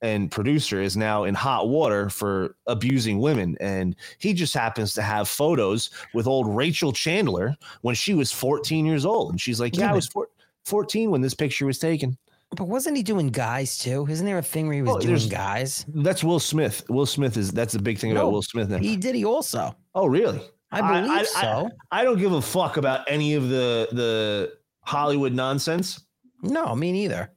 and 0.00 0.30
producer 0.30 0.80
is 0.80 0.96
now 0.96 1.24
in 1.24 1.34
hot 1.34 1.68
water 1.68 2.08
for 2.08 2.56
abusing 2.66 3.18
women. 3.18 3.56
And 3.60 3.96
he 4.18 4.32
just 4.32 4.54
happens 4.54 4.94
to 4.94 5.02
have 5.02 5.28
photos 5.28 5.90
with 6.14 6.26
old 6.26 6.54
Rachel 6.54 6.92
Chandler 6.92 7.56
when 7.82 7.94
she 7.94 8.14
was 8.14 8.30
14 8.32 8.86
years 8.86 9.04
old. 9.04 9.30
And 9.32 9.40
she's 9.40 9.60
like, 9.60 9.76
Yeah, 9.76 9.86
Yeah, 9.86 9.92
I 9.92 9.94
was 9.94 10.06
four, 10.06 10.28
14 10.66 11.10
when 11.10 11.20
this 11.20 11.34
picture 11.34 11.66
was 11.66 11.78
taken. 11.78 12.16
But 12.56 12.64
wasn't 12.68 12.96
he 12.96 13.02
doing 13.02 13.28
guys 13.28 13.76
too? 13.76 14.06
Isn't 14.08 14.24
there 14.24 14.38
a 14.38 14.42
thing 14.42 14.66
where 14.68 14.76
he 14.76 14.82
was 14.82 14.96
Oh, 14.96 15.00
doing 15.00 15.28
guys? 15.28 15.84
That's 15.88 16.24
Will 16.24 16.40
Smith. 16.40 16.84
Will 16.88 17.04
Smith 17.04 17.36
is 17.36 17.50
that's 17.50 17.74
the 17.74 17.82
big 17.82 17.98
thing 17.98 18.12
about 18.12 18.32
Will 18.32 18.42
Smith 18.42 18.70
now. 18.70 18.78
He 18.78 18.96
did 18.96 19.14
he 19.14 19.24
also. 19.24 19.74
Oh, 19.94 20.06
really? 20.06 20.40
I 20.70 21.00
believe 21.02 21.26
so. 21.26 21.70
I, 21.90 22.04
don't 22.04 22.18
give 22.18 22.32
a 22.32 22.42
fuck 22.42 22.76
about 22.76 23.10
any 23.10 23.34
of 23.34 23.48
the 23.48 23.88
the 23.92 24.52
Hollywood 24.82 25.32
nonsense. 25.32 26.00
No, 26.42 26.74
me 26.74 26.92
neither. 26.92 27.32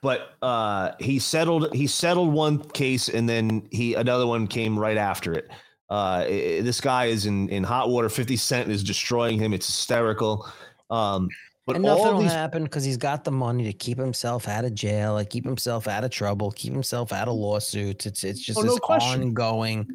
But 0.00 0.34
uh, 0.42 0.92
he 1.00 1.18
settled. 1.18 1.74
He 1.74 1.86
settled 1.88 2.32
one 2.32 2.60
case, 2.70 3.08
and 3.08 3.28
then 3.28 3.66
he 3.72 3.94
another 3.94 4.26
one 4.26 4.46
came 4.46 4.78
right 4.78 4.96
after 4.96 5.32
it. 5.32 5.48
Uh, 5.90 6.22
i- 6.24 6.58
i- 6.58 6.60
this 6.60 6.80
guy 6.80 7.06
is 7.06 7.26
in 7.26 7.48
in 7.48 7.64
hot 7.64 7.88
water. 7.90 8.08
Fifty 8.08 8.36
Cent 8.36 8.70
is 8.70 8.84
destroying 8.84 9.38
him. 9.40 9.52
It's 9.52 9.66
hysterical. 9.66 10.48
Um, 10.88 11.28
but 11.66 11.74
and 11.76 11.84
nothing 11.84 12.04
all 12.06 12.12
will 12.14 12.20
these 12.22 12.32
happen 12.32 12.62
because 12.62 12.84
he's 12.84 12.96
got 12.96 13.24
the 13.24 13.32
money 13.32 13.64
to 13.64 13.72
keep 13.72 13.98
himself 13.98 14.46
out 14.48 14.64
of 14.64 14.72
jail, 14.74 15.14
like 15.14 15.30
keep 15.30 15.44
himself 15.44 15.88
out 15.88 16.04
of 16.04 16.10
trouble, 16.10 16.50
keep 16.52 16.72
himself 16.72 17.12
out 17.12 17.26
of 17.28 17.34
lawsuits. 17.34 18.06
It's 18.06 18.22
it's 18.24 18.40
just 18.40 18.58
Oh, 18.58 18.62
no 18.62 18.78
ongoing. 18.78 19.88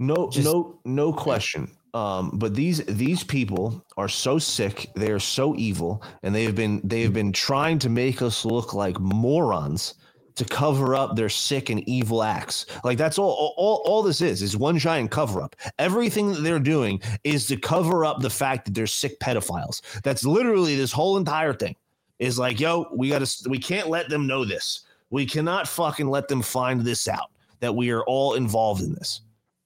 No, 0.00 0.30
no, 0.38 0.78
no 0.86 1.12
question. 1.12 1.70
Um, 1.92 2.30
but 2.34 2.54
these 2.54 2.82
these 2.86 3.22
people 3.22 3.84
are 3.98 4.08
so 4.08 4.38
sick. 4.38 4.90
They 4.96 5.10
are 5.10 5.18
so 5.20 5.54
evil, 5.56 6.02
and 6.22 6.34
they 6.34 6.44
have 6.44 6.54
been 6.54 6.80
they 6.82 7.02
have 7.02 7.12
been 7.12 7.32
trying 7.32 7.78
to 7.80 7.90
make 7.90 8.22
us 8.22 8.46
look 8.46 8.72
like 8.72 8.98
morons 8.98 9.94
to 10.36 10.44
cover 10.46 10.94
up 10.94 11.16
their 11.16 11.28
sick 11.28 11.68
and 11.68 11.86
evil 11.86 12.22
acts. 12.22 12.64
Like 12.82 12.96
that's 12.96 13.18
all. 13.18 13.30
All, 13.30 13.54
all, 13.58 13.82
all 13.84 14.02
this 14.02 14.22
is 14.22 14.40
is 14.40 14.56
one 14.56 14.78
giant 14.78 15.10
cover 15.10 15.42
up. 15.42 15.54
Everything 15.78 16.32
that 16.32 16.40
they're 16.40 16.58
doing 16.58 17.02
is 17.24 17.46
to 17.48 17.58
cover 17.58 18.06
up 18.06 18.22
the 18.22 18.30
fact 18.30 18.64
that 18.64 18.74
they're 18.74 18.86
sick 18.86 19.20
pedophiles. 19.20 19.82
That's 20.02 20.24
literally 20.24 20.76
this 20.76 20.92
whole 20.92 21.18
entire 21.18 21.52
thing. 21.52 21.76
Is 22.18 22.38
like, 22.38 22.58
yo, 22.58 22.86
we 22.94 23.10
got 23.10 23.22
to. 23.22 23.50
We 23.50 23.58
can't 23.58 23.88
let 23.88 24.08
them 24.08 24.26
know 24.26 24.46
this. 24.46 24.86
We 25.10 25.26
cannot 25.26 25.68
fucking 25.68 26.08
let 26.08 26.28
them 26.28 26.40
find 26.40 26.80
this 26.80 27.06
out 27.06 27.30
that 27.58 27.74
we 27.74 27.90
are 27.90 28.02
all 28.04 28.34
involved 28.34 28.82
in 28.82 28.94
this. 28.94 29.20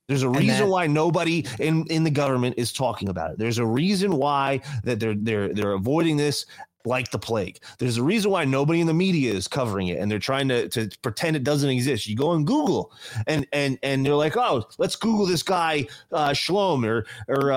There's 0.07 0.23
a 0.23 0.29
reason 0.29 0.65
that- 0.65 0.69
why 0.69 0.87
nobody 0.87 1.45
in, 1.59 1.85
in 1.87 2.03
the 2.03 2.11
government 2.11 2.55
is 2.57 2.71
talking 2.71 3.09
about 3.09 3.31
it. 3.31 3.37
There's 3.39 3.57
a 3.57 3.65
reason 3.65 4.15
why 4.17 4.61
that 4.83 4.99
they're 4.99 5.15
they're 5.15 5.53
they're 5.53 5.73
avoiding 5.73 6.17
this 6.17 6.45
like 6.85 7.09
the 7.09 7.17
plague. 7.17 7.59
There's 7.79 7.97
a 7.97 8.03
reason 8.03 8.29
why 8.29 8.45
nobody 8.45 8.79
in 8.79 8.87
the 8.87 8.93
media 8.93 9.33
is 9.33 9.47
covering 9.47 9.87
it 9.87 9.97
and 9.99 10.09
they're 10.11 10.19
trying 10.19 10.47
to, 10.49 10.69
to 10.69 10.87
pretend 11.01 11.35
it 11.35 11.43
doesn't 11.43 11.69
exist. 11.69 12.07
You 12.07 12.15
go 12.15 12.29
on 12.29 12.45
Google 12.45 12.91
and 13.25 13.47
and 13.51 13.79
and 13.81 14.05
they're 14.05 14.13
like, 14.15 14.37
oh, 14.37 14.67
let's 14.77 14.95
Google 14.95 15.25
this 15.25 15.43
guy 15.43 15.87
uh, 16.11 16.33
or 16.33 17.05
or 17.27 17.51
uh, 17.51 17.55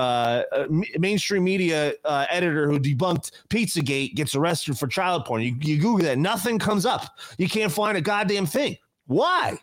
uh, 0.51 0.67
mainstream 0.97 1.43
media 1.43 1.93
uh, 2.05 2.25
editor 2.29 2.67
who 2.67 2.79
debunked 2.79 3.31
Pizzagate 3.49 4.15
gets 4.15 4.35
arrested 4.35 4.77
for 4.77 4.87
child 4.87 5.25
porn. 5.25 5.43
You, 5.43 5.55
you 5.61 5.77
Google 5.77 6.05
that, 6.07 6.17
nothing 6.17 6.57
comes 6.57 6.85
up. 6.85 7.19
You 7.37 7.47
can't 7.47 7.71
find 7.71 7.97
a 7.97 8.01
goddamn 8.01 8.47
thing. 8.47 8.77
Why? 9.05 9.59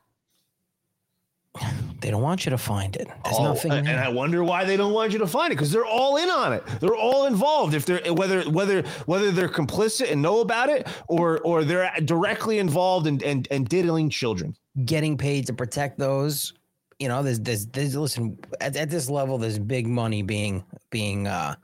They 2.07 2.13
don't 2.13 2.23
want 2.23 2.47
you 2.47 2.51
to 2.51 2.59
find 2.59 2.95
it. 2.95 3.09
There's 3.25 3.37
Oh, 3.37 3.43
nothing. 3.43 3.73
and 3.73 3.85
there. 3.85 3.99
I 4.01 4.07
wonder 4.09 4.45
why 4.45 4.65
they 4.65 4.77
don't 4.77 4.93
want 4.93 5.11
you 5.13 5.19
to 5.19 5.27
find 5.27 5.51
it 5.53 5.57
because 5.57 5.73
they're 5.73 5.85
all 5.85 6.19
in 6.19 6.31
on 6.31 6.53
it. 6.53 6.65
They're 6.79 6.95
all 6.95 7.27
involved. 7.27 7.75
If 7.75 7.85
they're 7.85 8.01
whether 8.15 8.43
whether 8.49 8.83
whether 9.07 9.33
they're 9.33 9.49
complicit 9.49 10.13
and 10.13 10.23
know 10.23 10.39
about 10.39 10.69
it 10.69 10.87
or 11.09 11.41
or 11.41 11.65
they're 11.65 11.91
directly 12.05 12.61
involved 12.61 13.09
and 13.09 13.21
and, 13.25 13.49
and 13.51 13.69
diddling 13.69 14.09
children. 14.09 14.55
getting 14.85 15.19
paid 15.19 15.49
to 15.49 15.53
protect 15.53 15.99
those 15.99 16.53
you 17.01 17.09
know 17.09 17.25
there's 17.25 17.41
there's, 17.41 17.67
there's 17.67 17.97
listen 17.97 18.39
at, 18.61 18.77
at 18.77 18.89
this 18.89 19.11
level 19.11 19.37
there's 19.37 19.59
big 19.59 19.89
money 19.89 20.23
being 20.23 20.65
being 20.91 21.27
uh 21.27 21.57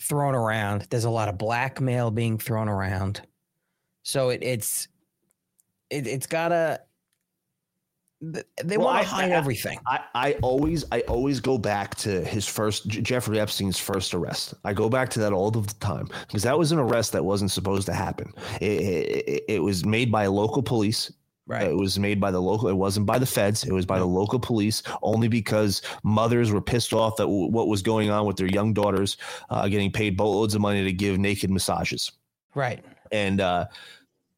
thrown 0.00 0.34
around 0.34 0.88
there's 0.90 1.04
a 1.04 1.10
lot 1.10 1.28
of 1.28 1.38
blackmail 1.38 2.10
being 2.10 2.36
thrown 2.36 2.68
around 2.68 3.22
so 4.02 4.30
it, 4.30 4.42
it's 4.42 4.88
it, 5.88 6.08
it's 6.08 6.26
gotta 6.26 6.80
they 8.22 8.76
Well, 8.76 8.86
want 8.86 9.02
to 9.02 9.08
hide 9.08 9.30
I- 9.30 9.34
everything 9.34 9.78
I, 9.86 10.00
I 10.14 10.32
always 10.42 10.84
I 10.92 11.00
always 11.02 11.40
go 11.40 11.58
back 11.58 11.96
to 11.96 12.24
his 12.24 12.46
first 12.46 12.86
Jeffrey 12.88 13.40
Epstein's 13.40 13.78
first 13.78 14.14
arrest. 14.14 14.54
I 14.64 14.72
go 14.72 14.88
back 14.88 15.10
to 15.10 15.20
that 15.20 15.32
all 15.32 15.48
of 15.48 15.66
the 15.66 15.74
time 15.74 16.06
because 16.26 16.44
that 16.44 16.56
was 16.58 16.70
an 16.72 16.78
arrest 16.78 17.12
that 17.12 17.24
wasn't 17.24 17.50
supposed 17.50 17.86
to 17.86 17.92
happen. 17.92 18.32
It, 18.60 18.64
it, 18.66 19.44
it 19.48 19.62
was 19.62 19.84
made 19.84 20.12
by 20.12 20.26
local 20.26 20.62
police. 20.62 21.12
Right. 21.44 21.66
It 21.66 21.76
was 21.76 21.98
made 21.98 22.20
by 22.20 22.30
the 22.30 22.40
local. 22.40 22.68
It 22.68 22.76
wasn't 22.76 23.04
by 23.06 23.18
the 23.18 23.26
feds. 23.26 23.64
It 23.64 23.72
was 23.72 23.84
by 23.84 23.98
the 23.98 24.06
local 24.06 24.38
police 24.38 24.84
only 25.02 25.26
because 25.26 25.82
mothers 26.04 26.52
were 26.52 26.60
pissed 26.60 26.92
off 26.92 27.16
that 27.16 27.24
w- 27.24 27.48
what 27.50 27.66
was 27.66 27.82
going 27.82 28.10
on 28.10 28.26
with 28.26 28.36
their 28.36 28.46
young 28.46 28.72
daughters 28.72 29.16
uh, 29.50 29.66
getting 29.66 29.90
paid 29.90 30.16
boatloads 30.16 30.54
of 30.54 30.60
money 30.60 30.84
to 30.84 30.92
give 30.92 31.18
naked 31.18 31.50
massages 31.50 32.12
right 32.54 32.84
and 33.10 33.40
uh, 33.40 33.66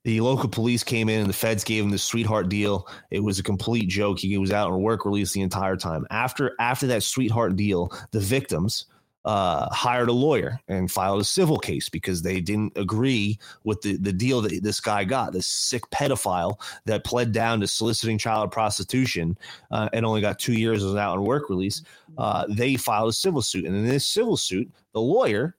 the 0.04 0.20
local 0.20 0.48
police 0.48 0.84
came 0.84 1.08
in 1.08 1.20
and 1.20 1.28
the 1.28 1.34
feds 1.34 1.64
gave 1.64 1.82
him 1.82 1.90
the 1.90 1.98
sweetheart 1.98 2.48
deal. 2.48 2.86
It 3.10 3.20
was 3.20 3.38
a 3.38 3.42
complete 3.42 3.88
joke. 3.88 4.18
He 4.18 4.38
was 4.38 4.52
out 4.52 4.70
on 4.70 4.82
work 4.82 5.04
release 5.04 5.32
the 5.32 5.40
entire 5.40 5.76
time. 5.76 6.06
After 6.10 6.54
after 6.60 6.86
that 6.88 7.02
sweetheart 7.02 7.56
deal, 7.56 7.90
the 8.10 8.20
victims 8.20 8.86
uh, 9.24 9.68
hired 9.72 10.10
a 10.10 10.12
lawyer 10.12 10.60
and 10.68 10.90
filed 10.90 11.20
a 11.20 11.24
civil 11.24 11.58
case 11.58 11.88
because 11.88 12.20
they 12.20 12.40
didn't 12.40 12.76
agree 12.76 13.38
with 13.64 13.80
the, 13.80 13.96
the 13.96 14.12
deal 14.12 14.42
that 14.42 14.62
this 14.62 14.80
guy 14.80 15.04
got. 15.04 15.32
This 15.32 15.46
sick 15.46 15.82
pedophile 15.90 16.60
that 16.84 17.04
pled 17.04 17.32
down 17.32 17.60
to 17.60 17.66
soliciting 17.66 18.18
child 18.18 18.52
prostitution 18.52 19.38
uh, 19.70 19.88
and 19.94 20.04
only 20.04 20.20
got 20.20 20.38
two 20.38 20.52
years 20.52 20.84
was 20.84 20.96
out 20.96 21.16
on 21.16 21.24
work 21.24 21.48
release. 21.48 21.82
Uh, 22.18 22.44
they 22.50 22.76
filed 22.76 23.08
a 23.08 23.14
civil 23.14 23.40
suit, 23.40 23.64
and 23.64 23.74
in 23.74 23.86
this 23.86 24.04
civil 24.04 24.36
suit, 24.36 24.70
the 24.92 25.00
lawyer 25.00 25.56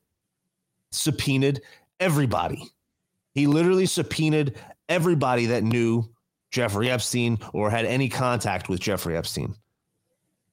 subpoenaed 0.92 1.62
everybody. 2.00 2.72
He 3.36 3.48
literally 3.48 3.86
subpoenaed 3.86 4.56
everybody 4.90 5.46
that 5.48 5.64
knew 5.64 6.10
Jeffrey 6.52 6.90
Epstein 6.90 7.38
or 7.54 7.70
had 7.70 7.86
any 7.86 8.10
contact 8.10 8.70
with 8.70 8.80
Jeffrey 8.80 9.16
Epstein. 9.16 9.54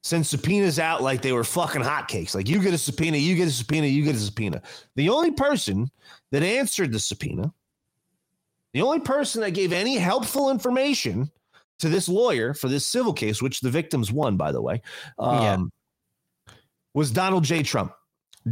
Send 0.02 0.26
subpoenas 0.26 0.80
out 0.80 1.00
like 1.00 1.22
they 1.22 1.32
were 1.32 1.44
fucking 1.44 1.82
hotcakes. 1.82 2.34
Like 2.34 2.48
you 2.48 2.60
get 2.60 2.74
a 2.74 2.78
subpoena, 2.78 3.18
you 3.18 3.36
get 3.36 3.46
a 3.46 3.52
subpoena, 3.52 3.86
you 3.86 4.04
get 4.04 4.16
a 4.16 4.18
subpoena. 4.18 4.60
The 4.96 5.08
only 5.08 5.30
person 5.30 5.88
that 6.32 6.42
answered 6.42 6.92
the 6.92 6.98
subpoena, 6.98 7.54
the 8.74 8.82
only 8.82 8.98
person 8.98 9.42
that 9.42 9.52
gave 9.52 9.72
any 9.72 9.96
helpful 9.96 10.50
information 10.50 11.30
to 11.78 11.88
this 11.88 12.08
lawyer 12.08 12.52
for 12.52 12.68
this 12.68 12.84
civil 12.84 13.12
case, 13.12 13.40
which 13.40 13.60
the 13.60 13.70
victims 13.70 14.10
won, 14.10 14.36
by 14.36 14.50
the 14.50 14.60
way, 14.60 14.82
um, 15.20 15.70
was 16.94 17.12
Donald 17.12 17.44
J. 17.44 17.62
Trump. 17.62 17.92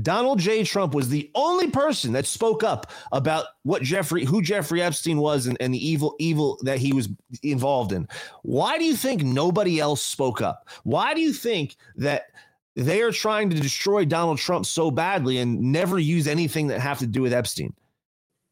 Donald 0.03 0.39
J. 0.39 0.65
Trump 0.65 0.95
was 0.95 1.09
the 1.09 1.31
only 1.35 1.71
person 1.71 2.13
that 2.13 2.27
spoke 2.27 2.63
up 2.63 2.91
about 3.13 3.47
what 3.63 3.83
Jeffrey, 3.83 4.25
who 4.25 4.43
Jeffrey 4.43 4.83
Epstein 4.83 5.19
was, 5.19 5.47
and, 5.47 5.57
and 5.61 5.75
the 5.75 5.87
evil, 5.87 6.15
evil 6.19 6.59
that 6.63 6.79
he 6.79 6.93
was 6.93 7.09
involved 7.43 7.93
in. 7.93 8.09
Why 8.43 8.79
do 8.79 8.85
you 8.85 8.95
think 8.95 9.23
nobody 9.23 9.81
else 9.81 10.03
spoke 10.03 10.41
up? 10.41 10.69
Why 10.85 11.15
do 11.15 11.21
you 11.21 11.33
think 11.33 11.77
that 11.97 12.27
they 12.77 13.03
are 13.03 13.13
trying 13.13 13.51
to 13.51 13.61
destroy 13.61 14.05
Donald 14.05 14.39
Trump 14.39 14.65
so 14.65 14.91
badly 14.91 15.39
and 15.39 15.61
never 15.61 15.99
use 15.99 16.27
anything 16.27 16.69
that 16.69 16.81
have 16.81 16.99
to 17.01 17.07
do 17.07 17.23
with 17.23 17.33
Epstein? 17.33 17.75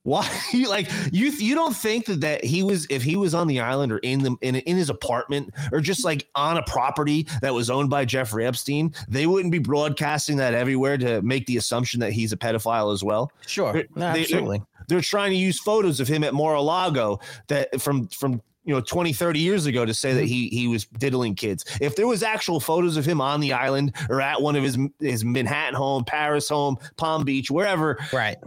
Why 0.09 0.26
you 0.52 0.70
like 0.70 0.90
you 1.12 1.30
you 1.32 1.54
don't 1.54 1.76
think 1.76 2.06
that, 2.06 2.22
that 2.22 2.42
he 2.42 2.62
was 2.62 2.86
if 2.88 3.02
he 3.02 3.14
was 3.14 3.34
on 3.34 3.46
the 3.46 3.61
island 3.61 3.92
or 3.92 3.98
in 3.98 4.22
the 4.22 4.36
in, 4.40 4.56
in 4.56 4.76
his 4.76 4.88
apartment 4.88 5.52
or 5.70 5.80
just 5.80 6.02
like 6.02 6.26
on 6.34 6.56
a 6.56 6.62
property 6.62 7.26
that 7.42 7.52
was 7.52 7.68
owned 7.68 7.90
by 7.90 8.06
Jeffrey 8.06 8.46
Epstein, 8.46 8.94
they 9.06 9.26
wouldn't 9.26 9.52
be 9.52 9.59
broadcasting 9.59 10.38
that 10.38 10.54
everywhere 10.54 10.96
to 10.96 11.20
make 11.20 11.44
the 11.44 11.59
assumption 11.59 12.00
that 12.00 12.12
he's 12.12 12.32
a 12.32 12.38
pedophile 12.38 12.92
as 12.92 13.04
well. 13.04 13.30
Sure. 13.46 13.74
They're- 13.74 13.86
No, 13.94 14.12
they- 14.14 14.22
absolutely. 14.22 14.62
They're 14.88 15.02
trying 15.02 15.32
to 15.32 15.36
use 15.36 15.59
photos 15.59 16.00
of 16.00 16.09
him 16.09 16.24
at 16.24 16.32
Mar-a-Lago 16.32 17.20
that 17.48 17.78
from 17.78 18.09
from 18.09 18.40
you 18.64 18.74
know 18.74 18.80
20 18.80 19.12
30 19.12 19.38
years 19.38 19.66
ago 19.66 19.84
to 19.84 19.92
say 19.92 20.14
that 20.14 20.20
mm-hmm. 20.20 20.26
he 20.28 20.48
he 20.48 20.68
was 20.68 20.86
diddling 20.86 21.34
kids. 21.34 21.66
If 21.82 21.96
there 21.96 22.06
was 22.06 22.22
actual 22.22 22.61
photos 22.61 22.96
of 22.96 23.04
him 23.04 23.20
on 23.20 23.40
the 23.40 23.52
island 23.52 23.94
or 24.09 24.22
at 24.22 24.40
one 24.40 24.56
of 24.56 24.62
his 24.62 24.78
his 25.00 25.22
Manhattan 25.22 25.74
home, 25.74 26.04
Paris 26.04 26.48
home, 26.48 26.78
Palm 26.96 27.24
Beach, 27.24 27.50
wherever, 27.50 27.98
right. 28.12 28.38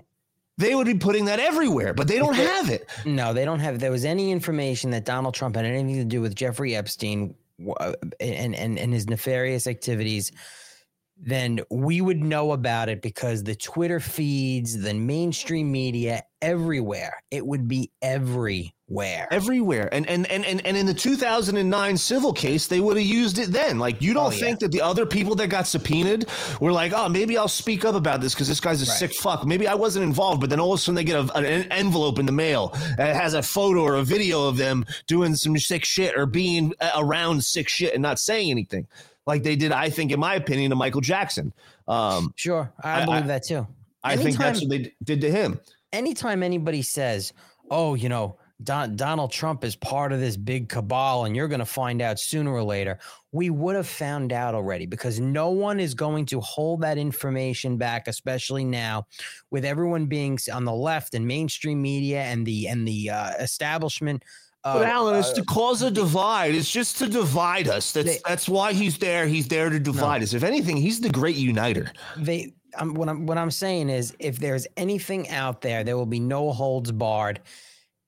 They 0.57 0.75
would 0.75 0.87
be 0.87 0.95
putting 0.95 1.25
that 1.25 1.39
everywhere, 1.39 1.93
but 1.93 2.07
they 2.07 2.17
don't 2.17 2.37
If 2.37 2.47
have 2.47 2.69
it. 2.69 2.89
No, 3.05 3.33
they 3.33 3.45
don't 3.45 3.59
have. 3.59 3.79
There 3.79 3.91
was 3.91 4.05
any 4.05 4.31
information 4.31 4.91
that 4.91 5.05
Donald 5.05 5.33
Trump 5.33 5.55
had 5.55 5.65
anything 5.65 5.95
to 5.95 6.05
do 6.05 6.21
with 6.21 6.35
Jeffrey 6.35 6.75
Epstein 6.75 7.35
and 8.19 8.55
and 8.55 8.77
and 8.77 8.93
his 8.93 9.07
nefarious 9.07 9.67
activities, 9.67 10.31
then 11.23 11.59
we 11.69 12.01
would 12.01 12.19
know 12.21 12.51
about 12.51 12.89
it 12.89 13.01
because 13.01 13.43
the 13.43 13.55
Twitter 13.55 13.99
feeds, 13.99 14.81
the 14.81 14.93
mainstream 14.93 15.71
media, 15.71 16.23
everywhere, 16.41 17.21
it 17.29 17.45
would 17.45 17.67
be 17.67 17.91
everywhere. 18.01 19.27
Everywhere. 19.31 19.87
And 19.93 20.07
and 20.09 20.25
and 20.31 20.43
and, 20.45 20.65
and 20.65 20.75
in 20.75 20.85
the 20.85 20.93
2009 20.93 21.97
civil 21.97 22.33
case, 22.33 22.67
they 22.67 22.79
would 22.79 22.97
have 22.97 23.05
used 23.05 23.37
it 23.37 23.51
then. 23.51 23.77
Like 23.79 24.01
you 24.01 24.13
don't 24.13 24.27
Oh, 24.27 24.29
yeah. 24.31 24.39
think 24.39 24.59
that 24.59 24.71
the 24.71 24.81
other 24.81 25.05
people 25.05 25.35
that 25.35 25.47
got 25.47 25.67
subpoenaed 25.67 26.25
were 26.59 26.71
like, 26.71 26.91
"Oh, 26.93 27.07
maybe 27.07 27.37
I'll 27.37 27.47
speak 27.47 27.85
up 27.85 27.95
about 27.95 28.19
this 28.21 28.33
because 28.33 28.47
this 28.47 28.59
guy's 28.59 28.81
a 28.81 28.85
Right. 28.89 28.97
sick 28.97 29.13
fuck. 29.13 29.45
Maybe 29.45 29.67
I 29.67 29.75
wasn't 29.75 30.03
involved." 30.03 30.41
But 30.41 30.49
then 30.49 30.59
all 30.59 30.73
of 30.73 30.79
a 30.79 30.81
sudden 30.81 30.95
they 30.95 31.03
get 31.03 31.23
a, 31.29 31.33
an 31.37 31.45
envelope 31.71 32.19
in 32.19 32.25
the 32.25 32.31
mail 32.31 32.69
that 32.97 33.15
has 33.15 33.33
a 33.33 33.41
photo 33.43 33.81
or 33.81 33.95
a 33.95 34.03
video 34.03 34.47
of 34.47 34.57
them 34.57 34.85
doing 35.07 35.35
some 35.35 35.57
sick 35.57 35.85
shit 35.85 36.17
or 36.17 36.25
being 36.25 36.73
around 36.97 37.43
sick 37.45 37.69
shit 37.69 37.93
and 37.93 38.01
not 38.01 38.19
saying 38.19 38.49
anything. 38.51 38.87
Like 39.27 39.43
they 39.43 39.55
did, 39.55 39.71
I 39.71 39.89
think, 39.89 40.11
in 40.11 40.19
my 40.19 40.35
opinion, 40.35 40.69
to 40.71 40.75
Michael 40.75 41.01
Jackson. 41.01 41.53
Um, 41.87 42.33
Sure, 42.35 42.71
I, 42.83 43.01
I- 43.01 43.05
believe 43.05 43.23
I- 43.23 43.27
that 43.27 43.43
too. 43.43 43.67
I 44.03 44.15
think 44.17 44.35
that's 44.37 44.61
what 44.61 44.69
they 44.69 44.91
did 45.03 45.21
to 45.21 45.29
him. 45.31 45.59
anytime 45.93 46.41
anybody 46.41 46.81
says, 46.81 47.33
"Oh, 47.69 47.93
you 47.93 48.09
know, 48.09 48.37
Don, 48.63 48.95
Donald 48.95 49.31
Trump 49.31 49.63
is 49.63 49.75
part 49.75 50.11
of 50.11 50.19
this 50.19 50.35
big 50.37 50.69
cabal," 50.69 51.25
and 51.25 51.35
you're 51.35 51.47
going 51.47 51.59
to 51.59 51.65
find 51.67 52.01
out 52.01 52.17
sooner 52.19 52.51
or 52.51 52.63
later, 52.63 52.97
we 53.31 53.51
would 53.51 53.75
have 53.75 53.85
found 53.87 54.33
out 54.33 54.55
already 54.55 54.87
because 54.87 55.19
no 55.19 55.49
one 55.49 55.79
is 55.79 55.93
going 55.93 56.25
to 56.27 56.39
hold 56.41 56.81
that 56.81 56.97
information 56.97 57.77
back, 57.77 58.07
especially 58.07 58.63
now, 58.65 59.05
with 59.51 59.65
everyone 59.65 60.07
being 60.07 60.39
on 60.51 60.65
the 60.65 60.73
left 60.73 61.13
and 61.13 61.27
mainstream 61.27 61.79
media 61.79 62.21
and 62.23 62.43
the 62.43 62.67
and 62.67 62.87
the 62.87 63.11
uh, 63.11 63.33
establishment. 63.39 64.23
But 64.63 64.83
uh, 64.83 64.91
Alan, 64.91 65.15
it's 65.15 65.29
uh, 65.31 65.35
to 65.35 65.43
cause 65.45 65.81
a 65.81 65.89
divide. 65.89 66.53
It's 66.53 66.69
just 66.69 66.97
to 66.99 67.07
divide 67.07 67.67
us. 67.67 67.91
That's 67.93 68.07
They- 68.07 68.21
that's 68.27 68.47
why 68.47 68.73
he's 68.73 68.97
there. 68.97 69.25
He's 69.27 69.47
there 69.47 69.69
to 69.69 69.79
divide 69.79 70.21
us. 70.21 70.33
If 70.33 70.43
anything, 70.43 70.77
he's 70.77 70.99
the 71.01 71.09
great 71.09 71.35
uniter. 71.35 71.91
they 72.17 72.53
um, 72.77 72.93
what 72.93 73.09
I'm 73.09 73.25
what 73.25 73.37
I'm 73.37 73.51
saying 73.51 73.89
is 73.89 74.15
if 74.19 74.37
there's 74.39 74.65
anything 74.77 75.27
out 75.29 75.61
there, 75.61 75.83
there 75.83 75.97
will 75.97 76.05
be 76.05 76.19
no 76.19 76.51
holds 76.51 76.91
barred. 76.91 77.41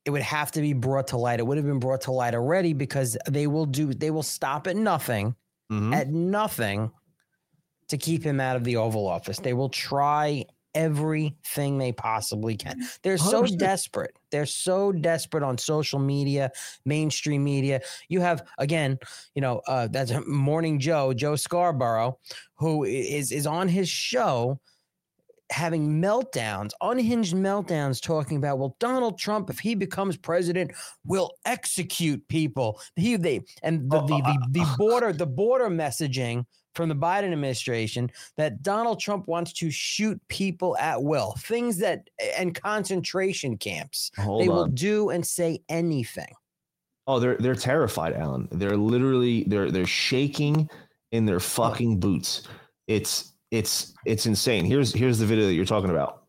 It 0.06 0.12
would 0.12 0.22
have 0.22 0.52
to 0.52 0.62
be 0.62 0.74
brought 0.74 1.08
to 1.08 1.18
light. 1.18 1.40
It 1.40 1.44
would 1.48 1.58
have 1.58 1.66
been 1.66 1.80
brought 1.80 2.02
to 2.02 2.12
light 2.12 2.36
already 2.36 2.74
because 2.74 3.18
they 3.28 3.48
will 3.48 3.66
do 3.66 3.94
they 3.94 4.12
will 4.12 4.24
stop 4.24 4.68
at 4.68 4.76
nothing, 4.76 5.36
Mm-hmm. 5.72 5.94
at 5.94 6.10
nothing 6.10 6.92
to 7.88 7.98
keep 7.98 8.24
him 8.24 8.40
out 8.40 8.56
of 8.56 8.64
the 8.64 8.76
Oval 8.78 9.08
Office. 9.08 9.40
They 9.40 9.54
will 9.54 9.70
try 9.70 10.46
everything 10.76 11.78
they 11.78 11.92
possibly 11.92 12.56
can. 12.56 12.82
They're 13.02 13.18
so 13.18 13.44
100%. 13.44 13.58
desperate. 13.58 14.16
They're 14.32 14.46
so 14.46 14.92
desperate 14.92 15.44
on 15.44 15.58
social 15.58 16.00
media, 16.00 16.52
mainstream 16.86 17.44
media. 17.44 17.82
You 18.10 18.22
have 18.22 18.44
again, 18.58 18.98
you 19.36 19.42
know, 19.42 19.62
uh, 19.68 19.88
that's 19.92 20.12
Morning 20.28 20.80
Joe, 20.80 21.14
Joe 21.14 21.36
Scarborough, 21.36 22.18
who 22.56 22.84
is 22.84 23.06
is 23.08 23.32
is 23.32 23.48
on 23.48 23.68
his 23.68 23.90
show 23.90 24.60
having 25.54 26.02
meltdowns, 26.02 26.72
unhinged 26.82 27.36
meltdowns, 27.36 28.02
talking 28.02 28.38
about, 28.38 28.58
well, 28.58 28.76
Donald 28.80 29.20
Trump, 29.20 29.50
if 29.50 29.60
he 29.60 29.76
becomes 29.76 30.18
president, 30.18 30.72
will 31.06 31.32
execute 31.46 32.28
people. 32.28 32.82
He 32.96 33.16
they 33.16 33.42
and 33.62 33.90
the 33.90 34.02
the, 34.02 34.18
the, 34.18 34.48
the 34.50 34.76
border 34.78 35.14
the 35.14 35.28
border 35.28 35.70
messaging 35.70 36.46
from 36.74 36.90
the 36.90 36.96
Biden 36.96 37.32
administration 37.32 38.10
that 38.36 38.64
Donald 38.64 39.00
Trump 39.00 39.28
wants 39.28 39.54
to 39.54 39.70
shoot 39.70 40.20
people 40.28 40.76
at 40.78 41.02
will, 41.02 41.36
things 41.38 41.78
that 41.78 42.10
and 42.36 42.60
concentration 42.60 43.58
camps. 43.58 44.12
Hold 44.18 44.42
they 44.42 44.50
will 44.50 44.68
do 44.68 45.12
and 45.12 45.26
say 45.26 45.60
anything. 45.70 46.34
Oh, 47.06 47.20
they're 47.20 47.38
they're 47.38 47.54
terrified, 47.54 48.14
Alan. 48.14 48.48
They're 48.52 48.78
literally 48.78 49.44
they're 49.44 49.70
they're 49.70 49.86
shaking 49.86 50.68
in 51.12 51.26
their 51.26 51.40
fucking 51.40 52.00
boots. 52.00 52.48
It's 52.88 53.33
it's 53.54 53.94
it's 54.04 54.26
insane. 54.26 54.66
Here's 54.66 54.92
here's 54.92 55.20
the 55.20 55.28
video 55.28 55.46
that 55.46 55.54
you're 55.54 55.64
talking 55.64 55.92
about. 55.92 56.24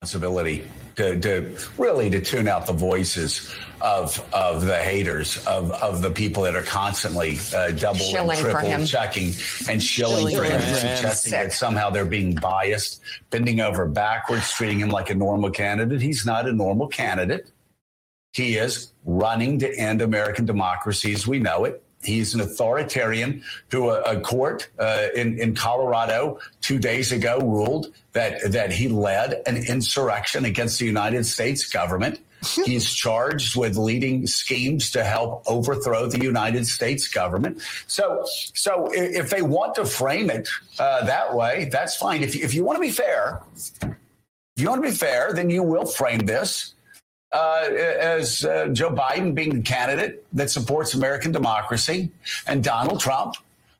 responsibility 0.00 0.66
to, 0.96 1.20
to 1.20 1.56
really 1.76 2.08
to 2.08 2.22
tune 2.22 2.48
out 2.48 2.66
the 2.66 2.72
voices 2.72 3.54
of 3.82 4.24
of 4.32 4.64
the 4.64 4.78
haters 4.78 5.44
of 5.46 5.70
of 5.72 6.00
the 6.00 6.10
people 6.10 6.42
that 6.44 6.56
are 6.56 6.62
constantly 6.62 7.38
uh, 7.54 7.70
double 7.72 7.98
Shilling 7.98 8.38
and 8.38 8.40
triple 8.40 8.86
checking 8.86 9.34
and 9.68 9.82
shilling, 9.82 10.30
Shilling 10.30 10.36
for 10.36 10.44
for 10.44 10.50
him, 10.52 10.60
him. 10.62 10.74
suggesting 10.74 11.30
Sick. 11.30 11.42
that 11.42 11.52
somehow 11.52 11.90
they're 11.90 12.06
being 12.06 12.34
biased, 12.34 13.02
bending 13.28 13.60
over 13.60 13.86
backwards, 13.86 14.50
treating 14.50 14.80
him 14.80 14.88
like 14.88 15.10
a 15.10 15.14
normal 15.14 15.50
candidate. 15.50 16.00
He's 16.00 16.24
not 16.24 16.48
a 16.48 16.52
normal 16.52 16.88
candidate. 16.88 17.50
He 18.32 18.56
is 18.56 18.92
running 19.04 19.58
to 19.58 19.72
end 19.78 20.00
American 20.00 20.46
democracy 20.46 21.12
as 21.12 21.26
we 21.26 21.40
know 21.40 21.66
it. 21.66 21.83
He's 22.04 22.34
an 22.34 22.40
authoritarian 22.40 23.42
who 23.70 23.90
a, 23.90 24.00
a 24.02 24.20
court 24.20 24.68
uh, 24.78 25.08
in, 25.14 25.38
in 25.38 25.54
Colorado 25.54 26.38
two 26.60 26.78
days 26.78 27.12
ago 27.12 27.38
ruled 27.38 27.92
that, 28.12 28.52
that 28.52 28.72
he 28.72 28.88
led 28.88 29.42
an 29.46 29.56
insurrection 29.56 30.44
against 30.44 30.78
the 30.78 30.86
United 30.86 31.24
States 31.26 31.68
government. 31.68 32.20
He's 32.64 32.92
charged 32.92 33.56
with 33.56 33.76
leading 33.76 34.26
schemes 34.26 34.90
to 34.90 35.02
help 35.02 35.44
overthrow 35.46 36.06
the 36.06 36.22
United 36.22 36.66
States 36.66 37.08
government. 37.08 37.62
So, 37.86 38.24
so 38.26 38.88
if 38.92 39.30
they 39.30 39.40
want 39.40 39.74
to 39.76 39.86
frame 39.86 40.30
it 40.30 40.48
uh, 40.78 41.06
that 41.06 41.34
way, 41.34 41.68
that's 41.72 41.96
fine. 41.96 42.22
If 42.22 42.34
you, 42.34 42.44
if 42.44 42.52
you 42.52 42.62
want 42.64 42.76
to 42.76 42.82
be 42.82 42.90
fair, 42.90 43.42
if 43.82 44.62
you 44.62 44.68
want 44.68 44.84
to 44.84 44.90
be 44.90 44.94
fair, 44.94 45.32
then 45.32 45.48
you 45.48 45.62
will 45.62 45.86
frame 45.86 46.20
this 46.20 46.73
uh, 47.34 47.68
as 47.68 48.44
uh, 48.44 48.68
Joe 48.68 48.90
Biden 48.90 49.34
being 49.34 49.56
the 49.56 49.62
candidate 49.62 50.24
that 50.34 50.50
supports 50.50 50.94
American 50.94 51.32
democracy, 51.32 52.10
and 52.46 52.62
Donald 52.62 53.00
Trump, 53.00 53.34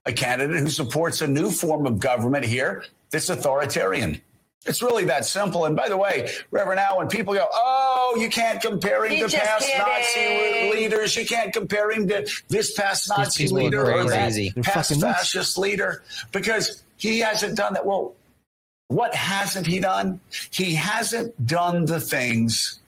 a 0.05 0.13
candidate 0.13 0.59
who 0.59 0.69
supports 0.69 1.21
a 1.23 1.29
new 1.29 1.51
form 1.51 1.87
of 1.87 2.01
government 2.01 2.45
here 2.45 2.85
that's 3.11 3.29
authoritarian. 3.29 4.21
It's 4.67 4.83
really 4.83 5.05
that 5.05 5.25
simple. 5.25 5.67
And 5.67 5.77
by 5.77 5.89
the 5.89 5.97
way, 5.97 6.31
Reverend 6.51 6.81
Al, 6.81 6.99
when 6.99 7.09
people 7.09 7.35
go, 7.35 7.47
"Oh, 7.53 8.17
you 8.19 8.29
can't 8.29 8.61
compare 8.61 9.05
him 9.05 9.13
He's 9.13 9.25
to 9.25 9.29
just 9.29 9.45
past 9.45 9.71
Nazi 9.79 10.73
leaders. 10.73 11.15
You 11.17 11.27
can't 11.27 11.53
compare 11.53 11.91
him 11.91 12.09
to 12.09 12.27
this 12.49 12.73
past 12.73 13.09
Nazi 13.09 13.49
leader 13.49 13.93
or 13.93 14.05
that. 14.05 14.33
They're 14.33 14.65
past 14.65 14.89
fucking 14.89 15.01
nuts. 15.01 15.19
fascist 15.19 15.59
leader," 15.59 16.03
because 16.33 16.83
he 16.97 17.21
hasn't 17.21 17.57
done 17.57 17.75
that. 17.75 17.87
Well, 17.87 18.15
what 18.89 19.15
hasn't 19.15 19.67
he 19.67 19.81
done? 19.81 20.19
He 20.51 20.75
hasn't 20.75 21.47
done 21.47 21.85
the 21.85 22.01
things 22.01 22.81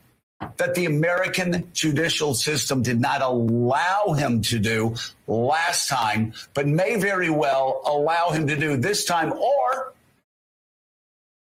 that 0.56 0.74
the 0.74 0.84
American 0.84 1.70
judicial 1.72 2.34
system 2.34 2.82
did 2.82 3.00
not 3.00 3.22
allow 3.22 4.12
him 4.12 4.42
to 4.42 4.58
do 4.58 4.94
last 5.26 5.88
time, 5.88 6.32
but 6.54 6.66
may 6.66 6.96
very 6.96 7.30
well 7.30 7.82
allow 7.86 8.30
him 8.30 8.46
to 8.46 8.56
do 8.56 8.76
this 8.76 9.04
time, 9.04 9.32
or 9.32 9.92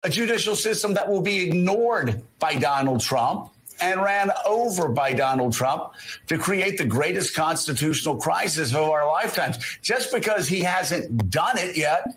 a 0.02 0.08
judicial 0.08 0.56
system 0.56 0.94
that 0.94 1.08
will 1.08 1.20
be 1.20 1.46
ignored 1.46 2.22
by 2.38 2.54
Donald 2.54 3.00
Trump 3.00 3.50
and 3.80 4.02
ran 4.02 4.30
over 4.46 4.88
by 4.88 5.12
Donald 5.12 5.52
Trump 5.52 5.92
to 6.26 6.38
create 6.38 6.78
the 6.78 6.84
greatest 6.84 7.34
constitutional 7.34 8.16
crisis 8.16 8.74
of 8.74 8.82
our 8.88 9.06
lifetimes. 9.06 9.58
Just 9.82 10.12
because 10.12 10.48
he 10.48 10.60
hasn't 10.60 11.30
done 11.30 11.56
it 11.58 11.76
yet 11.76 12.14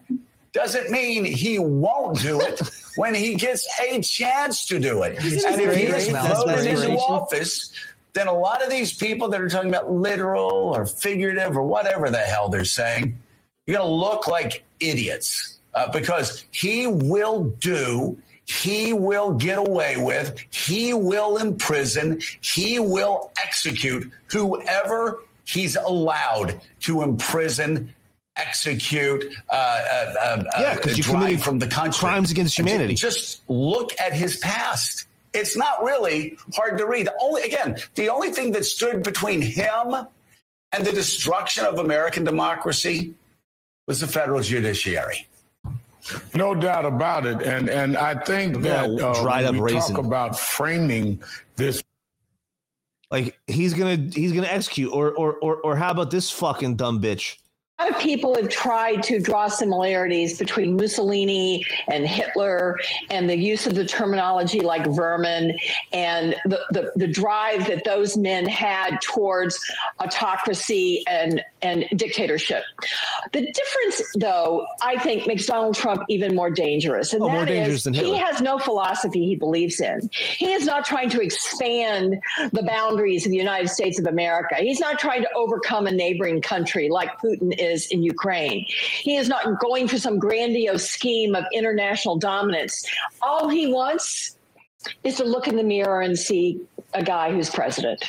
doesn't 0.54 0.90
mean 0.90 1.26
he 1.26 1.60
won't 1.60 2.20
do 2.20 2.40
it 2.40 2.62
when 2.96 3.14
he 3.14 3.36
gets 3.36 3.68
a 3.82 4.02
chance 4.02 4.66
to 4.68 4.80
do 4.80 5.04
it. 5.04 5.18
Isn't 5.24 5.52
and 5.52 5.62
it 5.62 5.70
if 5.70 5.76
he 5.76 5.86
great? 5.88 6.02
is 6.04 6.10
voted 6.10 6.66
into 6.66 6.98
office, 6.98 7.74
then 8.14 8.28
a 8.28 8.34
lot 8.34 8.64
of 8.64 8.70
these 8.70 8.94
people 8.94 9.28
that 9.30 9.42
are 9.42 9.50
talking 9.50 9.70
about 9.70 9.92
literal 9.92 10.52
or 10.52 10.86
figurative 10.86 11.58
or 11.58 11.64
whatever 11.64 12.10
the 12.10 12.20
hell 12.20 12.48
they're 12.48 12.64
saying, 12.64 13.18
you're 13.66 13.78
going 13.78 13.88
to 13.88 13.94
look 13.94 14.28
like 14.28 14.64
idiots 14.80 15.60
uh, 15.74 15.92
because 15.92 16.46
he 16.52 16.86
will 16.86 17.46
do, 17.60 18.18
he 18.46 18.94
will 18.94 19.34
get 19.34 19.58
away 19.58 19.98
with, 19.98 20.38
he 20.52 20.94
will 20.94 21.38
imprison, 21.38 22.22
he 22.42 22.80
will 22.80 23.32
execute 23.44 24.12
whoever 24.28 25.24
he's 25.46 25.76
allowed 25.76 26.62
to 26.82 27.02
imprison. 27.02 27.94
Execute, 28.36 29.26
uh, 29.50 29.54
uh, 29.54 30.14
uh, 30.20 30.44
Yeah, 30.60 30.76
'cause 30.78 30.94
uh, 30.94 30.96
you 30.96 31.04
drive 31.04 31.16
committed 31.22 31.42
from 31.44 31.60
the 31.60 31.68
country. 31.68 32.00
crimes 32.00 32.32
against 32.32 32.58
humanity. 32.58 32.96
Just 32.96 33.42
look 33.48 33.92
at 34.00 34.12
his 34.14 34.38
past. 34.38 35.06
It's 35.34 35.56
not 35.56 35.84
really 35.84 36.38
hard 36.56 36.78
to 36.80 36.86
read. 36.88 37.08
The 37.08 37.14
only 37.22 37.44
again, 37.44 37.78
the 37.96 38.10
only 38.10 38.32
thing 38.32 38.52
that 38.54 38.66
stood 38.66 39.04
between 39.04 39.42
him 39.42 39.96
and 40.72 40.86
the 40.86 40.92
destruction 40.92 41.66
of 41.66 41.78
American 41.78 42.24
democracy 42.24 43.14
was 43.88 44.00
the 44.00 44.08
federal 44.08 44.42
judiciary. 44.42 45.28
No 46.34 46.54
doubt 46.56 46.86
about 46.86 47.26
it, 47.28 47.42
and 47.44 47.70
and 47.70 47.96
I 47.98 48.16
think 48.16 48.62
that 48.64 48.90
Yeah, 48.92 49.06
uh, 49.08 49.22
dried 49.22 49.46
up 49.46 49.54
we 49.54 49.62
raisin. 49.62 49.96
talk 49.96 50.04
about 50.06 50.38
framing 50.40 51.22
this 51.56 51.84
Like 53.12 53.40
he's 53.48 53.74
gonna 53.76 53.96
he's 54.12 54.32
gonna 54.32 54.48
execute, 54.48 54.92
or 54.92 55.12
or 55.12 55.34
or 55.36 55.58
or 55.58 55.76
how 55.76 55.92
about 55.92 56.10
this 56.10 56.32
fucking 56.32 56.76
dumb 56.78 57.00
bitch? 57.02 57.38
Lot 57.84 57.96
of 57.96 58.00
people 58.00 58.34
have 58.36 58.48
tried 58.48 59.04
to 59.04 59.20
draw 59.20 59.50
similarities 59.50 60.40
between 60.40 60.78
Mussolini 60.78 61.66
and 61.90 62.08
Hitler 62.08 62.80
and 63.10 63.30
the 63.30 63.38
use 63.38 63.68
of 63.68 63.76
the 63.76 63.84
terminology 63.84 64.62
like 64.62 64.88
vermin 64.88 65.58
and 65.92 66.34
the, 66.46 66.62
the, 66.72 66.94
the 66.96 67.08
drive 67.08 67.68
that 67.68 67.84
those 67.84 68.16
men 68.16 68.48
had 68.48 69.02
towards 69.02 69.60
autocracy 70.00 71.04
and, 71.10 71.44
and 71.64 71.86
dictatorship. 71.96 72.64
The 73.32 73.42
difference, 73.52 74.02
though, 74.16 74.66
I 74.82 74.98
think 75.00 75.26
makes 75.28 75.46
Donald 75.46 75.76
Trump 75.76 76.04
even 76.10 76.36
more 76.36 76.50
dangerous. 76.50 77.14
And 77.14 77.24
Oh, 77.24 77.30
more 77.30 77.46
that 77.46 77.50
is 77.50 77.56
dangerous 77.56 77.84
than 77.84 77.94
he 77.94 78.16
has 78.16 78.42
no 78.42 78.60
philosophy 78.60 79.26
he 79.26 79.36
believes 79.36 79.80
in. 79.80 80.10
He 80.14 80.52
is 80.52 80.66
not 80.66 80.86
trying 80.86 81.10
to 81.12 81.22
expand 81.22 82.22
the 82.52 82.64
boundaries 82.64 83.26
of 83.26 83.32
the 83.32 83.38
United 83.38 83.70
States 83.70 84.00
of 84.00 84.06
America. 84.06 84.56
He's 84.56 84.80
not 84.80 85.00
trying 85.00 85.22
to 85.22 85.30
overcome 85.36 85.88
a 85.88 85.92
neighboring 85.92 86.42
country 86.42 86.90
like 86.90 87.10
Putin 87.20 87.58
is 87.58 87.88
in 87.88 88.04
Ukraine. 88.04 88.66
He 88.68 89.16
is 89.16 89.30
not 89.30 89.60
going 89.60 89.88
for 89.88 89.98
some 89.98 90.20
grandiose 90.20 90.90
scheme 90.90 91.36
of 91.36 91.46
international 91.54 92.18
dominance. 92.18 92.86
All 93.22 93.48
he 93.48 93.72
wants 93.72 94.38
is 95.04 95.16
to 95.18 95.24
look 95.24 95.48
in 95.48 95.56
the 95.56 95.64
mirror 95.64 96.02
and 96.02 96.18
see 96.20 96.60
a 96.94 97.04
guy 97.04 97.32
who's 97.32 97.50
president. 97.50 98.04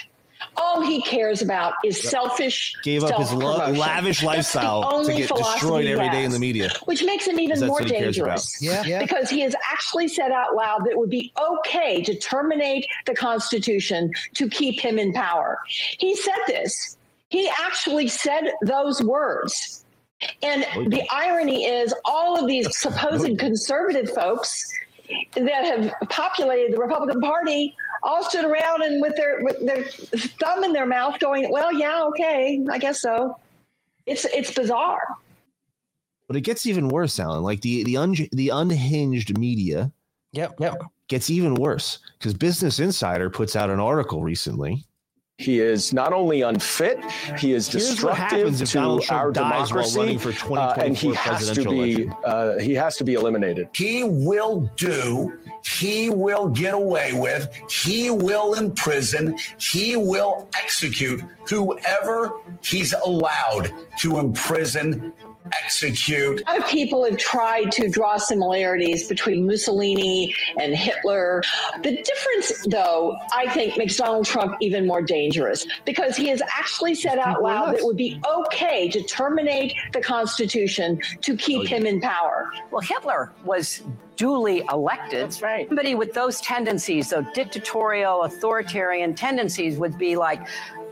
All 0.56 0.80
he 0.82 1.02
cares 1.02 1.42
about 1.42 1.74
is 1.84 2.02
Yep. 2.02 2.10
selfish. 2.10 2.74
Gave 2.82 3.04
up 3.04 3.18
his 3.18 3.32
lo- 3.32 3.70
lavish 3.72 4.22
lifestyle 4.22 5.04
to 5.04 5.12
get 5.14 5.28
destroyed 5.34 5.86
every 5.86 6.08
day 6.10 6.24
in 6.24 6.30
the 6.30 6.38
media. 6.38 6.70
which 6.84 7.02
makes 7.04 7.26
him 7.26 7.38
even 7.40 7.58
more 7.60 7.70
what 7.70 7.84
he 7.84 7.90
cares 7.90 8.18
about. 8.18 8.26
dangerous. 8.36 8.62
Yeah, 8.62 8.82
yeah. 8.84 8.98
Because 9.00 9.30
he 9.30 9.40
has 9.40 9.54
actually 9.72 10.08
said 10.08 10.30
out 10.30 10.54
loud 10.54 10.84
that 10.84 10.90
it 10.92 10.98
would 10.98 11.10
be 11.10 11.32
okay 11.50 12.02
to 12.02 12.14
terminate 12.18 12.86
the 13.06 13.14
Constitution 13.14 14.10
to 14.34 14.48
keep 14.48 14.80
him 14.80 14.98
in 14.98 15.12
power. 15.12 15.58
He 15.98 16.14
said 16.16 16.34
this. 16.46 16.96
He 17.28 17.48
actually 17.64 18.08
said 18.08 18.52
those 18.62 19.02
words. 19.02 19.84
And 20.42 20.64
oh, 20.76 20.84
the 20.88 21.02
irony 21.12 21.64
is, 21.66 21.92
all 22.04 22.38
of 22.40 22.46
these 22.46 22.66
oh, 22.68 22.70
supposed 22.70 23.38
conservative 23.38 24.10
folks 24.10 24.52
that 25.34 25.64
have 25.64 25.92
populated 26.08 26.72
the 26.74 26.78
Republican 26.78 27.20
Party 27.20 27.74
all 28.04 28.22
stood 28.22 28.44
around 28.44 28.82
and 28.82 29.00
with 29.00 29.16
their 29.16 29.42
with 29.42 29.64
their 29.64 29.84
thumb 30.40 30.62
in 30.62 30.72
their 30.72 30.86
mouth, 30.86 31.18
going, 31.18 31.50
"Well, 31.50 31.72
yeah, 31.72 32.04
okay, 32.04 32.64
I 32.70 32.78
guess 32.78 33.00
so." 33.00 33.36
It's 34.06 34.24
it's 34.26 34.52
bizarre. 34.52 35.16
But 36.28 36.36
it 36.36 36.42
gets 36.42 36.66
even 36.66 36.88
worse, 36.88 37.18
Alan. 37.18 37.42
Like 37.42 37.62
the 37.62 37.82
the 37.84 37.96
un, 37.96 38.14
the 38.32 38.50
unhinged 38.50 39.36
media. 39.38 39.90
Yep, 40.32 40.54
yep. 40.60 40.82
Gets 41.08 41.30
even 41.30 41.54
worse 41.54 41.98
because 42.18 42.34
Business 42.34 42.80
Insider 42.80 43.30
puts 43.30 43.56
out 43.56 43.70
an 43.70 43.80
article 43.80 44.22
recently. 44.22 44.84
He 45.38 45.58
is 45.58 45.92
not 45.92 46.12
only 46.12 46.42
unfit, 46.42 47.00
he 47.38 47.54
is 47.54 47.68
destructive 47.68 48.56
to 48.68 49.02
our 49.10 49.32
dies 49.32 49.68
democracy, 49.68 50.16
for 50.16 50.56
uh, 50.56 50.74
and 50.74 50.96
he 50.96 51.12
has 51.12 51.50
to 51.50 51.68
be 51.68 52.08
uh, 52.24 52.58
he 52.58 52.72
has 52.74 52.96
to 52.98 53.04
be 53.04 53.14
eliminated. 53.14 53.68
He 53.72 54.04
will 54.04 54.70
do, 54.76 55.36
he 55.64 56.08
will 56.08 56.48
get 56.50 56.74
away 56.74 57.14
with, 57.14 57.50
he 57.68 58.10
will 58.10 58.54
imprison, 58.54 59.36
he 59.58 59.96
will 59.96 60.48
execute 60.56 61.20
whoever 61.48 62.30
he's 62.62 62.94
allowed 63.04 63.72
to 64.02 64.20
imprison, 64.20 65.12
execute. 65.52 66.42
A 66.46 66.52
lot 66.52 66.60
of 66.60 66.66
people 66.68 67.04
have 67.04 67.18
tried 67.18 67.70
to 67.72 67.88
draw 67.88 68.16
similarities 68.16 69.08
between 69.08 69.46
Mussolini 69.46 70.34
and 70.58 70.74
Hitler. 70.74 71.42
The 71.82 72.02
difference, 72.02 72.66
though, 72.66 73.16
I 73.32 73.48
think 73.50 73.76
makes 73.76 73.96
Donald 73.96 74.26
Trump 74.26 74.56
even 74.60 74.86
more 74.86 75.02
dangerous 75.02 75.66
because 75.84 76.16
he 76.16 76.28
has 76.28 76.40
actually 76.42 76.94
said 76.94 77.18
out 77.18 77.42
loud 77.42 77.74
that 77.74 77.80
it 77.80 77.84
would 77.84 77.96
be 77.96 78.20
okay 78.26 78.88
to 78.88 79.02
terminate 79.02 79.74
the 79.92 80.00
Constitution 80.00 81.00
to 81.20 81.36
keep 81.36 81.62
oh, 81.62 81.66
him 81.66 81.86
in 81.86 82.00
power. 82.00 82.50
Well, 82.70 82.80
Hitler 82.80 83.32
was 83.44 83.82
duly 84.16 84.62
elected. 84.72 85.24
That's 85.24 85.42
right. 85.42 85.68
Somebody 85.68 85.94
with 85.94 86.14
those 86.14 86.40
tendencies, 86.40 87.10
those 87.10 87.26
dictatorial, 87.34 88.22
authoritarian 88.22 89.14
tendencies, 89.14 89.76
would 89.78 89.98
be 89.98 90.16
like, 90.16 90.46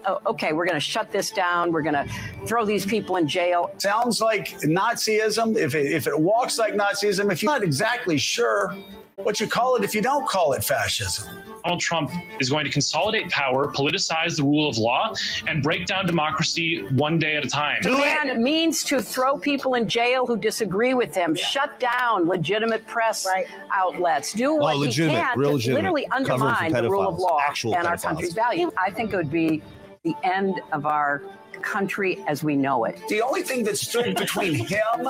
oh, 0.06 0.20
okay, 0.26 0.52
we're 0.52 0.66
going 0.66 0.76
to 0.76 0.80
shut 0.80 1.10
this 1.10 1.30
down. 1.30 1.72
We're 1.72 1.82
going 1.82 1.94
to 1.94 2.06
throw 2.46 2.64
these 2.64 2.86
people 2.86 3.16
in 3.16 3.26
jail. 3.28 3.72
Sounds 3.78 4.20
like 4.20 4.48
Nazism. 4.60 5.56
If 5.56 5.74
it, 5.74 5.92
if 5.92 6.06
it 6.06 6.18
walks 6.18 6.58
like 6.58 6.74
Nazism, 6.74 7.30
if 7.32 7.42
you're 7.42 7.52
not 7.52 7.62
exactly 7.62 8.18
sure 8.18 8.76
what 9.16 9.40
you 9.40 9.46
call 9.46 9.76
it, 9.76 9.84
if 9.84 9.94
you 9.94 10.02
don't 10.02 10.26
call 10.28 10.52
it 10.52 10.64
fascism. 10.64 11.28
Donald 11.64 11.80
Trump 11.80 12.10
is 12.40 12.50
going 12.50 12.64
to 12.64 12.70
consolidate 12.70 13.30
power, 13.30 13.70
politicize 13.72 14.36
the 14.36 14.42
rule 14.42 14.68
of 14.68 14.78
law, 14.78 15.14
and 15.46 15.62
break 15.62 15.86
down 15.86 16.06
democracy 16.06 16.84
one 16.92 17.18
day 17.18 17.36
at 17.36 17.44
a 17.44 17.48
time. 17.48 17.80
The 17.82 17.92
it 18.24 18.38
means 18.38 18.82
to 18.84 19.00
throw 19.00 19.38
people 19.38 19.74
in 19.74 19.88
jail 19.88 20.26
who 20.26 20.36
disagree 20.36 20.94
with 20.94 21.14
him, 21.14 21.34
shut 21.34 21.78
down 21.78 22.26
legitimate 22.26 22.86
press 22.86 23.26
outlets, 23.72 24.32
do 24.32 24.56
what 24.56 24.74
he 24.74 24.80
legitimate, 24.80 25.20
can 25.20 25.38
real 25.38 25.50
to 25.50 25.54
legitimate, 25.54 25.82
literally 25.82 26.06
covering 26.06 26.26
for 26.26 26.46
undermine 26.46 26.72
the 26.72 26.90
rule 26.90 27.08
of 27.08 27.14
pedophiles, 27.14 27.18
law 27.18 27.38
actual 27.40 27.76
and 27.76 27.86
our 27.86 27.96
country's 27.96 28.32
value. 28.32 28.72
I 28.76 28.90
think 28.90 29.12
it 29.12 29.16
would 29.16 29.30
be 29.30 29.62
the 30.04 30.14
end 30.24 30.60
of 30.72 30.84
our 30.84 31.22
country 31.60 32.18
as 32.26 32.42
we 32.42 32.56
know 32.56 32.84
it. 32.84 33.00
The 33.08 33.22
only 33.22 33.42
thing 33.42 33.62
that 33.64 33.78
stood 33.78 34.16
between 34.16 34.54
him 34.54 35.06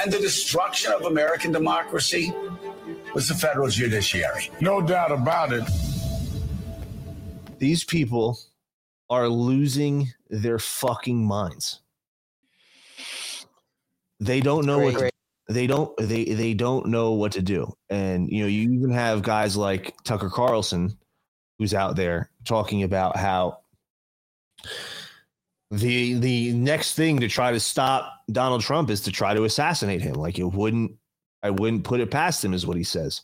and 0.00 0.12
the 0.12 0.18
destruction 0.18 0.92
of 0.92 1.02
American 1.02 1.52
democracy 1.52 2.32
was 3.14 3.28
the 3.28 3.34
federal 3.34 3.68
judiciary. 3.68 4.50
No 4.60 4.80
doubt 4.80 5.12
about 5.12 5.52
it. 5.52 5.64
These 7.58 7.84
people 7.84 8.38
are 9.10 9.28
losing 9.28 10.12
their 10.30 10.58
fucking 10.58 11.24
minds. 11.24 11.80
They 14.18 14.40
don't 14.40 14.64
know 14.64 14.78
what 14.78 14.94
Great. 14.94 15.12
they 15.48 15.66
don't 15.66 15.94
they 15.98 16.24
they 16.24 16.54
don't 16.54 16.86
know 16.86 17.12
what 17.12 17.32
to 17.32 17.42
do. 17.42 17.76
And 17.90 18.30
you 18.30 18.42
know, 18.42 18.48
you 18.48 18.70
even 18.72 18.90
have 18.92 19.22
guys 19.22 19.58
like 19.58 19.94
Tucker 20.04 20.30
Carlson 20.30 20.96
who's 21.58 21.74
out 21.74 21.96
there 21.96 22.30
talking 22.44 22.82
about 22.82 23.16
how 23.16 23.58
the 25.70 26.14
the 26.14 26.52
next 26.52 26.94
thing 26.94 27.20
to 27.20 27.28
try 27.28 27.52
to 27.52 27.60
stop 27.60 28.22
Donald 28.30 28.62
Trump 28.62 28.90
is 28.90 29.00
to 29.02 29.12
try 29.12 29.34
to 29.34 29.44
assassinate 29.44 30.00
him. 30.00 30.14
Like 30.14 30.38
it 30.38 30.44
wouldn't 30.44 30.92
I 31.42 31.50
wouldn't 31.50 31.84
put 31.84 32.00
it 32.00 32.10
past 32.10 32.44
him 32.44 32.54
is 32.54 32.66
what 32.66 32.76
he 32.76 32.84
says. 32.84 33.22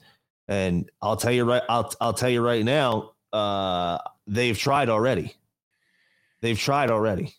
And 0.48 0.90
I'll 1.00 1.16
tell 1.16 1.32
you 1.32 1.44
right 1.44 1.62
I'll 1.68 1.92
I'll 2.00 2.12
tell 2.12 2.30
you 2.30 2.44
right 2.44 2.64
now, 2.64 3.12
uh 3.32 3.98
they've 4.26 4.58
tried 4.58 4.88
already. 4.88 5.34
They've 6.40 6.58
tried 6.58 6.90
already. 6.90 7.34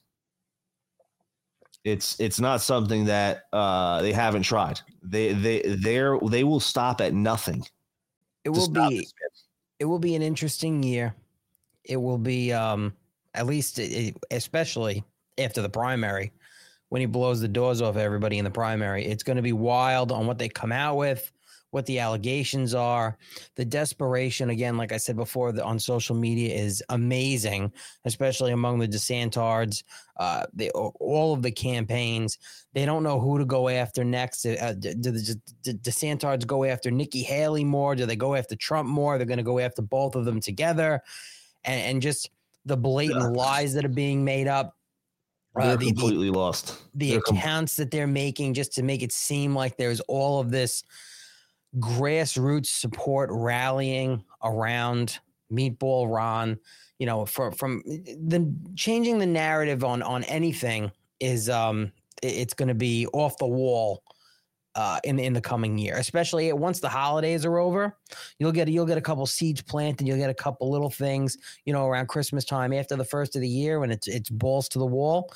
It's 1.83 2.17
it's 2.21 2.39
not 2.39 2.61
something 2.61 3.05
that 3.05 3.43
uh 3.51 4.01
they 4.01 4.13
haven't 4.13 4.43
tried. 4.43 4.79
They 5.01 5.33
they 5.33 5.61
they're 5.63 6.17
they 6.19 6.45
will 6.45 6.61
stop 6.61 7.01
at 7.01 7.13
nothing. 7.13 7.65
It 8.45 8.49
will 8.49 8.69
be 8.69 9.05
it 9.79 9.85
will 9.85 9.99
be 9.99 10.15
an 10.15 10.21
interesting 10.21 10.81
year. 10.81 11.13
It 11.83 11.97
will 11.97 12.17
be 12.17 12.53
um 12.53 12.93
at 13.33 13.45
least 13.45 13.79
it, 13.79 13.91
it- 13.91 14.17
especially 14.31 15.03
after 15.37 15.61
the 15.61 15.69
primary 15.69 16.31
when 16.89 16.99
he 17.01 17.05
blows 17.07 17.41
the 17.41 17.47
doors 17.47 17.81
off 17.81 17.97
everybody 17.97 18.37
in 18.37 18.45
the 18.45 18.51
primary. 18.51 19.05
It's 19.05 19.23
going 19.23 19.37
to 19.37 19.41
be 19.41 19.53
wild 19.53 20.11
on 20.11 20.27
what 20.27 20.37
they 20.37 20.47
come 20.47 20.71
out 20.71 20.95
with, 20.95 21.31
what 21.71 21.87
the 21.87 21.97
allegations 21.97 22.75
are. 22.75 23.17
The 23.55 23.65
desperation 23.65 24.51
again 24.51 24.77
like 24.77 24.91
I 24.91 24.97
said 24.97 25.15
before 25.15 25.51
the, 25.51 25.63
on 25.63 25.79
social 25.79 26.15
media 26.15 26.53
is 26.53 26.83
amazing, 26.89 27.73
especially 28.05 28.51
among 28.51 28.77
the 28.77 28.87
DeSantards, 28.87 29.83
uh 30.17 30.45
they 30.53 30.69
all 30.69 31.33
of 31.33 31.41
the 31.41 31.51
campaigns. 31.51 32.37
They 32.73 32.85
don't 32.85 33.01
know 33.01 33.19
who 33.19 33.39
to 33.39 33.45
go 33.45 33.69
after 33.69 34.03
next. 34.03 34.45
Uh, 34.45 34.73
do 34.77 34.93
do 34.93 35.09
the 35.09 35.41
D- 35.63 35.73
DeSantards 35.73 36.45
go 36.45 36.63
after 36.63 36.91
Nikki 36.91 37.23
Haley 37.23 37.63
more? 37.63 37.95
Do 37.95 38.05
they 38.05 38.15
go 38.15 38.35
after 38.35 38.55
Trump 38.55 38.87
more? 38.87 39.17
They're 39.17 39.25
going 39.25 39.37
to 39.37 39.43
go 39.43 39.57
after 39.57 39.81
both 39.81 40.13
of 40.15 40.25
them 40.25 40.39
together, 40.39 41.01
and, 41.63 41.81
and 41.81 42.01
just 42.03 42.29
the 42.65 42.77
blatant 42.77 43.33
lies 43.33 43.73
that 43.73 43.85
are 43.85 43.89
being 43.89 44.23
made 44.23 44.47
up. 44.47 44.75
They're 45.55 45.63
Uh, 45.65 45.75
the, 45.75 45.85
the, 45.85 45.91
completely 45.93 46.29
lost. 46.29 46.81
the 46.95 47.11
They're 47.11 47.21
com- 47.21 47.37
accounts 47.37 47.75
that 47.75 47.91
they're 47.91 48.07
making 48.07 48.53
just 48.55 48.73
to 48.73 48.83
make 48.83 49.03
it 49.03 49.11
seem 49.11 49.53
like 49.53 49.77
there's 49.77 49.99
all 50.01 50.39
of 50.39 50.49
this 50.49 50.83
grassroots 51.79 52.67
support 52.67 53.29
rallying 53.31 54.23
around 54.43 55.19
Meatball 55.51 56.13
Ron. 56.13 56.59
You 56.99 57.05
know, 57.05 57.25
from 57.25 57.51
from 57.51 57.83
the 57.85 58.51
changing 58.75 59.19
the 59.19 59.25
narrative 59.25 59.83
on 59.83 60.01
on 60.01 60.23
anything 60.23 60.91
is 61.19 61.49
um 61.49 61.91
it's 62.21 62.53
going 62.53 62.69
to 62.69 62.75
be 62.75 63.05
off 63.07 63.37
the 63.37 63.47
wall 63.47 64.03
uh, 64.75 64.99
in 65.03 65.19
in 65.19 65.33
the 65.33 65.41
coming 65.41 65.77
year, 65.77 65.95
especially 65.97 66.51
once 66.53 66.79
the 66.79 66.89
holidays 66.89 67.45
are 67.45 67.57
over. 67.57 67.97
You'll 68.39 68.51
get 68.51 68.67
you'll 68.67 68.85
get 68.85 68.97
a 68.97 69.01
couple 69.01 69.25
seeds 69.25 69.61
planted. 69.61 70.07
You'll 70.07 70.17
get 70.17 70.29
a 70.29 70.33
couple 70.33 70.69
little 70.71 70.89
things, 70.89 71.37
you 71.65 71.73
know, 71.73 71.87
around 71.87 72.07
Christmas 72.07 72.45
time 72.45 72.73
after 72.73 72.95
the 72.95 73.05
first 73.05 73.35
of 73.35 73.41
the 73.41 73.49
year 73.49 73.79
when 73.79 73.91
it's 73.91 74.07
it's 74.07 74.29
balls 74.29 74.69
to 74.69 74.79
the 74.79 74.85
wall. 74.85 75.33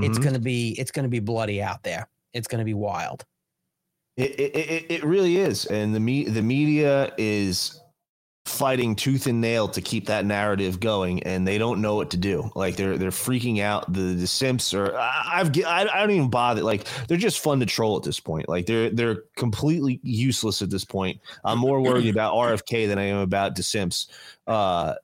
It's 0.00 0.18
Mhm. 0.18 0.18
gonna 0.18 0.38
be 0.40 0.74
it's 0.78 0.90
gonna 0.90 1.08
be 1.08 1.20
bloody 1.20 1.62
out 1.62 1.82
there. 1.82 2.08
It's 2.32 2.48
gonna 2.48 2.64
be 2.64 2.74
wild. 2.74 3.24
It, 4.16 4.38
it, 4.38 4.56
it, 4.56 4.90
it 4.90 5.04
really 5.04 5.36
is, 5.38 5.64
and 5.66 5.94
the 5.94 6.00
me 6.00 6.24
the 6.24 6.42
media 6.42 7.14
is 7.16 7.79
fighting 8.50 8.94
tooth 8.94 9.26
and 9.26 9.40
nail 9.40 9.68
to 9.68 9.80
keep 9.80 10.06
that 10.06 10.24
narrative 10.24 10.80
going, 10.80 11.22
and 11.22 11.46
they 11.46 11.58
don't 11.58 11.80
know 11.80 11.94
what 11.94 12.10
to 12.10 12.16
do. 12.16 12.50
Like 12.54 12.76
they're 12.76 12.98
they're 12.98 13.10
freaking 13.10 13.60
out. 13.60 13.92
The 13.92 14.14
the 14.14 14.26
simps 14.26 14.74
are. 14.74 14.96
I, 14.96 15.40
I've 15.40 15.56
I, 15.64 15.88
I 15.92 16.00
don't 16.00 16.10
even 16.10 16.30
bother. 16.30 16.62
Like 16.62 16.86
they're 17.08 17.16
just 17.16 17.40
fun 17.40 17.60
to 17.60 17.66
troll 17.66 17.96
at 17.96 18.02
this 18.02 18.20
point. 18.20 18.48
Like 18.48 18.66
they're 18.66 18.90
they're 18.90 19.24
completely 19.36 20.00
useless 20.02 20.62
at 20.62 20.70
this 20.70 20.84
point. 20.84 21.20
I'm 21.44 21.58
more 21.58 21.80
worried 21.80 22.08
about 22.14 22.34
RFK 22.34 22.88
than 22.88 22.98
I 22.98 23.04
am 23.04 23.18
about 23.18 23.54
the 23.54 23.62
simps. 23.62 24.08
Uh, 24.46 24.94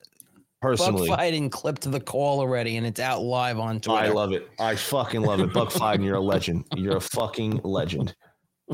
personally, 0.61 1.09
Buck 1.09 1.19
fighting 1.19 1.49
clipped 1.49 1.83
to 1.83 1.89
the 1.89 2.01
call 2.01 2.41
already, 2.41 2.77
and 2.77 2.87
it's 2.87 3.01
out 3.01 3.23
live 3.23 3.59
on 3.59 3.81
Twitter. 3.81 4.05
I 4.05 4.09
love 4.09 4.33
it. 4.33 4.49
I 4.59 4.77
fucking 4.77 5.23
love 5.23 5.41
it. 5.41 5.53
Buck 5.53 5.71
Fiden, 5.71 6.05
you're 6.05 6.17
a 6.17 6.21
legend. 6.21 6.65
You're 6.75 6.97
a 6.97 7.01
fucking 7.01 7.61
legend. 7.63 8.15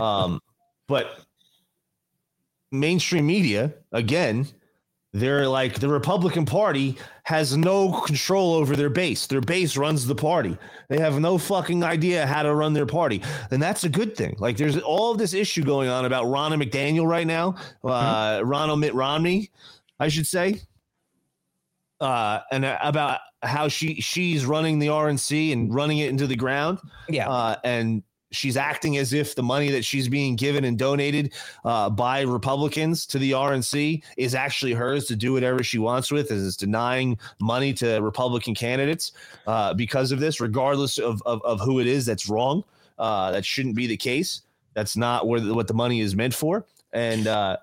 Um, 0.01 0.41
but 0.89 1.21
mainstream 2.73 3.27
media, 3.27 3.75
again, 3.93 4.47
they're 5.13 5.47
like 5.47 5.79
the 5.79 5.89
Republican 5.89 6.47
Party 6.47 6.97
has 7.25 7.57
no 7.57 8.01
control 8.01 8.55
over 8.55 8.77
their 8.77 8.91
base. 8.91 9.27
Their 9.27 9.41
base 9.41 9.77
runs 9.77 10.07
the 10.07 10.15
party. 10.15 10.57
They 10.89 10.99
have 10.99 11.21
no 11.21 11.39
fucking 11.39 11.85
idea 11.85 12.27
how 12.27 12.43
to 12.43 12.55
run 12.55 12.73
their 12.73 12.87
party. 12.87 13.23
And 13.51 13.63
that's 13.63 13.85
a 13.85 13.89
good 13.89 14.17
thing. 14.17 14.37
Like 14.39 14.57
there's 14.57 14.79
all 14.79 15.15
this 15.15 15.35
issue 15.35 15.63
going 15.63 15.89
on 15.89 16.05
about 16.05 16.25
Ronna 16.27 16.63
McDaniel 16.63 17.07
right 17.07 17.27
now. 17.27 17.57
Uh 17.85 18.41
Ronald 18.45 18.81
Mitt 18.81 18.95
Romney, 18.95 19.51
I 20.01 20.09
should 20.09 20.27
say 20.27 20.61
uh, 22.03 22.41
and 22.51 22.65
about 22.65 23.21
how 23.43 23.69
she 23.69 24.01
she's 24.01 24.45
running 24.45 24.81
the 24.81 24.89
RNC 24.89 25.53
and 25.53 25.73
running 25.73 25.99
it 25.99 26.11
into 26.11 26.27
the 26.27 26.35
ground. 26.37 26.81
Yeah, 27.09 27.31
uh, 27.31 27.57
and 27.65 28.03
she's 28.33 28.57
acting 28.57 28.97
as 28.97 29.13
if 29.13 29.35
the 29.35 29.43
money 29.43 29.71
that 29.71 29.85
she's 29.85 30.09
being 30.09 30.37
given 30.37 30.65
and 30.65 30.79
donated 30.79 31.33
uh, 31.65 31.89
by 31.89 32.23
Republicans 32.23 33.07
to 33.07 33.19
the 33.19 33.33
RNC 33.33 34.03
is 34.17 34.35
actually 34.35 34.73
hers 34.73 35.07
to 35.07 35.17
do 35.17 35.33
whatever 35.33 35.63
she 35.63 35.79
wants 35.79 36.11
with. 36.11 36.31
Is 36.31 36.43
is 36.43 36.57
denying 36.57 37.19
money 37.41 37.73
to 37.75 38.01
Republican 38.01 38.55
candidates 38.55 39.13
uh, 39.47 39.75
because 39.75 40.13
of 40.13 40.21
this, 40.21 40.41
regardless 40.41 40.99
of, 40.99 41.23
of 41.25 41.43
of 41.43 41.61
who 41.61 41.81
it 41.81 41.87
is 41.87 42.07
that's 42.07 42.29
wrong. 42.29 42.65
Uh, 42.99 43.31
that 43.33 43.45
shouldn't 43.45 43.75
be 43.75 43.87
the 43.87 43.97
case. 43.97 44.43
That's 44.75 44.97
not 44.97 45.27
where 45.27 45.41
the, 45.41 45.55
what 45.55 45.67
the 45.67 45.75
money 45.75 46.01
is 46.01 46.15
meant 46.15 46.35
for. 46.35 46.67
And 46.93 47.27
uh, 47.27 47.57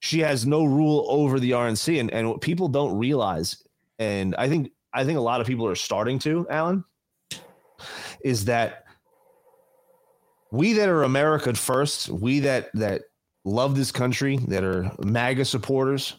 she 0.00 0.20
has 0.20 0.46
no 0.46 0.64
rule 0.64 1.06
over 1.08 1.38
the 1.38 1.52
RNC, 1.52 2.00
and 2.00 2.10
and 2.12 2.28
what 2.28 2.40
people 2.40 2.68
don't 2.68 2.98
realize, 2.98 3.62
and 3.98 4.34
I 4.36 4.48
think 4.48 4.72
I 4.92 5.04
think 5.04 5.18
a 5.18 5.22
lot 5.22 5.40
of 5.40 5.46
people 5.46 5.66
are 5.66 5.74
starting 5.74 6.18
to, 6.20 6.46
Alan, 6.50 6.84
is 8.22 8.44
that 8.46 8.81
we 10.52 10.74
that 10.74 10.88
are 10.88 11.02
America 11.02 11.54
first, 11.54 12.10
we 12.10 12.40
that 12.40 12.70
that 12.74 13.02
love 13.44 13.74
this 13.74 13.90
country, 13.90 14.36
that 14.48 14.62
are 14.62 14.92
MAGA 15.02 15.46
supporters, 15.46 16.14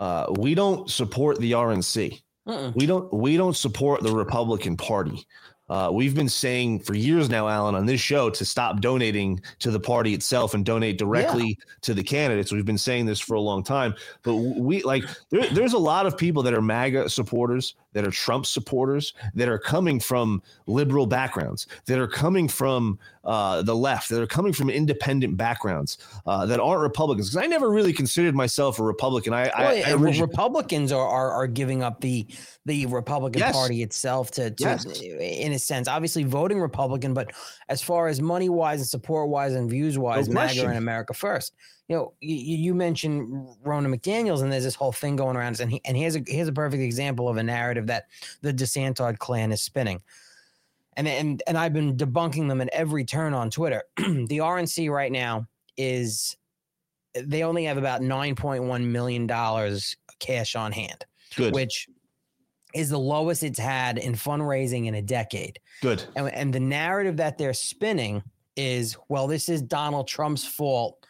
uh, 0.00 0.26
we 0.30 0.54
don't 0.54 0.90
support 0.90 1.38
the 1.38 1.52
RNC. 1.52 2.20
Mm-mm. 2.48 2.74
We 2.74 2.86
don't 2.86 3.12
we 3.12 3.36
don't 3.36 3.56
support 3.56 4.02
the 4.02 4.12
Republican 4.12 4.76
Party. 4.76 5.26
Uh, 5.68 5.90
we've 5.92 6.14
been 6.14 6.28
saying 6.28 6.78
for 6.80 6.94
years 6.94 7.30
now, 7.30 7.48
Alan, 7.48 7.74
on 7.74 7.86
this 7.86 8.00
show 8.00 8.28
to 8.30 8.44
stop 8.44 8.80
donating 8.80 9.40
to 9.60 9.70
the 9.70 9.80
party 9.80 10.12
itself 10.12 10.52
and 10.52 10.64
donate 10.64 10.98
directly 10.98 11.58
to 11.80 11.94
the 11.94 12.02
candidates. 12.02 12.52
We've 12.52 12.66
been 12.66 12.76
saying 12.76 13.06
this 13.06 13.18
for 13.18 13.34
a 13.34 13.40
long 13.40 13.62
time, 13.64 13.94
but 14.22 14.34
we 14.36 14.82
like 14.82 15.04
there, 15.30 15.48
there's 15.48 15.72
a 15.72 15.78
lot 15.78 16.04
of 16.04 16.18
people 16.18 16.42
that 16.42 16.52
are 16.52 16.60
MAGA 16.60 17.08
supporters, 17.08 17.76
that 17.94 18.06
are 18.06 18.10
Trump 18.10 18.44
supporters, 18.44 19.14
that 19.34 19.48
are 19.48 19.58
coming 19.58 20.00
from 20.00 20.42
liberal 20.66 21.06
backgrounds, 21.06 21.66
that 21.86 21.98
are 21.98 22.08
coming 22.08 22.46
from 22.46 22.98
uh, 23.24 23.62
the 23.62 23.74
left, 23.74 24.10
that 24.10 24.20
are 24.20 24.26
coming 24.26 24.52
from 24.52 24.68
independent 24.68 25.36
backgrounds, 25.38 25.96
uh, 26.26 26.44
that 26.44 26.60
aren't 26.60 26.82
Republicans. 26.82 27.30
Because 27.30 27.42
I 27.42 27.46
never 27.46 27.70
really 27.70 27.94
considered 27.94 28.34
myself 28.34 28.78
a 28.78 28.82
Republican. 28.82 29.32
I, 29.32 29.48
I, 29.48 29.60
Well, 29.62 29.68
I 29.70 29.74
yeah, 29.76 29.92
origi- 29.92 30.20
Republicans 30.20 30.92
are, 30.92 31.08
are 31.08 31.30
are 31.32 31.46
giving 31.46 31.82
up 31.82 32.02
the 32.02 32.26
the 32.66 32.84
Republican 32.86 33.40
Yes. 33.40 33.54
Party 33.54 33.82
itself 33.82 34.30
to, 34.32 34.50
to 34.50 34.62
Yes. 34.62 34.84
in 35.00 35.53
a 35.54 35.58
sense, 35.58 35.88
obviously 35.88 36.24
voting 36.24 36.60
Republican, 36.60 37.14
but 37.14 37.32
as 37.68 37.82
far 37.82 38.08
as 38.08 38.20
money 38.20 38.48
wise 38.48 38.80
and 38.80 38.88
support 38.88 39.28
wise 39.28 39.54
and 39.54 39.68
views 39.68 39.98
wise, 39.98 40.28
MAGA 40.28 40.46
question. 40.46 40.68
and 40.68 40.78
America 40.78 41.14
first. 41.14 41.54
You 41.88 41.96
know, 41.96 42.12
you, 42.20 42.56
you 42.56 42.74
mentioned 42.74 43.46
Ronna 43.64 43.94
McDaniel's, 43.94 44.40
and 44.42 44.52
there's 44.52 44.64
this 44.64 44.74
whole 44.74 44.92
thing 44.92 45.16
going 45.16 45.36
around, 45.36 45.60
and 45.60 45.70
he, 45.70 45.80
and 45.84 45.96
here's 45.96 46.16
a 46.16 46.22
here's 46.26 46.48
a 46.48 46.52
perfect 46.52 46.82
example 46.82 47.28
of 47.28 47.36
a 47.36 47.42
narrative 47.42 47.86
that 47.88 48.06
the 48.40 48.52
DeSantis 48.52 49.18
clan 49.18 49.52
is 49.52 49.62
spinning. 49.62 50.02
And, 50.96 51.08
and 51.08 51.42
and 51.46 51.58
I've 51.58 51.72
been 51.72 51.96
debunking 51.96 52.48
them 52.48 52.60
at 52.60 52.68
every 52.72 53.04
turn 53.04 53.34
on 53.34 53.50
Twitter. 53.50 53.82
the 53.96 54.38
RNC 54.38 54.90
right 54.90 55.12
now 55.12 55.46
is 55.76 56.36
they 57.14 57.42
only 57.42 57.64
have 57.64 57.78
about 57.78 58.02
nine 58.02 58.34
point 58.34 58.64
one 58.64 58.90
million 58.90 59.26
dollars 59.26 59.96
cash 60.20 60.56
on 60.56 60.72
hand, 60.72 61.04
Good. 61.36 61.54
which 61.54 61.88
is 62.74 62.90
the 62.90 62.98
lowest 62.98 63.42
it's 63.42 63.58
had 63.58 63.98
in 63.98 64.14
fundraising 64.14 64.86
in 64.86 64.94
a 64.94 65.02
decade. 65.02 65.60
Good. 65.80 66.04
And, 66.16 66.28
and 66.28 66.52
the 66.52 66.60
narrative 66.60 67.16
that 67.18 67.38
they're 67.38 67.54
spinning 67.54 68.22
is, 68.56 68.96
well, 69.08 69.26
this 69.26 69.48
is 69.48 69.62
Donald 69.62 70.08
Trump's 70.08 70.44
fault 70.44 71.06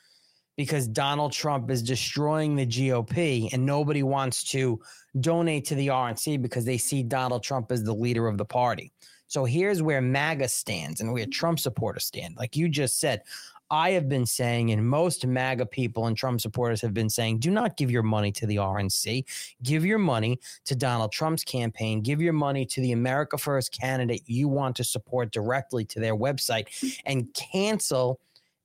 because 0.57 0.87
Donald 0.87 1.33
Trump 1.33 1.71
is 1.71 1.83
destroying 1.83 2.55
the 2.55 2.67
GOP 2.67 3.53
and 3.53 3.67
nobody 3.67 4.03
wants 4.03 4.45
to 4.45 4.81
donate 5.21 5.65
to 5.67 5.75
the 5.75 5.89
RNC 5.89 6.41
because 6.41 6.65
they 6.65 6.79
see 6.79 7.03
Donald 7.03 7.43
Trump 7.43 7.73
as 7.73 7.83
the 7.83 7.95
leader 7.95 8.29
of 8.29 8.39
the 8.39 8.45
party. 8.45 8.93
So 9.27 9.45
here's 9.45 9.83
where 9.83 10.01
MAGA 10.01 10.49
stands 10.49 11.01
and 11.01 11.13
where 11.13 11.27
Trump 11.27 11.59
supporters 11.59 12.05
stand. 12.05 12.37
Like 12.37 12.57
you 12.57 12.69
just 12.69 13.01
said, 13.01 13.23
I 13.71 13.91
have 13.91 14.09
been 14.09 14.27
saying, 14.27 14.71
and 14.71 14.87
most 14.87 15.27
MAGA 15.27 15.67
people 15.67 16.07
and 16.07 16.17
Trump 16.17 16.41
supporters 16.41 16.81
have 16.83 16.95
been 16.95 17.09
saying, 17.09 17.39
do 17.39 17.51
not 17.51 17.77
give 17.77 17.91
your 17.91 18.03
money 18.03 18.31
to 18.33 18.47
the 18.47 18.57
RNC. 18.57 19.25
Give 19.63 19.85
your 19.85 19.99
money 19.99 20.39
to 20.67 20.77
Donald 20.77 21.13
Trump's 21.13 21.45
campaign. 21.45 22.03
Give 22.03 22.21
your 22.21 22.33
money 22.33 22.67
to 22.67 22.81
the 22.81 22.93
America 22.93 23.39
First 23.39 23.79
candidate 23.79 24.23
you 24.27 24.49
want 24.49 24.77
to 24.77 24.85
support 24.85 25.33
directly 25.33 25.85
to 25.87 26.01
their 26.01 26.17
website 26.17 27.01
and 27.07 27.33
cancel 27.35 28.21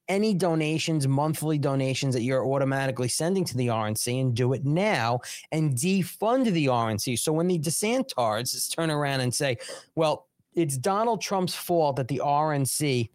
any 0.10 0.34
donations, 0.34 1.08
monthly 1.08 1.58
donations 1.58 2.16
that 2.16 2.24
you're 2.24 2.46
automatically 2.46 3.08
sending 3.08 3.46
to 3.46 3.56
the 3.56 3.68
RNC 3.68 4.20
and 4.20 4.36
do 4.36 4.54
it 4.54 4.66
now 4.66 5.20
and 5.52 5.76
defund 5.76 6.52
the 6.52 6.66
RNC. 6.66 7.20
So 7.20 7.32
when 7.32 7.48
the 7.48 7.60
DeSantards 7.60 8.76
turn 8.76 8.90
around 8.90 9.22
and 9.22 9.34
say, 9.34 9.58
well, 9.96 10.28
it's 10.56 10.78
Donald 10.78 11.22
Trump's 11.22 11.56
fault 11.56 11.96
that 11.98 12.08
the 12.08 12.22
RNC 12.26 13.10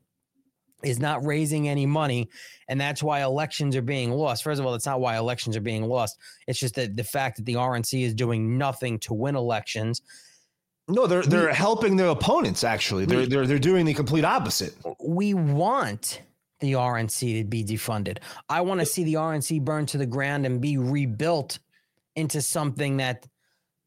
is 0.85 0.99
not 0.99 1.25
raising 1.25 1.69
any 1.69 1.87
money 1.87 2.29
and 2.69 2.81
that's 2.81 3.03
why 3.03 3.23
elections 3.23 3.77
are 3.77 3.83
being 3.83 4.11
lost. 4.11 4.43
First 4.43 4.61
of 4.61 4.67
all, 4.67 4.73
that's 4.73 4.87
not 4.87 5.01
why 5.01 5.17
elections 5.17 5.57
are 5.57 5.61
being 5.61 5.85
lost. 5.85 6.19
It's 6.47 6.59
just 6.59 6.75
that 6.77 6.97
the 6.97 7.05
fact 7.05 7.37
that 7.37 7.45
the 7.45 7.55
RNC 7.55 8.03
is 8.03 8.15
doing 8.15 8.57
nothing 8.59 8.99
to 9.01 9.15
win 9.15 9.37
elections. 9.37 10.03
No, 10.89 11.07
they're 11.07 11.23
they're 11.23 11.53
helping 11.53 11.97
their 11.97 12.09
opponents. 12.09 12.63
Actually, 12.63 13.07
they're 13.07 13.27
they're 13.27 13.47
they're 13.47 13.59
doing 13.59 13.87
the 13.87 13.95
complete 13.95 14.25
opposite. 14.25 14.75
We 15.03 15.33
want 15.33 16.21
the 16.61 16.73
RNC 16.73 17.43
to 17.43 17.45
be 17.45 17.65
defunded. 17.65 18.19
I 18.49 18.61
want 18.61 18.81
to 18.81 18.87
see 18.87 19.05
the 19.05 19.15
RNC 19.15 19.65
burn 19.65 19.87
to 19.87 19.99
the 19.99 20.07
ground 20.07 20.45
and 20.45 20.61
be 20.61 20.77
rebuilt 20.77 21.59
into 22.17 22.43
something 22.43 22.99
that 22.99 23.27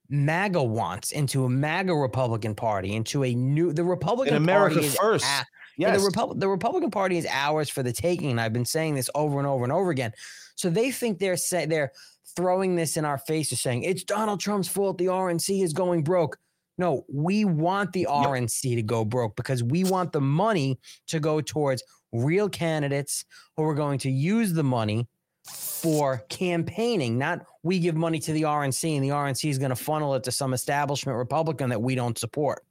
MAGA 0.10 0.64
wants, 0.64 1.12
into 1.12 1.46
a 1.46 1.50
MAGA 1.50 1.94
Republican 1.94 2.56
Party, 2.56 2.96
into 2.96 3.24
a 3.24 3.34
new 3.36 3.74
the 3.74 3.84
Republican 3.84 4.36
America 4.36 4.76
Party 4.76 4.90
first. 4.90 5.26
a- 5.26 5.28
yeah, 5.28 5.44
Yes. 5.78 6.00
the, 6.00 6.06
Repub- 6.06 6.40
the 6.40 6.50
Republican 6.50 6.92
Party 6.92 7.18
is 7.18 7.28
ours 7.30 7.70
for 7.70 7.84
the 7.84 7.94
taking, 7.94 8.32
and 8.32 8.42
I've 8.42 8.54
been 8.54 8.66
saying 8.66 8.96
this 8.96 9.10
over 9.14 9.38
and 9.38 9.48
over 9.48 9.64
and 9.64 9.72
over 9.72 9.92
again. 9.92 10.12
So 10.56 10.70
they 10.70 10.92
think 10.92 11.20
they're 11.20 11.38
say, 11.38 11.66
they're 11.66 11.92
throwing 12.36 12.76
this 12.76 12.98
in 12.98 13.06
our 13.06 13.18
faces, 13.20 13.62
saying 13.62 13.84
it's 13.84 14.04
Donald 14.04 14.40
Trump's 14.40 14.68
fault. 14.68 14.98
The 14.98 15.06
RNC 15.06 15.64
is 15.64 15.74
going 15.74 16.04
broke. 16.04 16.38
No, 16.80 17.06
we 17.12 17.46
want 17.46 17.94
the 17.94 18.08
RNC 18.10 18.76
to 18.76 18.84
go 18.84 19.04
broke 19.04 19.36
because 19.36 19.64
we 19.64 19.84
want 19.84 20.12
the 20.12 20.22
money 20.22 20.80
to 21.08 21.20
go 21.20 21.42
towards 21.42 21.84
real 22.12 22.50
candidates 22.50 23.26
who 23.56 23.64
are 23.64 23.74
going 23.74 23.98
to 24.00 24.12
use 24.12 24.54
the 24.54 24.64
money 24.64 25.08
for 25.48 26.24
campaigning. 26.30 27.18
Not 27.18 27.46
we 27.64 27.80
give 27.80 27.96
money 27.96 28.20
to 28.20 28.34
the 28.34 28.44
RNC 28.44 28.96
and 28.96 29.04
the 29.04 29.10
RNC 29.10 29.50
is 29.50 29.58
going 29.58 29.70
to 29.70 29.76
funnel 29.76 30.14
it 30.16 30.24
to 30.26 30.32
some 30.32 30.54
establishment 30.54 31.18
Republican 31.18 31.70
that 31.70 31.82
we 31.82 31.96
don't 31.96 32.18
support. 32.18 32.64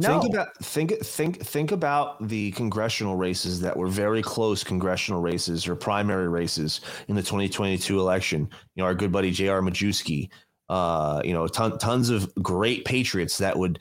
No, 0.00 0.20
Think 0.20 0.32
about 0.32 0.56
think 0.58 0.98
think 1.04 1.44
think 1.44 1.72
about 1.72 2.26
the 2.26 2.52
congressional 2.52 3.16
races 3.16 3.60
that 3.60 3.76
were 3.76 3.88
very 3.88 4.22
close 4.22 4.64
congressional 4.64 5.20
races 5.20 5.68
or 5.68 5.76
primary 5.76 6.28
races 6.28 6.80
in 7.08 7.16
the 7.16 7.22
2022 7.22 8.00
election. 8.00 8.48
You 8.74 8.82
know, 8.82 8.84
our 8.84 8.94
good 8.94 9.12
buddy 9.12 9.30
J.R. 9.30 9.60
Majewski. 9.60 10.30
Uh, 10.70 11.20
you 11.24 11.32
know, 11.34 11.48
ton, 11.48 11.76
tons 11.78 12.10
of 12.10 12.32
great 12.36 12.84
patriots 12.84 13.38
that 13.38 13.58
would, 13.58 13.80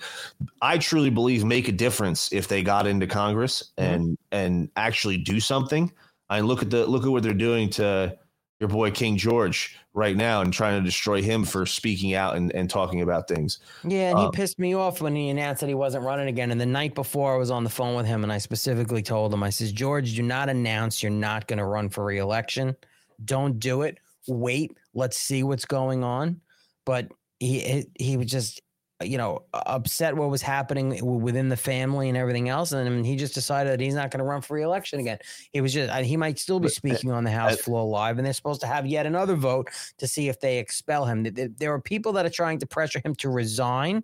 I 0.59 0.79
truly 0.79 1.11
believe, 1.11 1.45
make 1.45 1.67
a 1.67 1.71
difference 1.71 2.33
if 2.33 2.47
they 2.47 2.63
got 2.63 2.87
into 2.87 3.05
Congress 3.05 3.71
and 3.77 4.17
and 4.31 4.69
actually 4.75 5.17
do 5.17 5.39
something. 5.39 5.89
I 6.29 6.39
mean, 6.39 6.47
look 6.47 6.63
at 6.63 6.69
the 6.69 6.85
look 6.85 7.05
at 7.05 7.11
what 7.11 7.23
they're 7.23 7.33
doing 7.33 7.69
to 7.71 8.17
your 8.59 8.67
boy 8.67 8.91
King 8.91 9.15
George 9.17 9.77
right 9.93 10.15
now 10.15 10.41
and 10.41 10.51
trying 10.51 10.79
to 10.79 10.85
destroy 10.85 11.21
him 11.21 11.45
for 11.45 11.65
speaking 11.65 12.13
out 12.13 12.35
and, 12.35 12.53
and 12.53 12.69
talking 12.69 13.01
about 13.01 13.27
things. 13.27 13.59
Yeah, 13.83 14.09
and 14.09 14.19
he 14.19 14.25
Um, 14.25 14.31
pissed 14.31 14.59
me 14.59 14.73
off 14.75 15.01
when 15.01 15.15
he 15.15 15.29
announced 15.29 15.61
that 15.61 15.69
he 15.69 15.75
wasn't 15.75 16.03
running 16.03 16.27
again. 16.27 16.51
And 16.51 16.59
the 16.59 16.65
night 16.65 16.93
before, 16.93 17.33
I 17.33 17.37
was 17.37 17.51
on 17.51 17.63
the 17.63 17.69
phone 17.69 17.95
with 17.95 18.05
him, 18.05 18.23
and 18.23 18.31
I 18.31 18.37
specifically 18.37 19.01
told 19.01 19.33
him, 19.33 19.43
I 19.43 19.49
says, 19.49 19.71
George, 19.71 20.15
do 20.15 20.23
not 20.23 20.49
announce 20.49 21.01
you're 21.01 21.09
not 21.09 21.47
going 21.47 21.59
to 21.59 21.65
run 21.65 21.89
for 21.89 22.03
reelection. 22.03 22.75
Don't 23.23 23.59
do 23.59 23.83
it. 23.83 23.97
Wait. 24.27 24.77
Let's 24.93 25.17
see 25.17 25.43
what's 25.43 25.65
going 25.65 26.03
on. 26.03 26.41
But 26.85 27.09
he 27.39 27.59
he, 27.59 27.85
he 27.97 28.17
was 28.17 28.27
just, 28.27 28.61
you 29.01 29.17
know, 29.17 29.43
upset 29.53 30.15
what 30.15 30.29
was 30.29 30.41
happening 30.41 31.21
within 31.21 31.47
the 31.47 31.57
family 31.57 32.09
and 32.09 32.17
everything 32.17 32.49
else, 32.49 32.71
and 32.73 32.85
then 32.85 33.03
he 33.03 33.15
just 33.15 33.33
decided 33.33 33.71
that 33.71 33.79
he's 33.79 33.95
not 33.95 34.11
going 34.11 34.19
to 34.19 34.25
run 34.25 34.41
for 34.41 34.55
reelection 34.55 34.99
again. 34.99 35.19
He 35.53 35.61
was 35.61 35.73
just, 35.73 35.93
he 36.01 36.17
might 36.17 36.37
still 36.37 36.59
be 36.59 36.67
uh, 36.67 36.71
speaking 36.71 37.11
on 37.11 37.23
the 37.23 37.31
House 37.31 37.53
uh, 37.53 37.57
floor 37.57 37.87
live, 37.87 38.17
and 38.17 38.25
they're 38.25 38.33
supposed 38.33 38.61
to 38.61 38.67
have 38.67 38.85
yet 38.85 39.05
another 39.05 39.35
vote 39.35 39.69
to 39.99 40.07
see 40.07 40.27
if 40.27 40.39
they 40.41 40.57
expel 40.57 41.05
him. 41.05 41.23
Th- 41.23 41.35
th- 41.35 41.51
There 41.57 41.73
are 41.73 41.81
people 41.81 42.11
that 42.13 42.25
are 42.25 42.29
trying 42.31 42.59
to 42.59 42.67
pressure 42.67 43.01
him 43.03 43.15
to 43.15 43.29
resign, 43.29 44.03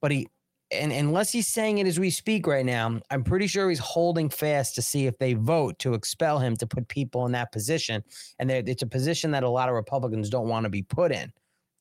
but 0.00 0.10
he 0.10 0.28
and 0.72 0.90
unless 0.90 1.30
he's 1.30 1.46
saying 1.46 1.78
it 1.78 1.86
as 1.86 2.00
we 2.00 2.10
speak 2.10 2.46
right 2.46 2.66
now, 2.66 3.00
I'm 3.10 3.22
pretty 3.22 3.46
sure 3.46 3.68
he's 3.68 3.78
holding 3.78 4.28
fast 4.28 4.74
to 4.74 4.82
see 4.82 5.06
if 5.06 5.16
they 5.18 5.34
vote 5.34 5.78
to 5.78 5.94
expel 5.94 6.40
him 6.40 6.56
to 6.56 6.66
put 6.66 6.88
people 6.88 7.24
in 7.26 7.32
that 7.32 7.52
position. 7.52 8.02
And 8.40 8.50
it's 8.50 8.82
a 8.82 8.86
position 8.86 9.30
that 9.30 9.44
a 9.44 9.48
lot 9.48 9.68
of 9.68 9.76
Republicans 9.76 10.28
don't 10.28 10.48
want 10.48 10.64
to 10.64 10.70
be 10.70 10.82
put 10.82 11.12
in 11.12 11.32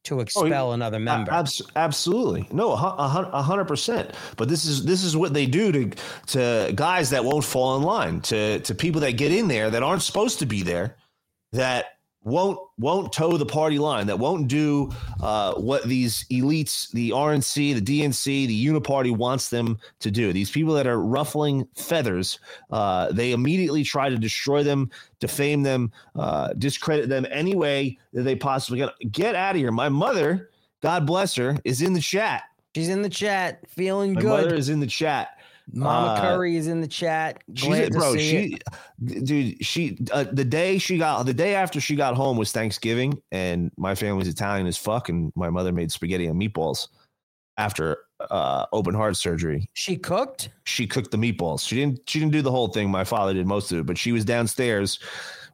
to 0.06 0.18
oh, 0.18 0.19
expel 0.19 0.73
another 0.73 0.99
member. 0.99 1.32
Abs- 1.32 1.61
absolutely, 1.76 2.48
no, 2.52 2.72
a 2.72 2.76
hun- 2.76 2.95
a 2.98 3.07
hun- 3.07 3.30
a 3.32 3.41
hundred 3.41 3.65
percent. 3.65 4.11
But 4.38 4.49
this 4.49 4.65
is 4.65 4.86
this 4.86 5.03
is 5.03 5.15
what 5.18 5.34
they 5.34 5.45
do 5.45 5.72
to 5.72 5.91
to 6.27 6.73
guys 6.73 7.10
that 7.10 7.23
won't 7.23 7.44
fall 7.44 7.76
in 7.77 7.84
line, 7.84 8.22
to 8.22 8.60
to 8.60 8.76
people 8.76 9.02
that 9.02 9.14
get 9.14 9.32
in 9.32 9.48
there 9.48 9.69
that 9.69 9.84
aren't 9.84 10.02
supposed 10.02 10.40
to 10.40 10.45
be 10.45 10.64
there, 10.64 10.95
that 11.52 11.95
won't 12.26 12.60
won't 12.78 13.14
toe 13.14 13.38
the 13.38 13.46
party 13.46 13.80
line, 13.80 14.08
that 14.08 14.20
won't 14.20 14.48
do 14.48 14.92
uh, 15.22 15.54
what 15.54 15.84
these 15.84 16.26
elites, 16.26 16.92
the 16.92 17.12
RNC, 17.12 17.76
the 17.76 18.02
DNC, 18.02 18.48
the 18.48 18.66
Uniparty 18.66 19.16
wants 19.16 19.50
them 19.50 19.78
to 20.00 20.12
do. 20.12 20.34
These 20.34 20.52
people 20.52 20.74
that 20.74 20.88
are 20.88 21.00
ruffling 21.00 21.68
feathers, 21.76 22.40
uh, 22.72 23.12
they 23.12 23.32
immediately 23.32 23.84
try 23.84 24.10
to 24.10 24.18
destroy 24.18 24.64
them, 24.64 24.90
defame 25.20 25.64
them, 25.64 25.92
uh, 26.16 26.54
discredit 26.54 27.08
them 27.08 27.26
any 27.30 27.56
way 27.56 27.98
that 28.12 28.24
they 28.24 28.36
possibly 28.36 28.80
can. 28.80 28.90
Get 29.12 29.36
out 29.36 29.56
of 29.56 29.60
here. 29.62 29.72
My 29.72 29.90
mother, 29.90 30.50
God 30.82 31.06
bless 31.06 31.36
her, 31.36 31.58
is 31.64 31.82
in 31.82 31.94
the 31.94 32.02
chat. 32.02 32.44
She's 32.76 32.90
in 32.90 33.02
the 33.04 33.10
chat, 33.10 33.62
feeling 33.70 34.14
My 34.14 34.22
good. 34.22 34.44
mother 34.44 34.56
is 34.56 34.68
in 34.68 34.82
the 34.82 34.88
chat. 34.88 35.35
Mama 35.74 36.14
Uh, 36.14 36.22
Curry 36.22 36.56
is 36.56 36.68
in 36.68 36.82
the 36.82 36.88
chat. 36.88 37.44
Glad 37.54 37.92
to 37.92 37.98
bro. 37.98 38.16
She, 38.18 38.58
it. 39.06 39.26
dude. 39.26 39.66
She 39.66 39.98
uh, 40.12 40.26
the 40.32 40.46
day 40.46 40.78
she 40.78 40.98
got 40.98 41.26
the 41.26 41.34
day 41.34 41.56
after 41.56 41.82
she 41.82 41.96
got 41.96 42.16
home 42.16 42.38
was 42.38 42.52
Thanksgiving, 42.52 43.22
and 43.32 43.72
my 43.78 43.96
family's 43.96 44.28
Italian 44.28 44.68
as 44.68 44.78
fuck, 44.78 45.10
and 45.10 45.32
my 45.36 45.50
mother 45.50 45.72
made 45.72 45.92
spaghetti 45.92 46.28
and 46.28 46.40
meatballs 46.40 46.88
after 47.58 47.98
uh, 48.30 48.66
open 48.74 48.94
heart 48.94 49.18
surgery. 49.18 49.70
She 49.74 49.98
cooked. 49.98 50.50
She 50.66 50.88
cooked 50.88 51.12
the 51.12 51.18
meatballs. 51.18 51.68
She 51.68 51.78
didn't. 51.78 52.08
She 52.08 52.20
didn't 52.20 52.34
do 52.34 52.42
the 52.42 52.52
whole 52.52 52.68
thing. 52.68 52.90
My 52.90 53.04
father 53.04 53.34
did 53.34 53.48
most 53.48 53.72
of 53.72 53.80
it, 53.80 53.86
but 53.86 53.98
she 53.98 54.12
was 54.12 54.26
downstairs 54.26 55.00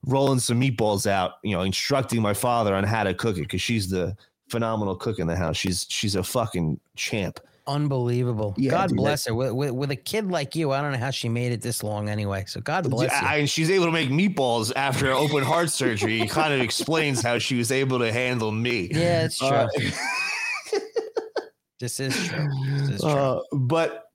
rolling 0.06 0.40
some 0.40 0.60
meatballs 0.60 1.08
out. 1.08 1.34
You 1.44 1.56
know, 1.56 1.62
instructing 1.62 2.22
my 2.22 2.34
father 2.34 2.76
on 2.76 2.84
how 2.84 3.04
to 3.04 3.14
cook 3.14 3.38
it 3.38 3.42
because 3.44 3.62
she's 3.62 3.90
the 3.90 4.16
phenomenal 4.50 4.96
cook 4.96 5.20
in 5.20 5.28
the 5.28 5.36
house. 5.36 5.58
She's 5.58 5.86
she's 5.90 6.16
a 6.16 6.24
fucking 6.24 6.80
champ. 6.96 7.40
Unbelievable. 7.68 8.56
Yeah, 8.58 8.72
God 8.72 8.90
dude, 8.90 8.98
bless 8.98 9.26
her. 9.26 9.36
With, 9.36 9.52
with, 9.52 9.72
with 9.72 9.92
a 9.92 9.96
kid 9.96 10.32
like 10.32 10.56
you, 10.56 10.72
I 10.72 10.82
don't 10.82 10.92
know 10.92 10.98
how 10.98 11.12
she 11.12 11.30
made 11.30 11.52
it 11.52 11.62
this 11.62 11.84
long 11.84 12.10
anyway. 12.10 12.44
So 12.48 12.60
God 12.60 12.90
bless. 12.90 13.12
I, 13.12 13.38
and 13.38 13.50
she's 13.50 13.70
able 13.70 13.86
to 13.86 13.92
make 13.92 14.10
meatballs 14.10 14.72
after 14.76 15.12
open 15.12 15.44
heart 15.44 15.70
surgery. 15.70 16.28
Kind 16.28 16.54
of 16.54 16.62
explains 16.62 17.22
how 17.22 17.38
she 17.38 17.56
was 17.56 17.72
able 17.72 18.00
to 18.00 18.12
handle 18.12 18.52
me. 18.52 18.90
Yeah, 18.92 19.26
it's 19.26 19.38
true. 19.38 19.48
Uh, 19.48 19.68
this 21.80 22.00
is 22.00 22.16
true. 22.28 22.48
This 22.78 22.90
is 22.90 23.02
true. 23.02 23.10
Uh, 23.10 23.42
but 23.54 24.06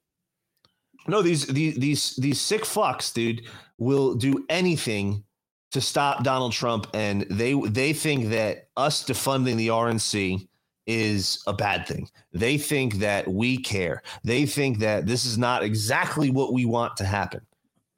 no, 1.08 1.22
these 1.22 1.46
these 1.46 1.76
these 1.76 2.16
these 2.16 2.40
sick 2.40 2.62
fucks, 2.62 3.12
dude, 3.12 3.42
will 3.78 4.14
do 4.14 4.44
anything 4.48 5.24
to 5.72 5.80
stop 5.80 6.24
Donald 6.24 6.52
Trump, 6.52 6.88
and 6.94 7.22
they 7.30 7.54
they 7.54 7.92
think 7.92 8.30
that 8.30 8.68
us 8.76 9.04
defunding 9.04 9.56
the 9.56 9.68
RNC 9.68 10.48
is 10.86 11.42
a 11.46 11.52
bad 11.52 11.86
thing. 11.86 12.08
They 12.32 12.58
think 12.58 12.94
that 12.96 13.26
we 13.26 13.58
care. 13.58 14.02
They 14.24 14.46
think 14.46 14.78
that 14.78 15.06
this 15.06 15.24
is 15.24 15.36
not 15.36 15.62
exactly 15.62 16.30
what 16.30 16.52
we 16.52 16.64
want 16.64 16.96
to 16.98 17.04
happen. 17.04 17.40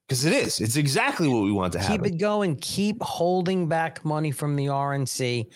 Because 0.07 0.25
it 0.25 0.33
is. 0.33 0.61
It's 0.61 0.77
exactly 0.77 1.29
what 1.29 1.43
we 1.43 1.53
want 1.53 1.75
to 1.75 1.81
happen. 1.81 2.03
keep 2.03 2.15
it 2.15 2.19
going. 2.19 2.57
Keep 2.57 3.03
holding 3.03 3.69
back 3.69 4.03
money 4.07 4.31
from 4.31 4.57
the 4.57 4.67
RNC. 4.67 5.47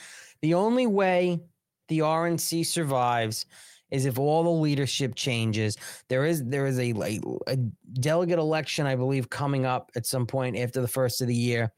The 0.42 0.54
only 0.54 0.86
way 0.86 1.40
the 1.88 2.00
RNC 2.00 2.66
survives 2.66 3.46
is 3.90 4.04
if 4.04 4.18
all 4.18 4.42
the 4.42 4.50
leadership 4.50 5.14
changes. 5.14 5.76
There 6.08 6.26
is 6.26 6.44
there 6.44 6.66
is 6.66 6.78
a, 6.78 6.92
a, 6.92 7.20
a 7.46 7.56
delegate 7.94 8.38
election, 8.38 8.86
I 8.86 8.96
believe, 8.96 9.30
coming 9.30 9.64
up 9.64 9.90
at 9.96 10.06
some 10.06 10.26
point 10.26 10.58
after 10.58 10.80
the 10.80 10.88
first 10.88 11.22
of 11.22 11.28
the 11.28 11.34
year. 11.34 11.72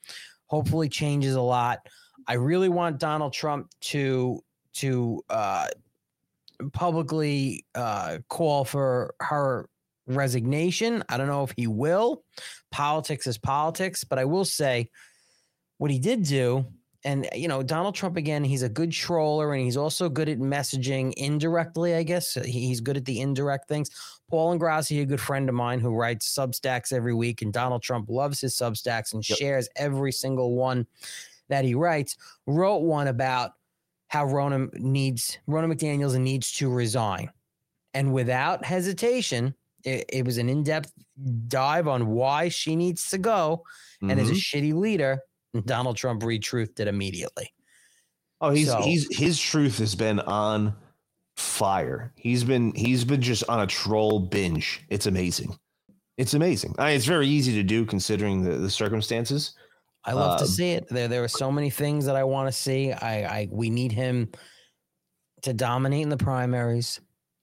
Hopefully, 0.47 0.89
changes 0.89 1.35
a 1.35 1.40
lot. 1.40 1.81
I 2.26 2.35
really 2.35 2.68
want 2.68 2.98
Donald 2.98 3.32
Trump 3.32 3.70
to 3.82 4.43
to 4.75 5.23
uh, 5.31 5.69
publicly 6.73 7.65
uh, 7.75 8.19
call 8.29 8.65
for 8.65 9.15
her 9.21 9.69
resignation. 10.07 11.03
I 11.09 11.17
don't 11.17 11.29
know 11.29 11.45
if 11.45 11.55
he 11.57 11.67
will. 11.67 12.25
Politics 12.71 13.27
is 13.27 13.39
politics, 13.39 14.05
but 14.05 14.19
I 14.19 14.25
will 14.25 14.45
say 14.45 14.91
what 15.79 15.91
he 15.91 15.99
did 15.99 16.25
do. 16.25 16.67
And 17.07 17.29
you 17.35 17.49
know, 17.49 17.63
Donald 17.63 17.95
Trump 17.95 18.17
again, 18.17 18.43
he's 18.45 18.63
a 18.63 18.69
good 18.69 18.91
troller 18.91 19.53
and 19.53 19.63
he's 19.63 19.77
also 19.77 20.09
good 20.09 20.29
at 20.29 20.39
messaging 20.39 21.13
indirectly, 21.17 21.95
I 21.95 22.03
guess. 22.03 22.35
He's 22.45 22.81
good 22.81 22.97
at 22.97 23.05
the 23.05 23.21
indirect 23.21 23.69
things. 23.69 23.91
Paul 24.31 24.59
Ingrassi, 24.59 25.03
a 25.03 25.07
good 25.07 25.21
friend 25.21 25.49
of 25.51 25.55
mine 25.55 25.81
who 25.81 25.95
writes 25.95 26.35
Substacks 26.35 26.93
every 26.93 27.13
week, 27.13 27.43
and 27.43 27.53
Donald 27.53 27.83
Trump 27.83 28.09
loves 28.09 28.41
his 28.41 28.57
Substacks 28.57 29.13
and 29.13 29.23
shares 29.23 29.69
every 29.77 30.13
single 30.13 30.55
one 30.55 30.87
that 31.49 31.65
he 31.65 31.75
writes, 31.75 32.17
wrote 32.47 32.79
one 32.79 33.09
about 33.09 33.53
how 34.15 34.24
Ronna 34.24 34.73
needs 34.78 35.39
Ronna 35.49 35.73
McDaniels 35.74 36.16
needs 36.20 36.53
to 36.53 36.70
resign. 36.70 37.31
And 37.95 38.12
without 38.12 38.65
hesitation, 38.65 39.57
it, 39.85 40.05
it 40.09 40.24
was 40.24 40.39
an 40.39 40.49
in-depth 40.49 40.93
dive 41.49 41.89
on 41.89 42.07
why 42.07 42.49
she 42.49 42.77
needs 42.77 43.11
to 43.11 43.19
go. 43.19 43.65
And 44.03 44.12
as 44.12 44.31
a 44.31 44.32
mm-hmm. 44.32 44.39
shitty 44.39 44.73
leader, 44.73 45.19
Donald 45.65 45.97
Trump 45.97 46.23
retruthed 46.23 46.78
it 46.78 46.86
immediately. 46.86 47.53
Oh, 48.41 48.51
he's 48.51 48.69
So- 48.69 48.82
he's 48.82 49.16
his 49.16 49.41
truth 49.41 49.78
has 49.78 49.97
been 49.97 50.20
on 50.20 50.77
fire. 51.36 52.12
He's 52.15 52.45
been 52.45 52.73
he's 52.74 53.05
been 53.05 53.20
just 53.20 53.43
on 53.49 53.62
a 53.62 53.66
troll 53.66 54.20
binge. 54.20 54.85
It's 54.91 55.07
amazing. 55.07 55.59
It's 56.19 56.35
amazing. 56.35 56.77
I 56.78 56.86
mean, 56.86 56.97
it's 56.97 57.05
very 57.05 57.27
easy 57.27 57.53
to 57.55 57.65
do 57.65 57.85
considering 57.85 58.45
the, 58.45 58.59
the 58.59 58.70
circumstances. 58.70 59.55
I 60.05 60.12
love 60.12 60.39
to 60.39 60.44
Um, 60.44 60.51
see 60.51 60.72
it. 60.72 60.89
There, 60.89 61.09
there 61.09 61.24
are 61.24 61.28
so 61.28 61.51
many 61.51 61.70
things 61.70 62.05
that 62.06 62.16
I 62.16 62.24
want 62.24 62.48
to 62.48 62.52
see. 62.52 62.93
I, 62.93 63.40
I, 63.40 63.48
we 63.51 63.70
need 63.70 63.93
him 63.93 64.31
to 65.43 65.52
dominate 65.52 66.02
in 66.02 66.09
the 66.09 66.16
primaries. 66.16 67.01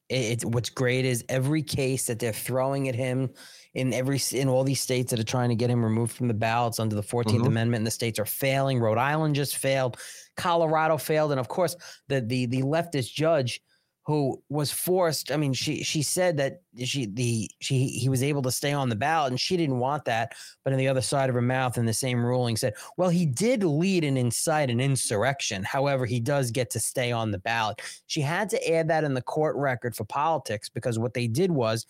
It, 0.10 0.44
it, 0.44 0.46
what's 0.46 0.70
great 0.70 1.06
is 1.06 1.24
every 1.30 1.64
case 1.64 2.08
that 2.08 2.20
they're 2.20 2.34
throwing 2.34 2.88
at 2.90 2.96
him 2.96 3.30
in 3.74 3.94
every 3.94 4.20
in 4.34 4.50
all 4.50 4.64
these 4.64 4.82
states 4.82 5.12
that 5.12 5.20
are 5.20 5.24
trying 5.24 5.50
to 5.50 5.56
get 5.56 5.70
him 5.70 5.84
removed 5.84 6.12
from 6.12 6.28
the 6.28 6.34
ballots 6.34 6.80
under 6.80 6.96
the 6.96 7.02
14th 7.04 7.40
Mhm. 7.40 7.48
Amendment, 7.48 7.80
and 7.82 7.88
the 7.88 7.92
states 7.92 8.20
are 8.20 8.26
failing. 8.26 8.80
Rhode 8.80 8.98
Island 8.98 9.36
just 9.36 9.56
failed. 9.58 9.98
Colorado 10.36 10.98
failed, 10.98 11.32
and 11.32 11.40
of 11.40 11.48
course, 11.48 11.76
the 12.10 12.20
the 12.22 12.46
the 12.48 12.62
leftist 12.64 13.14
judge 13.14 13.62
who 14.04 14.42
was 14.50 14.72
forced. 14.72 15.32
I 15.32 15.38
mean, 15.38 15.54
she 15.54 15.84
she 15.84 16.02
said 16.02 16.38
that 16.38 16.62
she 16.84 17.06
the 17.06 17.50
she 17.60 17.88
he 17.88 18.10
was 18.10 18.24
able 18.24 18.42
to 18.42 18.52
stay 18.52 18.74
on 18.74 18.90
the 18.90 18.96
ballot, 18.96 19.32
and 19.32 19.40
she 19.40 19.58
didn't 19.58 19.78
want 19.80 20.06
that. 20.06 20.34
But 20.64 20.74
on 20.74 20.80
the 20.80 20.88
other 20.88 21.02
side 21.02 21.30
of 21.30 21.36
her 21.36 21.42
mouth, 21.42 21.78
in 21.78 21.86
the 21.86 21.94
same 21.94 22.26
ruling, 22.26 22.58
said, 22.58 22.74
"Well, 22.98 23.10
he 23.10 23.28
did 23.28 23.64
lead 23.64 24.04
and 24.04 24.18
incite 24.18 24.72
an 24.72 24.80
insurrection. 24.80 25.64
However, 25.64 26.06
he 26.08 26.20
does 26.20 26.50
get 26.50 26.72
to 26.72 26.80
stay 26.80 27.12
on 27.12 27.30
the 27.32 27.40
ballot." 27.40 27.80
She 28.08 28.22
had 28.22 28.50
to 28.50 28.74
add 28.74 28.88
that 28.90 29.04
in 29.04 29.14
the 29.14 29.22
court 29.22 29.56
record 29.56 29.96
for 29.96 30.06
politics 30.06 30.68
because 30.68 30.98
what 30.98 31.14
they 31.14 31.28
did 31.28 31.52
was 31.52 31.86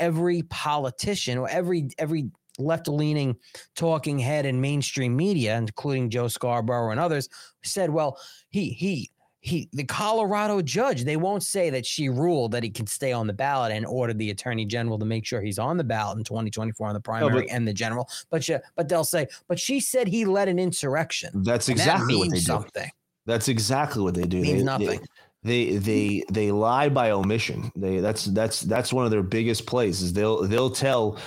every 0.00 0.42
politician 0.44 1.38
or 1.38 1.48
every 1.48 1.90
every 1.98 2.30
left 2.58 2.88
leaning 2.88 3.36
talking 3.76 4.18
head 4.18 4.44
in 4.46 4.60
mainstream 4.60 5.16
media, 5.16 5.56
including 5.56 6.10
Joe 6.10 6.28
Scarborough 6.28 6.90
and 6.90 6.98
others, 7.00 7.28
said, 7.62 7.90
"Well, 7.90 8.18
he 8.50 8.70
he." 8.70 9.11
He, 9.44 9.68
the 9.72 9.82
Colorado 9.82 10.62
judge, 10.62 11.02
they 11.02 11.16
won't 11.16 11.42
say 11.42 11.68
that 11.70 11.84
she 11.84 12.08
ruled 12.08 12.52
that 12.52 12.62
he 12.62 12.70
can 12.70 12.86
stay 12.86 13.12
on 13.12 13.26
the 13.26 13.32
ballot 13.32 13.72
and 13.72 13.84
ordered 13.84 14.18
the 14.18 14.30
attorney 14.30 14.64
general 14.64 14.98
to 15.00 15.04
make 15.04 15.26
sure 15.26 15.40
he's 15.40 15.58
on 15.58 15.76
the 15.76 15.84
ballot 15.84 16.16
in 16.18 16.24
2024 16.24 16.86
on 16.86 16.94
the 16.94 16.98
oh, 16.98 17.02
primary 17.02 17.50
and 17.50 17.66
the 17.66 17.72
general. 17.72 18.08
But 18.30 18.44
she, 18.44 18.56
but 18.76 18.88
they'll 18.88 19.02
say, 19.02 19.26
but 19.48 19.58
she 19.58 19.80
said 19.80 20.06
he 20.06 20.24
led 20.24 20.46
an 20.46 20.60
insurrection. 20.60 21.42
That's 21.42 21.68
And 21.68 21.76
that 21.78 21.82
exactly 21.82 22.16
what 22.16 22.30
they 22.30 22.36
do. 22.36 22.42
something. 22.42 22.90
That's 23.26 23.48
exactly 23.48 24.02
what 24.02 24.14
they 24.14 24.22
do. 24.22 24.40
Means 24.40 24.58
they, 24.58 24.64
nothing. 24.64 25.00
They, 25.00 25.06
they 25.44 25.76
they 25.76 26.24
they 26.30 26.52
lie 26.52 26.88
by 26.88 27.10
omission. 27.10 27.72
They 27.74 27.98
that's 27.98 28.26
that's 28.26 28.60
that's 28.60 28.92
one 28.92 29.04
of 29.04 29.10
their 29.10 29.24
biggest 29.24 29.66
plays. 29.66 30.02
Is 30.02 30.12
they'll 30.12 30.46
they'll 30.46 30.70
tell 30.70 31.18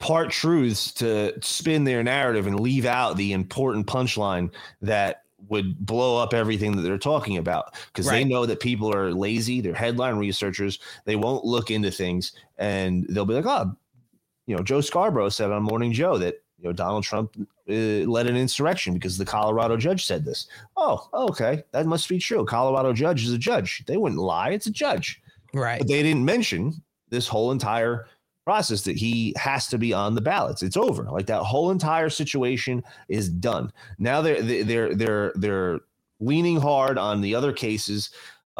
part 0.00 0.30
truths 0.30 0.92
to 0.92 1.32
spin 1.40 1.84
their 1.84 2.02
narrative 2.02 2.46
and 2.46 2.58
leave 2.58 2.86
out 2.86 3.16
the 3.16 3.32
important 3.32 3.86
punchline 3.86 4.50
that 4.82 5.22
would 5.50 5.76
blow 5.84 6.16
up 6.16 6.32
everything 6.32 6.74
that 6.76 6.82
they're 6.82 6.96
talking 6.96 7.36
about 7.36 7.74
because 7.86 8.06
they 8.06 8.24
know 8.24 8.46
that 8.46 8.60
people 8.60 8.94
are 8.94 9.12
lazy. 9.12 9.60
They're 9.60 9.74
headline 9.74 10.16
researchers. 10.16 10.78
They 11.04 11.16
won't 11.16 11.44
look 11.44 11.70
into 11.70 11.90
things 11.90 12.32
and 12.56 13.04
they'll 13.10 13.26
be 13.26 13.34
like, 13.34 13.46
oh, 13.46 13.76
you 14.46 14.56
know, 14.56 14.62
Joe 14.62 14.80
Scarborough 14.80 15.28
said 15.28 15.50
on 15.50 15.62
Morning 15.64 15.92
Joe 15.92 16.18
that 16.18 16.42
you 16.58 16.64
know 16.64 16.72
Donald 16.72 17.04
Trump 17.04 17.36
uh, 17.68 17.72
led 17.72 18.26
an 18.26 18.36
insurrection 18.36 18.94
because 18.94 19.18
the 19.18 19.24
Colorado 19.24 19.76
judge 19.76 20.06
said 20.06 20.24
this. 20.24 20.46
Oh, 20.76 21.08
okay, 21.12 21.64
that 21.72 21.86
must 21.86 22.08
be 22.08 22.18
true. 22.18 22.44
Colorado 22.44 22.92
judge 22.92 23.24
is 23.24 23.32
a 23.32 23.38
judge. 23.38 23.84
They 23.86 23.96
wouldn't 23.96 24.20
lie. 24.20 24.50
It's 24.50 24.66
a 24.66 24.72
judge, 24.72 25.20
right? 25.54 25.78
But 25.78 25.88
they 25.88 26.02
didn't 26.02 26.24
mention 26.24 26.82
this 27.08 27.26
whole 27.26 27.52
entire 27.52 28.06
process 28.44 28.82
that 28.82 28.96
he 28.96 29.34
has 29.36 29.68
to 29.68 29.78
be 29.78 29.92
on 29.92 30.14
the 30.14 30.20
ballots. 30.20 30.62
It's 30.62 30.76
over. 30.76 31.04
Like 31.04 31.26
that 31.26 31.42
whole 31.42 31.70
entire 31.70 32.08
situation 32.08 32.82
is 33.08 33.28
done. 33.28 33.72
Now 33.98 34.20
they're 34.22 34.42
they're 34.42 34.94
they're 34.94 35.32
they're 35.36 35.80
leaning 36.20 36.60
hard 36.60 36.98
on 36.98 37.20
the 37.20 37.34
other 37.34 37.52
cases 37.52 38.10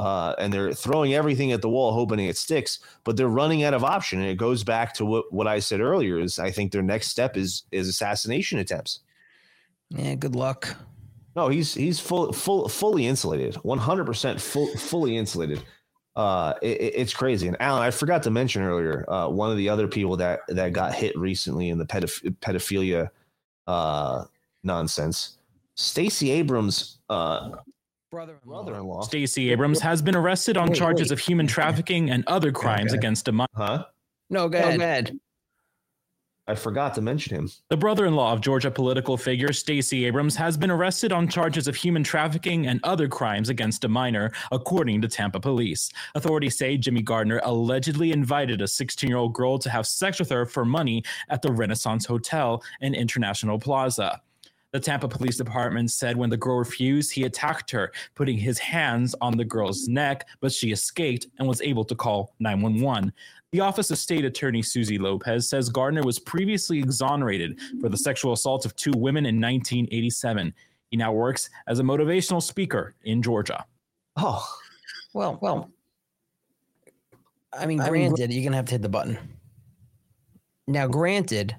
uh, 0.01 0.35
and 0.39 0.51
they're 0.51 0.73
throwing 0.73 1.13
everything 1.13 1.53
at 1.53 1.61
the 1.61 1.69
wall, 1.69 1.93
hoping 1.93 2.21
it 2.21 2.39
sticks. 2.39 2.79
But 3.05 3.19
they're 3.19 3.29
running 3.29 3.65
out 3.65 3.75
of 3.75 3.85
option, 3.85 4.19
and 4.19 4.29
it 4.29 4.39
goes 4.39 4.65
back 4.65 4.95
to 4.95 5.05
what, 5.05 5.31
what 5.31 5.47
I 5.47 5.59
said 5.59 5.81
earlier. 5.81 6.19
Is 6.19 6.39
I 6.39 6.51
think 6.51 6.73
their 6.73 6.83
next 6.83 7.09
step 7.09 7.37
is 7.37 7.65
is 7.71 7.87
assassination 7.87 8.59
attempts. 8.59 9.01
Yeah, 9.91 10.15
good 10.15 10.35
luck. 10.35 10.75
No, 11.37 11.49
he's 11.49 11.75
he's 11.75 12.01
full 12.01 12.33
full 12.33 12.69
fully 12.69 13.07
insulated, 13.07 13.57
one 13.57 13.79
hundred 13.79 14.07
percent 14.07 14.41
full 14.41 14.75
fully 14.79 15.19
insulated. 15.19 15.63
Uh, 16.17 16.55
it, 16.61 16.81
it- 16.81 16.95
it's 16.97 17.15
crazy. 17.15 17.47
And 17.49 17.57
Alan, 17.61 17.83
I 17.83 17.91
forgot 17.91 18.23
to 18.25 18.31
mention 18.31 18.63
earlier, 18.63 19.05
uh, 19.11 19.29
one 19.29 19.51
of 19.51 19.57
the 19.57 19.69
other 19.69 19.87
people 19.89 20.17
that 20.17 20.41
that 20.49 20.73
got 20.73 20.95
hit 20.95 21.17
recently 21.19 21.69
in 21.69 21.79
the 21.79 21.87
pedoph- 21.87 22.23
pedophilia 22.41 23.11
uh 23.67 24.25
nonsense, 24.65 25.39
Stacey 25.77 26.31
Abrams, 26.33 26.99
uh, 27.09 27.51
brother-in-law. 28.11 29.03
Stacey 29.03 29.51
Abrams 29.53 29.81
has 29.81 30.03
been 30.03 30.17
arrested 30.17 30.57
on 30.57 30.69
Wait, 30.69 30.77
charges 30.77 31.11
wait. 31.11 31.13
of 31.13 31.19
human 31.21 31.47
trafficking 31.47 32.11
and 32.11 32.25
other 32.27 32.51
crimes 32.53 32.91
Okay. 32.93 32.99
against 32.99 33.29
a 33.29 33.33
minor. 33.33 33.47
Huh? 33.55 33.85
No, 34.29 34.49
go 34.49 34.59
ahead 34.59 34.79
go 34.79 34.85
ahead. 34.85 35.19
I 36.51 36.57
forgot 36.57 36.95
to 36.95 37.01
mention 37.01 37.37
him. 37.37 37.51
The 37.69 37.77
brother-in-law 37.77 38.33
of 38.33 38.41
Georgia 38.41 38.73
political 38.73 39.17
figure 39.17 39.53
Stacey 39.53 40.05
Abrams 40.05 40.35
has 40.35 40.57
been 40.57 40.71
arrested 40.71 41.13
on 41.13 41.29
charges 41.29 41.69
of 41.69 41.77
human 41.77 42.03
trafficking 42.03 42.67
and 42.67 42.81
other 42.83 43.07
crimes 43.07 43.51
against 43.51 43.85
a 43.85 43.89
minor, 43.89 44.33
according 44.51 45.01
to 45.03 45.09
Tampa 45.09 45.39
police. 45.39 45.91
Authorities 46.17 46.59
say 46.59 46.77
Jimmy 46.77 47.03
Gardner 47.03 47.41
allegedly 47.45 48.11
invited 48.11 48.61
a 48.61 48.65
16-year-old 48.65 49.33
girl 49.33 49.59
to 49.59 49.71
have 49.71 49.87
sex 49.87 50.19
with 50.19 50.31
her 50.31 50.45
for 50.45 50.65
money 50.65 51.05
at 51.29 51.41
the 51.41 51.53
Renaissance 51.53 52.05
Hotel 52.05 52.61
in 52.81 52.95
International 52.95 53.61
Plaza. 53.61 54.21
The 54.73 54.79
Tampa 54.79 55.09
Police 55.09 55.37
Department 55.37 55.91
said 55.91 56.17
when 56.17 56.31
the 56.31 56.37
girl 56.37 56.59
refused, 56.59 57.13
he 57.13 57.25
attacked 57.25 57.73
her, 57.73 57.91
putting 58.15 58.39
his 58.39 58.59
hands 58.59 59.17
on 59.21 59.37
the 59.37 59.45
girl's 59.45 59.89
neck, 59.89 60.29
but 60.41 60.53
she 60.53 60.71
escaped 60.71 61.27
and 61.39 61.49
was 61.49 61.61
able 61.61 61.85
to 61.85 61.97
call 61.97 62.35
911. 62.39 63.13
The 63.53 63.61
Office 63.61 63.91
of 63.91 63.99
State 63.99 64.25
Attorney 64.25 64.63
Susie 64.63 64.99
Lopez 64.99 65.49
says 65.49 65.69
Gardner 65.69 66.03
was 66.05 66.21
previously 66.21 66.79
exonerated 66.79 67.59
for 67.81 67.89
the 67.89 67.97
sexual 67.97 68.33
assault 68.33 68.65
of 68.65 68.77
two 68.77 68.93
women 68.93 69.27
in 69.27 69.37
1987. 69.41 70.55
He 70.91 70.97
now 70.97 71.13
works 71.13 71.51
as 71.67 71.81
a 71.81 71.83
motivational 71.83 72.41
speaker 72.41 72.95
in 73.03 73.23
Georgia. 73.23 73.65
Oh, 74.17 74.47
well, 75.15 75.39
well. 75.43 75.71
I 77.53 77.67
mean, 77.67 77.81
I 77.81 77.91
mean, 77.91 78.11
granted, 78.11 78.33
you're 78.33 78.45
gonna 78.45 78.57
have 78.57 78.67
to 78.67 78.75
hit 78.75 78.83
the 78.83 78.89
button. 78.89 79.19
Now, 80.69 80.87
granted, 80.87 81.57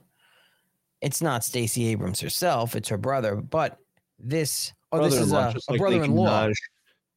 it's 1.01 1.21
not 1.21 1.43
Stacey 1.43 1.87
Abrams 1.87 2.21
herself; 2.21 2.73
it's 2.75 2.87
her 2.87 2.97
brother. 2.97 3.35
But 3.35 3.77
this, 4.17 4.71
oh, 4.93 5.03
this 5.03 5.15
is 5.15 5.31
Brother-in-law, 5.31 5.53
a, 5.67 5.71
a 5.71 5.71
like 5.71 5.79
brother-in-law. 5.79 6.49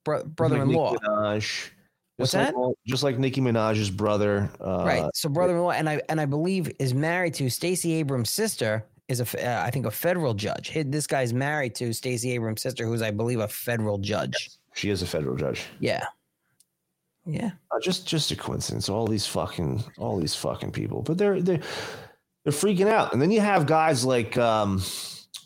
Bro- 0.04 0.24
brother-in-law. 0.24 0.92
Nicki 0.92 1.04
Minaj. 1.06 1.70
What's 2.16 2.32
Just 2.32 2.52
that? 2.52 2.54
all- 2.54 2.78
just 2.86 3.02
like 3.02 3.18
Nicki 3.18 3.40
Minaj's 3.40 3.90
brother. 3.90 4.48
Uh, 4.60 4.84
right. 4.84 5.10
So 5.14 5.28
brother-in-law, 5.28 5.72
and 5.72 5.88
I 5.88 6.00
and 6.08 6.20
I 6.20 6.26
believe 6.26 6.72
is 6.78 6.94
married 6.94 7.34
to 7.34 7.50
Stacey 7.50 7.94
Abrams' 7.94 8.30
sister. 8.30 8.84
Is 9.08 9.20
a 9.20 9.46
uh, 9.46 9.62
I 9.62 9.70
think 9.70 9.84
a 9.84 9.90
federal 9.90 10.32
judge. 10.32 10.72
This 10.86 11.06
guy's 11.06 11.34
married 11.34 11.74
to 11.76 11.92
Stacey 11.92 12.30
Abrams' 12.32 12.62
sister, 12.62 12.86
who's 12.86 13.02
I 13.02 13.10
believe 13.10 13.40
a 13.40 13.48
federal 13.48 13.98
judge. 13.98 14.50
She 14.74 14.90
is 14.90 15.02
a 15.02 15.06
federal 15.06 15.36
judge. 15.36 15.64
Yeah. 15.78 16.06
Yeah. 17.26 17.50
Uh, 17.70 17.80
just 17.80 18.06
just 18.06 18.30
a 18.30 18.36
coincidence. 18.36 18.88
All 18.88 19.06
these 19.06 19.26
fucking 19.26 19.82
all 19.98 20.18
these 20.18 20.34
fucking 20.34 20.72
people, 20.72 21.02
but 21.02 21.18
they're 21.18 21.42
they're 21.42 21.60
they're 22.44 22.52
freaking 22.52 22.88
out. 22.88 23.12
And 23.12 23.20
then 23.20 23.30
you 23.30 23.40
have 23.40 23.66
guys 23.66 24.04
like 24.04 24.38
um, 24.38 24.82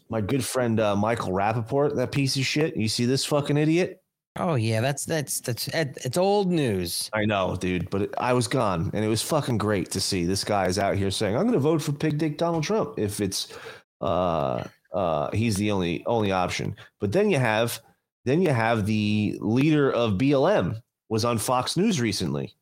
my 0.09 0.21
good 0.21 0.45
friend 0.45 0.79
uh, 0.81 0.97
Michael 0.97 1.31
Rapaport, 1.33 1.97
that 1.97 2.13
piece 2.13 2.37
of 2.37 2.45
shit. 2.45 2.77
You 2.77 2.89
see 2.89 3.07
this 3.07 3.25
fucking 3.25 3.57
idiot? 3.57 4.03
Oh 4.37 4.55
yeah, 4.55 4.81
that's 4.81 5.05
that's 5.05 5.41
that's 5.41 5.69
it's 5.69 6.17
old 6.17 6.51
news. 6.51 7.11
I 7.13 7.25
know, 7.25 7.57
dude, 7.57 7.91
but 7.91 8.03
it, 8.03 8.15
I 8.19 8.33
was 8.33 8.47
gone, 8.47 8.91
and 8.95 9.05
it 9.05 9.09
was 9.09 9.23
fucking 9.23 9.59
great 9.59 9.91
to 9.91 10.01
see 10.01 10.25
this 10.25 10.45
guy 10.45 10.67
is 10.67 10.79
out 10.79 10.97
here 10.97 11.11
saying, 11.11 11.35
"I'm 11.37 11.43
going 11.43 11.55
to 11.55 11.59
vote 11.59 11.83
for 11.83 11.93
Pig 11.93 12.19
Dick 12.19 12.39
Donald 12.39 12.63
Trump 12.63 12.99
if 12.99 13.21
it's 13.21 13.57
uh 14.01 14.63
uh 14.93 15.31
he's 15.33 15.57
the 15.57 15.73
only 15.73 16.05
only 16.07 16.31
option." 16.31 16.77
But 17.01 17.11
then 17.11 17.31
you 17.31 17.39
have 17.39 17.81
then 18.25 18.41
you 18.41 18.51
have 18.51 18.87
the 18.87 19.37
leader 19.41 19.91
of 19.91 20.13
BLM 20.13 20.81
was 21.09 21.25
on 21.25 21.39
Fox 21.39 21.77
News 21.77 22.01
recently. 22.01 22.55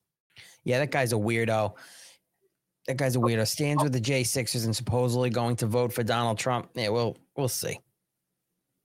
Yeah, 0.64 0.78
that 0.78 0.90
guy's 0.90 1.12
a 1.12 1.16
weirdo. 1.16 1.74
That 2.86 2.96
guy's 2.96 3.16
a 3.16 3.18
weirdo. 3.18 3.46
Stands 3.46 3.82
with 3.82 3.92
the 3.92 4.00
J 4.00 4.22
Sixers 4.24 4.64
and 4.64 4.74
supposedly 4.74 5.28
going 5.28 5.56
to 5.56 5.66
vote 5.66 5.92
for 5.92 6.02
Donald 6.02 6.38
Trump. 6.38 6.70
Yeah, 6.74 6.88
we'll 6.88 7.18
we'll 7.36 7.48
see. 7.48 7.80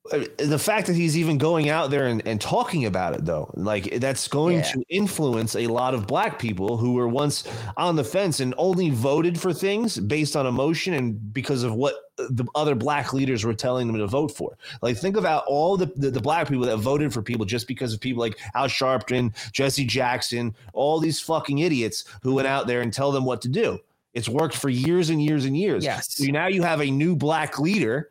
The 0.09 0.57
fact 0.57 0.87
that 0.87 0.95
he's 0.95 1.15
even 1.15 1.37
going 1.37 1.69
out 1.69 1.91
there 1.91 2.07
and, 2.07 2.25
and 2.27 2.41
talking 2.41 2.85
about 2.85 3.13
it 3.13 3.23
though 3.23 3.51
like 3.55 3.99
that's 3.99 4.27
going 4.27 4.57
Yeah. 4.57 4.63
to 4.63 4.83
influence 4.89 5.55
a 5.55 5.67
lot 5.67 5.93
of 5.93 6.07
black 6.07 6.39
people 6.39 6.75
who 6.77 6.93
were 6.93 7.07
once 7.07 7.43
on 7.77 7.95
the 7.95 8.03
fence 8.03 8.39
and 8.39 8.55
only 8.57 8.89
voted 8.89 9.39
for 9.39 9.53
things 9.53 9.99
based 9.99 10.35
on 10.35 10.47
emotion 10.47 10.95
and 10.95 11.31
because 11.33 11.61
of 11.61 11.75
what 11.75 11.93
the 12.17 12.45
other 12.55 12.73
black 12.73 13.13
leaders 13.13 13.45
were 13.45 13.53
telling 13.53 13.85
them 13.87 13.95
to 13.97 14.07
vote 14.07 14.35
for 14.35 14.57
like 14.81 14.97
think 14.97 15.17
about 15.17 15.43
all 15.45 15.77
the, 15.77 15.85
the, 15.95 16.09
the 16.09 16.19
black 16.19 16.47
people 16.49 16.65
that 16.65 16.77
voted 16.77 17.13
for 17.13 17.21
people 17.21 17.45
just 17.45 17.67
because 17.67 17.93
of 17.93 17.99
people 17.99 18.21
like 18.21 18.39
al 18.55 18.65
sharpton 18.67 19.31
jesse 19.51 19.85
jackson 19.85 20.55
all 20.73 20.99
these 20.99 21.19
fucking 21.21 21.59
idiots 21.59 22.05
who 22.23 22.33
went 22.33 22.47
out 22.47 22.65
there 22.65 22.81
and 22.81 22.91
tell 22.91 23.11
them 23.11 23.23
what 23.23 23.39
to 23.41 23.47
do 23.49 23.79
it's 24.15 24.27
worked 24.27 24.55
for 24.57 24.69
years 24.69 25.09
and 25.11 25.23
years 25.23 25.45
and 25.45 25.55
years 25.55 25.83
Yes. 25.83 26.13
so 26.15 26.25
now 26.25 26.47
you 26.47 26.63
have 26.63 26.81
a 26.81 26.89
new 26.91 27.15
black 27.15 27.59
leader 27.59 28.09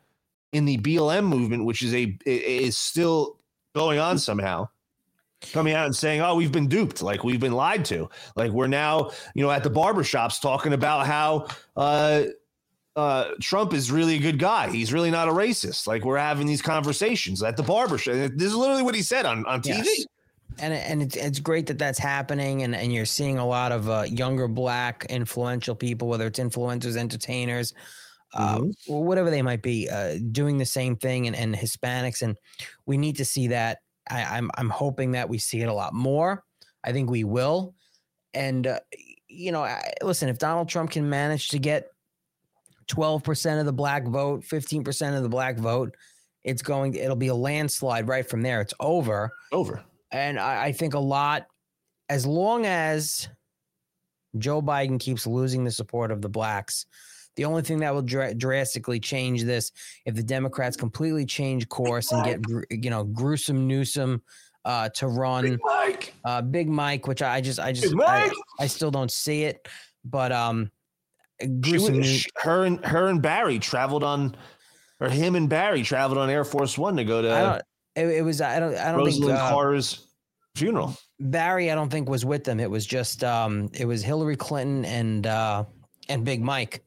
in 0.53 0.65
the 0.65 0.77
BLM 0.77 1.25
movement, 1.25 1.65
which 1.65 1.81
is 1.81 1.93
a 1.93 2.17
is 2.25 2.77
still 2.77 3.37
going 3.73 3.99
on 3.99 4.17
somehow, 4.17 4.67
coming 5.51 5.73
out 5.73 5.85
and 5.85 5.95
saying, 5.95 6.21
"Oh, 6.21 6.35
we've 6.35 6.51
been 6.51 6.67
duped, 6.67 7.01
like 7.01 7.23
we've 7.23 7.39
been 7.39 7.53
lied 7.53 7.85
to, 7.85 8.09
like 8.35 8.51
we're 8.51 8.67
now, 8.67 9.11
you 9.33 9.43
know, 9.43 9.51
at 9.51 9.63
the 9.63 9.71
barbershops 9.71 10.41
talking 10.41 10.73
about 10.73 11.05
how 11.07 11.47
uh, 11.75 12.23
uh, 12.95 13.31
Trump 13.41 13.73
is 13.73 13.91
really 13.91 14.15
a 14.15 14.19
good 14.19 14.39
guy. 14.39 14.69
He's 14.69 14.91
really 14.91 15.11
not 15.11 15.27
a 15.27 15.31
racist. 15.31 15.87
Like 15.87 16.03
we're 16.03 16.17
having 16.17 16.47
these 16.47 16.61
conversations 16.61 17.41
at 17.43 17.57
the 17.57 17.63
barbershop. 17.63 18.13
This 18.13 18.47
is 18.47 18.55
literally 18.55 18.83
what 18.83 18.95
he 18.95 19.01
said 19.01 19.25
on 19.25 19.45
on 19.45 19.61
TV. 19.61 19.83
Yes. 19.83 20.05
And 20.59 20.73
and 20.73 21.01
it's, 21.01 21.15
it's 21.15 21.39
great 21.39 21.67
that 21.67 21.79
that's 21.79 21.97
happening, 21.97 22.63
and, 22.63 22.75
and 22.75 22.93
you're 22.93 23.05
seeing 23.05 23.37
a 23.37 23.47
lot 23.47 23.71
of 23.71 23.89
uh, 23.89 24.03
younger 24.07 24.49
black 24.49 25.05
influential 25.09 25.75
people, 25.75 26.09
whether 26.09 26.27
it's 26.27 26.39
influencers, 26.39 26.97
entertainers, 26.97 27.73
uh, 28.33 28.61
or 28.87 29.03
whatever 29.03 29.29
they 29.29 29.41
might 29.41 29.61
be, 29.61 29.89
uh, 29.89 30.17
doing 30.31 30.57
the 30.57 30.65
same 30.65 30.95
thing, 30.95 31.27
and, 31.27 31.35
and 31.35 31.55
Hispanics, 31.55 32.21
and 32.21 32.37
we 32.85 32.97
need 32.97 33.17
to 33.17 33.25
see 33.25 33.47
that. 33.47 33.79
I, 34.09 34.23
I'm 34.23 34.49
I'm 34.55 34.69
hoping 34.69 35.11
that 35.11 35.29
we 35.29 35.37
see 35.37 35.61
it 35.61 35.69
a 35.69 35.73
lot 35.73 35.93
more. 35.93 36.43
I 36.83 36.91
think 36.91 37.09
we 37.09 37.23
will, 37.23 37.75
and 38.33 38.67
uh, 38.67 38.79
you 39.27 39.51
know, 39.51 39.63
I, 39.63 39.93
listen, 40.01 40.29
if 40.29 40.37
Donald 40.37 40.69
Trump 40.69 40.91
can 40.91 41.09
manage 41.09 41.49
to 41.49 41.59
get 41.59 41.89
12% 42.87 43.59
of 43.59 43.65
the 43.65 43.73
black 43.73 44.05
vote, 44.05 44.43
15% 44.43 45.15
of 45.15 45.23
the 45.23 45.29
black 45.29 45.57
vote, 45.57 45.95
it's 46.43 46.61
going, 46.61 46.95
it'll 46.95 47.15
be 47.15 47.27
a 47.27 47.35
landslide 47.35 48.07
right 48.07 48.27
from 48.27 48.41
there. 48.41 48.61
It's 48.61 48.73
over. 48.79 49.31
Over. 49.51 49.83
And 50.11 50.39
I, 50.39 50.65
I 50.65 50.71
think 50.71 50.93
a 50.93 50.99
lot, 50.99 51.45
as 52.09 52.25
long 52.25 52.65
as 52.65 53.29
Joe 54.37 54.61
Biden 54.61 54.99
keeps 54.99 55.25
losing 55.25 55.63
the 55.63 55.71
support 55.71 56.11
of 56.11 56.21
the 56.21 56.29
blacks, 56.29 56.85
the 57.41 57.45
only 57.45 57.63
thing 57.63 57.79
that 57.79 57.91
will 57.91 58.03
dra- 58.03 58.35
drastically 58.35 58.99
change 58.99 59.43
this, 59.45 59.71
if 60.05 60.13
the 60.13 60.21
Democrats 60.21 60.77
completely 60.77 61.25
change 61.25 61.67
course 61.69 62.11
and 62.11 62.23
get, 62.23 62.39
you 62.69 62.91
know, 62.91 63.03
gruesome 63.03 63.65
Newsom 63.67 64.21
uh, 64.63 64.89
to 64.89 65.07
run, 65.07 65.43
Big 65.43 65.59
Mike, 65.63 66.13
uh, 66.23 66.41
Big 66.43 66.69
Mike, 66.69 67.07
which 67.07 67.23
I 67.23 67.41
just, 67.41 67.59
I 67.59 67.71
just, 67.71 67.95
I, 67.99 68.29
I 68.59 68.67
still 68.67 68.91
don't 68.91 69.09
see 69.09 69.41
it, 69.41 69.67
but 70.05 70.31
um, 70.31 70.69
gruesome. 71.61 71.97
was- 71.97 72.27
her 72.43 72.65
and 72.65 72.85
her 72.85 73.07
and 73.07 73.23
Barry 73.23 73.57
traveled 73.57 74.03
on, 74.03 74.35
or 74.99 75.09
him 75.09 75.33
and 75.33 75.49
Barry 75.49 75.81
traveled 75.81 76.19
on 76.19 76.29
Air 76.29 76.43
Force 76.45 76.77
One 76.77 76.95
to 76.97 77.03
go 77.03 77.23
to 77.23 77.33
I 77.33 77.41
don't. 77.41 77.61
It, 77.95 78.17
it 78.17 78.21
was. 78.21 78.39
I 78.39 78.59
don't. 78.59 78.75
I 78.75 78.91
don't 78.91 79.01
Rosalynn 79.03 79.19
think 79.19 79.31
uh, 79.31 79.49
Carr's 79.49 80.05
funeral. 80.55 80.95
Barry. 81.19 81.71
I 81.71 81.75
don't 81.75 81.89
think 81.89 82.07
was 82.07 82.23
with 82.23 82.43
them. 82.43 82.59
It 82.59 82.69
was 82.69 82.85
just. 82.85 83.23
Um. 83.23 83.71
It 83.73 83.85
was 83.85 84.03
Hillary 84.03 84.35
Clinton 84.35 84.85
and 84.85 85.25
uh 85.25 85.63
and 86.07 86.23
Big 86.23 86.41
Mike. 86.41 86.83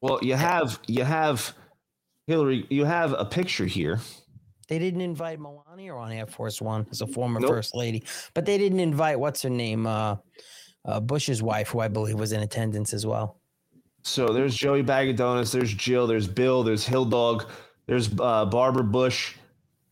Well, 0.00 0.18
you 0.22 0.34
have 0.34 0.80
you 0.86 1.04
have 1.04 1.54
Hillary. 2.26 2.66
You 2.70 2.84
have 2.84 3.12
a 3.12 3.24
picture 3.24 3.66
here. 3.66 4.00
They 4.68 4.78
didn't 4.78 5.00
invite 5.00 5.40
Melania 5.40 5.94
on 5.94 6.12
Air 6.12 6.26
Force 6.26 6.62
One 6.62 6.86
as 6.90 7.00
a 7.00 7.06
former 7.06 7.40
Nope. 7.40 7.50
first 7.50 7.74
lady, 7.74 8.04
but 8.34 8.46
they 8.46 8.56
didn't 8.56 8.80
invite 8.80 9.18
what's 9.18 9.42
her 9.42 9.50
name, 9.50 9.86
uh, 9.86 10.16
uh, 10.84 11.00
Bush's 11.00 11.42
wife, 11.42 11.68
who 11.70 11.80
I 11.80 11.88
believe 11.88 12.18
was 12.18 12.32
in 12.32 12.40
attendance 12.42 12.94
as 12.94 13.04
well. 13.04 13.40
So 14.02 14.28
there's 14.32 14.54
Joey 14.54 14.82
Bag 14.82 15.10
of 15.10 15.16
Donuts. 15.16 15.52
There's 15.52 15.74
Jill. 15.74 16.06
There's 16.06 16.28
Bill. 16.28 16.62
There's 16.62 16.86
Hill 16.86 17.04
Dog. 17.04 17.50
There's 17.86 18.08
uh, 18.18 18.46
Barbara 18.46 18.84
Bush. 18.84 19.34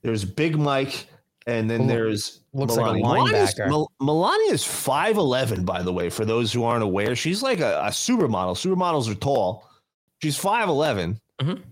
There's 0.02 0.24
Big 0.24 0.56
Mike. 0.56 1.06
And 1.47 1.68
then 1.68 1.82
Who 1.82 1.86
there's 1.89 2.40
looks 2.52 2.76
like 2.76 2.90
a 2.97 2.98
Melania. 3.01 3.32
Melania's- 3.32 3.55
linebacker. 3.55 3.68
Mel- 3.68 3.93
Melania 4.01 4.52
is 4.52 4.62
5'11, 4.62 5.64
by 5.64 5.82
the 5.82 5.93
way, 5.93 6.09
for 6.10 6.24
those 6.24 6.52
who 6.52 6.62
aren't 6.64 6.82
aware. 6.85 7.16
She's 7.16 7.43
like 7.43 7.60
a, 7.60 7.80
a 7.80 7.89
supermodel. 7.89 8.55
Supermodels 8.55 9.10
are 9.10 9.14
tall. 9.14 9.68
She's 10.23 10.39
5'11. 10.39 11.19
Mm-hmm. 11.40 11.51
And 11.51 11.62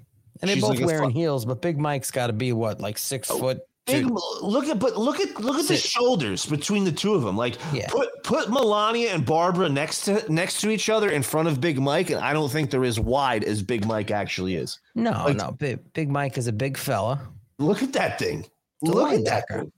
they're 0.41 0.57
She's 0.57 0.63
both 0.63 0.75
like 0.75 0.81
a 0.81 0.87
wearing 0.87 1.11
fu- 1.13 1.19
heels, 1.19 1.45
but 1.45 1.63
Big 1.63 1.79
Mike's 1.79 2.11
got 2.11 2.27
to 2.27 2.33
be 2.33 2.53
what, 2.53 2.81
like 2.81 2.99
six 2.99 3.31
oh, 3.31 3.39
foot? 3.39 3.61
Big, 3.87 4.07
two- 4.07 4.21
look 4.43 4.67
at 4.67 4.79
but 4.79 4.97
look 4.97 5.21
at 5.21 5.41
look 5.41 5.59
at 5.59 5.69
the 5.69 5.77
Sit. 5.77 5.91
shoulders 5.91 6.45
between 6.45 6.85
the 6.85 6.93
two 6.93 7.15
of 7.15 7.23
them. 7.23 7.37
Like 7.37 7.57
put 7.89 8.09
put 8.25 8.51
Melania 8.51 9.15
and 9.15 9.25
Barbara 9.25 9.69
next 9.69 10.03
to 10.03 10.31
next 10.31 10.61
to 10.61 10.71
each 10.71 10.91
other 10.91 11.11
in 11.11 11.23
front 11.23 11.49
of 11.49 11.61
Big 11.61 11.79
Mike, 11.79 12.11
and 12.11 12.21
I 12.21 12.33
don't 12.33 12.51
think 12.51 12.71
they're 12.71 12.85
as 12.85 12.99
wide 13.01 13.45
as 13.45 13.63
Big 13.63 13.87
Mike 13.87 14.11
actually 14.11 14.57
is. 14.57 14.79
No, 14.95 15.13
Like, 15.13 15.37
no. 15.37 15.53
Big, 15.53 15.93
Big 15.93 16.11
Mike 16.11 16.37
is 16.37 16.49
a 16.49 16.53
big 16.53 16.77
fella. 16.77 17.21
Look 17.59 17.83
at 17.83 17.93
that 17.95 18.19
thing. 18.19 18.45
Look 18.83 19.13
at 19.13 19.25
that. 19.25 19.45
linebacker. 19.49 19.61
thing. 19.61 19.73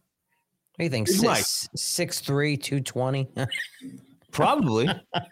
What 0.74 0.78
do 0.78 0.84
you 0.84 0.90
think? 0.90 1.06
Big 1.08 1.22
Mike. 1.22 1.36
Six, 1.44 1.68
six 1.76 2.20
three, 2.20 2.56
two 2.56 2.80
twenty. 2.80 3.28
Probably, 4.32 4.88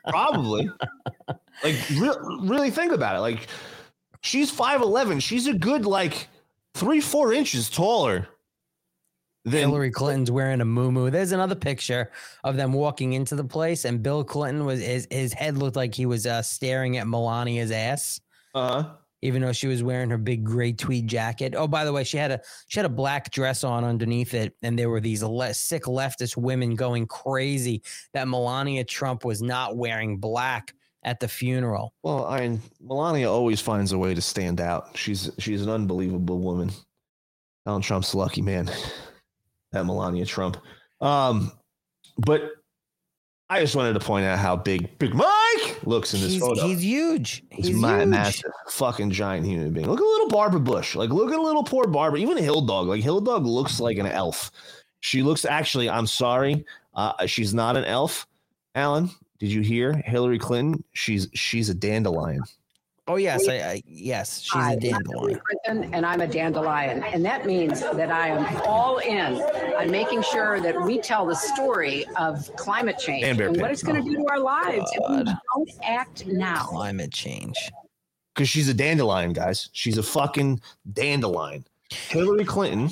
probably. 0.08 0.70
Like 1.62 1.76
re- 1.90 2.38
really 2.40 2.70
think 2.70 2.92
about 2.92 3.16
it. 3.16 3.20
Like 3.20 3.48
she's 4.22 4.50
five 4.50 4.82
eleven. 4.82 5.20
She's 5.20 5.46
a 5.46 5.54
good 5.54 5.86
like 5.86 6.28
three 6.74 7.00
four 7.00 7.32
inches 7.32 7.70
taller. 7.70 8.28
Than 9.44 9.60
Hillary 9.60 9.92
Clinton's 9.92 10.30
wearing 10.32 10.60
a 10.60 10.64
muumuu. 10.64 11.12
There's 11.12 11.30
another 11.30 11.54
picture 11.54 12.10
of 12.42 12.56
them 12.56 12.72
walking 12.72 13.12
into 13.12 13.36
the 13.36 13.44
place, 13.44 13.84
and 13.84 14.02
Bill 14.02 14.24
Clinton 14.24 14.64
was 14.64 14.80
his 14.80 15.06
his 15.08 15.32
head 15.32 15.56
looked 15.56 15.76
like 15.76 15.94
he 15.94 16.04
was 16.04 16.26
uh, 16.26 16.42
staring 16.42 16.96
at 16.96 17.06
Melania's 17.06 17.70
ass. 17.70 18.20
Uh 18.56 18.82
huh. 18.82 18.90
Even 19.26 19.42
though 19.42 19.52
she 19.52 19.66
was 19.66 19.82
wearing 19.82 20.08
her 20.10 20.18
big 20.18 20.44
gray 20.44 20.72
tweed 20.72 21.08
jacket. 21.08 21.54
Oh, 21.56 21.66
by 21.66 21.84
the 21.84 21.92
way, 21.92 22.04
she 22.04 22.16
had 22.16 22.30
a 22.30 22.40
she 22.68 22.78
had 22.78 22.86
a 22.86 22.88
black 22.88 23.32
dress 23.32 23.64
on 23.64 23.82
underneath 23.82 24.34
it, 24.34 24.54
and 24.62 24.78
there 24.78 24.88
were 24.88 25.00
these 25.00 25.24
le- 25.24 25.52
sick 25.52 25.82
leftist 25.82 26.36
women 26.36 26.76
going 26.76 27.06
crazy 27.08 27.82
that 28.14 28.28
Melania 28.28 28.84
Trump 28.84 29.24
was 29.24 29.42
not 29.42 29.76
wearing 29.76 30.18
black 30.18 30.72
at 31.02 31.18
the 31.18 31.26
funeral. 31.26 31.92
Well, 32.04 32.24
I 32.26 32.42
mean, 32.42 32.60
Melania 32.80 33.28
always 33.28 33.60
finds 33.60 33.90
a 33.90 33.98
way 33.98 34.14
to 34.14 34.22
stand 34.22 34.60
out. 34.60 34.96
She's 34.96 35.28
she's 35.38 35.62
an 35.62 35.70
unbelievable 35.70 36.38
woman. 36.38 36.70
Donald 37.64 37.82
Trump's 37.82 38.14
lucky 38.14 38.42
man. 38.42 38.70
That 39.72 39.84
Melania 39.84 40.24
Trump. 40.24 40.58
Um, 41.00 41.50
but 42.18 42.52
I 43.48 43.60
just 43.60 43.76
wanted 43.76 43.92
to 43.92 44.00
point 44.00 44.26
out 44.26 44.38
how 44.38 44.56
big 44.56 44.98
Big 44.98 45.14
Mike 45.14 45.78
looks 45.84 46.12
in 46.14 46.20
this 46.20 46.32
He's, 46.32 46.40
photo. 46.40 46.66
he's 46.66 46.82
huge. 46.82 47.44
He's, 47.50 47.68
He's 47.68 47.76
ma- 47.76 47.98
huge. 47.98 48.08
massive, 48.08 48.50
fucking 48.68 49.12
giant 49.12 49.46
human 49.46 49.72
being. 49.72 49.86
Look 49.88 50.00
at 50.00 50.04
little 50.04 50.28
Barbara 50.28 50.58
Bush. 50.58 50.96
Like, 50.96 51.10
look 51.10 51.32
at 51.32 51.38
little 51.38 51.62
poor 51.62 51.86
Barbara. 51.86 52.18
Even 52.18 52.36
Hill 52.38 52.62
Dog. 52.62 52.88
Like, 52.88 53.02
Hill 53.02 53.20
Dog 53.20 53.46
looks 53.46 53.78
like 53.78 53.98
an 53.98 54.06
elf. 54.06 54.50
She 55.00 55.22
looks 55.22 55.44
actually. 55.44 55.88
I'm 55.88 56.06
sorry. 56.08 56.64
Uh, 56.94 57.26
she's 57.26 57.54
not 57.54 57.76
an 57.76 57.84
elf, 57.84 58.26
Alan, 58.74 59.10
did 59.38 59.52
you 59.52 59.60
hear 59.60 59.92
Hillary 59.92 60.38
Clinton? 60.38 60.82
She's 60.94 61.28
she's 61.34 61.68
a 61.68 61.74
dandelion. 61.74 62.42
Oh 63.08 63.16
yes, 63.16 63.46
I, 63.48 63.54
I 63.54 63.82
yes, 63.86 64.40
she's 64.40 64.52
Hi, 64.52 64.72
a 64.72 64.74
I'm 64.74 64.80
dandelion. 64.80 65.40
And 65.66 66.04
I'm 66.04 66.20
a 66.20 66.26
dandelion, 66.26 67.04
and 67.04 67.24
that 67.24 67.46
means 67.46 67.80
that 67.80 68.10
I 68.10 68.28
am 68.28 68.62
all 68.66 68.98
in 68.98 69.40
on 69.76 69.90
making 69.92 70.22
sure 70.22 70.60
that 70.60 70.80
we 70.82 71.00
tell 71.00 71.24
the 71.24 71.34
story 71.34 72.04
of 72.16 72.50
climate 72.56 72.98
change 72.98 73.24
And 73.24 73.40
and 73.40 73.60
what 73.60 73.70
it's 73.70 73.84
going 73.84 74.02
to 74.02 74.10
do 74.10 74.16
to 74.16 74.26
our 74.28 74.40
lives 74.40 74.90
if 74.92 75.08
we 75.08 75.22
don't 75.24 75.70
act 75.84 76.26
now. 76.26 76.64
Climate 76.64 77.12
change. 77.12 77.56
Because 78.34 78.48
she's 78.48 78.68
a 78.68 78.74
dandelion, 78.74 79.32
guys. 79.32 79.68
She's 79.72 79.98
a 79.98 80.02
fucking 80.02 80.60
dandelion. 80.92 81.64
Hillary 81.90 82.44
Clinton, 82.44 82.90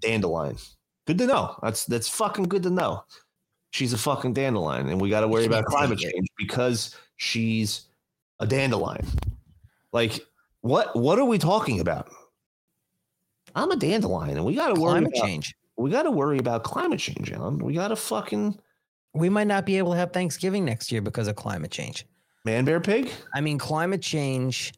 dandelion. 0.00 0.56
Good 1.04 1.18
to 1.18 1.26
know. 1.26 1.56
That's 1.62 1.84
that's 1.84 2.08
fucking 2.08 2.44
good 2.44 2.62
to 2.62 2.70
know. 2.70 3.02
She's 3.72 3.92
a 3.92 3.98
fucking 3.98 4.34
dandelion, 4.34 4.88
and 4.88 5.00
we 5.00 5.10
got 5.10 5.22
to 5.22 5.28
worry 5.28 5.46
about 5.46 5.64
climate 5.64 5.98
change 5.98 6.28
because 6.38 6.94
she's 7.16 7.86
a 8.38 8.46
dandelion. 8.46 9.06
Like 9.92 10.20
what? 10.60 10.94
What 10.96 11.18
are 11.18 11.24
we 11.24 11.38
talking 11.38 11.80
about? 11.80 12.08
I'm 13.54 13.70
a 13.70 13.76
dandelion, 13.76 14.36
and 14.36 14.44
we 14.46 14.54
got 14.54 14.74
to 14.74 14.80
worry 14.80 14.92
about 14.92 15.10
Climate 15.10 15.12
about, 15.16 15.26
change. 15.26 15.54
We 15.76 15.90
got 15.90 16.02
to 16.04 16.10
worry 16.10 16.38
about 16.38 16.64
climate 16.64 17.00
change, 17.00 17.30
Alan. 17.32 17.58
We 17.58 17.74
got 17.74 17.88
to 17.88 17.96
fucking 17.96 18.58
We 19.14 19.28
might 19.28 19.46
not 19.46 19.66
be 19.66 19.76
able 19.78 19.92
to 19.92 19.98
have 19.98 20.12
Thanksgiving 20.12 20.64
next 20.64 20.90
year 20.90 21.02
because 21.02 21.28
of 21.28 21.36
climate 21.36 21.70
change. 21.70 22.06
man, 22.44 22.64
bear, 22.64 22.80
pig. 22.80 23.10
I 23.34 23.40
mean, 23.40 23.58
climate 23.58 24.00
change, 24.02 24.72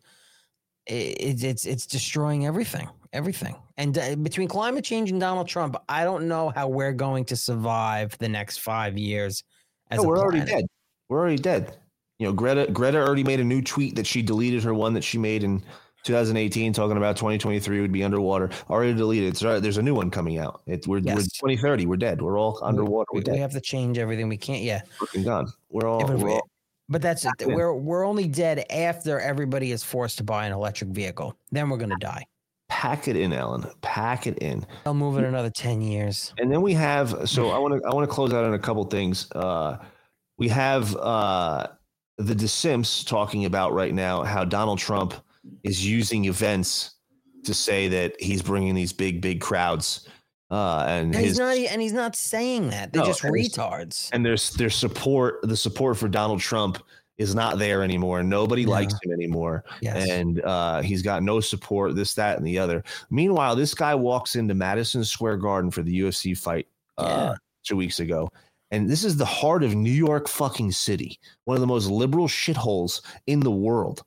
i- 0.88 0.92
it's 0.92 1.42
it's 1.44 1.66
it's 1.66 1.86
destroying 1.86 2.46
everything, 2.46 2.88
everything. 3.12 3.54
And 3.76 3.96
uh, 3.98 4.16
between 4.16 4.48
climate 4.48 4.84
change 4.84 5.10
and 5.10 5.20
Donald 5.20 5.46
Trump, 5.48 5.76
I 5.88 6.04
don't 6.04 6.26
know 6.28 6.50
how 6.54 6.66
we're 6.68 6.92
going 6.92 7.24
to 7.26 7.36
survive 7.36 8.16
the 8.18 8.28
next 8.28 8.58
five 8.58 8.98
years. 8.98 9.44
As 9.90 9.98
No, 10.02 10.08
we're 10.08 10.18
already 10.18 10.44
dead. 10.44 10.64
We're 11.08 11.18
already 11.20 11.36
dead. 11.38 11.76
You 12.18 12.26
know, 12.26 12.32
Greta 12.32 12.70
Greta 12.72 12.98
already 12.98 13.24
made 13.24 13.40
a 13.40 13.44
new 13.44 13.60
tweet 13.60 13.96
that 13.96 14.06
she 14.06 14.22
deleted 14.22 14.62
her 14.62 14.72
one 14.74 14.94
that 14.94 15.02
she 15.02 15.18
made 15.18 15.42
in 15.42 15.62
2018 16.04 16.72
talking 16.72 16.96
about 16.96 17.16
2023 17.16 17.80
would 17.80 17.90
be 17.90 18.04
underwater. 18.04 18.50
Already 18.70 18.94
deleted. 18.94 19.42
Right. 19.42 19.60
There's 19.60 19.78
a 19.78 19.82
new 19.82 19.94
one 19.94 20.10
coming 20.10 20.38
out. 20.38 20.62
It, 20.66 20.86
we're, 20.86 21.00
we're 21.00 21.16
2030. 21.16 21.86
We're 21.86 21.96
dead. 21.96 22.22
We're 22.22 22.38
all 22.38 22.60
underwater. 22.62 23.08
We, 23.12 23.22
We're 23.26 23.32
we 23.32 23.38
have 23.38 23.52
to 23.52 23.60
change 23.60 23.98
everything. 23.98 24.28
We 24.28 24.36
can't. 24.36 24.62
Yeah. 24.62 24.82
Fucking 24.98 25.24
gone. 25.24 25.52
We're 25.70 25.88
all. 25.88 26.06
We're 26.06 26.30
all 26.30 26.48
but 26.88 27.00
that's 27.00 27.24
it. 27.24 27.32
We're 27.46 27.74
we're 27.74 28.04
only 28.04 28.28
dead 28.28 28.66
after 28.70 29.18
everybody 29.18 29.72
is 29.72 29.82
forced 29.82 30.18
to 30.18 30.24
buy 30.24 30.46
an 30.46 30.52
electric 30.52 30.90
vehicle. 30.90 31.36
Then 31.50 31.70
we're 31.70 31.78
gonna 31.78 31.96
die. 31.98 32.26
pack 32.68 33.08
it 33.08 33.16
in, 33.16 33.32
Alan. 33.32 33.64
Pack 33.80 34.26
it 34.26 34.38
in. 34.38 34.66
I'll 34.84 34.94
move 34.94 35.16
it 35.18 35.24
another 35.24 35.50
ten 35.50 35.80
years. 35.80 36.34
And 36.38 36.52
then 36.52 36.60
we 36.60 36.74
have. 36.74 37.28
So 37.28 37.50
I 37.50 37.58
want 37.58 37.80
to. 37.80 37.88
I 37.88 37.94
want 37.94 38.08
to 38.08 38.14
close 38.14 38.32
out 38.32 38.44
on 38.44 38.52
a 38.52 38.58
couple 38.58 38.84
things. 38.84 39.30
Uh, 39.32 39.78
we 40.36 40.48
have 40.48 40.94
uh, 40.96 41.68
the 42.18 42.34
DeSimps 42.34 43.06
talking 43.06 43.44
about 43.44 43.72
right 43.72 43.92
now 43.94 44.22
how 44.22 44.44
Donald 44.44 44.78
Trump 44.78 45.14
is 45.62 45.84
using 45.86 46.26
events 46.26 46.92
to 47.44 47.52
say 47.54 47.88
that 47.88 48.14
he's 48.20 48.42
bringing 48.42 48.74
these 48.74 48.92
big, 48.92 49.20
big 49.20 49.40
crowds. 49.40 50.08
Uh, 50.50 50.84
and 50.86 51.06
And 51.06 51.14
his 51.16 51.24
he's 51.24 51.38
not. 51.38 51.56
And 51.56 51.82
he's 51.82 51.92
not 51.92 52.14
saying 52.16 52.70
that. 52.70 52.92
They're 52.92 53.02
No, 53.02 53.08
just 53.08 53.24
and 53.24 53.34
retards. 53.34 54.10
and 54.12 54.24
there's 54.24 54.50
their 54.50 54.70
support. 54.70 55.40
The 55.42 55.56
support 55.56 55.96
for 55.98 56.08
Donald 56.08 56.40
Trump 56.40 56.78
is 57.18 57.34
not 57.34 57.58
there 57.58 57.82
anymore. 57.82 58.22
Nobody 58.22 58.66
likes 58.66 58.94
him 59.02 59.12
anymore. 59.12 59.64
Yes. 59.80 60.08
And 60.08 60.40
uh, 60.44 60.82
he's 60.82 61.02
got 61.02 61.22
no 61.22 61.40
support. 61.40 61.94
This, 61.94 62.14
that, 62.14 62.38
and 62.38 62.46
the 62.46 62.58
other. 62.58 62.84
Meanwhile, 63.10 63.56
this 63.56 63.74
guy 63.74 63.94
walks 63.94 64.36
into 64.36 64.54
Madison 64.54 65.04
Square 65.04 65.38
Garden 65.38 65.70
for 65.70 65.82
the 65.82 66.00
UFC 66.00 66.36
fight 66.36 66.66
uh, 66.98 67.34
two 67.64 67.76
weeks 67.76 68.00
ago. 68.00 68.30
And 68.70 68.88
this 68.88 69.04
is 69.04 69.16
the 69.16 69.24
heart 69.24 69.62
of 69.62 69.74
New 69.74 69.92
York 69.92 70.28
fucking 70.28 70.72
city, 70.72 71.20
one 71.44 71.56
of 71.56 71.60
the 71.60 71.66
most 71.66 71.88
liberal 71.88 72.26
shitholes 72.26 73.02
in 73.26 73.40
the 73.40 73.50
world. 73.50 74.02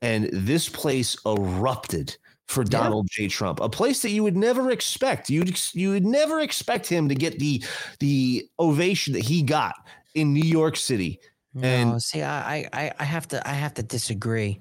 And 0.00 0.30
this 0.32 0.68
place 0.68 1.16
erupted 1.26 2.16
for 2.46 2.62
Donald 2.62 3.08
J. 3.10 3.28
Trump, 3.28 3.60
a 3.60 3.68
place 3.68 4.02
that 4.02 4.10
you 4.10 4.22
would 4.22 4.36
never 4.36 4.70
expect. 4.70 5.30
You'd 5.30 5.58
you 5.74 5.90
would 5.90 6.04
never 6.04 6.40
expect 6.40 6.86
him 6.86 7.08
to 7.08 7.14
get 7.14 7.38
the 7.38 7.64
the 8.00 8.46
ovation 8.58 9.14
that 9.14 9.24
he 9.24 9.42
got 9.42 9.74
in 10.14 10.32
New 10.32 10.46
York 10.46 10.76
City. 10.76 11.20
No, 11.54 11.68
And 11.68 12.02
see, 12.02 12.22
I, 12.22 12.68
I, 12.72 12.92
I 12.98 13.04
have 13.04 13.28
to, 13.28 13.48
I 13.48 13.52
have 13.52 13.74
to 13.74 13.82
disagree. 13.82 14.60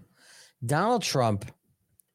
Donald 0.66 1.02
Trump 1.02 1.52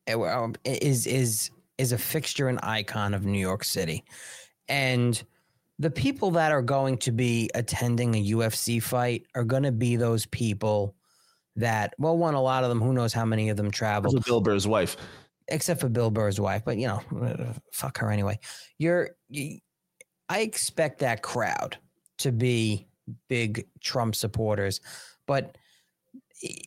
eh, 0.07 0.15
um, 0.15 0.55
is 0.65 1.07
is 1.07 1.51
is 1.77 1.93
a 1.93 1.99
fixture 1.99 2.49
and 2.49 2.59
icon 2.63 3.13
of 3.13 3.25
New 3.25 3.41
York 3.41 3.65
City, 3.65 4.05
and 4.69 5.23
the 5.79 5.91
people 5.91 6.31
that 6.33 6.53
are 6.53 6.63
going 6.63 6.99
to 6.99 7.13
be 7.13 7.51
attending 7.55 8.15
a 8.15 8.25
UFC 8.33 8.83
fight 8.83 9.27
are 9.35 9.45
going 9.45 9.63
to 9.63 9.73
be 9.73 9.97
those 9.97 10.27
people 10.27 10.95
that, 11.57 11.95
well, 11.99 12.17
one, 12.17 12.35
a 12.35 12.41
lot 12.41 12.65
of 12.65 12.69
them, 12.69 12.81
who 12.81 12.93
knows 12.93 13.13
how 13.13 13.25
many 13.25 13.49
of 13.49 13.57
them 13.57 13.71
travel, 13.71 14.13
Bill 14.21 14.41
Burr's 14.41 14.67
wife. 14.67 14.97
except 15.49 15.81
for 15.81 15.89
Bill 15.89 16.11
Burr's 16.11 16.41
wife, 16.41 16.63
but 16.65 16.79
you 16.79 16.89
know, 16.89 17.01
uh, 17.21 17.53
fuck 17.73 17.99
her 17.99 18.11
anyway. 18.11 18.39
You're, 18.79 19.11
you, 19.29 19.59
I 20.29 20.41
expect 20.41 21.01
that 21.01 21.23
crowd 21.23 21.79
to 22.19 22.33
be 22.33 22.87
big 23.29 23.67
Trump 23.81 24.15
supporters, 24.15 24.81
but 25.27 25.57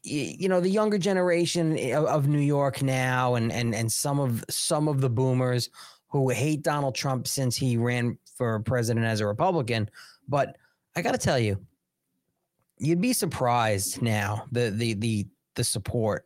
you 0.04 0.50
know 0.50 0.60
the 0.60 0.70
younger 0.70 0.98
generation 0.98 1.78
of, 1.94 2.06
of 2.06 2.28
New 2.28 2.40
York 2.40 2.82
now, 2.82 3.36
and 3.36 3.52
and 3.52 3.74
and 3.74 3.90
some 3.90 4.20
of 4.20 4.44
some 4.50 4.88
of 4.90 5.00
the 5.00 5.10
boomers 5.10 5.70
who 6.12 6.30
hate 6.30 6.62
Donald 6.62 6.94
Trump 6.96 7.28
since 7.28 7.56
he 7.56 7.78
ran 7.78 8.18
for 8.36 8.60
president 8.60 9.06
as 9.06 9.22
a 9.22 9.28
Republican. 9.28 9.90
But 10.28 10.58
I 10.96 11.02
got 11.02 11.14
to 11.14 11.18
tell 11.18 11.40
you, 11.40 11.58
you'd 12.78 13.02
be 13.02 13.14
surprised 13.14 14.02
now 14.02 14.46
the 14.52 14.72
the 14.72 14.94
the 14.96 15.28
the 15.56 15.64
support. 15.64 16.26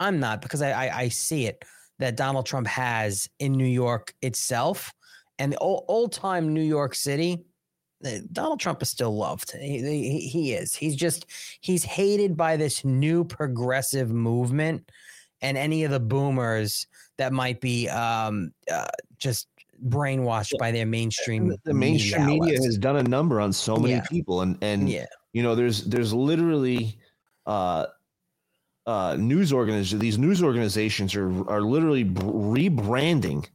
I'm 0.00 0.18
not 0.20 0.40
because 0.40 0.62
I, 0.62 0.70
I 0.70 0.98
I 1.00 1.08
see 1.08 1.46
it 1.46 1.64
that 1.98 2.16
Donald 2.16 2.46
Trump 2.46 2.66
has 2.68 3.28
in 3.38 3.52
New 3.52 3.66
York 3.66 4.14
itself 4.22 4.92
and 5.38 5.52
the 5.52 5.58
old, 5.58 5.84
old 5.88 6.12
time 6.12 6.54
New 6.54 6.62
York 6.62 6.94
City. 6.94 7.44
uh, 8.04 8.10
Donald 8.32 8.60
Trump 8.60 8.82
is 8.82 8.90
still 8.90 9.16
loved. 9.16 9.52
He, 9.52 9.80
he, 9.82 10.20
he 10.20 10.52
is. 10.52 10.74
He's 10.74 10.96
just 10.96 11.26
he's 11.60 11.84
hated 11.84 12.36
by 12.36 12.56
this 12.56 12.84
new 12.84 13.24
progressive 13.24 14.10
movement 14.10 14.90
and 15.40 15.56
any 15.56 15.84
of 15.84 15.90
the 15.90 16.00
boomers 16.00 16.86
that 17.18 17.32
might 17.32 17.60
be 17.60 17.88
um, 17.88 18.52
uh, 18.72 18.86
just 19.18 19.48
brainwashed 19.88 20.58
by 20.58 20.70
their 20.72 20.86
mainstream. 20.86 21.54
the 21.64 21.74
mainstream 21.74 22.26
media, 22.26 22.42
outlets. 22.54 22.64
has 22.64 22.78
done 22.78 22.96
a 22.96 23.02
number 23.02 23.40
on 23.40 23.52
so 23.52 23.76
many 23.76 23.94
Yeah. 23.94 24.06
people 24.10 24.40
and 24.40 24.56
and 24.62 24.88
Yeah. 24.88 25.06
you 25.32 25.42
know 25.42 25.54
there's 25.54 25.84
there's 25.84 26.12
literally 26.12 26.98
uh 27.46 27.86
uh 28.86 29.16
news 29.18 29.52
organizations 29.52 30.00
these 30.00 30.18
news 30.18 30.42
organizations 30.42 31.14
are 31.14 31.48
are 31.48 31.60
literally 31.60 32.02
b- 32.04 32.20
rebranding 32.22 33.46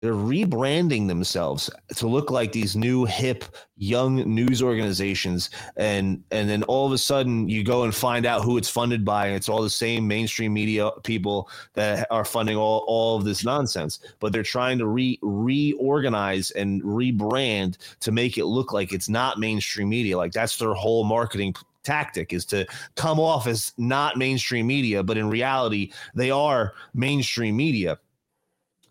they're 0.00 0.14
rebranding 0.14 1.08
themselves 1.08 1.68
to 1.96 2.08
look 2.08 2.30
like 2.30 2.52
these 2.52 2.74
new 2.74 3.04
hip 3.04 3.44
young 3.76 4.16
news 4.34 4.62
organizations. 4.62 5.50
And 5.76 6.24
and 6.30 6.48
then 6.48 6.62
all 6.64 6.86
of 6.86 6.92
a 6.92 6.98
sudden 6.98 7.48
you 7.48 7.62
go 7.62 7.82
and 7.82 7.94
find 7.94 8.24
out 8.24 8.42
who 8.42 8.56
it's 8.56 8.70
funded 8.70 9.04
by 9.04 9.26
and 9.26 9.36
it's 9.36 9.48
all 9.48 9.62
the 9.62 9.68
same 9.68 10.08
mainstream 10.08 10.54
media 10.54 10.90
people 11.04 11.50
that 11.74 12.06
are 12.10 12.24
funding 12.24 12.56
all, 12.56 12.84
all 12.86 13.18
of 13.18 13.24
this 13.24 13.44
nonsense. 13.44 13.98
But 14.20 14.32
they're 14.32 14.42
trying 14.42 14.78
to 14.78 14.86
re 14.86 15.18
reorganize 15.20 16.50
and 16.52 16.82
rebrand 16.82 17.76
to 18.00 18.10
make 18.10 18.38
it 18.38 18.46
look 18.46 18.72
like 18.72 18.92
it's 18.92 19.08
not 19.08 19.38
mainstream 19.38 19.90
media. 19.90 20.16
Like 20.16 20.32
that's 20.32 20.56
their 20.56 20.74
whole 20.74 21.04
marketing 21.04 21.54
tactic 21.82 22.32
is 22.32 22.44
to 22.46 22.66
come 22.94 23.18
off 23.18 23.46
as 23.46 23.72
not 23.78 24.18
mainstream 24.18 24.66
media 24.66 25.02
but 25.02 25.16
in 25.16 25.30
reality 25.30 25.90
they 26.14 26.30
are 26.30 26.72
mainstream 26.94 27.54
media. 27.56 27.98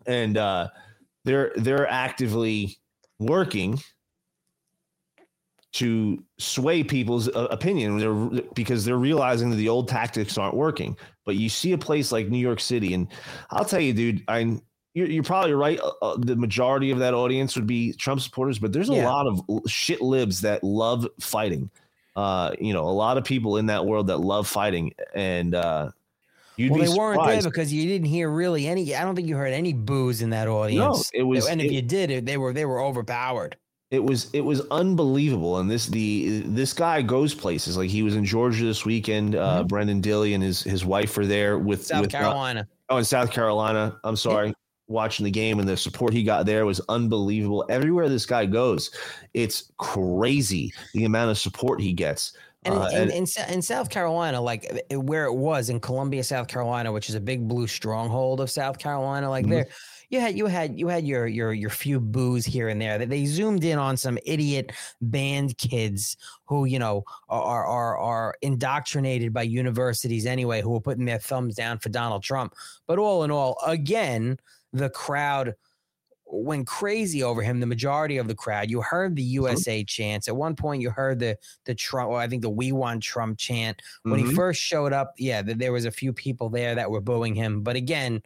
And 0.06 0.36
uh 0.36 0.68
they're 1.24 1.52
they're 1.56 1.88
actively 1.88 2.78
working 3.18 3.78
to 5.72 6.22
sway 6.38 6.82
people's 6.82 7.28
uh, 7.28 7.46
opinion. 7.50 7.98
They're, 7.98 8.42
because 8.54 8.84
they're 8.84 8.96
realizing 8.98 9.50
that 9.50 9.56
the 9.56 9.68
old 9.68 9.88
tactics 9.88 10.36
aren't 10.36 10.56
working. 10.56 10.96
But 11.24 11.36
you 11.36 11.48
see 11.48 11.72
a 11.72 11.78
place 11.78 12.10
like 12.10 12.28
new 12.28 12.38
york 12.38 12.58
city 12.58 12.92
and 12.92 13.06
i'll 13.50 13.64
tell 13.64 13.78
you 13.78 13.92
dude 13.92 14.24
i 14.26 14.40
you're, 14.94 15.06
you're 15.06 15.22
probably 15.22 15.52
right 15.52 15.78
uh, 15.78 15.92
uh, 16.02 16.16
the 16.18 16.34
majority 16.34 16.90
of 16.90 16.98
that 16.98 17.14
audience 17.14 17.54
would 17.54 17.68
be 17.68 17.92
trump 17.92 18.20
supporters 18.20 18.58
but 18.58 18.72
there's 18.72 18.88
a 18.88 18.94
Yeah. 18.94 19.08
lot 19.08 19.28
of 19.28 19.40
shit 19.70 20.00
libs 20.00 20.40
that 20.40 20.64
love 20.64 21.06
fighting. 21.20 21.70
Uh 22.16 22.52
you 22.58 22.72
know 22.72 22.82
a 22.88 22.90
lot 22.90 23.16
of 23.16 23.22
people 23.22 23.58
in 23.58 23.66
that 23.66 23.86
world 23.86 24.08
that 24.08 24.18
love 24.18 24.48
fighting 24.48 24.92
and 25.14 25.54
uh 25.54 25.90
you'd 26.56 26.70
well, 26.72 26.80
be 26.80 26.86
they 26.86 26.94
weren't 26.94 27.26
there 27.26 27.42
because 27.42 27.72
you 27.72 27.86
didn't 27.86 28.08
hear 28.08 28.30
really 28.30 28.66
any. 28.66 28.94
I 28.94 29.02
don't 29.04 29.14
think 29.14 29.28
you 29.28 29.36
heard 29.36 29.52
any 29.52 29.72
boos 29.72 30.22
in 30.22 30.30
that 30.30 30.48
audience. 30.48 31.10
No, 31.14 31.18
it 31.20 31.22
was- 31.24 31.46
and 31.48 31.60
if 31.60 31.66
it- 31.68 31.72
you 31.72 31.82
did, 31.82 32.26
they 32.26 32.36
were 32.36 32.52
they 32.52 32.64
were 32.64 32.80
overpowered. 32.82 33.56
it 33.90 34.02
was 34.04 34.30
it 34.32 34.42
was 34.42 34.60
unbelievable 34.70 35.58
and 35.58 35.68
this 35.68 35.86
the 35.88 36.42
this 36.46 36.72
guy 36.72 37.02
goes 37.02 37.34
places 37.34 37.76
like 37.76 37.90
he 37.90 38.04
was 38.04 38.14
in 38.14 38.24
georgia 38.24 38.64
this 38.64 38.84
weekend 38.84 39.34
uh 39.34 39.64
Brenden 39.66 40.00
Dilley 40.00 40.32
and 40.36 40.42
his 40.44 40.62
his 40.62 40.84
wife 40.84 41.16
were 41.16 41.26
there 41.26 41.58
with 41.58 41.80
Mm-hmm. 41.80 41.86
South 41.88 42.00
with, 42.02 42.14
uh, 42.14 42.18
Carolina. 42.20 42.68
oh 42.90 42.98
in 42.98 43.04
south 43.04 43.32
carolina 43.32 43.98
i'm 44.04 44.14
sorry 44.14 44.54
watching 44.86 45.24
the 45.24 45.30
game 45.30 45.58
and 45.58 45.68
the 45.68 45.76
support 45.76 46.12
he 46.12 46.22
got 46.22 46.46
there 46.46 46.66
was 46.66 46.80
unbelievable. 46.88 47.64
Everywhere 47.68 48.08
this 48.08 48.26
guy 48.26 48.44
goes, 48.44 48.90
it's 49.34 49.70
crazy 49.78 50.72
the 50.94 51.04
amount 51.04 51.30
of 51.30 51.38
support 51.38 51.80
he 51.80 51.92
gets. 51.92 52.32
And, 52.64 52.74
Uh, 52.74 52.88
in, 52.92 53.10
and- 53.10 53.10
in, 53.12 53.26
in 53.54 53.62
South 53.62 53.88
Carolina, 53.88 54.40
like 54.40 54.84
uh, 54.92 55.00
where 55.00 55.24
it 55.24 55.34
was 55.34 55.70
in 55.70 55.80
Columbia, 55.80 56.22
South 56.22 56.46
Carolina, 56.48 56.92
which 56.92 57.08
is 57.08 57.14
a 57.14 57.20
big 57.20 57.48
blue 57.48 57.66
stronghold 57.66 58.38
of 58.40 58.50
South 58.50 58.78
Carolina, 58.78 59.30
like 59.30 59.46
Mhm. 59.46 59.50
there, 59.50 59.66
you 60.10 60.20
had 60.20 60.36
you 60.36 60.46
had 60.46 60.78
you 60.78 60.88
had 60.88 61.06
your 61.06 61.26
your 61.26 61.54
your 61.54 61.70
few 61.70 62.00
boos 62.00 62.44
here 62.44 62.68
and 62.68 62.80
there. 62.82 62.98
That 62.98 63.08
they 63.08 63.24
zoomed 63.24 63.64
in 63.64 63.78
on 63.78 63.96
some 63.96 64.18
idiot 64.26 64.72
band 65.00 65.56
kids 65.56 66.16
who 66.46 66.66
you 66.66 66.78
know 66.78 67.04
are 67.30 67.64
are 67.64 67.96
are 67.96 68.34
indoctrinated 68.42 69.32
by 69.32 69.42
universities 69.42 70.26
anyway, 70.26 70.60
who 70.60 70.70
were 70.70 70.80
putting 70.80 71.06
their 71.06 71.18
thumbs 71.20 71.54
down 71.54 71.78
for 71.78 71.88
Donald 71.88 72.22
Trump. 72.24 72.54
But 72.86 72.98
all 72.98 73.24
in 73.24 73.30
all, 73.30 73.56
again, 73.64 74.38
the 74.72 74.90
crowd 74.90 75.54
went 76.32 76.66
crazy 76.66 77.22
over 77.22 77.42
him. 77.42 77.60
The 77.60 77.66
majority 77.66 78.16
of 78.18 78.28
the 78.28 78.34
crowd, 78.34 78.70
you 78.70 78.80
heard 78.80 79.16
the 79.16 79.22
USA 79.22 79.84
chants. 79.84 80.28
At 80.28 80.36
one 80.36 80.54
point, 80.56 80.82
you 80.82 80.90
heard 80.90 81.18
the 81.18 81.36
the 81.64 81.74
Trump, 81.74 82.10
or 82.10 82.18
I 82.18 82.28
think 82.28 82.42
the 82.42 82.50
"We 82.50 82.72
Want 82.72 83.02
Trump" 83.02 83.38
chant 83.38 83.80
when 84.02 84.18
he 84.18 84.24
Mhm. 84.26 84.34
first 84.34 84.60
showed 84.60 84.92
up. 84.92 85.14
Yeah, 85.18 85.42
th- 85.42 85.58
there 85.58 85.72
was 85.72 85.84
a 85.84 85.90
few 85.90 86.12
people 86.12 86.48
there 86.48 86.74
that 86.74 86.90
were 86.90 87.00
booing 87.00 87.34
him. 87.34 87.62
But 87.62 87.76
again, 87.76 88.22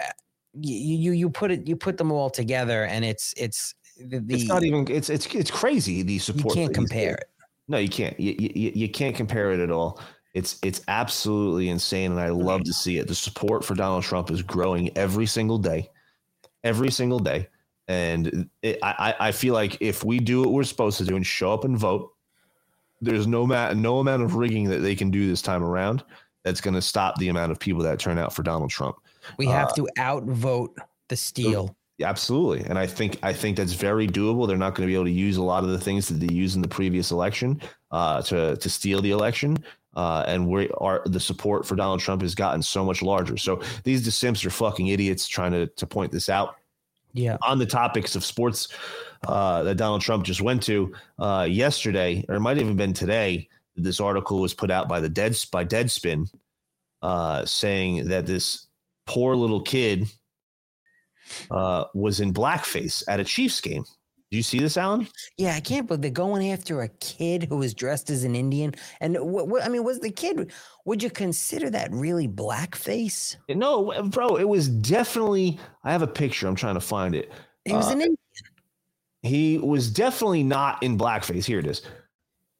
uh, 0.00 0.04
you 0.54 0.96
you 0.96 1.12
you 1.12 1.30
put 1.30 1.50
it 1.50 1.66
you 1.66 1.76
put 1.76 1.96
them 1.98 2.12
all 2.12 2.30
together, 2.30 2.84
and 2.84 3.04
it's 3.04 3.32
it's 3.36 3.74
the, 3.98 4.20
the 4.20 4.34
it's 4.34 4.48
not 4.48 4.62
even 4.64 4.86
it's 4.90 5.08
it's 5.08 5.26
it's 5.34 5.50
crazy 5.50 6.02
the 6.02 6.18
support 6.18 6.56
you 6.56 6.62
can't 6.64 6.74
compare 6.74 7.14
it. 7.14 7.30
no 7.66 7.78
you 7.78 7.88
can't 7.88 8.18
you, 8.20 8.34
you, 8.38 8.72
you 8.74 8.88
can't 8.90 9.16
compare 9.16 9.52
it 9.52 9.60
at 9.60 9.70
all 9.70 9.98
it's 10.34 10.58
it's 10.62 10.82
absolutely 10.88 11.70
insane 11.70 12.10
and 12.12 12.20
i 12.20 12.28
love 12.28 12.62
to 12.62 12.74
see 12.74 12.98
it 12.98 13.08
the 13.08 13.14
support 13.14 13.64
for 13.64 13.74
donald 13.74 14.04
trump 14.04 14.30
is 14.30 14.42
growing 14.42 14.94
every 14.98 15.24
single 15.24 15.56
day 15.56 15.88
every 16.64 16.90
single 16.90 17.18
day 17.18 17.48
and 17.88 18.48
it, 18.62 18.78
I, 18.82 19.14
I 19.20 19.32
feel 19.32 19.54
like 19.54 19.76
if 19.80 20.02
we 20.04 20.18
do 20.18 20.40
what 20.40 20.52
we're 20.52 20.64
supposed 20.64 20.98
to 20.98 21.04
do 21.04 21.14
and 21.16 21.24
show 21.24 21.52
up 21.52 21.64
and 21.64 21.78
vote 21.78 22.12
there's 23.00 23.26
no 23.26 23.46
ma- 23.46 23.72
no 23.72 23.98
amount 23.98 24.22
of 24.22 24.34
rigging 24.34 24.68
that 24.70 24.78
they 24.78 24.94
can 24.96 25.10
do 25.10 25.28
this 25.28 25.42
time 25.42 25.62
around 25.62 26.02
that's 26.44 26.60
going 26.60 26.74
to 26.74 26.82
stop 26.82 27.16
the 27.18 27.28
amount 27.28 27.52
of 27.52 27.58
people 27.60 27.82
that 27.82 27.98
turn 27.98 28.18
out 28.18 28.32
for 28.32 28.42
donald 28.42 28.70
trump 28.70 28.96
we 29.38 29.46
have 29.46 29.68
Uh, 29.70 29.74
to 29.74 29.88
outvote 29.98 30.76
the 31.08 31.16
steal. 31.16 31.76
absolutely, 32.02 32.64
and 32.68 32.78
I 32.78 32.86
think 32.86 33.18
I 33.22 33.32
think 33.32 33.56
that's 33.56 33.72
very 33.72 34.06
doable. 34.06 34.46
They're 34.46 34.56
not 34.56 34.74
going 34.74 34.86
to 34.86 34.90
be 34.90 34.94
able 34.94 35.06
to 35.06 35.10
use 35.10 35.36
a 35.36 35.42
lot 35.42 35.64
of 35.64 35.70
the 35.70 35.80
things 35.80 36.06
that 36.08 36.20
they 36.20 36.32
used 36.32 36.54
in 36.56 36.62
the 36.62 36.68
previous 36.68 37.10
election 37.10 37.60
uh, 37.90 38.22
to 38.22 38.56
to 38.56 38.68
steal 38.70 39.00
the 39.02 39.10
election. 39.12 39.56
Uh, 39.96 40.24
and 40.26 40.46
we 40.46 40.70
are 40.78 41.02
the 41.06 41.18
support 41.18 41.66
for 41.66 41.74
Donald 41.74 42.00
Trump 42.00 42.20
has 42.22 42.34
gotten 42.34 42.62
so 42.62 42.84
much 42.84 43.00
larger. 43.02 43.36
So 43.38 43.62
these 43.82 44.06
DeSimps 44.06 44.44
are 44.44 44.50
fucking 44.50 44.88
idiots 44.88 45.26
trying 45.26 45.52
to 45.52 45.66
to 45.66 45.86
point 45.86 46.12
this 46.12 46.28
out. 46.28 46.56
Yeah. 47.14 47.38
On 47.42 47.58
the 47.58 47.66
topics 47.66 48.14
of 48.14 48.24
sports 48.24 48.68
uh, 49.26 49.62
that 49.62 49.78
Donald 49.78 50.02
Trump 50.02 50.24
just 50.24 50.42
went 50.42 50.62
to 50.64 50.94
uh, 51.18 51.46
yesterday, 51.48 52.22
or 52.28 52.34
it 52.34 52.40
might 52.40 52.58
have 52.58 52.66
even 52.66 52.76
been 52.76 52.92
today, 52.92 53.48
this 53.74 54.00
article 54.00 54.40
was 54.40 54.52
put 54.52 54.70
out 54.70 54.86
by 54.86 55.00
the 55.00 55.08
Dead 55.08 55.34
by 55.50 55.64
Deadspin, 55.64 56.30
uh, 57.00 57.46
saying 57.46 58.08
that 58.08 58.26
this 58.26 58.66
poor 59.06 59.34
little 59.34 59.62
kid 59.62 60.06
uh, 61.50 61.84
was 61.94 62.20
in 62.20 62.34
blackface 62.34 63.02
at 63.08 63.18
a 63.18 63.24
Chiefs 63.24 63.62
game. 63.62 63.84
Do 64.30 64.36
you 64.36 64.42
see 64.42 64.58
this, 64.58 64.76
Alan? 64.76 65.06
Yeah, 65.38 65.54
I 65.54 65.60
can't 65.60 65.86
believe 65.86 66.02
they're 66.02 66.10
going 66.10 66.50
after 66.50 66.82
a 66.82 66.88
kid 66.88 67.44
who 67.44 67.58
was 67.58 67.74
dressed 67.74 68.10
as 68.10 68.24
an 68.24 68.34
Indian. 68.34 68.74
And 69.00 69.16
what, 69.20 69.46
what 69.46 69.64
I 69.64 69.68
mean, 69.68 69.84
was 69.84 70.00
the 70.00 70.10
kid? 70.10 70.50
Would 70.84 71.00
you 71.02 71.10
consider 71.10 71.70
that 71.70 71.92
really 71.92 72.26
blackface? 72.26 73.36
No, 73.48 74.02
bro, 74.08 74.36
it 74.36 74.48
was 74.48 74.68
definitely. 74.68 75.60
I 75.84 75.92
have 75.92 76.02
a 76.02 76.08
picture. 76.08 76.48
I'm 76.48 76.56
trying 76.56 76.74
to 76.74 76.80
find 76.80 77.14
it. 77.14 77.30
He 77.64 77.72
was 77.72 77.86
Uh, 77.86 77.92
an 77.92 78.00
Indian. 78.00 78.16
He 79.22 79.58
was 79.58 79.90
definitely 79.90 80.42
not 80.42 80.82
in 80.82 80.98
blackface. 80.98 81.44
Here 81.44 81.58
it 81.60 81.66
is. 81.66 81.82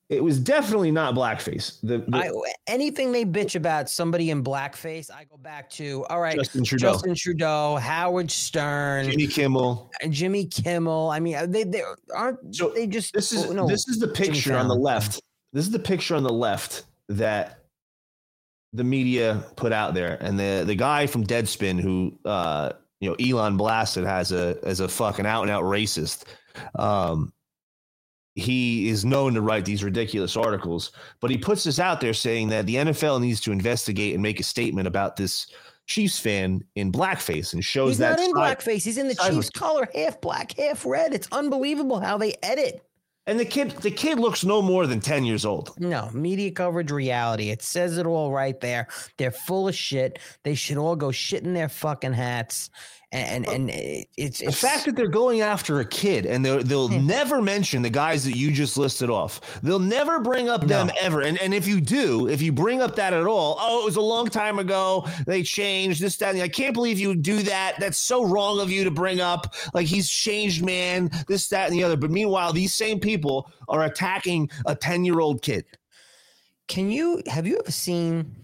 It 0.08 0.22
was 0.22 0.38
definitely 0.38 0.92
not 0.92 1.14
blackface. 1.14 1.80
The, 1.82 1.98
the- 1.98 2.16
I, 2.16 2.30
anything 2.68 3.10
they 3.10 3.24
bitch 3.24 3.56
about 3.56 3.90
somebody 3.90 4.30
in 4.30 4.44
blackface, 4.44 5.10
I 5.10 5.24
go 5.24 5.36
back 5.36 5.68
to 5.70 6.06
all 6.08 6.20
right. 6.20 6.36
Justin 6.36 6.62
Trudeau. 6.62 6.92
Justin 6.92 7.14
Trudeau, 7.16 7.76
Howard 7.76 8.30
Stern, 8.30 9.10
Jimmy 9.10 9.26
Kimmel, 9.26 9.90
Jimmy 10.10 10.46
Kimmel. 10.46 11.10
I 11.10 11.18
mean, 11.18 11.50
they 11.50 11.64
they 11.64 11.82
aren't 12.14 12.38
they 12.74 12.86
just 12.86 13.14
this 13.14 13.32
is 13.32 13.46
oh, 13.46 13.52
no, 13.52 13.66
this 13.66 13.88
is 13.88 13.98
the 13.98 14.06
picture 14.06 14.56
on 14.56 14.68
the 14.68 14.76
left. 14.76 15.20
This 15.52 15.64
is 15.64 15.72
the 15.72 15.78
picture 15.80 16.14
on 16.14 16.22
the 16.22 16.32
left 16.32 16.84
that 17.08 17.64
the 18.72 18.84
media 18.84 19.44
put 19.56 19.72
out 19.72 19.94
there, 19.94 20.18
and 20.20 20.38
the 20.38 20.62
the 20.64 20.76
guy 20.76 21.08
from 21.08 21.26
Deadspin 21.26 21.80
who 21.80 22.16
uh 22.24 22.70
you 23.00 23.10
know 23.10 23.16
Elon 23.18 23.56
blasted 23.56 24.04
has 24.04 24.30
a 24.30 24.56
as 24.62 24.78
a 24.78 24.86
fucking 24.86 25.26
out 25.26 25.42
and 25.42 25.50
out 25.50 25.64
racist. 25.64 26.24
Um, 26.76 27.32
he 28.36 28.88
is 28.88 29.04
known 29.04 29.34
to 29.34 29.40
write 29.40 29.64
these 29.64 29.82
ridiculous 29.82 30.36
articles, 30.36 30.92
but 31.20 31.30
he 31.30 31.38
puts 31.38 31.64
this 31.64 31.80
out 31.80 32.00
there 32.00 32.14
saying 32.14 32.48
that 32.50 32.66
the 32.66 32.76
NFL 32.76 33.20
needs 33.20 33.40
to 33.40 33.50
investigate 33.52 34.14
and 34.14 34.22
make 34.22 34.38
a 34.38 34.44
statement 34.44 34.86
about 34.86 35.16
this 35.16 35.46
Chiefs 35.86 36.18
fan 36.18 36.62
in 36.74 36.90
blackface 36.92 37.52
and 37.54 37.64
shows 37.64 37.90
He's 37.90 37.98
that 37.98 38.18
not 38.18 38.20
in 38.20 38.34
side- 38.34 38.58
blackface. 38.58 38.84
He's 38.84 38.98
in 38.98 39.08
the 39.08 39.14
Chiefs 39.14 39.50
color, 39.50 39.88
half 39.94 40.20
black, 40.20 40.56
half 40.58 40.84
red. 40.84 41.14
It's 41.14 41.28
unbelievable 41.32 41.98
how 42.00 42.18
they 42.18 42.34
edit. 42.42 42.82
And 43.28 43.40
the 43.40 43.44
kid, 43.44 43.70
the 43.82 43.90
kid 43.90 44.20
looks 44.20 44.44
no 44.44 44.62
more 44.62 44.86
than 44.86 45.00
ten 45.00 45.24
years 45.24 45.44
old. 45.44 45.74
No, 45.78 46.10
media 46.12 46.50
coverage 46.52 46.92
reality. 46.92 47.50
It 47.50 47.60
says 47.62 47.98
it 47.98 48.06
all 48.06 48.30
right 48.32 48.60
there. 48.60 48.86
They're 49.16 49.32
full 49.32 49.66
of 49.66 49.74
shit. 49.74 50.18
They 50.44 50.54
should 50.54 50.76
all 50.76 50.94
go 50.94 51.10
shit 51.10 51.42
in 51.42 51.52
their 51.54 51.68
fucking 51.68 52.12
hats. 52.12 52.70
And 53.16 53.46
and, 53.46 53.54
and 53.54 53.70
it- 53.70 54.08
it's 54.16 54.38
The 54.40 54.52
fact 54.52 54.84
that 54.86 54.94
they're 54.96 55.08
going 55.08 55.40
after 55.40 55.80
a 55.80 55.84
kid 55.84 56.26
and 56.26 56.44
they'll, 56.44 56.62
they'll 56.62 56.88
Hmm. 56.88 57.06
never 57.06 57.40
mention 57.42 57.82
the 57.82 57.90
guys 57.90 58.24
that 58.24 58.36
you 58.36 58.50
just 58.50 58.76
listed 58.76 59.10
off. 59.10 59.40
They'll 59.62 59.78
never 59.78 60.20
bring 60.20 60.48
up 60.48 60.66
them 60.66 60.90
ever. 61.00 61.20
And, 61.22 61.38
and 61.40 61.52
if 61.54 61.66
you 61.66 61.80
do, 61.80 62.28
if 62.28 62.40
you 62.42 62.52
bring 62.52 62.80
up 62.82 62.96
that 62.96 63.12
at 63.12 63.26
all, 63.26 63.56
oh, 63.60 63.82
it 63.82 63.84
was 63.84 63.96
a 63.96 64.00
long 64.00 64.28
time 64.28 64.58
ago. 64.58 65.06
They 65.26 65.42
changed 65.42 66.00
this, 66.00 66.16
that. 66.18 66.34
And 66.34 66.42
I 66.42 66.48
can't 66.48 66.74
believe 66.74 66.98
you 66.98 67.08
would 67.08 67.22
do 67.22 67.42
that. 67.42 67.76
That's 67.78 67.98
so 67.98 68.24
wrong 68.24 68.60
of 68.60 68.70
you 68.70 68.84
to 68.84 68.90
bring 68.90 69.20
up. 69.20 69.54
Like 69.74 69.86
he's 69.86 70.08
changed, 70.10 70.64
man, 70.64 71.10
this, 71.28 71.48
that, 71.48 71.68
and 71.70 71.74
the 71.78 71.84
other. 71.84 71.96
But 71.96 72.10
meanwhile, 72.10 72.52
these 72.52 72.74
same 72.74 73.00
people 73.00 73.50
are 73.68 73.84
attacking 73.84 74.50
a 74.66 74.74
10 74.74 75.04
year 75.04 75.20
old 75.20 75.42
kid. 75.42 75.64
Can 76.68 76.90
you 76.90 77.22
have 77.26 77.46
you 77.46 77.58
ever 77.58 77.70
seen 77.70 78.34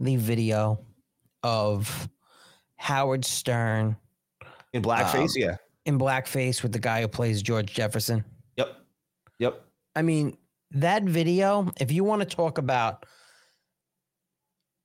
the 0.00 0.16
video 0.16 0.80
of 1.42 2.08
Howard 2.76 3.24
Stern 3.24 3.96
in 4.76 4.82
blackface? 4.82 5.30
um, 5.30 5.34
yeah. 5.36 5.56
In 5.84 5.98
blackface 5.98 6.62
with 6.62 6.72
the 6.72 6.78
guy 6.78 7.00
who 7.00 7.08
plays 7.08 7.42
George 7.42 7.72
Jefferson? 7.72 8.24
Yep. 8.56 8.76
Yep. 9.38 9.64
I 9.94 10.02
mean, 10.02 10.36
that 10.72 11.04
video, 11.04 11.72
if 11.80 11.92
you 11.92 12.04
want 12.04 12.28
to 12.28 12.36
talk 12.36 12.58
about 12.58 13.06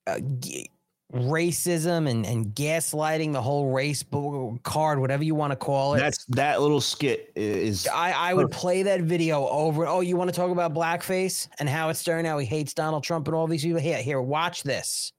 uh, 0.08 0.20
g- 0.40 0.70
racism 1.14 2.10
and, 2.10 2.26
and 2.26 2.56
gaslighting 2.56 3.34
the 3.34 3.42
whole 3.42 3.72
race 3.72 4.04
bo- 4.04 4.58
card, 4.64 5.00
whatever 5.00 5.24
you 5.24 5.36
want 5.36 5.52
to 5.52 5.58
call 5.58 5.96
it. 5.96 6.00
That's 6.00 6.24
that 6.26 6.62
little 6.62 6.82
skit 6.82 7.32
is. 7.36 7.88
I, 7.88 8.12
I 8.12 8.34
would 8.34 8.52
play 8.52 8.84
that 8.84 9.02
video 9.02 9.48
over. 9.48 9.86
Oh, 9.88 10.02
you 10.02 10.16
want 10.16 10.30
to 10.30 10.36
talk 10.36 10.52
about 10.52 10.74
blackface 10.74 11.48
and 11.60 11.68
how 11.68 11.90
it's 11.90 12.00
Stern, 12.00 12.26
how 12.26 12.38
he 12.38 12.46
hates 12.46 12.74
Donald 12.74 13.04
Trump 13.04 13.28
and 13.28 13.36
all 13.36 13.48
these 13.48 13.64
people? 13.64 13.82
Here, 13.82 14.02
here, 14.02 14.22
watch 14.22 14.64
this. 14.64 15.12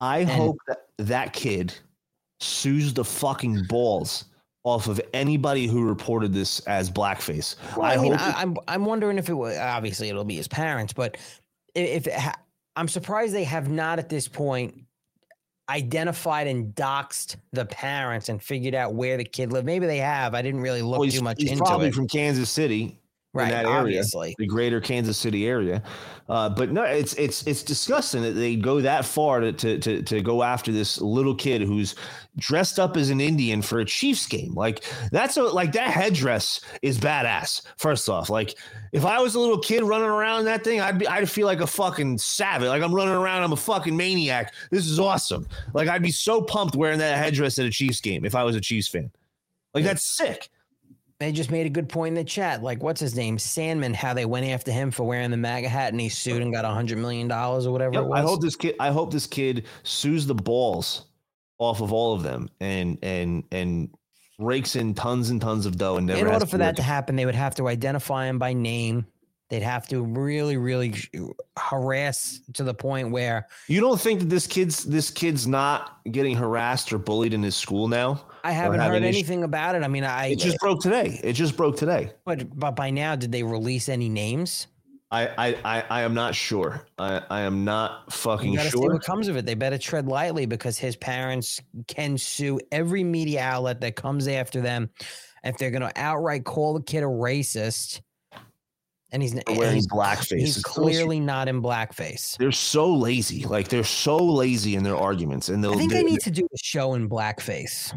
I 0.00 0.24
hope 0.24 0.58
that 0.66 0.78
that 0.98 1.32
kid 1.32 1.74
sues 2.40 2.92
the 2.94 3.04
fucking 3.04 3.64
balls 3.64 4.26
off 4.64 4.88
of 4.88 5.00
anybody 5.14 5.66
who 5.66 5.84
reported 5.84 6.32
this 6.32 6.60
as 6.60 6.90
blackface. 6.90 7.54
Well, 7.76 7.86
I, 7.86 7.94
I, 7.94 7.96
mean, 7.98 8.12
hope. 8.12 8.20
I, 8.20 8.42
I'm 8.42 8.56
I'm 8.68 8.84
wondering 8.84 9.18
if 9.18 9.28
it 9.28 9.34
was 9.34 9.56
obviously 9.56 10.08
it'll 10.08 10.24
be 10.24 10.36
his 10.36 10.48
parents, 10.48 10.92
but 10.92 11.16
if 11.74 12.06
it 12.06 12.14
ha- 12.14 12.40
I'm 12.74 12.88
surprised 12.88 13.32
they 13.32 13.44
have 13.44 13.70
not 13.70 13.98
at 13.98 14.08
this 14.08 14.28
point 14.28 14.86
identified 15.68 16.46
and 16.46 16.74
doxed 16.74 17.36
the 17.52 17.64
parents 17.64 18.28
and 18.28 18.42
figured 18.42 18.74
out 18.74 18.94
where 18.94 19.16
the 19.16 19.24
kid 19.24 19.52
lived. 19.52 19.66
Maybe 19.66 19.86
they 19.86 19.98
have. 19.98 20.34
I 20.34 20.42
didn't 20.42 20.60
really 20.60 20.82
look 20.82 21.00
well, 21.00 21.10
too 21.10 21.22
much 21.22 21.40
he's 21.40 21.52
into 21.52 21.64
probably 21.64 21.88
it. 21.88 21.92
Probably 21.92 22.08
from 22.08 22.08
Kansas 22.08 22.50
City. 22.50 22.98
Right, 23.36 23.44
in 23.44 23.50
that 23.50 23.64
area, 23.66 23.78
obviously. 23.78 24.34
the 24.38 24.46
greater 24.46 24.80
Kansas 24.80 25.16
City 25.16 25.46
area, 25.46 25.82
uh, 26.28 26.48
but 26.48 26.72
no, 26.72 26.82
it's 26.82 27.14
it's 27.14 27.46
it's 27.46 27.62
disgusting 27.62 28.22
that 28.22 28.32
they 28.32 28.56
go 28.56 28.80
that 28.80 29.04
far 29.04 29.40
to, 29.40 29.52
to 29.52 29.78
to 29.78 30.02
to 30.02 30.20
go 30.20 30.42
after 30.42 30.72
this 30.72 31.00
little 31.00 31.34
kid 31.34 31.62
who's 31.62 31.94
dressed 32.36 32.80
up 32.80 32.96
as 32.96 33.10
an 33.10 33.20
Indian 33.20 33.62
for 33.62 33.78
a 33.78 33.84
Chiefs 33.84 34.26
game. 34.26 34.52
Like 34.54 34.82
that's 35.12 35.36
a 35.36 35.42
like 35.42 35.72
that 35.72 35.90
headdress 35.90 36.60
is 36.82 36.98
badass. 36.98 37.62
First 37.76 38.08
off, 38.08 38.28
like 38.28 38.54
if 38.92 39.04
I 39.04 39.20
was 39.20 39.36
a 39.36 39.40
little 39.40 39.58
kid 39.58 39.84
running 39.84 40.08
around 40.08 40.46
that 40.46 40.64
thing, 40.64 40.80
I'd 40.80 40.98
be 40.98 41.06
I'd 41.06 41.30
feel 41.30 41.46
like 41.46 41.60
a 41.60 41.66
fucking 41.66 42.18
savage. 42.18 42.68
Like 42.68 42.82
I'm 42.82 42.94
running 42.94 43.14
around, 43.14 43.44
I'm 43.44 43.52
a 43.52 43.56
fucking 43.56 43.96
maniac. 43.96 44.52
This 44.70 44.86
is 44.86 44.98
awesome. 44.98 45.46
Like 45.74 45.88
I'd 45.88 46.02
be 46.02 46.10
so 46.10 46.42
pumped 46.42 46.74
wearing 46.74 46.98
that 46.98 47.18
headdress 47.18 47.58
at 47.58 47.66
a 47.66 47.70
Chiefs 47.70 48.00
game 48.00 48.24
if 48.24 48.34
I 48.34 48.42
was 48.42 48.56
a 48.56 48.60
Chiefs 48.60 48.88
fan. 48.88 49.10
Like 49.74 49.84
that's 49.84 50.04
sick. 50.04 50.48
They 51.18 51.32
just 51.32 51.50
made 51.50 51.64
a 51.64 51.70
good 51.70 51.88
point 51.88 52.08
in 52.08 52.14
the 52.14 52.24
chat. 52.24 52.62
Like, 52.62 52.82
what's 52.82 53.00
his 53.00 53.16
name? 53.16 53.38
Sandmann, 53.38 53.94
how 53.94 54.12
they 54.12 54.26
went 54.26 54.46
after 54.46 54.70
him 54.70 54.90
for 54.90 55.04
wearing 55.04 55.30
the 55.30 55.38
MAGA 55.38 55.68
hat 55.68 55.92
and 55.92 56.00
he 56.00 56.10
sued 56.10 56.42
and 56.42 56.52
got 56.52 56.66
a 56.66 56.68
hundred 56.68 56.98
million 56.98 57.26
dollars 57.26 57.66
or 57.66 57.72
whatever 57.72 57.94
Yep, 57.94 58.02
it 58.02 58.06
was. 58.08 58.18
I 58.18 58.22
hope 58.22 58.42
this 58.42 58.56
kid. 58.56 58.74
I 58.78 58.90
hope 58.90 59.12
this 59.12 59.26
kid 59.26 59.64
sues 59.82 60.26
the 60.26 60.34
balls 60.34 61.06
off 61.58 61.80
of 61.80 61.90
all 61.90 62.12
of 62.12 62.22
them 62.22 62.50
and 62.60 62.98
and 63.02 63.44
and 63.50 63.88
rakes 64.38 64.76
in 64.76 64.92
tons 64.92 65.30
and 65.30 65.40
tons 65.40 65.64
of 65.64 65.78
dough 65.78 65.96
and 65.96 66.06
never 66.06 66.20
In 66.20 66.26
order 66.26 66.44
for 66.44 66.58
that 66.58 66.70
work. 66.70 66.76
to 66.76 66.82
happen, 66.82 67.16
they 67.16 67.24
would 67.24 67.34
have 67.34 67.54
to 67.54 67.68
identify 67.68 68.26
him 68.26 68.38
by 68.38 68.52
name. 68.52 69.06
They'd 69.48 69.62
have 69.62 69.86
to 69.88 70.02
really, 70.02 70.56
really 70.58 70.94
harass 71.58 72.40
to 72.54 72.64
the 72.64 72.74
point 72.74 73.10
where 73.10 73.46
You 73.68 73.80
don't 73.80 74.00
think 74.00 74.20
that 74.20 74.28
this 74.28 74.46
kid's 74.46 74.84
this 74.84 75.08
kid's 75.10 75.46
not 75.46 75.98
getting 76.10 76.36
harassed 76.36 76.92
or 76.92 76.98
bullied 76.98 77.32
in 77.32 77.42
his 77.42 77.56
school 77.56 77.88
now? 77.88 78.22
I 78.46 78.52
haven't 78.52 78.80
heard 78.80 79.02
anything 79.02 79.42
about 79.42 79.74
it. 79.74 79.82
I 79.82 79.88
mean, 79.88 80.04
I 80.04 80.28
It 80.28 80.38
just 80.38 80.58
broke 80.58 80.80
today. 80.80 81.20
It 81.24 81.32
just 81.32 81.56
broke 81.56 81.76
today. 81.76 82.12
But 82.24 82.58
but 82.58 82.76
by 82.76 82.90
now, 82.90 83.16
did 83.16 83.32
they 83.32 83.42
release 83.42 83.88
any 83.88 84.08
names? 84.08 84.68
I 85.10 85.28
I 85.38 85.46
I, 85.64 85.84
I 85.90 86.02
am 86.02 86.14
not 86.14 86.34
sure. 86.34 86.86
I, 86.98 87.22
I 87.30 87.40
am 87.42 87.64
not 87.64 88.12
fucking 88.12 88.52
You 88.52 88.58
gotta 88.58 88.70
see 88.70 88.78
sure. 88.78 88.92
what 88.92 89.02
comes 89.02 89.28
of 89.28 89.36
it. 89.36 89.46
They 89.46 89.54
better 89.54 89.78
tread 89.78 90.06
lightly 90.06 90.46
because 90.46 90.78
his 90.78 90.94
parents 90.96 91.60
can 91.88 92.16
sue 92.18 92.60
every 92.70 93.02
media 93.02 93.40
outlet 93.40 93.80
that 93.80 93.96
comes 93.96 94.28
after 94.28 94.60
them. 94.60 94.90
If 95.44 95.58
they're 95.58 95.70
gonna 95.70 95.92
outright 95.96 96.44
call 96.44 96.74
the 96.74 96.82
kid 96.82 97.02
a 97.02 97.06
racist, 97.06 98.00
and 99.12 99.22
he's 99.22 99.34
wearing 99.56 99.74
he's, 99.76 99.88
blackface. 99.88 100.38
he's 100.40 100.62
clearly 100.62 101.20
not 101.20 101.48
in 101.48 101.62
blackface. 101.62 102.36
They're 102.36 102.50
so 102.52 102.92
lazy. 102.92 103.44
Like 103.44 103.68
they're 103.68 103.84
so 103.84 104.16
lazy 104.16 104.74
in 104.74 104.82
their 104.82 104.96
arguments. 104.96 105.48
And 105.48 105.62
they'll 105.62 105.72
I 105.74 105.76
think 105.76 105.92
they- 105.92 106.02
need 106.02 106.20
to 106.20 106.30
do 106.30 106.44
a 106.52 106.58
show 106.62 106.94
in 106.94 107.08
blackface. 107.08 107.92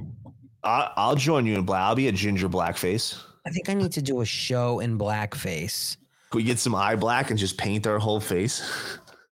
I, 0.63 0.91
I'll 0.97 1.15
join 1.15 1.45
you 1.45 1.55
in 1.55 1.63
black. 1.63 1.81
I'll 1.81 1.95
be 1.95 2.07
a 2.07 2.11
ginger 2.11 2.49
blackface. 2.49 3.21
I 3.45 3.49
think 3.51 3.69
I 3.69 3.73
need 3.73 3.91
to 3.93 4.01
do 4.01 4.21
a 4.21 4.25
show 4.25 4.79
in 4.79 4.97
blackface. 4.97 5.97
Could 6.29 6.37
we 6.39 6.43
get 6.43 6.59
some 6.59 6.75
eye 6.75 6.95
black 6.95 7.29
and 7.29 7.39
just 7.39 7.57
paint 7.57 7.87
our 7.87 7.97
whole 7.99 8.19
face? 8.19 8.69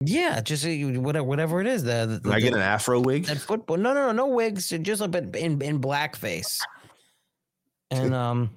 Yeah, 0.00 0.40
just 0.40 0.64
uh, 0.64 0.70
whatever, 1.00 1.24
whatever 1.24 1.60
it 1.60 1.66
is. 1.66 1.82
The, 1.82 2.06
the 2.06 2.20
Can 2.20 2.32
I 2.32 2.40
get 2.40 2.52
an 2.54 2.60
afro 2.60 3.00
wig? 3.00 3.26
That 3.26 3.38
football? 3.38 3.76
No, 3.76 3.92
no, 3.94 4.06
no, 4.06 4.12
no 4.12 4.26
wigs. 4.28 4.68
Just 4.68 5.02
a 5.02 5.08
bit 5.08 5.34
in 5.36 5.60
in 5.62 5.80
blackface. 5.80 6.58
And 7.90 8.14
um, 8.14 8.50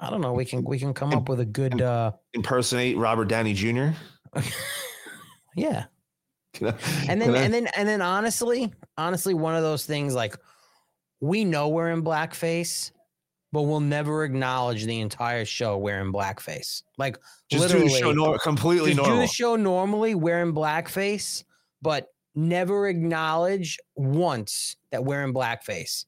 I 0.00 0.10
don't 0.10 0.20
know. 0.20 0.32
We 0.32 0.44
can 0.44 0.64
we 0.64 0.78
can 0.78 0.92
come 0.94 1.12
up 1.14 1.28
with 1.28 1.40
a 1.40 1.44
good 1.44 1.80
uh, 1.80 2.12
Impersonate 2.34 2.96
Robert 2.96 3.26
Downey 3.26 3.52
Jr. 3.54 3.88
yeah. 5.56 5.84
I- 6.62 6.74
And 7.08 7.20
then 7.20 7.34
I- 7.34 7.38
and 7.38 7.52
then 7.54 7.68
and 7.76 7.88
then 7.88 8.02
honestly, 8.02 8.72
honestly, 8.98 9.34
one 9.34 9.54
of 9.54 9.62
those 9.62 9.84
things 9.86 10.14
like 10.14 10.36
we 11.22 11.44
know 11.44 11.68
we're 11.68 11.90
in 11.90 12.02
blackface, 12.02 12.90
but 13.52 13.62
we'll 13.62 13.80
never 13.80 14.24
acknowledge 14.24 14.84
the 14.84 15.00
entire 15.00 15.44
show 15.44 15.78
we're 15.78 16.00
in 16.00 16.12
blackface. 16.12 16.82
Like 16.98 17.16
Just 17.48 17.72
do 17.72 17.78
the 17.78 17.88
show 17.88 18.12
nor- 18.12 18.38
completely 18.38 18.92
just 18.92 19.08
Do 19.08 19.16
the 19.18 19.26
show 19.28 19.54
normally. 19.54 20.16
We're 20.16 20.42
blackface, 20.52 21.44
but 21.80 22.08
never 22.34 22.88
acknowledge 22.88 23.78
once 23.94 24.76
that 24.90 25.04
we're 25.04 25.22
in 25.22 25.32
blackface. 25.32 26.06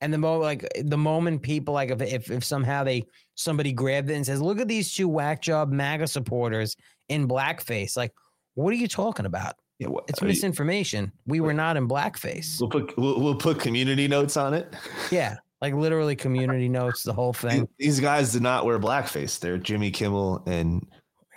And 0.00 0.12
the 0.12 0.18
moment, 0.18 0.42
like 0.42 0.68
the 0.84 0.98
moment 0.98 1.42
people 1.42 1.74
like 1.74 1.90
if, 1.90 2.00
if 2.00 2.30
if 2.30 2.44
somehow 2.44 2.84
they 2.84 3.04
somebody 3.34 3.72
grabbed 3.72 4.10
it 4.10 4.14
and 4.14 4.24
says, 4.24 4.40
"Look 4.40 4.60
at 4.60 4.68
these 4.68 4.92
two 4.94 5.08
whack 5.08 5.42
job 5.42 5.72
MAGA 5.72 6.06
supporters 6.06 6.76
in 7.08 7.26
blackface," 7.26 7.96
like, 7.96 8.12
what 8.54 8.70
are 8.70 8.76
you 8.76 8.88
talking 8.88 9.26
about? 9.26 9.54
Yeah, 9.78 9.88
what, 9.88 10.04
it's 10.08 10.22
are 10.22 10.26
you- 10.26 10.30
misinformation. 10.30 11.12
We 11.26 11.40
were 11.40 11.52
not 11.54 11.76
in 11.76 11.88
blackface. 11.88 12.60
We'll 12.60 12.70
put 12.70 12.96
we'll, 12.96 13.20
we'll 13.20 13.36
put 13.36 13.58
community 13.58 14.08
notes 14.08 14.36
on 14.36 14.54
it. 14.54 14.74
Yeah, 15.10 15.36
like 15.60 15.74
literally 15.74 16.16
community 16.16 16.68
notes, 16.68 17.02
the 17.02 17.12
whole 17.12 17.32
thing. 17.32 17.68
These 17.78 18.00
guys 18.00 18.32
did 18.32 18.42
not 18.42 18.64
wear 18.64 18.78
blackface. 18.78 19.38
They're 19.38 19.58
Jimmy 19.58 19.90
Kimmel 19.90 20.42
and 20.46 20.86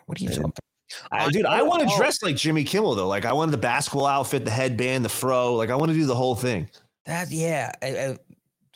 what 0.05 0.19
are 0.19 0.23
you 0.23 0.30
talking? 0.30 0.53
I, 1.11 1.30
dude, 1.30 1.45
I 1.45 1.61
want 1.64 1.88
to 1.88 1.93
oh. 1.93 1.97
dress 1.97 2.23
like 2.23 2.35
Jimmy 2.38 2.64
Kimmel 2.64 2.95
though. 2.95 3.07
Like 3.07 3.26
I 3.26 3.34
wanted 3.34 3.51
the 3.51 3.57
basketball 3.57 4.05
outfit, 4.05 4.45
the 4.45 4.51
headband, 4.51 5.03
the 5.03 5.09
fro. 5.09 5.55
Like 5.55 5.69
I 5.69 5.76
want 5.76 5.91
to 5.91 5.97
do 5.97 6.05
the 6.05 6.15
whole 6.15 6.35
thing. 6.35 6.69
That 7.05 7.31
yeah. 7.31 7.72
I- 7.81 7.88
I- 7.88 8.18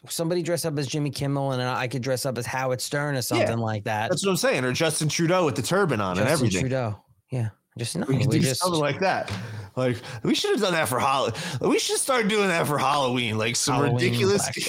somebody 0.10 0.42
dress 0.42 0.66
up 0.66 0.78
as 0.80 0.88
Jimmy 0.88 1.10
Kimmel, 1.10 1.52
and 1.52 1.62
I 1.62 1.88
could 1.88 2.02
dress 2.02 2.26
up 2.26 2.38
as 2.38 2.46
Howard 2.46 2.82
Stern 2.82 3.16
or 3.16 3.22
something 3.22 3.60
like 3.60 3.84
that. 3.84 4.10
That's 4.10 4.26
what 4.26 4.32
I'm 4.32 4.38
saying. 4.38 4.66
Or 4.66 4.74
Justin 4.74 5.10
Trudeau 5.10 5.46
with 5.46 5.56
the 5.56 5.62
turban 5.62 6.02
on 6.02 6.18
and 6.18 6.28
Justin 6.28 6.34
everything. 6.34 6.62
Trudeau. 6.62 7.04
Yeah, 7.30 7.50
just 7.78 7.98
no. 7.98 8.06
We 8.08 8.18
We, 8.18 8.26
do 8.26 8.40
just 8.40 8.62
something 8.62 8.80
like 8.80 9.00
that. 9.00 9.32
Like 9.76 9.98
we 10.24 10.36
should 10.36 10.52
have 10.52 10.62
done 10.62 10.74
that 10.74 10.90
for 10.90 11.00
Halloween. 11.00 11.40
We 11.62 11.80
should 11.80 11.98
start 11.98 12.28
doing 12.28 12.50
that 12.50 12.68
for 12.68 12.78
Halloween. 12.78 13.38
Like 13.38 13.56
some 13.56 13.76
Halloween 13.76 13.96
ridiculous. 13.96 14.50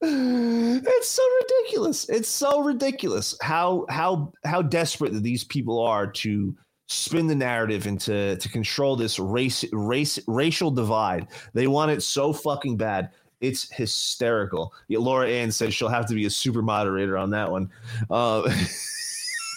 it's 0.00 1.08
so 1.08 1.22
ridiculous. 1.42 2.08
It's 2.08 2.28
so 2.28 2.62
ridiculous 2.62 3.36
how 3.42 3.86
how 3.88 4.32
how 4.44 4.62
desperate 4.62 5.12
that 5.12 5.22
these 5.22 5.44
people 5.44 5.80
are 5.80 6.06
to 6.06 6.56
spin 6.88 7.26
the 7.26 7.34
narrative 7.34 7.86
and 7.86 8.00
to 8.00 8.36
to 8.36 8.48
control 8.48 8.96
this 8.96 9.18
race 9.18 9.64
race 9.72 10.18
racial 10.26 10.70
divide. 10.70 11.28
They 11.52 11.66
want 11.66 11.90
it 11.90 12.02
so 12.02 12.32
fucking 12.32 12.76
bad. 12.76 13.10
It's 13.40 13.70
hysterical. 13.70 14.72
Yeah, 14.88 15.00
Laura 15.00 15.28
Ann 15.28 15.52
says 15.52 15.74
she'll 15.74 15.88
have 15.88 16.06
to 16.06 16.14
be 16.14 16.24
a 16.24 16.30
super 16.30 16.62
moderator 16.62 17.18
on 17.18 17.30
that 17.30 17.50
one. 17.50 17.68
Uh, 18.08 18.50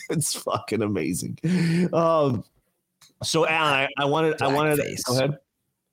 it's 0.17 0.35
fucking 0.35 0.81
amazing. 0.81 1.38
Um, 1.93 2.43
so 3.23 3.47
Alan, 3.47 3.73
I, 3.97 4.03
I 4.03 4.05
wanted 4.05 4.41
I 4.41 4.47
wanted 4.47 4.79
go 5.05 5.17
ahead. 5.17 5.38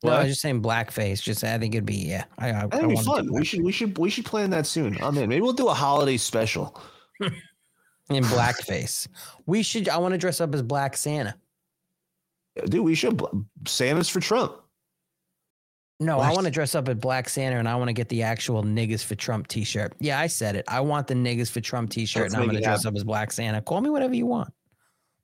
No, 0.03 0.13
I 0.13 0.19
was 0.21 0.29
just 0.29 0.43
saying 0.43 0.61
blackface. 0.63 1.23
Just 1.23 1.43
I 1.45 1.59
think 1.59 1.75
it'd 1.75 1.87
be 1.87 1.95
yeah. 1.95 2.25
I, 2.39 2.51
I, 2.51 2.63
I 2.65 2.67
That'd 2.67 2.91
be 2.91 2.97
fun. 2.97 3.33
We 3.33 3.45
should 3.45 3.63
we 3.63 3.73
should 3.73 3.97
we 3.97 4.11
should 4.11 4.27
plan 4.27 4.51
that 4.51 4.67
soon. 4.67 4.99
I'm 5.03 5.17
in. 5.17 5.29
Maybe 5.29 5.41
we'll 5.41 5.55
do 5.55 5.69
a 5.69 5.75
holiday 5.75 6.19
special. 6.19 6.81
in 8.11 8.25
blackface. 8.25 9.09
We 9.47 9.63
should. 9.63 9.89
I 9.89 9.97
want 9.99 10.13
to 10.13 10.19
dress 10.19 10.41
up 10.41 10.55
as 10.55 10.63
Black 10.63 10.97
Santa. 10.97 11.35
Dude, 12.69 12.85
we 12.85 12.95
should. 12.95 13.21
Santa's 13.67 14.09
for 14.09 14.21
Trump. 14.21 14.55
No, 16.01 16.19
I 16.19 16.33
want 16.33 16.45
to 16.47 16.51
dress 16.51 16.75
up 16.75 16.89
as 16.89 16.97
Black 16.97 17.29
Santa, 17.29 17.57
and 17.57 17.69
I 17.69 17.77
want 17.77 17.89
to 17.89 17.93
get 17.93 18.09
the 18.09 18.23
actual 18.25 18.65
"Niggas 18.65 19.05
for 19.05 19.15
Trump" 19.15 19.47
T-shirt. 19.47 19.95
Yeah, 20.01 20.19
I 20.19 20.27
said 20.27 20.57
it. 20.57 20.65
I 20.67 20.81
want 20.81 21.07
the 21.07 21.15
"Niggas 21.15 21.51
for 21.51 21.61
Trump" 21.61 21.91
T-shirt, 21.91 22.23
Let's 22.23 22.35
and 22.35 22.43
I'm 22.43 22.49
going 22.49 22.61
to 22.61 22.65
dress 22.65 22.85
up 22.85 22.97
as 22.97 23.05
Black 23.05 23.31
Santa. 23.31 23.63
Call 23.63 23.81
me 23.81 23.91
whatever 23.91 24.15
you 24.15 24.27
want. 24.27 24.53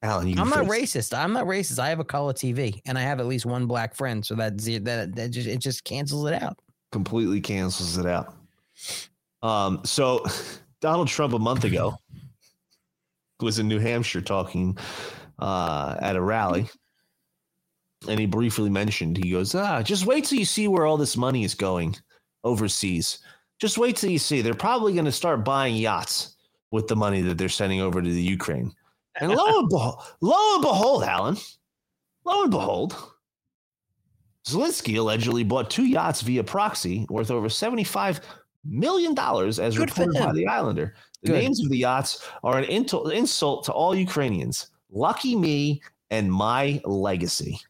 Alan, 0.02 0.28
you 0.28 0.40
I'm 0.40 0.48
not 0.48 0.66
racist. 0.66 1.16
I'm 1.16 1.32
not 1.32 1.46
racist. 1.46 1.78
I 1.78 1.88
have 1.88 1.98
a 2.00 2.04
color 2.04 2.32
TV, 2.32 2.80
and 2.86 2.96
I 2.96 3.02
have 3.02 3.20
at 3.20 3.26
least 3.26 3.46
one 3.46 3.66
black 3.66 3.94
friend, 3.94 4.24
so 4.24 4.34
that 4.36 4.58
that 4.58 5.14
that 5.14 5.30
just 5.30 5.48
it 5.48 5.58
just 5.58 5.84
cancels 5.84 6.26
it 6.26 6.40
out. 6.40 6.56
completely 6.92 7.40
cancels 7.40 7.98
it 7.98 8.06
out. 8.06 8.32
Um, 9.42 9.80
so 9.84 10.24
Donald 10.80 11.08
Trump 11.08 11.34
a 11.34 11.38
month 11.38 11.64
ago 11.64 11.96
was 13.40 13.58
in 13.58 13.68
New 13.68 13.78
Hampshire 13.78 14.20
talking 14.20 14.78
uh, 15.38 15.96
at 16.00 16.16
a 16.16 16.20
rally, 16.20 16.68
and 18.08 18.18
he 18.18 18.26
briefly 18.26 18.70
mentioned 18.70 19.16
he 19.16 19.30
goes, 19.30 19.54
"Ah, 19.54 19.82
just 19.82 20.06
wait 20.06 20.24
till 20.24 20.38
you 20.38 20.44
see 20.44 20.68
where 20.68 20.86
all 20.86 20.96
this 20.96 21.16
money 21.16 21.44
is 21.44 21.54
going 21.54 21.96
overseas. 22.44 23.18
Just 23.60 23.78
wait 23.78 23.96
till 23.96 24.10
you 24.10 24.18
see. 24.18 24.40
They're 24.40 24.54
probably 24.54 24.92
going 24.94 25.04
to 25.04 25.12
start 25.12 25.44
buying 25.44 25.76
yachts 25.76 26.36
with 26.70 26.88
the 26.88 26.96
money 26.96 27.20
that 27.22 27.36
they're 27.36 27.48
sending 27.48 27.80
over 27.80 28.00
to 28.00 28.10
the 28.10 28.22
Ukraine." 28.22 28.72
And 29.20 29.32
lo 29.32 29.58
and 29.58 29.68
behold, 29.68 30.02
lo 30.20 30.54
and 30.54 30.62
behold, 30.62 31.04
Alan, 31.04 31.36
lo 32.24 32.42
and 32.42 32.50
behold, 32.50 32.96
Zelensky 34.46 34.96
allegedly 34.98 35.44
bought 35.44 35.70
two 35.70 35.84
yachts 35.84 36.22
via 36.22 36.42
proxy 36.42 37.06
worth 37.10 37.30
over 37.30 37.48
$75 37.48 38.20
million 38.64 39.18
as 39.18 39.58
Good 39.58 39.90
reported 39.90 40.18
by 40.18 40.32
the 40.32 40.46
Islander. 40.46 40.94
The 41.22 41.32
Good. 41.32 41.42
names 41.42 41.62
of 41.62 41.70
the 41.70 41.78
yachts 41.78 42.26
are 42.42 42.58
an 42.58 42.64
insult 42.64 43.64
to 43.64 43.72
all 43.72 43.94
Ukrainians. 43.94 44.68
Lucky 44.90 45.36
me 45.36 45.82
and 46.10 46.32
my 46.32 46.80
legacy. 46.84 47.60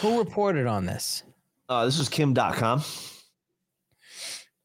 Who 0.00 0.18
reported 0.18 0.66
on 0.66 0.86
this? 0.86 1.22
Uh, 1.68 1.84
this 1.84 1.98
is 1.98 2.08
Kim 2.08 2.34
Dotcom. 2.34 3.14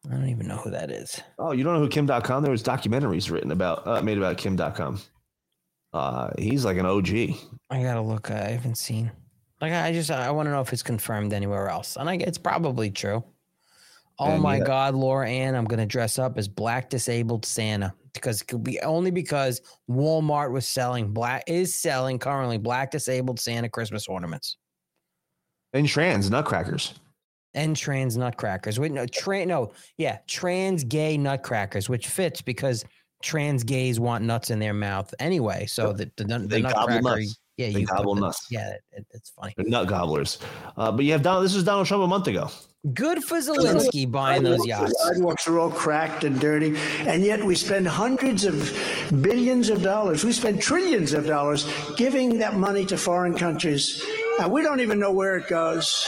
I 0.10 0.16
don't 0.16 0.30
even 0.30 0.48
know 0.48 0.58
who 0.58 0.70
that 0.72 0.92
is. 0.92 1.22
Oh, 1.40 1.52
you 1.52 1.64
don't 1.64 1.74
know 1.74 1.80
who 1.80 1.90
Kim 1.90 2.08
Dotcom? 2.08 2.42
There 2.42 2.52
was 2.52 2.64
documentaries 2.64 3.32
written 3.32 3.52
about, 3.52 3.88
uh, 3.88 4.02
made 4.02 4.18
about 4.18 4.38
Kim 4.38 4.58
Dotcom. 4.58 5.02
Uh, 5.94 6.32
he's 6.38 6.66
like 6.66 6.78
an 6.78 6.86
OG. 6.86 7.10
I 7.70 7.84
gotta 7.84 8.02
look. 8.02 8.32
I 8.32 8.50
haven't 8.50 8.78
seen. 8.78 9.12
Like 9.62 9.74
I 9.74 9.94
just 9.94 10.12
I 10.12 10.30
want 10.32 10.48
to 10.48 10.52
know 10.52 10.62
if 10.62 10.74
it's 10.74 10.84
confirmed 10.84 11.32
anywhere 11.32 11.70
else, 11.70 11.96
and 11.96 12.10
I 12.10 12.16
it's 12.16 12.38
probably 12.38 12.90
true. 12.90 13.24
Oh 14.20 14.26
And 14.32 14.42
my 14.42 14.58
yeah. 14.58 14.64
God, 14.66 14.96
Laura 14.96 15.30
Ann, 15.30 15.56
I'm 15.56 15.66
gonna 15.66 15.86
dress 15.86 16.20
up 16.20 16.38
as 16.38 16.48
Black 16.48 16.90
Disabled 16.90 17.46
Santa 17.46 17.94
because 18.14 18.42
it 18.42 18.48
could 18.48 18.64
be 18.64 18.80
only 18.82 19.12
because 19.12 19.62
Walmart 19.90 20.52
was 20.52 20.68
selling 20.68 21.14
black 21.14 21.44
is 21.48 21.74
selling 21.76 22.20
currently 22.20 22.58
Black 22.58 22.92
Disabled 22.92 23.40
Santa 23.40 23.70
Christmas 23.70 24.08
ornaments 24.08 24.58
And 25.74 25.88
trans 25.88 26.30
nutcrackers. 26.30 26.94
and 27.56 27.76
trans 27.76 28.18
nutcrackers. 28.18 28.80
Wait, 28.80 28.92
no, 28.92 29.06
tra- 29.06 29.46
no, 29.46 29.72
yeah, 29.98 30.18
trans 30.28 30.84
gay 30.84 31.18
nutcrackers, 31.18 31.88
which 31.90 32.08
fits 32.08 32.42
because 32.42 32.84
trans 33.24 33.64
gays 33.64 34.00
want 34.00 34.24
nuts 34.24 34.50
in 34.50 34.60
their 34.60 34.74
mouth 34.74 35.14
anyway. 35.20 35.66
So 35.68 35.94
the 35.94 36.12
the, 36.18 36.26
nut- 36.26 36.42
the 36.42 36.48
They 36.48 36.62
gobble 36.62 36.80
nutcracker, 36.94 37.02
nuts. 37.22 37.40
yeah, 37.58 37.70
They 37.72 37.80
you 37.82 37.88
put 37.88 37.98
gobble 37.98 38.16
the- 38.16 38.22
nuts. 38.22 38.48
Yeah, 38.52 38.70
it, 38.70 38.82
it- 38.92 39.08
it's 39.12 39.30
funny. 39.32 39.54
They're 39.58 39.68
nut 39.68 39.88
gobblers. 39.88 40.40
Uh, 40.78 40.92
but 40.92 41.06
you 41.06 41.12
have 41.14 41.22
Donald, 41.22 41.46
this 41.46 41.56
was 41.56 41.64
Donald 41.64 41.88
Trump 41.88 42.04
a 42.04 42.08
month 42.08 42.28
ago. 42.28 42.50
Good 42.94 43.24
for 43.24 43.38
Zelensky 43.38 44.12
buying 44.12 44.44
those 44.44 44.66
yachts. 44.68 44.94
Sidewalks 45.04 45.48
are 45.48 45.58
all 45.58 45.72
cracked 45.72 46.26
and 46.26 46.38
dirty, 46.38 46.76
and 47.08 47.24
yet 47.24 47.42
we 47.42 47.56
spend 47.56 47.88
hundreds 47.88 48.44
of 48.44 48.56
billions 49.22 49.70
of 49.70 49.82
dollars. 49.82 50.26
We 50.26 50.34
spend 50.34 50.62
trillions 50.62 51.14
of 51.14 51.26
dollars 51.26 51.66
giving 51.96 52.38
that 52.40 52.58
money 52.58 52.86
to 52.88 52.98
foreign 52.98 53.36
countries 53.38 54.04
And 54.40 54.52
we 54.52 54.62
don't 54.62 54.80
even 54.80 55.00
know 55.00 55.12
where 55.12 55.38
it 55.38 55.48
goes. 55.48 56.08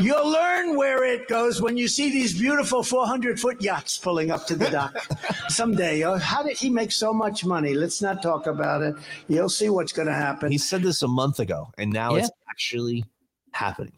You'll 0.00 0.30
learn 0.30 0.76
where 0.76 1.04
it 1.04 1.28
goes 1.28 1.60
when 1.60 1.76
you 1.76 1.86
see 1.86 2.10
these 2.10 2.38
beautiful 2.38 2.82
400 2.82 3.38
foot 3.38 3.60
yachts 3.60 3.98
pulling 3.98 4.30
up 4.30 4.46
to 4.46 4.56
the 4.56 4.70
dock 4.70 4.96
someday. 5.48 6.04
Oh, 6.04 6.16
how 6.16 6.42
did 6.42 6.56
he 6.56 6.70
make 6.70 6.90
so 6.90 7.12
much 7.12 7.44
money? 7.44 7.74
Let's 7.74 8.00
not 8.00 8.22
talk 8.22 8.46
about 8.46 8.80
it. 8.80 8.94
You'll 9.28 9.50
see 9.50 9.68
what's 9.68 9.92
going 9.92 10.08
to 10.08 10.14
happen. 10.14 10.50
He 10.50 10.56
said 10.56 10.82
this 10.82 11.02
a 11.02 11.08
month 11.08 11.38
ago, 11.38 11.70
and 11.76 11.92
now 11.92 12.14
it's 12.14 12.30
actually 12.48 13.04
happening. 13.52 13.92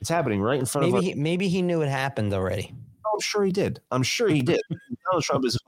It's 0.00 0.10
happening 0.10 0.40
right 0.40 0.58
in 0.58 0.66
front 0.66 0.86
Maybe 0.88 0.98
of 0.98 1.04
he, 1.04 1.14
maybe 1.14 1.48
he 1.48 1.62
knew 1.62 1.82
it 1.82 1.88
happened 1.88 2.32
already. 2.32 2.74
I'm 3.12 3.20
sure 3.20 3.44
he 3.44 3.52
did. 3.52 3.80
I'm 3.90 4.02
sure 4.02 4.28
he 4.28 4.42
did. 4.42 4.60
Donald 5.04 5.24
Trump 5.24 5.44
is 5.44 5.58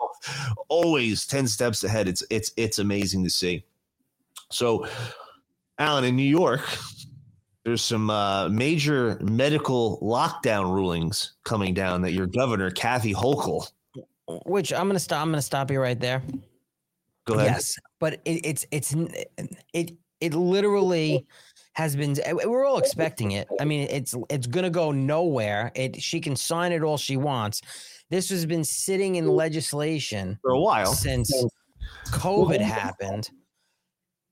always 0.69 1.27
ten 1.27 1.47
steps 1.47 1.85
ahead. 1.85 2.09
It's 2.09 2.25
it's 2.31 2.53
it's 2.57 2.79
amazing 2.79 3.23
to 3.25 3.31
see. 3.31 3.65
So, 4.51 4.87
Alan, 5.81 6.05
in 6.05 6.15
New 6.15 6.23
York, 6.23 6.61
there's 7.65 7.83
some 7.83 8.11
uh, 8.11 8.49
major 8.51 9.19
medical 9.21 9.99
lockdown 10.03 10.73
rulings 10.73 11.33
coming 11.45 11.73
down 11.75 12.03
that 12.03 12.13
your 12.13 12.27
governor 12.27 12.71
Kathy 12.71 13.15
Hochul. 13.15 13.67
Which 14.47 14.73
I'm 14.73 14.87
gonna 14.87 15.01
stop. 15.01 15.23
I'm 15.23 15.31
gonna 15.31 15.43
stop 15.43 15.71
you 15.71 15.81
right 15.81 15.99
there. 15.99 16.23
Go 17.27 17.35
ahead. 17.35 17.47
Yes, 17.53 17.77
but 17.99 18.21
it, 18.25 18.47
it's 18.47 18.67
it's 18.71 18.95
it 19.73 19.97
it 20.21 20.35
literally 20.35 21.27
has 21.73 21.97
been. 21.97 22.15
eh, 22.23 22.33
We're 22.33 22.65
all 22.65 22.79
expecting 22.79 23.33
it. 23.33 23.49
I 23.61 23.65
mean, 23.65 23.89
it's 23.91 24.15
it's 24.29 24.47
gonna 24.47 24.71
go 24.71 24.93
nowhere. 24.93 25.73
It 25.75 26.01
she 26.01 26.21
can 26.21 26.37
sign 26.37 26.71
it 26.71 26.83
all 26.83 26.97
she 26.97 27.17
wants. 27.17 27.63
This 28.09 28.29
has 28.31 28.47
been 28.47 28.63
sitting 28.63 29.17
in 29.17 29.27
legislation 29.27 30.39
for 30.43 30.53
a 30.53 30.61
while 30.61 30.93
since 30.95 31.33
COVID 32.11 32.61
happened. 32.61 33.31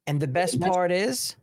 And 0.09 0.19
the 0.19 0.27
best 0.27 0.59
part 0.59 0.91
is, 0.91 1.37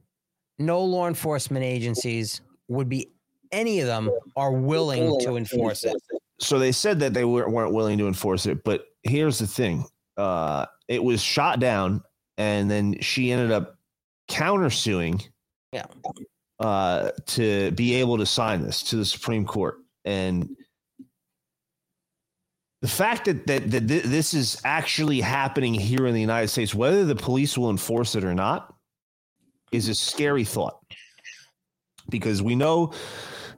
no 0.58 0.84
law 0.84 1.08
enforcement 1.08 1.64
agencies 1.64 2.42
would 2.68 2.90
be 2.90 3.12
any 3.52 3.80
of 3.80 3.86
them 3.86 4.10
are 4.36 4.52
willing 4.52 5.20
to 5.20 5.38
enforce 5.38 5.84
it. 5.84 5.96
So 6.40 6.58
they 6.58 6.72
said 6.72 7.00
that 7.00 7.14
they 7.14 7.26
weren't, 7.26 7.52
willing 7.52 8.00
to 8.00 8.08
enforce 8.08 8.48
it, 8.48 8.64
but 8.64 8.88
here's 9.04 9.38
the 9.38 9.46
thing: 9.46 9.86
uh, 10.18 10.66
it 10.88 11.04
was 11.04 11.22
shot 11.22 11.60
down, 11.60 12.02
and 12.40 12.70
then 12.70 13.00
she 13.02 13.32
ended 13.32 13.52
up 13.52 13.78
countersuing 14.30 15.24
Yeah. 15.72 15.86
uh, 16.60 17.12
to 17.28 17.70
be 17.72 17.94
able 17.94 18.18
to 18.18 18.26
sign 18.26 18.64
this 18.64 18.82
to 18.84 18.96
the 18.96 19.06
Supreme 19.06 19.46
Court. 19.46 19.78
And 20.06 20.50
the 22.86 22.92
fact 22.92 23.26
that, 23.26 23.48
that, 23.48 23.72
that 23.72 23.88
thi- 23.88 24.00
this 24.02 24.36
is 24.36 24.62
actually 24.64 25.20
happening 25.20 25.74
here 25.74 26.06
in 26.06 26.14
the 26.14 26.22
United 26.22 26.50
States, 26.50 26.76
whether 26.76 27.04
the 27.04 27.16
police 27.16 27.58
will 27.58 27.72
enforce 27.72 28.14
it 28.14 28.24
or 28.24 28.36
not, 28.36 28.76
is 29.72 29.90
a 29.90 29.96
scary 29.96 30.44
thought. 30.44 30.78
Because 32.10 32.44
we 32.44 32.54
know 32.54 32.94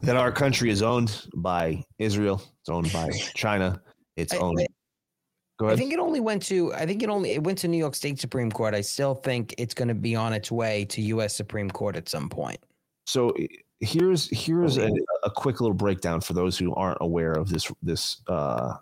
that 0.01 0.15
our 0.15 0.31
country 0.31 0.69
is 0.69 0.81
owned 0.81 1.27
by 1.35 1.83
Israel, 1.99 2.41
it's 2.61 2.69
owned 2.69 2.89
by 2.93 3.09
China, 3.35 3.81
it's 4.15 4.33
I- 4.33 4.37
owned. 4.37 4.65
I 5.61 5.75
think 5.75 5.91
it 5.91 5.99
only 5.99 6.21
went 6.21 6.43
to. 6.43 6.73
I 6.73 6.85
think 6.85 7.03
it 7.03 7.09
only 7.09 7.31
it 7.31 7.43
went 7.43 7.57
to 7.57 7.67
New 7.67 7.79
York 7.79 7.95
State 7.95 8.21
Supreme 8.21 8.49
Court. 8.49 8.73
I 8.75 8.81
still 8.81 9.15
think 9.15 9.55
it's 9.57 9.73
going 9.73 9.87
to 9.89 9.95
be 9.95 10.15
on 10.15 10.31
its 10.31 10.51
way 10.51 10.85
to 10.85 11.01
U.S. 11.01 11.35
Supreme 11.35 11.69
Court 11.69 11.97
at 11.97 12.07
some 12.07 12.29
point. 12.29 12.59
So 13.07 13.33
here's 13.81 14.29
here's 14.31 14.77
a, 14.77 14.89
a 15.23 15.31
quick 15.31 15.59
little 15.59 15.73
breakdown 15.73 16.21
for 16.21 16.33
those 16.33 16.57
who 16.59 16.73
aren't 16.75 16.99
aware 17.01 17.33
of 17.33 17.49
this 17.49 17.71
this 17.81 18.21
uh, 18.27 18.75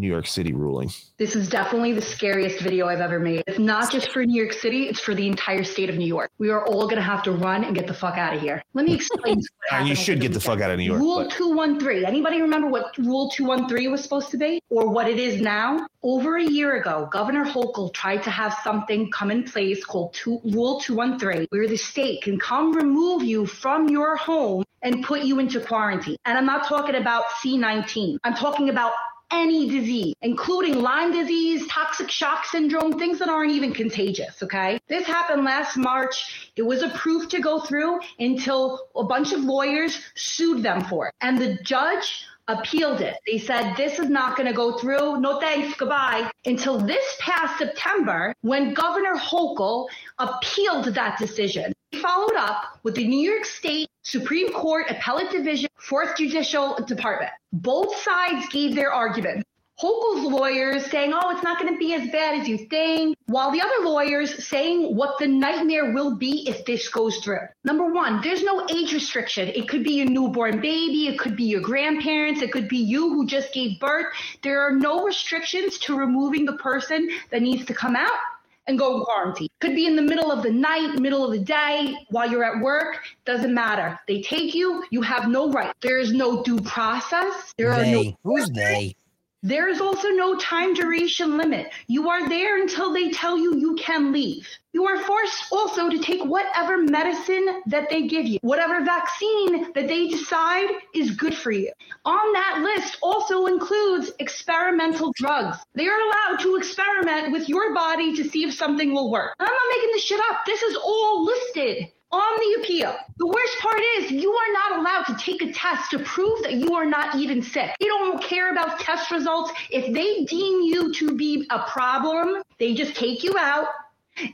New 0.00 0.08
York 0.08 0.26
City 0.26 0.52
ruling. 0.52 0.90
This 1.18 1.36
is 1.36 1.48
definitely 1.48 1.92
the 1.92 2.02
scariest 2.02 2.60
video 2.60 2.86
I've 2.86 3.00
ever 3.00 3.20
made. 3.20 3.44
It's 3.46 3.58
not 3.58 3.92
just 3.92 4.10
for 4.10 4.24
New 4.24 4.40
York 4.42 4.54
City, 4.54 4.88
it's 4.88 5.00
for 5.00 5.14
the 5.14 5.26
entire 5.26 5.62
state 5.62 5.90
of 5.90 5.96
New 5.96 6.06
York. 6.06 6.30
We 6.38 6.50
are 6.50 6.66
all 6.66 6.84
going 6.84 6.96
to 6.96 7.02
have 7.02 7.22
to 7.24 7.32
run 7.32 7.64
and 7.64 7.74
get 7.74 7.86
the 7.86 7.94
fuck 7.94 8.16
out 8.16 8.34
of 8.34 8.40
here. 8.40 8.62
Let 8.74 8.86
me 8.86 8.94
explain. 8.94 9.40
you 9.84 9.92
uh, 9.92 9.94
should 9.94 10.20
get 10.20 10.32
the 10.32 10.40
fuck 10.40 10.60
out 10.60 10.70
of 10.70 10.78
New 10.78 10.84
York. 10.84 11.00
Rule 11.00 11.22
but- 11.24 11.30
213. 11.32 12.04
Anybody 12.04 12.40
remember 12.40 12.68
what 12.68 12.96
Rule 12.98 13.30
213 13.30 13.90
was 13.90 14.02
supposed 14.02 14.30
to 14.30 14.38
be 14.38 14.62
or 14.70 14.88
what 14.88 15.06
it 15.08 15.18
is 15.18 15.40
now? 15.40 15.86
Over 16.02 16.38
a 16.38 16.44
year 16.44 16.76
ago, 16.76 17.08
Governor 17.12 17.44
Hochul 17.44 17.92
tried 17.92 18.22
to 18.22 18.30
have 18.30 18.56
something 18.64 19.10
come 19.10 19.30
in 19.30 19.44
place 19.44 19.84
called 19.84 20.14
two, 20.14 20.40
Rule 20.44 20.80
213, 20.80 21.46
where 21.50 21.68
the 21.68 21.76
state 21.76 22.22
can 22.22 22.38
come 22.38 22.72
remove 22.72 23.22
you 23.22 23.44
from 23.44 23.88
your 23.88 24.16
home 24.16 24.64
and 24.82 25.04
put 25.04 25.22
you 25.22 25.38
into 25.38 25.60
quarantine. 25.60 26.16
And 26.24 26.38
I'm 26.38 26.46
not 26.46 26.66
talking 26.66 26.94
about 26.94 27.24
C19. 27.42 28.16
I'm 28.24 28.34
talking 28.34 28.70
about 28.70 28.92
any 29.30 29.68
disease, 29.68 30.14
including 30.22 30.80
Lyme 30.80 31.12
disease, 31.12 31.66
toxic 31.68 32.10
shock 32.10 32.44
syndrome, 32.44 32.98
things 32.98 33.18
that 33.18 33.28
aren't 33.28 33.52
even 33.52 33.72
contagious, 33.72 34.42
okay? 34.42 34.78
This 34.88 35.06
happened 35.06 35.44
last 35.44 35.76
March. 35.76 36.52
It 36.56 36.62
was 36.62 36.82
approved 36.82 37.30
to 37.30 37.40
go 37.40 37.60
through 37.60 38.00
until 38.18 38.88
a 38.96 39.04
bunch 39.04 39.32
of 39.32 39.40
lawyers 39.40 39.98
sued 40.14 40.62
them 40.62 40.84
for 40.84 41.08
it. 41.08 41.14
And 41.20 41.38
the 41.38 41.58
judge 41.62 42.24
appealed 42.48 43.00
it. 43.00 43.16
They 43.26 43.38
said, 43.38 43.74
this 43.76 43.98
is 43.98 44.10
not 44.10 44.36
going 44.36 44.48
to 44.48 44.54
go 44.54 44.76
through. 44.78 45.20
No 45.20 45.38
thanks. 45.38 45.76
Goodbye. 45.76 46.30
Until 46.44 46.78
this 46.78 47.04
past 47.20 47.58
September, 47.58 48.34
when 48.40 48.74
Governor 48.74 49.14
Hochul 49.14 49.86
appealed 50.18 50.86
that 50.86 51.18
decision. 51.18 51.72
He 51.90 51.98
followed 51.98 52.36
up 52.36 52.78
with 52.82 52.94
the 52.94 53.06
New 53.06 53.30
York 53.30 53.44
State 53.44 53.88
Supreme 54.02 54.52
Court 54.52 54.86
Appellate 54.88 55.30
Division, 55.30 55.68
Fourth 55.76 56.16
Judicial 56.16 56.76
Department. 56.86 57.30
Both 57.52 57.96
sides 57.96 58.48
gave 58.48 58.74
their 58.74 58.92
argument. 58.92 59.44
Hochul's 59.80 60.30
lawyers 60.30 60.90
saying, 60.90 61.12
oh, 61.14 61.30
it's 61.30 61.42
not 61.42 61.58
going 61.58 61.72
to 61.72 61.78
be 61.78 61.94
as 61.94 62.10
bad 62.10 62.38
as 62.38 62.46
you 62.46 62.58
think, 62.58 63.16
while 63.26 63.50
the 63.50 63.62
other 63.62 63.88
lawyers 63.88 64.46
saying 64.46 64.94
what 64.94 65.18
the 65.18 65.26
nightmare 65.26 65.92
will 65.92 66.16
be 66.16 66.46
if 66.46 66.66
this 66.66 66.88
goes 66.88 67.16
through. 67.18 67.40
Number 67.64 67.90
one, 67.90 68.20
there's 68.20 68.42
no 68.42 68.66
age 68.68 68.92
restriction. 68.92 69.48
It 69.48 69.68
could 69.68 69.82
be 69.82 70.02
a 70.02 70.04
newborn 70.04 70.60
baby, 70.60 71.08
it 71.08 71.18
could 71.18 71.34
be 71.34 71.44
your 71.44 71.62
grandparents, 71.62 72.42
it 72.42 72.52
could 72.52 72.68
be 72.68 72.76
you 72.76 73.08
who 73.08 73.26
just 73.26 73.54
gave 73.54 73.80
birth. 73.80 74.06
There 74.42 74.60
are 74.60 74.72
no 74.72 75.02
restrictions 75.04 75.78
to 75.78 75.96
removing 75.96 76.44
the 76.44 76.56
person 76.56 77.08
that 77.30 77.40
needs 77.40 77.64
to 77.64 77.72
come 77.72 77.96
out 77.96 78.18
and 78.66 78.78
go 78.78 78.98
in 78.98 79.04
quarantine. 79.04 79.48
Could 79.60 79.74
be 79.74 79.86
in 79.86 79.96
the 79.96 80.02
middle 80.02 80.30
of 80.30 80.42
the 80.42 80.50
night, 80.50 80.98
middle 80.98 81.24
of 81.24 81.32
the 81.32 81.38
day, 81.38 81.96
while 82.10 82.30
you're 82.30 82.44
at 82.44 82.62
work. 82.62 82.98
Doesn't 83.24 83.52
matter. 83.52 83.98
They 84.06 84.22
take 84.22 84.54
you. 84.54 84.84
You 84.90 85.02
have 85.02 85.28
no 85.28 85.50
right. 85.50 85.74
There 85.80 85.98
is 85.98 86.12
no 86.12 86.42
due 86.42 86.60
process. 86.60 87.54
There 87.56 87.72
are 87.72 87.84
no. 87.84 88.16
Who's 88.24 88.48
they? 88.50 88.94
There 89.42 89.68
is 89.68 89.80
also 89.80 90.08
no 90.08 90.36
time 90.36 90.74
duration 90.74 91.38
limit. 91.38 91.72
You 91.86 92.10
are 92.10 92.28
there 92.28 92.60
until 92.60 92.92
they 92.92 93.10
tell 93.10 93.38
you 93.38 93.56
you 93.56 93.74
can 93.76 94.12
leave. 94.12 94.46
You 94.74 94.86
are 94.86 94.98
forced 94.98 95.50
also 95.50 95.88
to 95.88 95.98
take 95.98 96.22
whatever 96.22 96.76
medicine 96.76 97.62
that 97.66 97.88
they 97.88 98.06
give 98.06 98.26
you, 98.26 98.38
whatever 98.42 98.84
vaccine 98.84 99.72
that 99.72 99.88
they 99.88 100.08
decide 100.08 100.68
is 100.94 101.12
good 101.12 101.34
for 101.34 101.52
you. 101.52 101.72
On 102.04 102.32
that 102.34 102.60
list 102.62 102.98
also 103.02 103.46
includes 103.46 104.12
experimental 104.18 105.10
drugs. 105.16 105.56
They 105.74 105.88
are 105.88 105.98
allowed 105.98 106.40
to 106.40 106.56
experiment 106.56 107.32
with 107.32 107.48
your 107.48 107.74
body 107.74 108.14
to 108.16 108.28
see 108.28 108.44
if 108.44 108.52
something 108.52 108.92
will 108.92 109.10
work. 109.10 109.34
I'm 109.40 109.46
not 109.46 109.74
making 109.74 109.90
this 109.92 110.04
shit 110.04 110.20
up. 110.30 110.44
This 110.44 110.62
is 110.62 110.76
all 110.76 111.24
listed 111.24 111.90
on 112.12 112.38
the 112.38 112.60
appeal. 112.60 112.96
The 113.18 113.26
worst 113.26 113.58
part 113.60 113.80
is 113.98 114.10
you 114.10 114.32
are 114.32 114.52
not 114.52 114.78
allowed 114.80 115.04
to 115.04 115.24
take 115.24 115.42
a 115.42 115.52
test 115.52 115.90
to 115.92 115.98
prove 116.00 116.42
that 116.42 116.54
you 116.54 116.74
are 116.74 116.86
not 116.86 117.14
even 117.14 117.42
sick. 117.42 117.70
They 117.78 117.86
don't 117.86 118.22
care 118.22 118.50
about 118.50 118.80
test 118.80 119.10
results. 119.10 119.52
If 119.70 119.92
they 119.94 120.24
deem 120.24 120.62
you 120.62 120.92
to 120.94 121.14
be 121.14 121.46
a 121.50 121.60
problem, 121.60 122.42
they 122.58 122.74
just 122.74 122.96
take 122.96 123.22
you 123.22 123.36
out 123.38 123.68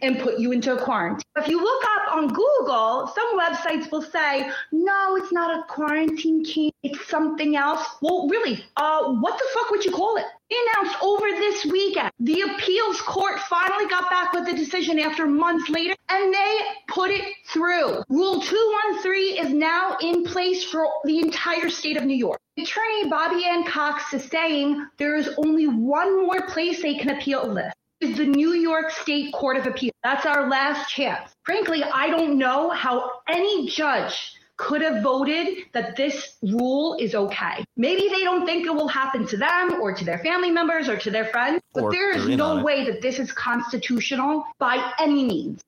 and 0.03 0.19
put 0.19 0.39
you 0.39 0.53
into 0.53 0.77
a 0.77 0.83
quarantine. 0.83 1.23
If 1.37 1.49
you 1.49 1.63
look 1.63 1.85
up 1.85 2.15
on 2.17 2.29
Google, 2.29 3.13
some 3.15 3.39
websites 3.39 3.91
will 3.91 4.03
say, 4.03 4.51
no, 4.73 5.17
it's 5.17 5.33
not 5.33 5.59
a 5.59 5.63
quarantine 5.73 6.45
key, 6.45 6.73
it's 6.83 7.09
something 7.09 7.57
else. 7.57 7.85
Well, 8.01 8.29
really, 8.29 8.65
uh, 8.77 9.13
what 9.15 9.39
the 9.39 9.45
fuck 9.55 9.71
would 9.71 9.85
you 9.85 9.93
call 9.93 10.17
it? 10.17 10.25
They 10.51 10.57
announced 10.73 10.97
over 11.03 11.27
this 11.31 11.65
weekend. 11.67 12.11
The 12.21 12.43
appeals 12.43 13.01
court 13.03 13.41
finally 13.41 13.89
got 13.89 14.09
back 14.11 14.33
with 14.33 14.47
the 14.47 14.55
decision 14.55 14.99
after 15.01 15.27
months 15.27 15.69
later, 15.69 15.95
and 16.09 16.33
they 16.33 16.61
put 16.89 17.11
it 17.11 17.25
through. 17.49 18.03
Rule 18.09 18.41
213 18.41 19.45
is 19.45 19.53
now 19.53 19.97
in 20.01 20.25
place 20.25 20.63
for 20.65 20.87
the 21.05 21.19
entire 21.19 21.69
state 21.69 21.97
of 21.97 22.05
New 22.05 22.17
York. 22.17 22.41
Attorney 22.59 23.11
Bobbie 23.11 23.45
Anne 23.45 23.65
Cox 23.65 24.15
is 24.15 24.25
saying 24.25 24.87
there 24.99 25.17
is 25.17 25.29
only 25.37 25.67
one 25.67 26.25
more 26.25 26.47
place 26.47 26.81
they 26.81 26.95
can 26.95 27.11
appeal 27.11 27.53
this 27.53 27.75
is 28.01 28.17
the 28.17 28.27
New 28.27 28.53
York 28.53 28.91
State 28.91 29.33
Court 29.33 29.57
of 29.57 29.67
Appeal. 29.67 29.93
That's 30.03 30.27
our 30.27 30.49
last 30.49 30.91
chance. 30.91 31.33
Frankly, 31.45 31.83
I 31.83 32.11
don't 32.11 32.39
know 32.39 32.71
how 32.71 33.21
any 33.29 33.69
judge 33.69 34.33
could 34.59 34.81
have 34.81 35.03
voted 35.03 35.65
that 35.73 35.97
this 35.97 36.37
rule 36.43 36.97
is 36.99 37.15
okay. 37.15 37.65
Maybe 37.77 38.09
they 38.09 38.23
don't 38.23 38.47
think 38.47 38.67
it 38.67 38.75
will 38.75 38.89
happen 38.89 39.27
to 39.27 39.37
them 39.37 39.81
or 39.81 39.93
to 39.95 40.05
their 40.05 40.19
family 40.21 40.51
members 40.51 40.89
or 40.89 40.97
to 40.97 41.11
their 41.11 41.27
friends, 41.27 41.61
but 41.75 41.85
Or 41.85 41.93
there 41.93 42.11
is 42.11 42.25
they're 42.25 42.33
in 42.33 42.41
on 42.41 42.59
no 42.59 42.65
way 42.65 42.85
that 42.87 43.03
this 43.03 43.19
is 43.19 43.33
constitutional 43.33 44.45
by 44.59 44.93
any 44.99 45.25
means. 45.25 45.63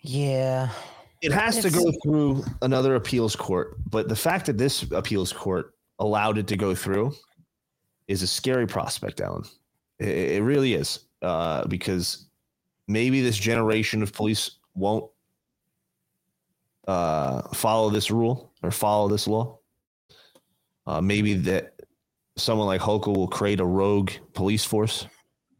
Yeah. 0.00 0.70
It 1.20 1.32
has 1.32 1.60
to 1.62 1.70
go 1.70 1.92
through 2.02 2.44
another 2.62 2.96
appeals 2.96 3.36
court, 3.36 3.76
but 3.88 4.08
the 4.08 4.16
fact 4.16 4.46
that 4.46 4.58
this 4.58 4.82
appeals 4.90 5.32
court 5.32 5.74
allowed 6.00 6.38
it 6.38 6.48
to 6.48 6.56
go 6.56 6.74
through 6.74 7.14
is 8.08 8.22
a 8.22 8.26
scary 8.26 8.66
prospect, 8.66 9.20
Alan. 9.20 9.44
It, 9.98 10.08
it 10.08 10.42
really 10.42 10.74
is, 10.74 11.00
uh, 11.22 11.66
because 11.66 12.26
maybe 12.88 13.20
this 13.20 13.36
generation 13.36 14.02
of 14.02 14.12
police 14.12 14.58
won't 14.74 15.10
uh, 16.88 17.42
follow 17.54 17.90
this 17.90 18.10
rule 18.10 18.52
or 18.62 18.70
follow 18.70 19.08
this 19.08 19.26
law. 19.26 19.58
Uh, 20.86 21.00
maybe 21.00 21.34
that 21.34 21.74
someone 22.36 22.66
like 22.66 22.80
Hochul 22.80 23.16
will 23.16 23.28
create 23.28 23.60
a 23.60 23.64
rogue 23.64 24.10
police 24.34 24.64
force 24.64 25.06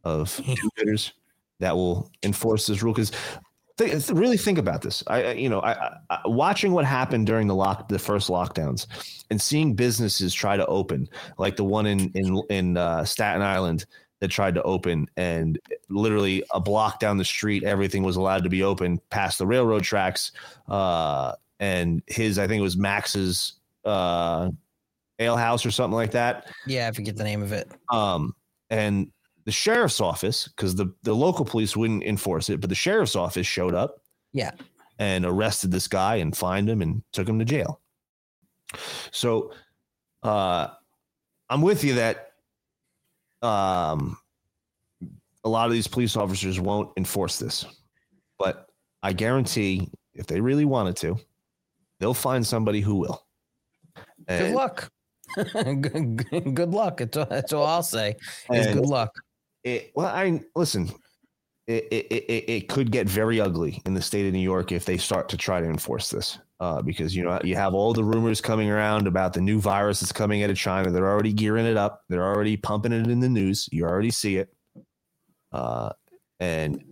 of 0.05 0.37
do-gooders 0.45 1.13
that 1.61 1.77
will 1.77 2.11
enforce 2.23 2.67
this 2.67 2.83
rule. 2.83 2.93
Because 2.93 3.13
th- 3.91 4.11
really 4.11 4.37
think 4.37 4.59
about 4.59 4.83
this. 4.83 5.03
I, 5.07 5.23
I- 5.25 5.33
you 5.33 5.49
know, 5.49 5.61
I, 5.61 5.97
I, 6.11 6.21
watching 6.27 6.73
what 6.73 6.85
happened 6.85 7.27
during 7.27 7.47
the 7.47 7.55
lock, 7.55 7.89
the 7.89 7.99
first 7.99 8.29
lockdowns, 8.29 8.87
and 9.31 9.41
seeing 9.41 9.75
businesses 9.75 10.33
try 10.35 10.57
to 10.57 10.67
open, 10.67 11.09
like 11.39 11.57
the 11.57 11.65
one 11.65 11.87
in 11.87 12.11
in 12.15 12.43
in 12.51 12.77
uh, 12.77 13.05
Staten 13.05 13.43
Island 13.43 13.87
that 14.21 14.29
tried 14.29 14.55
to 14.55 14.63
open, 14.63 15.09
and 15.17 15.59
literally 15.89 16.45
a 16.55 16.61
block 16.61 17.01
down 17.01 17.17
the 17.19 17.25
street, 17.25 17.65
everything 17.65 18.03
was 18.05 18.17
allowed 18.17 18.45
to 18.45 18.49
be 18.51 18.63
open 18.63 19.01
past 19.11 19.39
the 19.39 19.47
railroad 19.47 19.83
tracks. 19.83 20.31
Uh, 20.69 21.33
and 21.59 22.03
his, 22.07 22.39
I 22.39 22.47
think 22.47 22.61
it 22.61 22.63
was 22.63 22.77
Max's 22.77 23.55
uh, 23.85 24.49
ale 25.19 25.37
house 25.37 25.67
or 25.67 25.71
something 25.73 25.97
like 25.97 26.13
that. 26.13 26.47
Yeah, 26.67 26.89
I 26.89 26.93
forget 26.93 27.17
the 27.17 27.25
name 27.25 27.43
of 27.43 27.53
it. 27.53 27.71
Um, 27.91 28.35
and 28.71 29.11
the 29.45 29.53
sheriff's 29.53 30.01
office, 30.01 30.49
because 30.49 30.75
the, 30.75 30.93
the 31.03 31.15
local 31.15 31.45
police 31.45 31.77
wouldn't 31.77 32.03
enforce 32.05 32.49
it, 32.49 32.61
but 32.61 32.69
the 32.71 32.77
sheriff's 32.77 33.17
office 33.17 33.47
showed 33.47 33.75
up 33.75 33.97
Yeah. 34.33 34.53
and 34.99 35.25
arrested 35.27 35.71
this 35.71 35.89
guy 35.89 36.17
and 36.17 36.37
fined 36.37 36.69
him 36.71 36.81
and 36.83 37.03
took 37.13 37.29
him 37.29 37.39
to 37.39 37.45
jail. 37.45 37.81
So 39.11 39.53
uh, 40.23 40.69
I'm 41.51 41.61
with 41.63 41.83
you 41.85 41.95
that 41.95 42.33
um, 43.43 44.17
a 45.45 45.49
lot 45.49 45.67
of 45.67 45.73
these 45.73 45.89
police 45.89 46.17
officers 46.17 46.61
won't 46.61 46.91
enforce 46.97 47.39
this, 47.39 47.67
but 48.39 48.69
I 49.03 49.13
guarantee 49.13 49.91
if 50.15 50.27
they 50.27 50.41
really 50.41 50.65
wanted 50.65 50.97
to, 50.99 51.19
they'll 51.99 52.15
find 52.15 52.47
somebody 52.47 52.81
who 52.81 52.95
will. 52.97 53.27
Good 54.29 54.41
And- 54.43 54.55
luck. 54.55 54.91
good, 55.55 56.29
good- 56.31 56.55
good 56.55 56.71
luck. 56.71 56.99
That's 56.99 57.17
all, 57.17 57.25
that's 57.27 57.53
all 57.53 57.65
I'll 57.67 57.83
say. 57.83 58.17
Is 58.53 58.67
good 58.67 58.85
luck. 58.87 59.11
It, 59.65 59.93
well, 59.95 60.07
I 60.07 60.41
listen. 60.55 60.91
It, 61.69 61.87
it, 61.93 62.07
it, 62.13 62.51
it 62.51 62.69
could 62.69 62.91
get 62.91 63.09
very 63.09 63.41
ugly 63.41 63.81
in 63.87 63.95
the 63.95 64.03
state 64.03 64.27
of 64.27 64.33
New 64.33 64.41
York 64.41 64.73
if 64.73 64.85
they 64.85 64.97
start 64.97 65.29
to 65.29 65.37
try 65.37 65.61
to 65.61 65.67
enforce 65.69 66.11
this, 66.11 66.39
uh, 66.59 66.83
because 66.83 67.15
you 67.15 67.23
know 67.23 67.41
you 67.45 67.55
have 67.55 67.73
all 67.73 67.93
the 67.93 68.03
rumors 68.03 68.41
coming 68.41 68.69
around 68.69 69.07
about 69.07 69.33
the 69.33 69.41
new 69.41 69.61
virus 69.61 70.01
that's 70.01 70.11
coming 70.11 70.43
out 70.43 70.51
of 70.51 70.57
China. 70.57 70.91
They're 70.91 71.09
already 71.09 71.33
gearing 71.33 71.67
it 71.67 71.77
up. 71.77 72.03
They're 72.09 72.27
already 72.27 72.57
pumping 72.57 72.93
it 72.93 73.07
in 73.07 73.21
the 73.21 73.29
news. 73.29 73.69
You 73.71 73.85
already 73.85 74.11
see 74.11 74.39
it, 74.39 74.53
uh, 75.53 75.91
and 76.41 76.83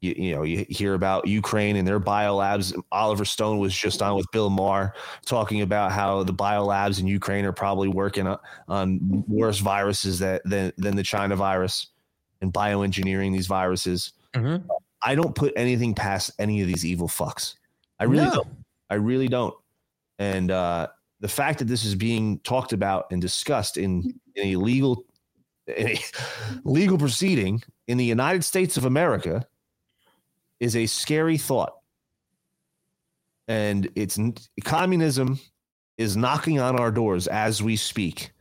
you, 0.00 0.14
you 0.16 0.34
know 0.34 0.44
you 0.44 0.64
hear 0.70 0.94
about 0.94 1.26
Ukraine 1.26 1.76
and 1.76 1.86
their 1.86 2.00
biolabs. 2.00 2.74
Oliver 2.90 3.26
Stone 3.26 3.58
was 3.58 3.76
just 3.76 4.00
on 4.00 4.16
with 4.16 4.26
Bill 4.32 4.48
Maher 4.48 4.94
talking 5.26 5.60
about 5.60 5.92
how 5.92 6.22
the 6.22 6.32
biolabs 6.32 7.00
in 7.00 7.06
Ukraine 7.06 7.44
are 7.44 7.52
probably 7.52 7.88
working 7.88 8.26
on, 8.26 8.38
on 8.66 9.24
worse 9.28 9.58
viruses 9.58 10.18
that 10.20 10.40
than 10.46 10.72
than 10.78 10.96
the 10.96 11.02
China 11.02 11.36
virus 11.36 11.89
and 12.40 12.52
bioengineering 12.52 13.32
these 13.32 13.46
viruses. 13.46 14.12
I 15.02 15.14
don't 15.14 15.34
put 15.34 15.52
anything 15.56 15.94
past 15.94 16.30
any 16.38 16.60
of 16.60 16.68
these 16.68 16.84
evil 16.84 17.08
fucks. 17.08 17.54
I 17.98 18.04
really 18.04 18.24
No. 18.26 18.30
don't. 18.34 18.48
I 18.90 18.94
really 18.94 19.28
don't. 19.28 19.54
And 20.18 20.50
uh, 20.50 20.88
the 21.20 21.28
fact 21.28 21.58
that 21.60 21.66
this 21.66 21.84
is 21.84 21.94
being 21.94 22.38
talked 22.40 22.72
about 22.72 23.06
and 23.10 23.20
discussed 23.20 23.76
in, 23.76 24.18
in 24.34 24.48
a 24.48 24.56
legal 24.56 25.04
in 25.66 25.88
a 25.88 25.98
legal 26.64 26.98
proceeding 26.98 27.62
in 27.86 27.96
the 27.98 28.04
United 28.04 28.44
States 28.44 28.76
of 28.76 28.84
America 28.84 29.46
is 30.58 30.76
a 30.76 30.86
scary 30.86 31.38
thought. 31.38 31.74
And 33.48 33.88
it's 33.94 34.18
communism 34.64 35.40
is 35.98 36.16
knocking 36.16 36.60
on 36.60 36.78
our 36.78 36.90
doors 36.90 37.26
as 37.26 37.62
we 37.62 37.76
speak. 37.76 38.32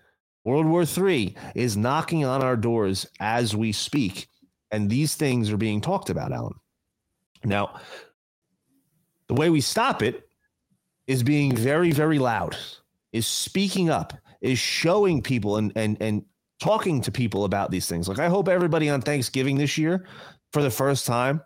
World 0.49 0.65
War 0.65 0.83
III 0.83 1.35
is 1.53 1.77
knocking 1.77 2.25
on 2.25 2.41
our 2.41 2.57
doors 2.57 3.05
as 3.19 3.55
we 3.55 3.71
speak. 3.71 4.27
And 4.71 4.89
these 4.89 5.15
things 5.15 5.51
are 5.51 5.57
being 5.57 5.79
talked 5.79 6.09
about, 6.09 6.31
Alan. 6.31 6.55
Now, 7.43 7.79
the 9.27 9.35
way 9.35 9.49
we 9.49 9.61
stop 9.61 10.01
it 10.01 10.27
is 11.07 11.21
being 11.23 11.55
very, 11.55 11.91
very 11.91 12.19
loud, 12.19 12.57
is 13.13 13.27
speaking 13.27 13.89
up, 13.89 14.13
is 14.41 14.59
showing 14.59 15.21
people 15.21 15.57
and 15.57 15.71
and 15.75 15.97
and 16.01 16.25
talking 16.59 17.01
to 17.01 17.11
people 17.11 17.45
about 17.45 17.71
these 17.71 17.87
things. 17.87 18.07
Like 18.07 18.19
I 18.19 18.27
hope 18.27 18.49
everybody 18.49 18.89
on 18.89 19.01
Thanksgiving 19.01 19.57
this 19.57 19.77
year, 19.77 20.05
for 20.51 20.61
the 20.61 20.71
first 20.71 21.05
time, 21.05 21.41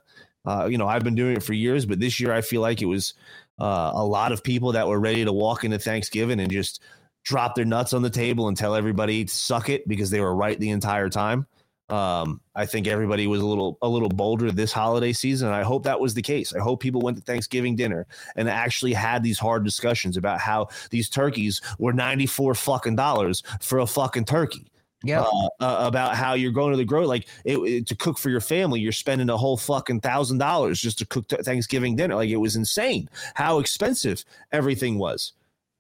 uh, 0.45 0.67
you 0.69 0.77
know, 0.77 0.88
I've 0.88 1.03
been 1.03 1.15
doing 1.15 1.35
it 1.35 1.43
for 1.43 1.53
years, 1.53 1.85
but 1.85 1.99
this 1.99 2.19
year 2.19 2.34
I 2.34 2.41
feel 2.41 2.61
like 2.61 2.81
it 2.81 2.85
was 2.85 3.13
uh, 3.59 3.91
a 3.93 4.05
lot 4.05 4.31
of 4.31 4.43
people 4.43 4.71
that 4.71 4.88
were 4.88 4.99
ready 4.99 5.23
to 5.23 5.31
walk 5.31 5.63
into 5.63 5.77
Thanksgiving 5.77 6.39
and 6.39 6.51
just 6.51 6.81
drop 7.23 7.55
their 7.55 7.65
nuts 7.65 7.93
on 7.93 8.01
the 8.01 8.09
table 8.09 8.47
and 8.47 8.57
tell 8.57 8.75
everybody 8.75 9.25
to 9.25 9.33
suck 9.33 9.69
it 9.69 9.87
because 9.87 10.09
they 10.09 10.19
were 10.19 10.35
right 10.35 10.59
the 10.59 10.69
entire 10.69 11.09
time. 11.09 11.47
Um, 11.89 12.39
I 12.55 12.65
think 12.65 12.87
everybody 12.87 13.27
was 13.27 13.41
a 13.41 13.45
little 13.45 13.77
a 13.81 13.89
little 13.89 14.09
bolder 14.09 14.51
this 14.51 14.71
holiday 14.71 15.11
season. 15.13 15.49
I 15.49 15.63
hope 15.63 15.83
that 15.83 15.99
was 15.99 16.13
the 16.13 16.21
case. 16.21 16.53
I 16.53 16.59
hope 16.59 16.79
people 16.81 17.01
went 17.01 17.17
to 17.17 17.23
Thanksgiving 17.23 17.75
dinner 17.75 18.07
and 18.35 18.49
actually 18.49 18.93
had 18.93 19.21
these 19.21 19.37
hard 19.37 19.63
discussions 19.65 20.15
about 20.17 20.39
how 20.39 20.69
these 20.91 21.09
turkeys 21.09 21.61
were 21.77 21.93
ninety 21.93 22.25
four 22.25 22.55
fucking 22.55 22.95
dollars 22.95 23.43
for 23.61 23.79
a 23.79 23.85
fucking 23.85 24.25
turkey. 24.25 24.71
Yeah. 25.03 25.21
Uh, 25.21 25.47
uh, 25.59 25.77
about 25.85 26.15
how 26.15 26.33
you're 26.33 26.53
going 26.53 26.71
to 26.71 26.77
the 26.77 26.85
grocery, 26.85 27.07
like 27.07 27.27
it, 27.43 27.57
it- 27.57 27.87
to 27.87 27.95
cook 27.95 28.17
for 28.17 28.29
your 28.29 28.39
family, 28.39 28.79
you're 28.79 28.93
spending 28.93 29.29
a 29.29 29.35
whole 29.37 29.57
fucking 29.57 29.99
thousand 29.99 30.37
dollars 30.37 30.79
just 30.79 30.99
to 30.99 31.05
cook 31.05 31.27
t- 31.27 31.35
Thanksgiving 31.35 31.97
dinner. 31.97 32.15
Like 32.15 32.29
it 32.29 32.37
was 32.37 32.55
insane 32.55 33.09
how 33.35 33.59
expensive 33.59 34.23
everything 34.53 34.97
was, 34.97 35.33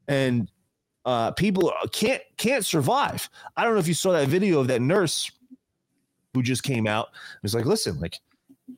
and 0.09 0.51
uh, 1.05 1.31
people 1.31 1.73
can't 1.91 2.21
can't 2.37 2.65
survive. 2.65 3.29
I 3.57 3.63
don't 3.63 3.73
know 3.73 3.79
if 3.79 3.87
you 3.87 3.93
saw 3.93 4.11
that 4.13 4.27
video 4.27 4.59
of 4.59 4.67
that 4.67 4.81
nurse 4.81 5.31
who 6.33 6.41
just 6.41 6.63
came 6.63 6.87
out. 6.87 7.09
It 7.35 7.43
was 7.43 7.53
like, 7.53 7.65
listen, 7.65 7.99
like 7.99 8.19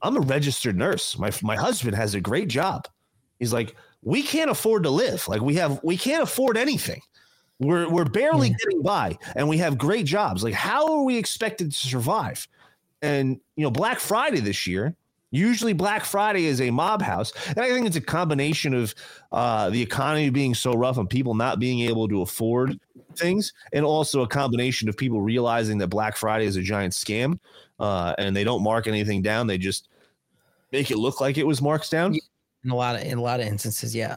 I'm 0.02 0.18
a 0.18 0.22
registered 0.22 0.77
nurse. 0.77 1.18
My 1.18 1.31
my 1.41 1.56
husband 1.56 1.95
has 1.95 2.15
a 2.15 2.22
great 2.22 2.47
job. 2.47 2.88
He's 3.39 3.53
like, 3.53 3.76
we 4.02 4.23
can't 4.23 4.49
afford 4.49 4.84
to 4.84 4.89
live. 4.89 5.27
Like 5.27 5.41
we 5.41 5.56
have 5.56 5.80
we 5.84 5.97
can't 5.97 6.23
afford 6.23 6.57
anything. 6.57 7.02
We're 7.60 7.89
we're 7.89 8.06
barely 8.06 8.49
getting 8.49 8.81
by, 8.81 9.18
and 9.35 9.47
we 9.47 9.57
have 9.60 9.77
great 9.77 10.06
jobs. 10.06 10.43
Like, 10.43 10.53
how 10.53 10.93
are 10.93 11.03
we 11.03 11.18
expected 11.18 11.72
to 11.72 11.77
survive? 11.77 12.47
And 13.02 13.39
you 13.56 13.64
know, 13.64 13.72
Black 13.72 13.99
Friday 13.99 14.39
this 14.39 14.68
year. 14.68 14.95
Usually, 15.35 15.73
Black 15.73 16.05
Friday 16.05 16.45
is 16.45 16.61
a 16.61 16.71
mob 16.71 17.01
house, 17.01 17.33
and 17.49 17.59
I 17.59 17.69
think 17.69 17.85
it's 17.85 17.97
a 17.97 18.01
combination 18.01 18.73
of 18.73 18.95
uh, 19.33 19.69
the 19.69 19.81
economy 19.81 20.29
being 20.29 20.55
so 20.55 20.73
rough 20.73 20.97
and 20.97 21.09
people 21.09 21.33
not 21.35 21.59
being 21.59 21.81
able 21.81 22.07
to 22.07 22.21
afford 22.21 22.79
things, 23.17 23.51
and 23.73 23.83
also 23.83 24.21
a 24.21 24.27
combination 24.27 24.87
of 24.87 24.95
people 24.95 25.19
realizing 25.19 25.77
that 25.79 25.87
Black 25.89 26.15
Friday 26.15 26.45
is 26.45 26.55
a 26.55 26.61
giant 26.61 26.93
scam, 26.93 27.37
uh, 27.81 28.15
and 28.17 28.33
they 28.33 28.45
don't 28.45 28.63
mark 28.63 28.87
anything 28.87 29.21
down; 29.21 29.45
they 29.45 29.57
just 29.57 29.89
make 30.71 30.89
it 30.89 30.97
look 30.97 31.19
like 31.19 31.37
it 31.37 31.45
was 31.45 31.61
marked 31.61 31.91
down. 31.91 32.15
In 32.63 32.71
a 32.71 32.75
lot 32.75 32.95
of 32.95 33.01
in 33.01 33.17
a 33.17 33.21
lot 33.21 33.41
of 33.41 33.47
instances, 33.47 33.93
yeah. 33.93 34.15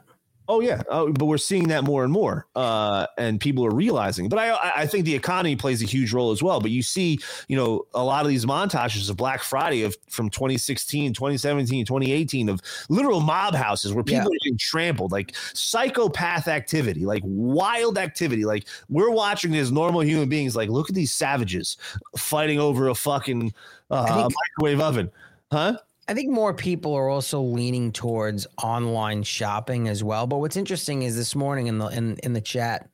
Oh 0.50 0.60
yeah, 0.60 0.80
oh, 0.88 1.12
but 1.12 1.26
we're 1.26 1.36
seeing 1.36 1.68
that 1.68 1.84
more 1.84 2.04
and 2.04 2.12
more, 2.12 2.46
uh, 2.56 3.06
and 3.18 3.38
people 3.38 3.66
are 3.66 3.70
realizing. 3.74 4.30
But 4.30 4.38
I, 4.38 4.72
I- 4.76 4.86
think 4.86 5.04
the 5.04 5.14
economy 5.14 5.54
plays 5.56 5.82
a 5.82 5.84
huge 5.84 6.14
role 6.14 6.30
as 6.30 6.42
well. 6.42 6.58
But 6.60 6.70
you 6.70 6.82
see, 6.82 7.18
you 7.48 7.56
know, 7.58 7.82
a 7.92 8.02
lot 8.02 8.24
of 8.24 8.30
these 8.30 8.46
montages 8.46 9.10
of 9.10 9.18
Black 9.18 9.42
Friday 9.42 9.82
of 9.82 9.94
from 10.08 10.30
2016, 10.30 11.12
2017, 11.12 11.84
2018 11.84 12.48
of 12.48 12.62
literal 12.88 13.20
mob 13.20 13.54
houses 13.54 13.92
where 13.92 14.02
people 14.02 14.22
Yeah. 14.22 14.26
are 14.28 14.38
getting 14.44 14.56
trampled, 14.58 15.12
like 15.12 15.34
psychopath 15.52 16.48
activity, 16.48 17.04
like 17.04 17.22
wild 17.26 17.98
activity. 17.98 18.46
Like 18.46 18.66
we're 18.88 19.10
watching 19.10 19.54
as 19.56 19.70
normal 19.70 20.00
human 20.02 20.30
beings. 20.30 20.56
Like, 20.56 20.70
look 20.70 20.88
at 20.88 20.94
these 20.94 21.12
savages 21.12 21.76
fighting 22.16 22.58
over 22.58 22.88
a 22.88 22.94
fucking 22.94 23.52
uh, 23.90 24.30
microwave 24.58 24.80
oven, 24.80 25.10
huh? 25.52 25.76
I 26.08 26.14
think 26.14 26.30
more 26.30 26.54
people 26.54 26.94
are 26.94 27.10
also 27.10 27.42
leaning 27.42 27.92
towards 27.92 28.46
online 28.62 29.22
shopping 29.22 29.88
as 29.88 30.02
well. 30.02 30.26
But 30.26 30.38
what's 30.38 30.56
interesting 30.56 31.02
is 31.02 31.14
this 31.14 31.34
morning 31.34 31.66
in 31.66 31.76
the 31.76 31.88
in, 31.88 32.16
in 32.22 32.32
the 32.32 32.40
chat, 32.40 32.88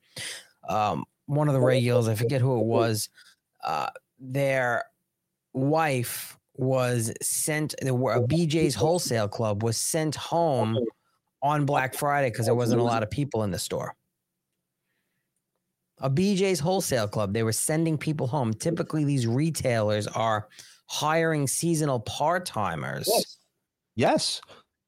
um, 0.68 1.04
one 1.26 1.46
of 1.46 1.54
the 1.54 1.60
regulars, 1.60 2.08
I 2.08 2.16
forget 2.16 2.40
who 2.40 2.60
it 2.60 2.66
was, 2.66 3.08
uh, 3.64 3.90
their 4.18 4.84
wife 5.52 6.36
was 6.56 7.12
sent 7.22 7.74
the 7.80 7.94
a 7.94 8.20
BJ's 8.26 8.74
wholesale 8.74 9.28
club 9.28 9.62
was 9.62 9.76
sent 9.76 10.16
home 10.16 10.76
on 11.40 11.66
Black 11.66 11.94
Friday 11.94 12.30
because 12.30 12.46
there 12.46 12.54
wasn't 12.54 12.80
a 12.80 12.84
lot 12.84 13.04
of 13.04 13.10
people 13.10 13.44
in 13.44 13.52
the 13.52 13.58
store. 13.58 13.94
A 15.98 16.10
BJ's 16.10 16.58
wholesale 16.58 17.06
club, 17.06 17.32
they 17.32 17.44
were 17.44 17.52
sending 17.52 17.96
people 17.96 18.26
home. 18.26 18.52
Typically, 18.52 19.04
these 19.04 19.26
retailers 19.26 20.08
are 20.08 20.48
hiring 20.86 21.46
seasonal 21.46 22.00
part 22.00 22.46
timers. 22.46 23.08
Yes. 23.08 23.36
Yes. 23.96 24.40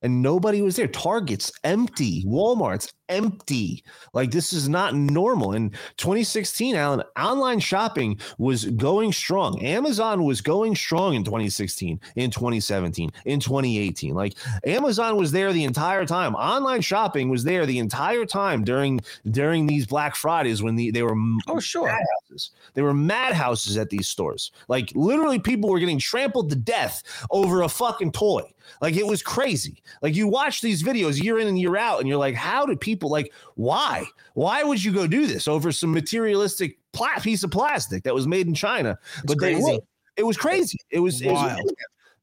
And 0.03 0.23
nobody 0.23 0.63
was 0.63 0.77
there. 0.77 0.89
Target's 0.89 1.51
empty. 1.65 2.25
Walmart's 2.27 2.93
empty. 3.09 3.85
Like 4.13 4.31
this 4.31 4.53
is 4.53 4.69
not 4.69 4.95
normal. 4.95 5.53
In 5.53 5.71
2016, 5.97 6.75
Alan, 6.77 7.03
online 7.19 7.61
shopping 7.61 8.19
was 8.39 8.65
going 8.65 9.13
strong. 9.13 9.63
Amazon 9.63 10.25
was 10.25 10.41
going 10.41 10.75
strong 10.75 11.15
in 11.15 11.25
2016, 11.25 12.01
in 12.17 12.31
2017, 12.31 13.11
in 13.25 13.41
2018. 13.41 14.15
Like 14.15 14.35
Amazon 14.65 15.17
was 15.17 15.33
there 15.33 15.53
the 15.53 15.65
entire 15.65 16.05
time. 16.07 16.35
Online 16.35 16.81
shopping 16.81 17.29
was 17.29 17.45
there 17.45 17.67
the 17.67 17.79
entire 17.79 18.25
time 18.25 18.65
during 18.65 19.01
during 19.31 19.67
these 19.67 19.87
Black 19.87 20.17
Fridays 20.17 20.63
when 20.63 20.77
the, 20.77 20.91
they 20.91 21.03
were 21.03 21.17
oh 21.49 21.61
sure 21.61 21.87
madhouses. 21.87 22.51
They 22.75 22.83
were 22.83 22.95
madhouses 22.95 23.77
at 23.77 23.91
these 23.91 24.09
stores. 24.09 24.53
Like 24.69 24.93
literally, 24.95 25.39
people 25.39 25.71
were 25.71 25.79
getting 25.79 25.99
trampled 25.99 26.51
to 26.51 26.57
death 26.57 27.03
over 27.31 27.63
a 27.63 27.69
fucking 27.69 28.13
toy. 28.13 28.43
Like 28.81 28.97
it 28.97 29.07
was 29.07 29.23
crazy. 29.23 29.83
Like 30.03 30.15
you 30.15 30.29
watch 30.29 30.61
these 30.61 30.83
videos 30.83 31.23
year 31.23 31.39
in 31.39 31.47
and 31.47 31.59
year 31.59 31.77
out, 31.77 32.01
and 32.01 32.09
you're 32.09 32.19
like, 32.19 32.35
how 32.35 32.67
do 32.67 32.77
people 32.77 32.96
like 33.03 33.33
why? 33.55 34.05
Why 34.35 34.63
would 34.63 34.83
you 34.83 34.93
go 34.93 35.07
do 35.07 35.27
this 35.27 35.49
over 35.49 35.73
some 35.73 35.93
materialistic 35.93 36.79
pla- 36.93 37.19
piece 37.21 37.43
of 37.43 37.51
plastic 37.51 38.05
that 38.05 38.15
was 38.15 38.27
made 38.27 38.47
in 38.47 38.55
China? 38.55 38.99
but 39.25 39.39
they 39.41 39.55
crazy. 39.55 39.73
would. 39.73 39.81
It 40.17 40.25
was 40.25 40.37
crazy. 40.37 40.79
It 40.91 41.01
was, 41.01 41.21
it 41.21 41.31
was 41.31 41.43
Wild. 41.43 41.73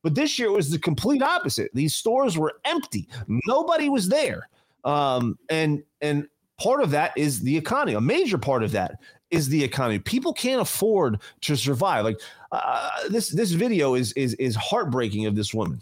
but 0.02 0.16
this 0.16 0.40
year 0.40 0.48
it 0.48 0.54
was 0.54 0.72
the 0.72 0.80
complete 0.80 1.22
opposite. 1.22 1.70
These 1.74 1.96
stores 1.96 2.38
were 2.38 2.54
empty. 2.66 3.08
Nobody 3.48 3.90
was 3.90 4.10
there. 4.10 4.50
Um, 4.84 5.38
and 5.50 5.84
and 6.02 6.28
part 6.60 6.82
of 6.82 6.92
that 6.92 7.18
is 7.18 7.42
the 7.42 7.56
economy. 7.56 7.94
A 7.94 8.02
major 8.02 8.38
part 8.38 8.64
of 8.64 8.72
that 8.72 9.00
is 9.32 9.50
the 9.50 9.64
economy. 9.64 10.00
People 10.00 10.34
can't 10.34 10.62
afford 10.62 11.20
to 11.42 11.56
survive. 11.56 12.06
Like 12.06 12.20
uh, 12.52 12.90
this 13.10 13.30
this 13.30 13.52
video 13.52 13.96
is 13.96 14.12
is 14.14 14.34
is 14.36 14.56
heartbreaking 14.56 15.26
of 15.26 15.36
this 15.36 15.54
woman. 15.54 15.82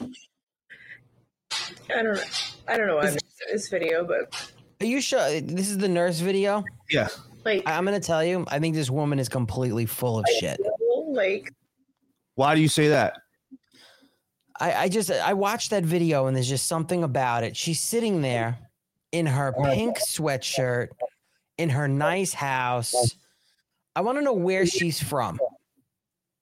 I 0.00 0.06
don't 2.02 2.14
know. 2.14 2.22
I 2.68 2.76
don't 2.76 2.86
know 2.86 2.96
why 2.96 3.08
I 3.08 3.10
missed 3.10 3.35
this 3.50 3.68
video, 3.68 4.04
but 4.04 4.52
Are 4.80 4.86
you 4.86 5.00
sure 5.00 5.40
this 5.40 5.68
is 5.70 5.78
the 5.78 5.88
nurse 5.88 6.20
video? 6.20 6.64
Yeah. 6.90 7.08
like, 7.44 7.62
I- 7.66 7.76
I'm 7.76 7.84
gonna 7.84 8.00
tell 8.00 8.24
you, 8.24 8.44
I 8.48 8.58
think 8.58 8.74
this 8.74 8.90
woman 8.90 9.18
is 9.18 9.28
completely 9.28 9.86
full 9.86 10.18
of 10.18 10.24
shit. 10.38 10.60
like 11.08 11.52
Why 12.34 12.54
do 12.54 12.60
you 12.60 12.68
say 12.68 12.88
that? 12.88 13.14
I, 14.58 14.72
I 14.84 14.88
just 14.88 15.10
I 15.10 15.34
watched 15.34 15.70
that 15.70 15.84
video 15.84 16.26
and 16.26 16.36
there's 16.36 16.48
just 16.48 16.66
something 16.66 17.02
about 17.04 17.44
it. 17.44 17.56
She's 17.56 17.80
sitting 17.80 18.22
there 18.22 18.58
in 19.12 19.26
her 19.26 19.52
pink 19.64 19.98
sweatshirt, 19.98 20.88
in 21.58 21.68
her 21.70 21.88
nice 21.88 22.32
house. 22.32 22.94
I 23.94 24.00
want 24.00 24.18
to 24.18 24.22
know 24.22 24.32
where 24.34 24.66
she's 24.66 25.02
from. 25.02 25.38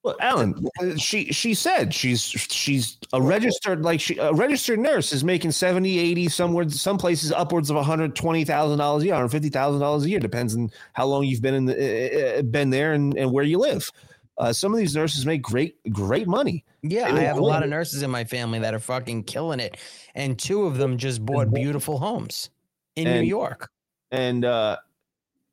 Well, 0.05 0.17
Alan, 0.21 0.67
uh, 0.83 0.97
she 0.97 1.33
she 1.33 1.55
said 1.55 1.95
she's 1.95 2.21
she's 2.23 2.99
a 3.15 3.23
registered 3.23 3.83
like 3.83 4.01
she 4.01 4.19
a 4.19 4.35
registered 4.35 4.79
nurse 4.79 5.15
is 5.15 5.25
making 5.25 5.53
70, 5.53 5.99
80, 5.99 6.29
somewhere 6.29 6.69
some 6.69 6.99
places 6.99 7.33
upwards 7.33 7.71
of 7.71 7.77
$120,000 7.79 9.01
a 9.01 9.05
year, 9.05 9.15
$150,000 9.15 10.05
a 10.05 10.09
year 10.09 10.21
depends 10.21 10.55
on 10.55 10.71
how 10.93 11.07
long 11.07 11.25
you've 11.25 11.41
been 11.41 11.55
in 11.55 11.65
the 11.65 12.37
uh, 12.37 12.39
uh, 12.39 12.43
been 12.43 12.69
there 12.69 12.93
and, 12.93 13.17
and 13.17 13.33
where 13.33 13.45
you 13.45 13.59
live. 13.59 13.91
Uh, 14.37 14.53
some 14.53 14.73
of 14.73 14.79
these 14.79 14.95
nurses 14.95 15.25
make 15.25 15.41
great 15.41 15.77
great 15.91 16.29
money. 16.29 16.67
Yeah, 16.83 17.07
And 17.07 17.17
I 17.17 17.21
they 17.21 17.27
have 17.27 17.39
a 17.39 17.43
lot 17.43 17.63
of 17.63 17.71
nurses 17.71 18.03
in 18.03 18.11
my 18.11 18.25
family 18.25 18.59
that 18.59 18.75
are 18.75 18.81
fucking 18.81 19.25
killing 19.25 19.59
it, 19.59 19.79
and 20.15 20.39
two 20.39 20.65
of 20.65 20.77
them 20.77 20.99
just 20.99 21.25
bought 21.25 21.51
beautiful 21.51 21.99
homes 21.99 22.51
in 22.95 23.05
New 23.05 23.23
York. 23.23 23.71
and 24.11 24.45
uh 24.45 24.77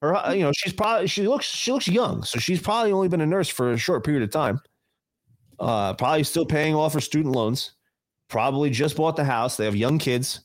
her 0.02 0.15
uh, 0.15 0.32
you 0.32 0.44
know 0.44 0.52
she's 0.52 0.73
probably 0.73 1.07
she 1.07 1.28
looks 1.28 1.45
she 1.45 1.72
looks 1.72 1.88
young 1.88 2.23
so 2.23 2.40
she's 2.40 2.61
probably 2.61 2.91
only 2.91 3.07
been 3.07 3.22
a 3.22 3.26
nurse 3.26 3.49
for 3.49 3.72
a 3.72 3.78
short 3.78 4.03
period 4.03 4.23
of 4.23 4.32
time. 4.32 4.60
Uh 5.60 5.94
probably 5.94 6.23
still 6.23 6.45
paying 6.45 6.76
off 6.76 6.94
her 6.94 7.02
student 7.02 7.36
loans. 7.36 7.73
Probably 8.30 8.69
just 8.69 8.95
bought 8.95 9.15
the 9.15 9.23
house. 9.23 9.57
They 9.57 9.65
have 9.65 9.76
young 9.76 9.99
kids. 9.99 10.41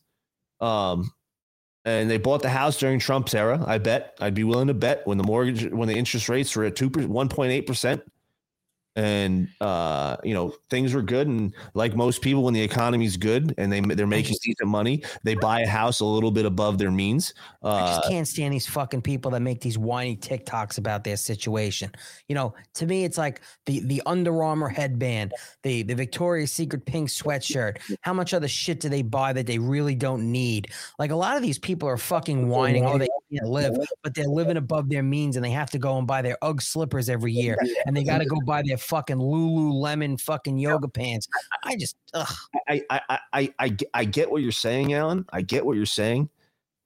Um 0.61 1.11
and 1.85 2.11
they 2.11 2.19
bought 2.19 2.43
the 2.43 2.49
house 2.51 2.77
during 2.79 2.99
Trump's 2.99 3.33
era. 3.33 3.63
I 3.67 3.79
bet. 3.79 4.17
I'd 4.21 4.35
be 4.35 4.43
willing 4.43 4.67
to 4.67 4.75
bet 4.75 5.07
when 5.07 5.19
the 5.19 5.25
mortgage 5.25 5.73
when 5.73 5.89
the 5.89 5.95
interest 5.97 6.29
rates 6.29 6.55
were 6.57 6.65
at 6.65 6.77
two 6.77 6.89
one 6.89 7.29
point 7.29 7.53
eight 7.53 7.67
percent, 7.67 8.03
and 8.97 9.49
uh, 9.61 10.17
you 10.25 10.35
know 10.35 10.55
things 10.71 10.95
were 10.95 11.03
good. 11.03 11.29
And 11.29 11.55
like 11.75 11.95
most 11.95 12.23
people, 12.23 12.43
when 12.43 12.55
the 12.55 12.63
economy's 12.63 13.17
good 13.17 13.55
and 13.59 13.71
they 13.73 13.81
they're 13.81 14.07
making 14.07 14.37
decent 14.43 14.69
money, 14.69 15.03
they 15.23 15.35
buy 15.35 15.61
a 15.61 15.67
house 15.69 16.01
a 16.01 16.05
little 16.05 16.31
bit 16.31 16.47
above 16.47 16.79
their 16.79 16.91
means. 16.91 17.35
I 17.63 17.69
Uh, 17.69 17.97
just 17.97 18.09
can't 18.09 18.27
stand 18.29 18.55
these 18.55 18.67
fucking 18.67 19.03
people 19.03 19.31
that 19.33 19.41
make 19.41 19.61
these 19.61 19.79
whiny 19.79 20.17
TikToks 20.17 20.79
about 20.79 21.05
their 21.05 21.17
situation. 21.17 21.91
You 22.29 22.35
know, 22.35 22.55
to 22.75 22.87
me, 22.87 23.05
it's 23.05 23.19
like 23.19 23.43
the 23.67 23.81
the 23.81 24.03
Under 24.07 24.43
Armour 24.43 24.69
headband, 24.69 25.33
the 25.63 25.83
the 25.83 25.95
Victoria's 25.95 26.53
Secret 26.53 26.87
pink 26.87 27.09
sweatshirt. 27.09 27.79
How 28.01 28.15
much 28.15 28.33
other 28.35 28.49
shit 28.49 28.81
do 28.81 28.89
they 28.89 29.03
buy 29.03 29.33
that 29.35 29.47
they 29.47 29.59
really 29.59 29.95
don't 29.95 30.33
need? 30.33 30.73
Like 30.99 31.11
a 31.11 31.17
lot 31.17 31.37
of 31.37 31.43
these 31.43 31.59
people 31.59 31.89
are 31.89 31.99
fucking 31.99 32.49
whining. 32.49 32.85
Oh, 32.87 32.99
they 32.99 33.09
can't 33.33 33.49
live, 33.49 33.77
but 34.03 34.15
they're 34.15 34.27
living 34.29 34.57
above 34.57 34.89
their 34.89 35.03
means, 35.03 35.37
and 35.37 35.45
they 35.45 35.51
have 35.51 35.71
to 35.71 35.79
go 35.79 35.99
and 35.99 36.07
buy 36.07 36.23
their 36.23 36.37
UGG 36.43 36.63
slippers 36.63 37.09
every 37.09 37.33
year, 37.33 37.57
and 37.87 37.97
they 37.97 38.05
got 38.05 38.19
to 38.19 38.25
go 38.25 38.37
buy 38.47 38.63
their 38.65 38.77
fucking 38.77 39.17
Lululemon 39.17 40.21
fucking 40.21 40.59
yoga 40.59 40.89
pants. 40.89 41.27
I 41.65 41.77
just, 41.77 41.97
ugh. 42.15 42.33
I, 42.69 42.83
I, 42.91 43.01
I, 43.09 43.19
I, 43.33 43.55
I, 43.59 43.69
get- 43.69 43.91
I 43.95 44.05
get 44.05 44.31
what 44.31 44.43
you're 44.43 44.53
saying, 44.53 44.93
Alan. 44.93 45.25
I 45.33 45.43
get 45.43 45.65
what 45.67 45.77
you're 45.77 45.87
saying, 45.87 46.29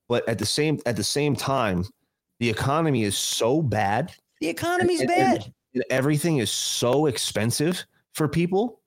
but 0.09 0.27
at 0.29 0.39
the 0.39 0.47
same 0.47 0.79
at 0.87 0.97
the 0.97 1.05
same 1.05 1.37
time, 1.37 1.85
the 2.39 2.49
economy 2.49 3.05
is 3.05 3.17
so 3.19 3.61
bad. 3.63 4.13
The 4.41 4.49
economy's 4.49 5.01
and- 5.01 5.09
bad. 5.09 5.53
and 5.75 5.85
everything 5.91 6.39
is 6.39 6.51
so 6.51 7.07
expensive 7.07 7.85
for 8.15 8.27
people 8.29 8.80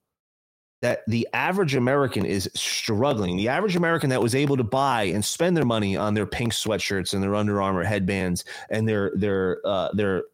that 0.84 1.02
the 1.06 1.26
average 1.32 1.74
American 1.74 2.26
is 2.26 2.46
struggling. 2.54 3.38
The 3.38 3.48
average 3.48 3.74
American 3.74 4.10
that 4.10 4.20
was 4.20 4.34
able 4.34 4.58
to 4.58 4.62
buy 4.62 5.04
and 5.04 5.24
spend 5.24 5.56
their 5.56 5.64
money 5.64 5.96
on 5.96 6.12
their 6.12 6.26
pink 6.26 6.52
sweatshirts 6.52 7.14
and 7.14 7.22
their 7.22 7.34
Under 7.34 7.62
Armour 7.62 7.84
headbands 7.84 8.44
and 8.68 8.86
their 8.86 9.10
their 9.14 9.62
uh, 9.64 9.88
their 9.94 10.24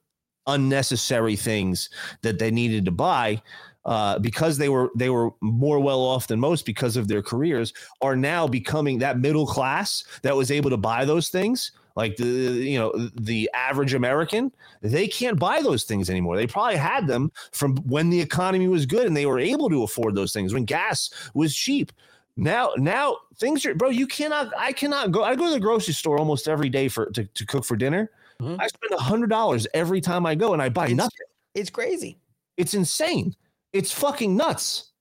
unnecessary 0.48 1.36
things 1.36 1.88
that 2.22 2.40
they 2.40 2.50
needed 2.50 2.84
to 2.86 2.90
buy 2.90 3.40
uh, 3.84 4.18
because 4.18 4.58
they 4.58 4.68
were 4.68 4.90
they 4.96 5.08
were 5.08 5.30
more 5.40 5.78
well 5.78 6.00
off 6.00 6.26
than 6.26 6.40
most 6.40 6.66
because 6.66 6.96
of 6.96 7.06
their 7.06 7.22
careers 7.22 7.72
are 8.02 8.16
now 8.16 8.48
becoming 8.48 8.98
that 8.98 9.20
middle 9.20 9.46
class 9.46 10.02
that 10.22 10.34
was 10.34 10.50
able 10.50 10.70
to 10.70 10.76
buy 10.76 11.04
those 11.04 11.28
things 11.28 11.70
like 11.96 12.16
the 12.16 12.24
you 12.24 12.78
know 12.78 12.92
the 13.14 13.50
average 13.54 13.94
american 13.94 14.52
they 14.82 15.06
can't 15.06 15.38
buy 15.38 15.60
those 15.60 15.84
things 15.84 16.08
anymore. 16.08 16.36
They 16.36 16.46
probably 16.46 16.76
had 16.76 17.06
them 17.06 17.30
from 17.52 17.76
when 17.78 18.10
the 18.10 18.20
economy 18.20 18.68
was 18.68 18.86
good 18.86 19.06
and 19.06 19.16
they 19.16 19.26
were 19.26 19.38
able 19.38 19.68
to 19.68 19.82
afford 19.82 20.14
those 20.14 20.32
things 20.32 20.54
when 20.54 20.64
gas 20.64 21.10
was 21.34 21.54
cheap. 21.54 21.92
Now 22.36 22.72
now 22.76 23.18
things 23.36 23.66
are 23.66 23.74
bro 23.74 23.90
you 23.90 24.06
cannot 24.06 24.52
i 24.56 24.72
cannot 24.72 25.10
go 25.10 25.24
i 25.24 25.34
go 25.34 25.46
to 25.46 25.52
the 25.52 25.60
grocery 25.60 25.92
store 25.94 26.18
almost 26.18 26.48
every 26.48 26.68
day 26.68 26.88
for 26.88 27.06
to, 27.10 27.24
to 27.24 27.46
cook 27.46 27.64
for 27.64 27.76
dinner. 27.76 28.10
Mm-hmm. 28.40 28.60
I 28.60 28.66
spend 28.68 28.92
a 28.92 29.02
hundred 29.02 29.28
dollars 29.28 29.66
every 29.74 30.00
time 30.00 30.24
i 30.24 30.34
go 30.34 30.52
and 30.52 30.62
i 30.62 30.68
buy 30.68 30.88
nothing. 30.88 31.26
it's 31.54 31.70
crazy. 31.70 32.18
It's 32.56 32.74
insane. 32.74 33.34
It's 33.72 33.92
fucking 33.92 34.36
nuts. 34.36 34.92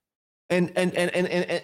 And 0.49 0.72
and 0.76 0.94
and 0.95 1.11
and, 1.11 1.28
and, 1.28 1.45
and 1.45 1.64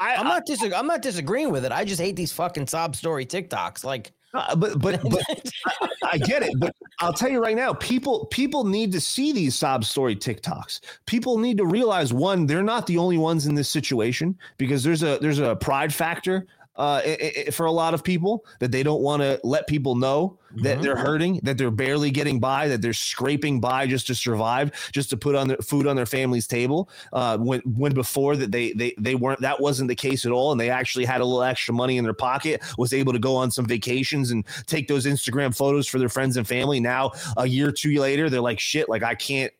I, 0.00 0.16
I'm 0.16 0.26
not 0.26 0.46
disag- 0.46 0.74
I'm 0.76 0.86
not 0.86 1.02
disagreeing 1.02 1.50
with 1.50 1.64
it. 1.64 1.72
I 1.72 1.84
just 1.84 2.00
hate 2.00 2.16
these 2.16 2.32
fucking 2.32 2.66
sob 2.68 2.94
story 2.96 3.26
TikToks. 3.26 3.84
Like, 3.84 4.12
Uh, 4.34 4.54
but 4.54 4.78
but 4.78 5.00
but 5.10 5.22
I, 5.66 5.88
I 6.12 6.18
get 6.18 6.42
it. 6.42 6.52
But 6.58 6.74
I'll 7.00 7.12
tell 7.12 7.30
you 7.30 7.40
right 7.42 7.56
now, 7.56 7.72
people 7.74 8.26
people 8.26 8.64
need 8.64 8.92
to 8.92 9.00
see 9.00 9.32
these 9.32 9.56
sob 9.56 9.84
story 9.84 10.14
TikToks. 10.14 10.80
People 11.06 11.38
need 11.38 11.56
to 11.58 11.64
realize 11.66 12.12
one, 12.12 12.46
they're 12.46 12.62
not 12.62 12.86
the 12.86 12.98
only 12.98 13.18
ones 13.18 13.46
in 13.46 13.54
this 13.54 13.68
situation 13.70 14.36
because 14.58 14.82
there's 14.84 15.02
a 15.02 15.18
there's 15.20 15.38
a 15.38 15.56
pride 15.56 15.92
factor 15.94 16.46
uh, 16.78 17.02
i- 17.04 17.32
i- 17.46 17.50
for 17.50 17.66
a 17.66 17.72
lot 17.72 17.92
of 17.92 18.02
people 18.04 18.44
that 18.60 18.70
they 18.72 18.82
don't 18.82 19.02
want 19.02 19.20
to 19.22 19.38
let 19.44 19.66
people 19.66 19.94
know 19.96 20.38
that 20.62 20.80
they're 20.80 20.96
hurting, 20.96 21.40
that 21.42 21.58
they're 21.58 21.70
barely 21.70 22.10
getting 22.10 22.40
by, 22.40 22.68
that 22.68 22.80
they're 22.80 22.92
scraping 22.94 23.60
by 23.60 23.86
just 23.86 24.06
to 24.06 24.14
survive, 24.14 24.70
just 24.92 25.10
to 25.10 25.16
put 25.16 25.34
on 25.34 25.48
their 25.48 25.58
food 25.58 25.86
on 25.86 25.96
their 25.96 26.06
family's 26.06 26.46
table. 26.46 26.88
Uh, 27.12 27.36
when 27.38 27.60
when 27.60 27.92
before 27.92 28.36
that 28.36 28.50
they 28.52 28.72
they 28.72 28.94
they 28.98 29.14
weren't 29.14 29.40
that 29.40 29.60
wasn't 29.60 29.88
the 29.88 29.94
case 29.94 30.24
at 30.24 30.32
all, 30.32 30.52
and 30.52 30.60
they 30.60 30.70
actually 30.70 31.04
had 31.04 31.20
a 31.20 31.24
little 31.24 31.42
extra 31.42 31.74
money 31.74 31.98
in 31.98 32.04
their 32.04 32.14
pocket, 32.14 32.62
was 32.78 32.92
able 32.92 33.12
to 33.12 33.18
go 33.18 33.36
on 33.36 33.50
some 33.50 33.66
vacations 33.66 34.30
and 34.30 34.46
take 34.66 34.88
those 34.88 35.04
Instagram 35.04 35.54
photos 35.54 35.86
for 35.86 35.98
their 35.98 36.08
friends 36.08 36.36
and 36.36 36.46
family. 36.48 36.80
Now 36.80 37.12
a 37.36 37.46
year 37.46 37.68
or 37.68 37.72
two 37.72 37.98
later, 38.00 38.30
they're 38.30 38.40
like, 38.40 38.60
shit, 38.60 38.88
like 38.88 39.02
I 39.02 39.14
can't 39.14 39.52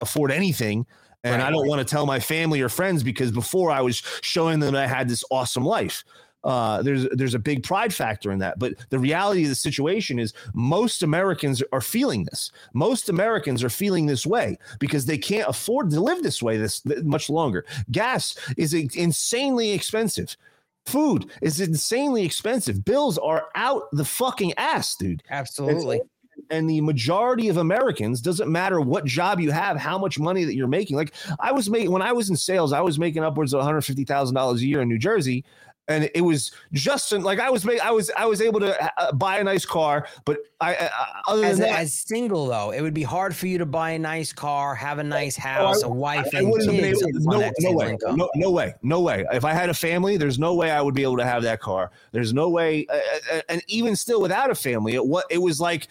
afford 0.00 0.30
anything. 0.30 0.86
And 1.26 1.40
I 1.40 1.50
don't 1.50 1.66
want 1.66 1.78
to 1.78 1.86
tell 1.90 2.04
my 2.04 2.20
family 2.20 2.60
or 2.60 2.68
friends 2.68 3.02
because 3.02 3.32
before 3.32 3.70
I 3.70 3.80
was 3.80 4.02
showing 4.20 4.60
them 4.60 4.74
I 4.76 4.86
had 4.86 5.08
this 5.08 5.24
awesome 5.30 5.64
life. 5.64 6.04
Uh, 6.44 6.82
there's 6.82 7.08
there's 7.12 7.34
a 7.34 7.38
big 7.38 7.62
pride 7.62 7.92
factor 7.92 8.30
in 8.30 8.38
that, 8.38 8.58
but 8.58 8.74
the 8.90 8.98
reality 8.98 9.44
of 9.44 9.48
the 9.48 9.54
situation 9.54 10.18
is 10.18 10.34
most 10.52 11.02
Americans 11.02 11.62
are 11.72 11.80
feeling 11.80 12.24
this. 12.24 12.52
Most 12.74 13.08
Americans 13.08 13.64
are 13.64 13.70
feeling 13.70 14.06
this 14.06 14.26
way 14.26 14.58
because 14.78 15.06
they 15.06 15.18
can't 15.18 15.48
afford 15.48 15.90
to 15.90 16.00
live 16.00 16.22
this 16.22 16.42
way 16.42 16.58
this 16.58 16.82
much 17.02 17.30
longer. 17.30 17.64
Gas 17.90 18.36
is 18.58 18.74
insanely 18.74 19.72
expensive. 19.72 20.36
Food 20.84 21.30
is 21.40 21.60
insanely 21.60 22.24
expensive. 22.26 22.84
Bills 22.84 23.16
are 23.16 23.46
out 23.54 23.84
the 23.92 24.04
fucking 24.04 24.52
ass, 24.58 24.96
dude. 24.96 25.22
Absolutely. 25.30 26.02
And 26.50 26.68
the 26.68 26.82
majority 26.82 27.48
of 27.48 27.56
Americans 27.56 28.20
doesn't 28.20 28.52
matter 28.52 28.82
what 28.82 29.06
job 29.06 29.40
you 29.40 29.50
have, 29.50 29.78
how 29.78 29.96
much 29.96 30.18
money 30.18 30.44
that 30.44 30.54
you're 30.54 30.66
making. 30.66 30.96
Like 30.96 31.14
I 31.40 31.52
was 31.52 31.70
making 31.70 31.90
when 31.90 32.02
I 32.02 32.12
was 32.12 32.28
in 32.28 32.36
sales, 32.36 32.74
I 32.74 32.82
was 32.82 32.98
making 32.98 33.22
upwards 33.24 33.54
of 33.54 33.58
one 33.58 33.66
hundred 33.66 33.82
fifty 33.82 34.04
thousand 34.04 34.34
dollars 34.34 34.60
a 34.60 34.66
year 34.66 34.82
in 34.82 34.88
New 34.88 34.98
Jersey, 34.98 35.42
and 35.88 36.10
it 36.14 36.22
was 36.22 36.52
just 36.72 37.12
like 37.12 37.38
I 37.38 37.50
was 37.50 37.66
I 37.68 37.90
was 37.90 38.10
I 38.16 38.24
was 38.26 38.40
able 38.40 38.60
to 38.60 39.00
uh, 39.00 39.12
buy 39.12 39.38
a 39.38 39.44
nice 39.44 39.66
car, 39.66 40.06
but 40.24 40.38
I 40.60 40.74
uh, 40.76 40.88
other 41.28 41.44
As, 41.44 41.58
than 41.58 41.68
a, 41.68 41.72
that, 41.72 41.80
as 41.80 41.92
single 41.94 42.46
though, 42.46 42.70
it 42.70 42.80
would 42.80 42.94
be 42.94 43.02
hard 43.02 43.36
for 43.36 43.46
you 43.46 43.58
to 43.58 43.66
buy 43.66 43.90
a 43.90 43.98
nice 43.98 44.32
car, 44.32 44.74
have 44.74 44.98
a 44.98 45.04
nice 45.04 45.36
house, 45.36 45.82
a 45.82 45.88
wife, 45.88 46.26
I 46.34 46.38
and 46.38 46.46
have 46.48 46.66
been 46.66 46.80
kids. 46.80 47.02
able- 47.02 47.20
no, 47.20 47.50
no 47.60 47.72
way, 47.72 47.90
income. 47.90 48.16
no, 48.16 48.30
no 48.34 48.50
way, 48.50 48.74
no 48.82 49.00
way. 49.00 49.24
If 49.32 49.44
I 49.44 49.52
had 49.52 49.68
a 49.68 49.74
family, 49.74 50.16
there's 50.16 50.38
no 50.38 50.54
way 50.54 50.70
I 50.70 50.80
would 50.80 50.94
be 50.94 51.02
able 51.02 51.18
to 51.18 51.24
have 51.24 51.42
that 51.42 51.60
car. 51.60 51.90
There's 52.12 52.32
no 52.32 52.48
way, 52.48 52.86
uh, 52.88 52.98
uh, 53.32 53.40
and 53.48 53.62
even 53.68 53.94
still, 53.96 54.20
without 54.22 54.50
a 54.50 54.54
family, 54.54 54.94
it 54.94 55.04
what 55.04 55.26
it 55.30 55.38
was 55.38 55.60
like. 55.60 55.88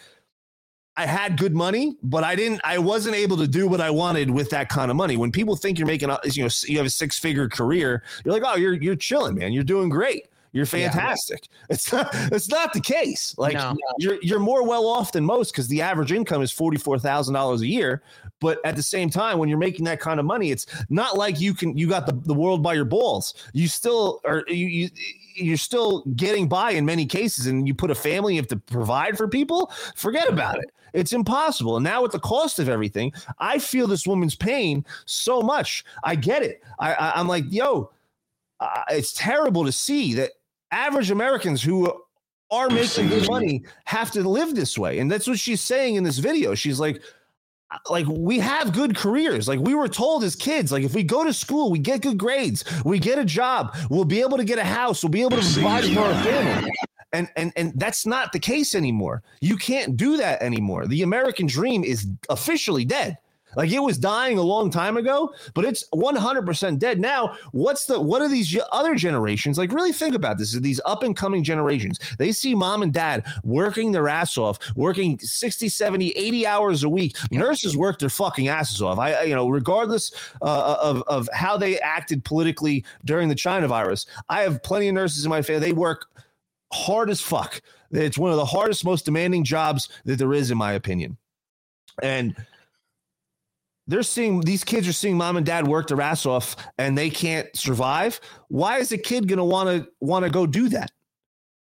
I 0.95 1.05
had 1.07 1.37
good 1.37 1.55
money, 1.55 1.95
but 2.03 2.23
I 2.23 2.35
didn't. 2.35 2.61
I 2.63 2.77
wasn't 2.77 3.15
able 3.15 3.37
to 3.37 3.47
do 3.47 3.67
what 3.67 3.81
I 3.81 3.89
wanted 3.89 4.29
with 4.29 4.49
that 4.51 4.69
kind 4.69 4.91
of 4.91 4.97
money. 4.97 5.17
When 5.17 5.31
people 5.31 5.55
think 5.55 5.79
you're 5.79 5.87
making, 5.87 6.09
you 6.25 6.43
know, 6.43 6.49
you 6.67 6.77
have 6.77 6.85
a 6.85 6.89
six 6.91 7.17
figure 7.17 7.49
career, 7.49 8.03
you're 8.23 8.33
like, 8.33 8.43
oh, 8.45 8.55
you're 8.57 8.73
you're 8.73 8.95
chilling, 8.95 9.35
man. 9.35 9.53
You're 9.53 9.63
doing 9.63 9.89
great. 9.89 10.27
You're 10.51 10.65
Yeah. 10.65 10.91
fantastic. 10.91 11.47
It's 11.69 11.91
not. 11.91 12.09
It's 12.31 12.47
not 12.49 12.73
the 12.73 12.79
case. 12.79 13.33
Like 13.39 13.53
No. 13.55 13.75
you're 13.97 14.19
you're 14.21 14.37
more 14.39 14.67
well 14.67 14.85
off 14.85 15.11
than 15.13 15.25
most 15.25 15.51
because 15.51 15.67
the 15.67 15.81
average 15.81 16.11
income 16.11 16.43
is 16.43 16.51
forty 16.51 16.77
four 16.77 16.99
thousand 16.99 17.33
dollars 17.33 17.61
a 17.61 17.67
year. 17.67 18.03
But 18.39 18.59
at 18.63 18.75
the 18.75 18.83
same 18.83 19.09
time, 19.09 19.39
when 19.39 19.49
you're 19.49 19.57
making 19.57 19.85
that 19.85 19.99
kind 19.99 20.19
of 20.19 20.27
money, 20.27 20.51
it's 20.51 20.67
not 20.89 21.17
like 21.17 21.39
you 21.41 21.55
can 21.55 21.75
you 21.75 21.87
got 21.87 22.05
the, 22.05 22.13
the 22.13 22.35
world 22.35 22.61
by 22.61 22.75
your 22.75 22.85
balls. 22.85 23.33
You 23.53 23.67
still 23.67 24.21
are 24.25 24.43
you, 24.47 24.67
you 24.67 24.89
you're 25.35 25.57
still 25.57 26.03
getting 26.15 26.47
by 26.47 26.71
in 26.71 26.85
many 26.85 27.05
cases, 27.05 27.47
and 27.47 27.67
you 27.67 27.73
put 27.73 27.91
a 27.91 27.95
family, 27.95 28.35
you 28.35 28.41
have 28.41 28.47
to 28.49 28.57
provide 28.57 29.17
for 29.17 29.27
people. 29.27 29.71
Forget 29.95 30.29
about 30.29 30.57
it. 30.57 30.71
It's 30.93 31.13
impossible. 31.13 31.77
And 31.77 31.83
now 31.83 32.03
with 32.03 32.11
the 32.11 32.19
cost 32.19 32.59
of 32.59 32.69
everything, 32.69 33.11
I 33.39 33.57
feel 33.57 33.87
this 33.87 34.05
woman's 34.05 34.35
pain 34.35 34.85
so 35.05 35.41
much. 35.41 35.83
I 36.03 36.15
get 36.15 36.43
it. 36.43 36.63
I, 36.79 36.93
I 36.93 37.11
I'm 37.19 37.27
like, 37.27 37.45
yo, 37.49 37.91
uh, 38.59 38.83
it's 38.89 39.13
terrible 39.13 39.65
to 39.65 39.71
see 39.71 40.13
that 40.15 40.31
average 40.71 41.11
Americans 41.11 41.61
who 41.61 41.91
are 42.51 42.69
making 42.69 43.09
good 43.09 43.27
money 43.27 43.63
have 43.85 44.11
to 44.11 44.21
live 44.21 44.53
this 44.53 44.77
way. 44.77 44.99
And 44.99 45.11
that's 45.11 45.27
what 45.27 45.39
she's 45.39 45.61
saying 45.61 45.95
in 45.95 46.03
this 46.03 46.19
video. 46.19 46.53
She's 46.53 46.79
like, 46.79 47.01
like 47.89 48.05
we 48.07 48.39
have 48.39 48.73
good 48.73 48.95
careers. 48.95 49.47
Like 49.47 49.59
we 49.59 49.75
were 49.75 49.87
told 49.87 50.23
as 50.23 50.35
kids, 50.35 50.71
like 50.71 50.83
if 50.83 50.93
we 50.93 51.03
go 51.03 51.23
to 51.23 51.33
school, 51.33 51.71
we 51.71 51.79
get 51.79 52.01
good 52.01 52.17
grades, 52.17 52.63
we 52.83 52.99
get 52.99 53.19
a 53.19 53.25
job, 53.25 53.75
we'll 53.89 54.05
be 54.05 54.21
able 54.21 54.37
to 54.37 54.43
get 54.43 54.59
a 54.59 54.63
house, 54.63 55.03
we'll 55.03 55.11
be 55.11 55.21
able 55.21 55.37
to 55.37 55.53
provide 55.53 55.85
for 55.85 55.99
our 56.01 56.23
family. 56.23 56.71
And 57.11 57.29
and 57.35 57.53
and 57.55 57.73
that's 57.75 58.05
not 58.07 58.31
the 58.31 58.39
case 58.39 58.73
anymore. 58.73 59.21
You 59.39 59.55
can't 59.55 59.95
do 59.95 60.17
that 60.17 60.41
anymore. 60.41 60.87
The 60.87 61.03
American 61.03 61.45
dream 61.45 61.83
is 61.83 62.07
officially 62.29 62.85
dead. 62.85 63.17
Like 63.55 63.71
it 63.71 63.79
was 63.79 63.97
dying 63.97 64.37
a 64.37 64.41
long 64.41 64.69
time 64.69 64.97
ago, 64.97 65.33
but 65.53 65.65
it's 65.65 65.87
100% 65.93 66.79
dead 66.79 66.99
now. 66.99 67.37
What's 67.51 67.85
the 67.85 67.99
what 67.99 68.21
are 68.21 68.29
these 68.29 68.57
other 68.71 68.95
generations? 68.95 69.57
Like 69.57 69.71
really 69.71 69.91
think 69.91 70.15
about 70.15 70.37
this. 70.37 70.53
These 70.53 70.81
up 70.85 71.03
and 71.03 71.15
coming 71.15 71.43
generations. 71.43 71.99
They 72.17 72.31
see 72.31 72.55
mom 72.55 72.83
and 72.83 72.93
dad 72.93 73.25
working 73.43 73.91
their 73.91 74.09
ass 74.09 74.37
off, 74.37 74.59
working 74.75 75.19
60, 75.19 75.69
70, 75.69 76.09
80 76.11 76.47
hours 76.47 76.83
a 76.83 76.89
week. 76.89 77.17
Nurses 77.31 77.77
work 77.77 77.99
their 77.99 78.09
fucking 78.09 78.47
asses 78.47 78.81
off. 78.81 78.99
I 78.99 79.23
you 79.23 79.35
know, 79.35 79.49
regardless 79.49 80.11
uh, 80.41 80.77
of 80.81 81.03
of 81.03 81.29
how 81.33 81.57
they 81.57 81.79
acted 81.79 82.23
politically 82.23 82.83
during 83.05 83.29
the 83.29 83.35
China 83.35 83.67
virus. 83.67 84.05
I 84.29 84.41
have 84.41 84.63
plenty 84.63 84.87
of 84.87 84.95
nurses 84.95 85.25
in 85.25 85.29
my 85.29 85.41
family. 85.41 85.67
They 85.67 85.73
work 85.73 86.07
hard 86.71 87.09
as 87.09 87.21
fuck. 87.21 87.61
It's 87.91 88.17
one 88.17 88.31
of 88.31 88.37
the 88.37 88.45
hardest, 88.45 88.83
most 88.83 89.05
demanding 89.05 89.43
jobs 89.43 89.89
that 90.05 90.17
there 90.17 90.33
is, 90.33 90.49
in 90.49 90.57
my 90.57 90.73
opinion. 90.73 91.17
And 92.01 92.35
they're 93.87 94.03
seeing 94.03 94.41
these 94.41 94.63
kids 94.63 94.87
are 94.87 94.93
seeing 94.93 95.17
mom 95.17 95.37
and 95.37 95.45
dad 95.45 95.67
work 95.67 95.87
their 95.87 96.01
ass 96.01 96.25
off 96.25 96.55
and 96.77 96.97
they 96.97 97.09
can't 97.09 97.47
survive. 97.55 98.19
Why 98.47 98.77
is 98.77 98.91
a 98.91 98.97
kid 98.97 99.27
gonna 99.27 99.45
want 99.45 99.69
to 99.69 99.89
want 99.99 100.25
to 100.25 100.31
go 100.31 100.45
do 100.45 100.69
that? 100.69 100.91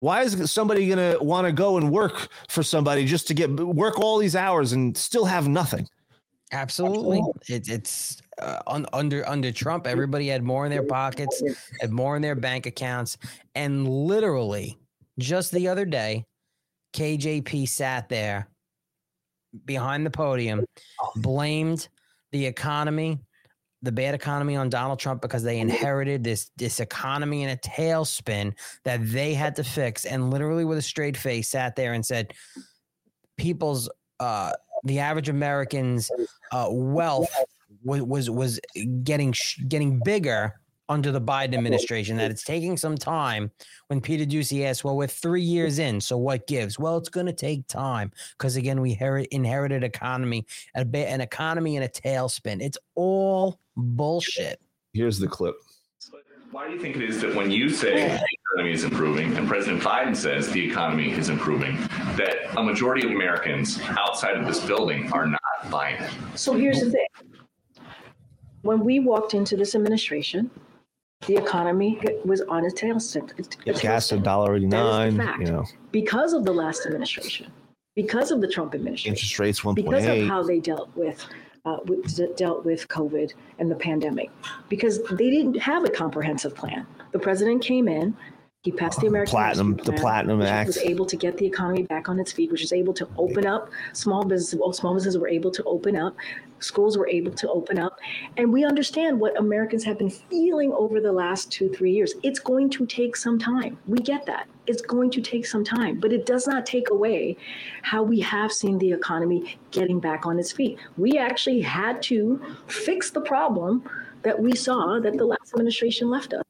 Why 0.02 0.22
is 0.24 0.52
somebody 0.52 0.88
gonna 0.88 1.18
want 1.22 1.48
to 1.48 1.52
go 1.52 1.78
and 1.78 1.92
work 1.92 2.30
for 2.50 2.64
somebody 2.64 3.06
just 3.06 3.28
to 3.28 3.34
get 3.34 3.50
work 3.52 4.00
all 4.00 4.18
these 4.18 4.36
hours 4.36 4.74
and 4.74 4.96
still 4.96 5.26
have 5.26 5.48
nothing? 5.48 5.88
Absolutely, 6.52 7.22
it, 7.48 7.70
it's 7.70 8.22
uh, 8.42 8.60
un, 8.68 8.86
under 8.92 9.28
under 9.30 9.52
Trump. 9.52 9.86
Everybody 9.86 10.28
had 10.28 10.44
more 10.44 10.66
in 10.66 10.72
their 10.72 10.84
pockets, 10.84 11.44
had 11.80 11.92
more 11.92 12.16
in 12.16 12.22
their 12.22 12.36
bank 12.36 12.66
accounts, 12.66 13.18
and 13.56 13.88
literally 13.88 14.78
just 15.20 15.52
the 15.52 15.68
other 15.68 15.86
day, 15.86 16.26
KJP 16.94 17.68
sat 17.68 18.10
there 18.10 18.48
behind 19.66 20.06
the 20.06 20.12
podium, 20.12 20.66
blamed 21.18 21.88
the 22.32 22.46
economy, 22.46 23.20
the 23.82 23.92
bad 23.92 24.14
economy 24.14 24.56
on 24.56 24.70
Donald 24.70 25.00
Trump 25.00 25.22
because 25.22 25.44
they 25.44 25.60
inherited 25.60 26.24
this 26.24 26.52
this 26.58 26.80
economy 26.80 27.44
in 27.44 27.50
a 27.50 27.58
tailspin 27.58 28.54
that 28.84 29.00
they 29.10 29.34
had 29.34 29.56
to 29.56 29.64
fix, 29.64 30.06
and 30.06 30.32
literally 30.32 30.66
with 30.66 30.78
a 30.78 30.82
straight 30.82 31.18
face 31.18 31.50
sat 31.50 31.76
there 31.76 31.94
and 31.94 32.06
said, 32.06 32.34
"People's 33.38 33.90
uh, 34.20 34.54
the 34.84 35.00
average 35.00 35.30
American's 35.30 36.10
uh, 36.52 36.68
wealth 36.70 37.34
was 37.84 38.02
was 38.02 38.30
was 38.30 38.60
getting 39.04 39.32
sh- 39.34 39.60
getting 39.68 40.00
bigger." 40.04 40.60
Under 40.90 41.12
the 41.12 41.22
Biden 41.22 41.56
administration, 41.56 42.18
that 42.18 42.32
it's 42.32 42.44
taking 42.44 42.76
some 42.76 42.98
time. 42.98 43.52
When 43.88 44.02
Peter 44.02 44.26
Doocy 44.26 44.66
asked, 44.66 44.84
"Well, 44.84 44.98
we're 44.98 45.06
three 45.06 45.44
years 45.44 45.78
in, 45.78 46.02
so 46.02 46.18
what 46.18 46.48
gives?" 46.48 46.80
Well, 46.80 46.98
it's 46.98 47.10
going 47.10 47.28
to 47.28 47.34
take 47.34 47.68
time 47.68 48.12
because 48.38 48.56
again, 48.56 48.82
we 48.82 48.92
inherit, 48.94 49.28
inherited 49.28 49.84
economy, 49.84 50.48
a 50.74 50.84
ba- 50.84 51.08
an 51.08 51.22
economy 51.22 51.76
in 51.76 51.84
a 51.84 51.88
tailspin. 51.88 52.60
It's 52.60 52.78
all 52.96 53.60
bullshit. 53.78 54.60
Here's 54.94 55.20
the 55.20 55.28
clip. 55.28 55.56
Why 56.52 56.68
do 56.68 56.74
you 56.74 56.80
think 56.80 56.96
it 56.96 57.04
is 57.04 57.22
that 57.22 57.36
when 57.36 57.52
you 57.52 57.70
say 57.70 58.08
the 58.08 58.26
economy 58.50 58.74
is 58.74 58.84
improving 58.84 59.38
and 59.38 59.48
President 59.48 59.84
Biden 59.84 60.16
says 60.16 60.50
the 60.50 60.68
economy 60.68 61.12
is 61.12 61.30
improving, 61.30 61.76
that 62.18 62.38
a 62.58 62.64
majority 62.64 63.06
of 63.06 63.12
Americans 63.12 63.80
outside 63.90 64.36
of 64.36 64.48
this 64.48 64.66
building 64.66 65.12
are 65.14 65.28
not 65.28 65.70
buying 65.70 66.02
it? 66.02 66.10
So 66.34 66.54
here's 66.54 66.80
the 66.82 66.90
thing. 66.90 67.06
When 68.64 68.84
we 68.84 69.00
walked 69.00 69.36
into 69.36 69.56
this 69.56 69.76
administration, 69.76 70.50
the 71.28 71.36
economy 71.36 72.00
was 72.26 72.42
on 72.42 72.66
a 72.66 72.70
tailspin. 72.70 73.82
Gas 73.82 74.12
a 74.12 74.18
dollar 74.18 74.56
eighty 74.56 74.68
nine. 74.68 75.16
You 75.40 75.46
know, 75.52 75.66
because 75.92 76.34
of 76.34 76.46
the 76.46 76.54
last 76.54 76.86
administration, 76.86 77.52
because 77.96 78.32
of 78.32 78.42
the 78.42 78.48
Trump 78.48 78.74
administration, 78.74 79.14
interest 79.14 79.40
rates 79.40 79.64
one 79.64 79.76
point 79.76 79.88
because 79.90 80.06
of 80.06 80.28
how 80.28 80.44
they 80.44 80.60
dealt 80.60 80.90
with, 80.96 81.26
uh, 81.66 81.78
with 81.86 82.36
dealt 82.38 82.66
with 82.66 82.88
COVID 82.88 83.34
and 83.60 83.70
the 83.70 83.76
pandemic, 83.76 84.30
because 84.70 85.04
they 85.04 85.30
didn't 85.30 85.56
have 85.58 85.84
a 85.84 85.90
comprehensive 85.90 86.56
plan. 86.56 86.86
The 87.12 87.20
president 87.20 87.64
came 87.64 87.88
in, 87.88 88.16
he 88.64 88.72
passed 88.72 89.02
the 89.02 89.08
American 89.08 89.32
Platinum- 89.32 89.74
Rescue 89.76 89.94
the 89.94 90.00
Platinum 90.00 90.40
which 90.40 90.48
Act. 90.48 90.68
was 90.68 90.78
able 90.78 91.06
to 91.06 91.16
get 91.18 91.38
the 91.38 91.46
economy 91.46 91.84
back 91.84 92.08
on 92.08 92.20
its 92.20 92.32
feet, 92.32 92.52
which 92.52 92.62
was 92.62 92.72
able 92.74 92.94
to 92.94 93.08
open 93.18 93.46
up 93.46 93.70
small 93.94 94.24
businesses. 94.24 94.60
Well, 94.60 94.72
small 94.74 94.94
businesses 94.94 95.20
were 95.20 95.28
able 95.28 95.52
to 95.52 95.64
open 95.64 95.96
up, 95.98 96.16
schools 96.60 96.98
were 96.98 97.08
able 97.08 97.32
to 97.32 97.50
open 97.50 97.80
up, 97.80 98.00
and 98.38 98.52
we 98.52 98.64
understand 98.64 99.20
what 99.20 99.38
Americans 99.40 99.84
have 99.84 99.98
been 99.98 100.10
feeling 100.10 100.72
over 100.74 101.00
the 101.00 101.12
last 101.12 101.52
two, 101.52 101.70
three 101.70 101.92
years. 101.92 102.14
It's 102.24 102.40
going 102.40 102.70
to 102.72 102.86
take 102.86 103.16
some 103.16 103.40
time. 103.40 103.78
We 103.88 104.00
get 104.00 104.26
that. 104.26 104.48
It's 104.68 104.82
going 104.82 105.12
to 105.12 105.22
take 105.22 105.46
some 105.46 105.64
time, 105.64 106.00
but 106.00 106.14
it 106.14 106.26
does 106.26 106.48
not 106.48 106.66
take 106.66 106.90
away 106.90 107.38
how 107.82 108.04
we 108.04 108.20
have 108.20 108.52
seen 108.52 108.78
the 108.78 108.92
economy 108.92 109.58
getting 109.72 110.00
back 110.00 110.26
on 110.26 110.40
its 110.40 110.52
feet. 110.52 110.78
We 110.98 111.18
actually 111.18 111.62
had 111.62 112.02
to 112.04 112.42
fix 112.68 113.12
the 113.12 113.22
problem 113.22 113.84
that 114.24 114.40
we 114.40 114.54
saw 114.56 115.00
that 115.00 115.18
the 115.18 115.26
last 115.26 115.54
administration 115.54 116.10
left 116.10 116.34
us. 116.34 116.44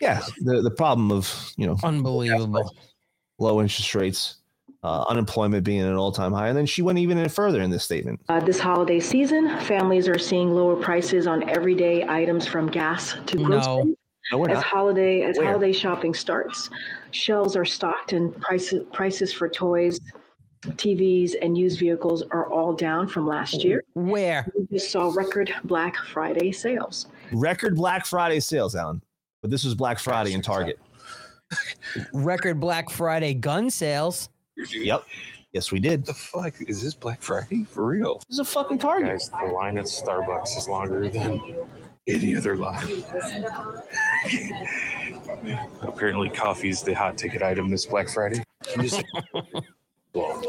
Yeah, 0.00 0.20
the 0.40 0.62
the 0.62 0.70
problem 0.70 1.12
of 1.12 1.52
you 1.56 1.66
know 1.66 1.76
unbelievable 1.84 2.74
low 3.38 3.60
interest 3.60 3.94
rates, 3.94 4.36
uh, 4.82 5.04
unemployment 5.08 5.64
being 5.64 5.80
at 5.80 5.86
an 5.86 5.96
all 5.96 6.12
time 6.12 6.32
high, 6.32 6.48
and 6.48 6.56
then 6.56 6.66
she 6.66 6.82
went 6.82 6.98
even 6.98 7.28
further 7.28 7.62
in 7.62 7.70
this 7.70 7.84
statement. 7.84 8.20
Uh, 8.28 8.40
this 8.40 8.58
holiday 8.58 8.98
season, 8.98 9.48
families 9.60 10.08
are 10.08 10.18
seeing 10.18 10.50
lower 10.50 10.76
prices 10.76 11.26
on 11.26 11.48
everyday 11.48 12.06
items 12.08 12.46
from 12.46 12.66
gas 12.68 13.14
to 13.26 13.36
groceries. 13.36 13.96
No, 14.30 14.38
we're 14.38 14.50
as 14.50 14.56
not. 14.56 14.64
holiday 14.64 15.22
as 15.22 15.36
Where? 15.36 15.48
holiday 15.48 15.72
shopping 15.72 16.14
starts, 16.14 16.70
shelves 17.10 17.56
are 17.56 17.64
stocked 17.64 18.12
and 18.12 18.34
prices 18.40 18.84
prices 18.92 19.32
for 19.32 19.48
toys, 19.48 20.00
TVs, 20.64 21.34
and 21.42 21.56
used 21.56 21.78
vehicles 21.78 22.22
are 22.30 22.50
all 22.50 22.72
down 22.72 23.08
from 23.08 23.26
last 23.26 23.62
year. 23.64 23.84
Where 23.94 24.46
we 24.56 24.66
just 24.66 24.90
saw 24.90 25.12
record 25.14 25.52
Black 25.64 25.96
Friday 25.96 26.50
sales. 26.52 27.06
Record 27.32 27.76
Black 27.76 28.06
Friday 28.06 28.40
sales, 28.40 28.74
Alan. 28.74 29.02
But 29.42 29.50
this 29.50 29.64
was 29.64 29.74
Black 29.74 29.98
Friday 29.98 30.32
in 30.32 30.42
Target. 30.42 30.78
Record 32.12 32.60
Black 32.60 32.90
Friday 32.90 33.34
gun 33.34 33.70
sales. 33.70 34.28
Yep. 34.70 35.04
Yes, 35.52 35.70
we 35.70 35.80
did. 35.80 36.06
The 36.06 36.14
fuck 36.14 36.54
is 36.62 36.82
this 36.82 36.94
Black 36.94 37.20
Friday 37.20 37.64
for 37.64 37.84
real? 37.86 38.18
This 38.28 38.36
is 38.36 38.38
a 38.38 38.44
fucking 38.44 38.78
Target. 38.78 39.08
Guys, 39.08 39.28
the 39.28 39.52
line 39.52 39.76
at 39.76 39.84
Starbucks 39.84 40.56
is 40.56 40.68
longer 40.68 41.08
than 41.08 41.56
any 42.08 42.34
other 42.36 42.56
line. 42.56 43.04
Apparently, 45.82 46.30
coffee's 46.30 46.82
the 46.82 46.94
hot 46.94 47.18
ticket 47.18 47.42
item 47.42 47.68
this 47.68 47.84
Black 47.86 48.08
Friday. 48.08 48.42
Just- 48.80 49.02
Well, 50.14 50.42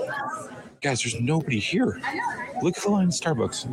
guys, 0.82 1.02
there's 1.02 1.18
nobody 1.22 1.58
here. 1.58 2.02
Look 2.62 2.76
at 2.76 2.84
the 2.84 2.90
line 2.90 3.08
at 3.08 3.14
Starbucks. 3.14 3.66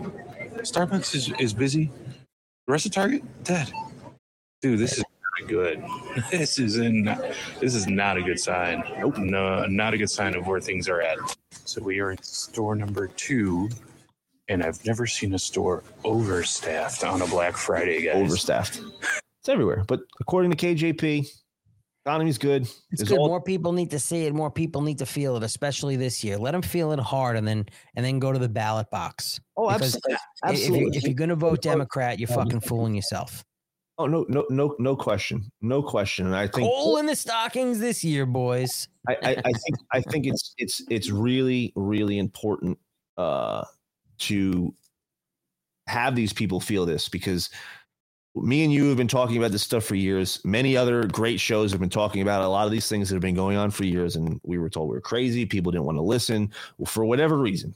Starbucks 0.60 1.16
is, 1.16 1.32
is 1.40 1.52
busy. 1.52 1.90
The 2.66 2.72
rest 2.72 2.86
of 2.86 2.92
Target, 2.92 3.24
dead. 3.42 3.72
Dude, 4.62 4.78
this 4.78 4.98
is 4.98 5.04
good. 5.46 5.82
This 6.30 6.58
is 6.58 6.76
in. 6.76 7.04
This 7.60 7.74
is 7.74 7.86
not 7.86 8.16
a 8.16 8.22
good 8.22 8.38
sign. 8.38 8.82
Nope. 8.98 9.18
No, 9.18 9.64
not 9.66 9.94
a 9.94 9.98
good 9.98 10.10
sign 10.10 10.34
of 10.34 10.46
where 10.46 10.60
things 10.60 10.88
are 10.88 11.00
at. 11.00 11.18
So 11.64 11.82
we 11.82 12.00
are 12.00 12.12
in 12.12 12.22
store 12.22 12.74
number 12.74 13.08
two, 13.08 13.68
and 14.48 14.62
I've 14.62 14.84
never 14.84 15.06
seen 15.06 15.34
a 15.34 15.38
store 15.38 15.82
overstaffed 16.04 17.04
on 17.10 17.22
a 17.22 17.26
Black 17.26 17.56
Friday, 17.56 18.02
guys. 18.02 18.16
Overstaffed. 18.16 18.80
It's 19.40 19.48
everywhere. 19.48 19.84
But 19.86 20.00
according 20.20 20.50
to 20.52 20.56
KJP, 20.56 21.26
economy's 22.04 22.38
good. 22.38 22.62
It's 22.62 22.74
There's 22.98 23.08
good. 23.08 23.18
all- 23.18 23.28
more 23.28 23.40
people 23.40 23.72
need 23.72 23.90
to 23.90 23.98
see 23.98 24.26
it. 24.26 24.34
More 24.34 24.50
people 24.50 24.82
need 24.82 24.98
to 24.98 25.06
feel 25.06 25.36
it, 25.36 25.42
especially 25.42 25.96
this 25.96 26.22
year. 26.24 26.36
Let 26.38 26.52
them 26.52 26.62
feel 26.62 26.92
it 26.92 26.98
hard, 27.00 27.36
and 27.36 27.46
then 27.46 27.66
and 27.96 28.04
then 28.04 28.18
go 28.18 28.32
to 28.32 28.38
the 28.38 28.48
ballot 28.48 28.90
box. 28.90 29.40
Oh, 29.56 29.68
Because 29.72 29.96
abso- 29.96 30.00
i- 30.10 30.14
If, 30.14 30.20
absolutely. 30.44 30.80
you, 30.86 30.90
if 30.94 31.02
you're 31.04 31.14
going 31.14 31.30
to 31.30 31.36
vote 31.36 31.62
Democrat, 31.62 32.18
you're 32.18 32.28
fucking 32.28 32.60
fooling 32.60 32.94
yourself. 32.94 33.44
Oh 34.00 34.06
no, 34.06 34.24
no, 34.30 34.46
no, 34.48 34.74
no 34.78 34.96
question, 34.96 35.52
no 35.60 35.82
question. 35.82 36.24
And 36.24 36.34
I 36.34 36.46
think 36.46 36.66
Coal 36.66 36.96
in 36.96 37.04
the 37.04 37.14
stockings 37.14 37.78
this 37.78 38.02
year, 38.02 38.24
boys. 38.24 38.88
I, 39.06 39.16
I, 39.22 39.30
I 39.30 39.52
think 39.52 39.76
I 39.92 40.00
think 40.00 40.26
it's 40.26 40.54
it's 40.56 40.82
it's 40.88 41.10
really 41.10 41.74
really 41.76 42.16
important 42.16 42.78
uh, 43.18 43.62
to 44.20 44.74
have 45.86 46.16
these 46.16 46.32
people 46.32 46.60
feel 46.60 46.86
this 46.86 47.10
because 47.10 47.50
me 48.34 48.64
and 48.64 48.72
you 48.72 48.86
have 48.86 48.96
been 48.96 49.06
talking 49.06 49.36
about 49.36 49.52
this 49.52 49.64
stuff 49.64 49.84
for 49.84 49.96
years. 49.96 50.40
Many 50.46 50.78
other 50.78 51.04
great 51.06 51.38
shows 51.38 51.70
have 51.72 51.80
been 51.80 51.90
talking 51.90 52.22
about 52.22 52.40
a 52.40 52.48
lot 52.48 52.64
of 52.64 52.72
these 52.72 52.88
things 52.88 53.10
that 53.10 53.16
have 53.16 53.22
been 53.22 53.34
going 53.34 53.58
on 53.58 53.70
for 53.70 53.84
years, 53.84 54.16
and 54.16 54.40
we 54.44 54.56
were 54.56 54.70
told 54.70 54.88
we 54.88 54.94
were 54.94 55.02
crazy. 55.02 55.44
People 55.44 55.72
didn't 55.72 55.84
want 55.84 55.98
to 55.98 56.02
listen 56.02 56.50
for 56.86 57.04
whatever 57.04 57.36
reason. 57.36 57.74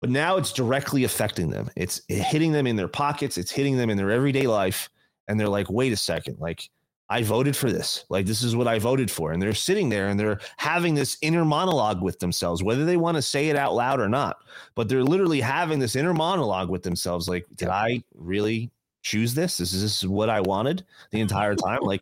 But 0.00 0.10
now 0.10 0.36
it's 0.36 0.52
directly 0.52 1.02
affecting 1.02 1.50
them. 1.50 1.70
It's 1.74 2.02
hitting 2.06 2.52
them 2.52 2.68
in 2.68 2.76
their 2.76 2.86
pockets. 2.86 3.36
It's 3.36 3.50
hitting 3.50 3.76
them 3.76 3.90
in 3.90 3.96
their 3.96 4.12
everyday 4.12 4.46
life, 4.46 4.90
and 5.28 5.38
they're 5.38 5.48
like, 5.48 5.70
"Wait 5.70 5.92
a 5.92 5.96
second! 5.96 6.38
Like 6.40 6.68
I 7.10 7.22
voted 7.22 7.54
for 7.54 7.70
this. 7.70 8.04
Like 8.08 8.26
this 8.26 8.42
is 8.42 8.56
what 8.56 8.66
I 8.66 8.78
voted 8.78 9.10
for. 9.10 9.32
And 9.32 9.40
they're 9.40 9.54
sitting 9.54 9.88
there 9.88 10.08
and 10.08 10.18
they're 10.18 10.40
having 10.56 10.94
this 10.94 11.18
inner 11.20 11.44
monologue 11.44 12.02
with 12.02 12.18
themselves, 12.18 12.62
whether 12.62 12.84
they 12.84 12.96
want 12.96 13.16
to 13.16 13.22
say 13.22 13.48
it 13.48 13.56
out 13.56 13.74
loud 13.74 14.00
or 14.00 14.08
not. 14.08 14.38
But 14.74 14.88
they're 14.88 15.04
literally 15.04 15.40
having 15.40 15.78
this 15.78 15.96
inner 15.96 16.14
monologue 16.14 16.70
with 16.70 16.82
themselves. 16.82 17.28
Like, 17.28 17.44
did 17.56 17.68
I 17.68 18.02
really 18.14 18.70
choose 19.02 19.34
this? 19.34 19.60
Is 19.60 19.82
this 19.82 20.02
what 20.02 20.30
I 20.30 20.40
wanted 20.40 20.84
the 21.10 21.20
entire 21.20 21.54
time? 21.54 21.80
Like 21.82 22.00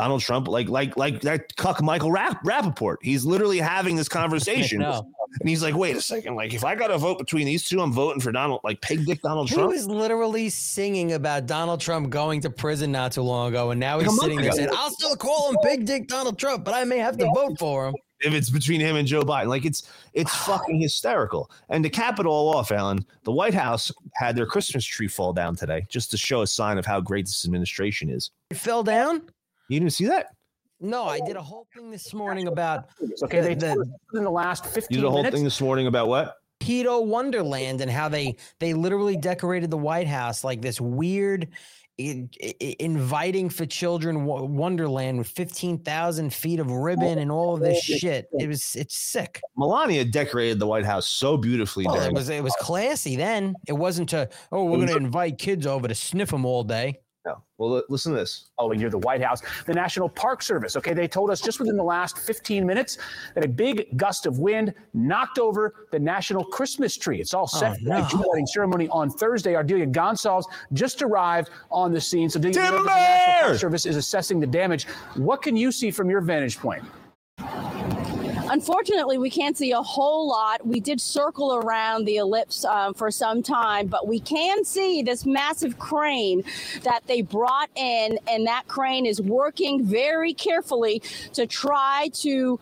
Donald 0.00 0.22
Trump, 0.22 0.48
like 0.48 0.70
like 0.70 0.96
like 0.96 1.20
that 1.20 1.54
cuck 1.56 1.82
Michael 1.82 2.10
Rapp, 2.10 2.42
Rapaport. 2.42 2.96
He's 3.02 3.26
literally 3.26 3.58
having 3.58 3.96
this 3.96 4.08
conversation. 4.08 4.82
And 5.38 5.48
he's 5.48 5.62
like, 5.62 5.76
wait 5.76 5.94
a 5.94 6.02
second. 6.02 6.34
Like, 6.34 6.54
if 6.54 6.64
I 6.64 6.74
got 6.74 6.88
to 6.88 6.98
vote 6.98 7.16
between 7.16 7.46
these 7.46 7.68
two, 7.68 7.80
I'm 7.80 7.92
voting 7.92 8.20
for 8.20 8.32
Donald, 8.32 8.62
like 8.64 8.80
pig 8.80 9.06
dick 9.06 9.22
Donald 9.22 9.48
He 9.48 9.54
Trump. 9.54 9.70
was 9.70 9.86
literally 9.86 10.48
singing 10.48 11.12
about 11.12 11.46
Donald 11.46 11.80
Trump 11.80 12.10
going 12.10 12.40
to 12.40 12.50
prison 12.50 12.90
not 12.90 13.12
too 13.12 13.22
long 13.22 13.50
ago, 13.50 13.70
and 13.70 13.78
now 13.78 14.00
he's 14.00 14.08
month 14.08 14.22
sitting 14.22 14.40
there 14.40 14.50
saying, 14.50 14.70
"I'll 14.72 14.90
still 14.90 15.14
call 15.14 15.50
him 15.50 15.56
Big 15.62 15.84
Dick 15.84 16.08
Donald 16.08 16.36
Trump, 16.36 16.64
but 16.64 16.74
I 16.74 16.82
may 16.82 16.98
have 16.98 17.16
to 17.18 17.26
vote 17.32 17.60
for 17.60 17.86
him." 17.86 17.94
if 18.22 18.34
it's 18.34 18.50
between 18.50 18.80
him 18.80 18.96
and 18.96 19.06
Joe 19.06 19.22
Biden. 19.22 19.46
Like 19.46 19.64
it's 19.64 19.88
it's 20.14 20.34
fucking 20.46 20.80
hysterical. 20.80 21.48
And 21.68 21.84
to 21.84 21.90
cap 21.90 22.18
it 22.18 22.26
all 22.26 22.52
off, 22.56 22.72
Alan, 22.72 23.06
the 23.22 23.32
White 23.32 23.54
House 23.54 23.92
had 24.14 24.34
their 24.34 24.46
Christmas 24.46 24.84
tree 24.84 25.08
fall 25.08 25.32
down 25.32 25.54
today 25.54 25.86
just 25.88 26.10
to 26.10 26.16
show 26.16 26.42
a 26.42 26.46
sign 26.46 26.76
of 26.76 26.84
how 26.84 27.00
great 27.00 27.26
this 27.26 27.44
administration 27.44 28.10
is. 28.10 28.32
It 28.50 28.56
fell 28.56 28.82
down. 28.82 29.22
You 29.70 29.78
didn't 29.78 29.92
see 29.92 30.06
that? 30.06 30.26
No, 30.80 31.04
I 31.04 31.20
did 31.20 31.36
a 31.36 31.38
oh. 31.38 31.42
whole 31.42 31.66
thing 31.74 31.90
this 31.90 32.12
morning 32.12 32.48
about 32.48 32.86
Okay, 33.22 33.40
they 33.40 33.54
the, 33.54 33.74
told 33.74 33.80
us 33.82 33.88
in 34.14 34.24
the 34.24 34.30
last 34.30 34.66
fifteen. 34.66 34.96
You 34.96 35.02
did 35.02 35.06
a 35.06 35.10
whole 35.10 35.18
minutes. 35.20 35.34
thing 35.36 35.44
this 35.44 35.60
morning 35.60 35.86
about 35.86 36.08
what? 36.08 36.34
Pedo 36.60 37.06
Wonderland 37.06 37.80
and 37.80 37.90
how 37.90 38.08
they 38.08 38.36
they 38.58 38.74
literally 38.74 39.16
decorated 39.16 39.70
the 39.70 39.78
White 39.78 40.08
House 40.08 40.42
like 40.42 40.60
this 40.60 40.80
weird 40.80 41.48
i- 42.00 42.28
i- 42.42 42.76
inviting 42.80 43.48
for 43.48 43.64
children 43.64 44.24
wonderland 44.24 45.18
with 45.18 45.28
15,000 45.28 46.34
feet 46.34 46.58
of 46.58 46.70
ribbon 46.70 47.18
and 47.18 47.30
all 47.30 47.54
of 47.54 47.60
this 47.60 47.78
oh, 47.90 47.96
shit. 47.96 48.26
It 48.38 48.48
was 48.48 48.74
it's 48.74 48.96
sick. 48.96 49.40
Melania 49.56 50.04
decorated 50.04 50.58
the 50.58 50.66
White 50.66 50.84
House 50.84 51.06
so 51.06 51.36
beautifully. 51.36 51.84
Well, 51.86 52.00
it 52.00 52.12
was 52.12 52.28
it 52.28 52.42
was 52.42 52.54
classy 52.58 53.14
then. 53.14 53.54
It 53.68 53.74
wasn't 53.74 54.08
to 54.10 54.28
oh 54.50 54.64
we're 54.64 54.78
going 54.78 54.88
to 54.88 54.96
invite 54.96 55.38
kids 55.38 55.64
over 55.64 55.86
to 55.86 55.94
sniff 55.94 56.30
them 56.30 56.44
all 56.44 56.64
day. 56.64 56.98
No. 57.26 57.42
Well, 57.58 57.82
listen 57.90 58.12
to 58.12 58.18
this. 58.18 58.48
Oh, 58.58 58.68
near 58.70 58.88
the 58.88 58.96
White 58.98 59.22
House. 59.22 59.42
The 59.66 59.74
National 59.74 60.08
Park 60.08 60.42
Service. 60.42 60.74
Okay, 60.76 60.94
they 60.94 61.06
told 61.06 61.30
us 61.30 61.42
just 61.42 61.60
within 61.60 61.76
the 61.76 61.82
last 61.82 62.16
15 62.16 62.66
minutes 62.66 62.96
that 63.34 63.44
a 63.44 63.48
big 63.48 63.94
gust 63.98 64.24
of 64.24 64.38
wind 64.38 64.72
knocked 64.94 65.38
over 65.38 65.86
the 65.92 65.98
national 65.98 66.44
Christmas 66.44 66.96
tree. 66.96 67.20
It's 67.20 67.34
all 67.34 67.46
set 67.46 67.72
Oh, 67.72 67.84
for 67.84 67.92
a 68.06 68.08
tree 68.08 68.24
lighting 68.30 68.46
ceremony 68.46 68.88
on 68.88 69.10
Thursday. 69.10 69.52
Ardelia 69.52 69.86
Gonsalves 69.92 70.44
just 70.72 71.02
arrived 71.02 71.50
on 71.70 71.92
the 71.92 72.00
scene. 72.00 72.30
So, 72.30 72.38
do 72.40 72.48
you 72.48 72.54
know 72.54 72.78
the 72.78 72.84
National 72.84 73.48
Park 73.48 73.58
Service 73.58 73.84
is 73.84 73.96
assessing 73.96 74.40
the 74.40 74.46
damage? 74.46 74.86
What 75.16 75.42
can 75.42 75.56
you 75.56 75.70
see 75.72 75.90
from 75.90 76.08
your 76.08 76.22
vantage 76.22 76.56
point? 76.58 76.84
Unfortunately, 78.50 79.16
we 79.16 79.30
can't 79.30 79.56
see 79.56 79.70
a 79.70 79.80
whole 79.80 80.28
lot. 80.28 80.66
We 80.66 80.80
did 80.80 81.00
circle 81.00 81.54
around 81.54 82.04
the 82.04 82.16
ellipse 82.16 82.64
um, 82.64 82.94
for 82.94 83.08
some 83.12 83.44
time, 83.44 83.86
but 83.86 84.08
we 84.08 84.18
can 84.18 84.64
see 84.64 85.02
this 85.02 85.24
massive 85.24 85.78
crane 85.78 86.42
that 86.82 87.06
they 87.06 87.22
brought 87.22 87.70
in, 87.76 88.18
and 88.28 88.44
that 88.48 88.66
crane 88.66 89.06
is 89.06 89.22
working 89.22 89.84
very 89.84 90.34
carefully 90.34 91.00
to 91.32 91.46
try 91.46 92.10
to 92.14 92.58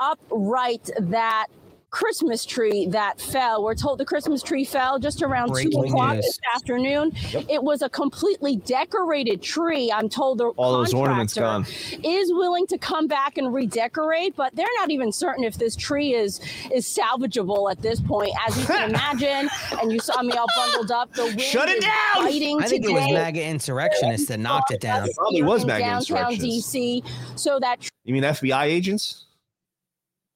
upright 0.00 0.88
that 0.98 1.48
Christmas 1.90 2.44
tree 2.44 2.86
that 2.88 3.18
fell. 3.18 3.64
We're 3.64 3.74
told 3.74 3.98
the 3.98 4.04
Christmas 4.04 4.42
tree 4.42 4.64
fell 4.64 4.98
just 4.98 5.22
around 5.22 5.54
two 5.56 5.70
o'clock 5.70 6.16
news. 6.16 6.24
this 6.26 6.38
afternoon. 6.54 7.12
It 7.48 7.62
was 7.62 7.80
a 7.80 7.88
completely 7.88 8.56
decorated 8.56 9.40
tree. 9.40 9.90
I'm 9.90 10.08
told 10.10 10.38
the 10.38 10.48
All 10.56 10.72
those 10.74 10.92
ornaments 10.92 11.32
gone. 11.34 11.64
is 12.04 12.30
willing 12.32 12.66
to 12.66 12.76
come 12.78 13.06
back 13.06 13.38
and 13.38 13.54
redecorate, 13.54 14.36
but 14.36 14.54
they're 14.54 14.66
not 14.76 14.90
even 14.90 15.10
certain 15.10 15.44
if 15.44 15.56
this 15.56 15.74
tree 15.76 16.14
is 16.14 16.40
is 16.72 16.86
salvageable 16.86 17.70
at 17.70 17.80
this 17.80 18.00
point. 18.00 18.32
As 18.46 18.58
you 18.58 18.66
can 18.66 18.90
imagine, 18.90 19.48
and 19.80 19.90
you 19.90 19.98
saw 19.98 20.20
me 20.22 20.32
all 20.32 20.46
bundled 20.56 20.90
up. 20.90 21.12
The 21.14 21.24
wind 21.24 21.40
Shut 21.40 21.70
it 21.70 21.80
down! 21.80 22.26
I 22.26 22.66
think 22.66 22.84
it 22.84 22.92
was. 22.92 23.12
MAGA 23.12 23.42
insurrectionists 23.42 24.28
that 24.28 24.40
knocked 24.40 24.72
it 24.72 24.80
down. 24.80 25.08
It 25.08 25.16
probably 25.16 25.42
was 25.42 25.64
MAGA 25.64 25.80
downtown 25.84 25.98
insurrectionists. 26.32 26.74
DC. 26.74 27.04
So 27.36 27.58
that 27.60 27.88
You 28.04 28.12
mean 28.12 28.24
FBI 28.24 28.64
agents? 28.64 29.24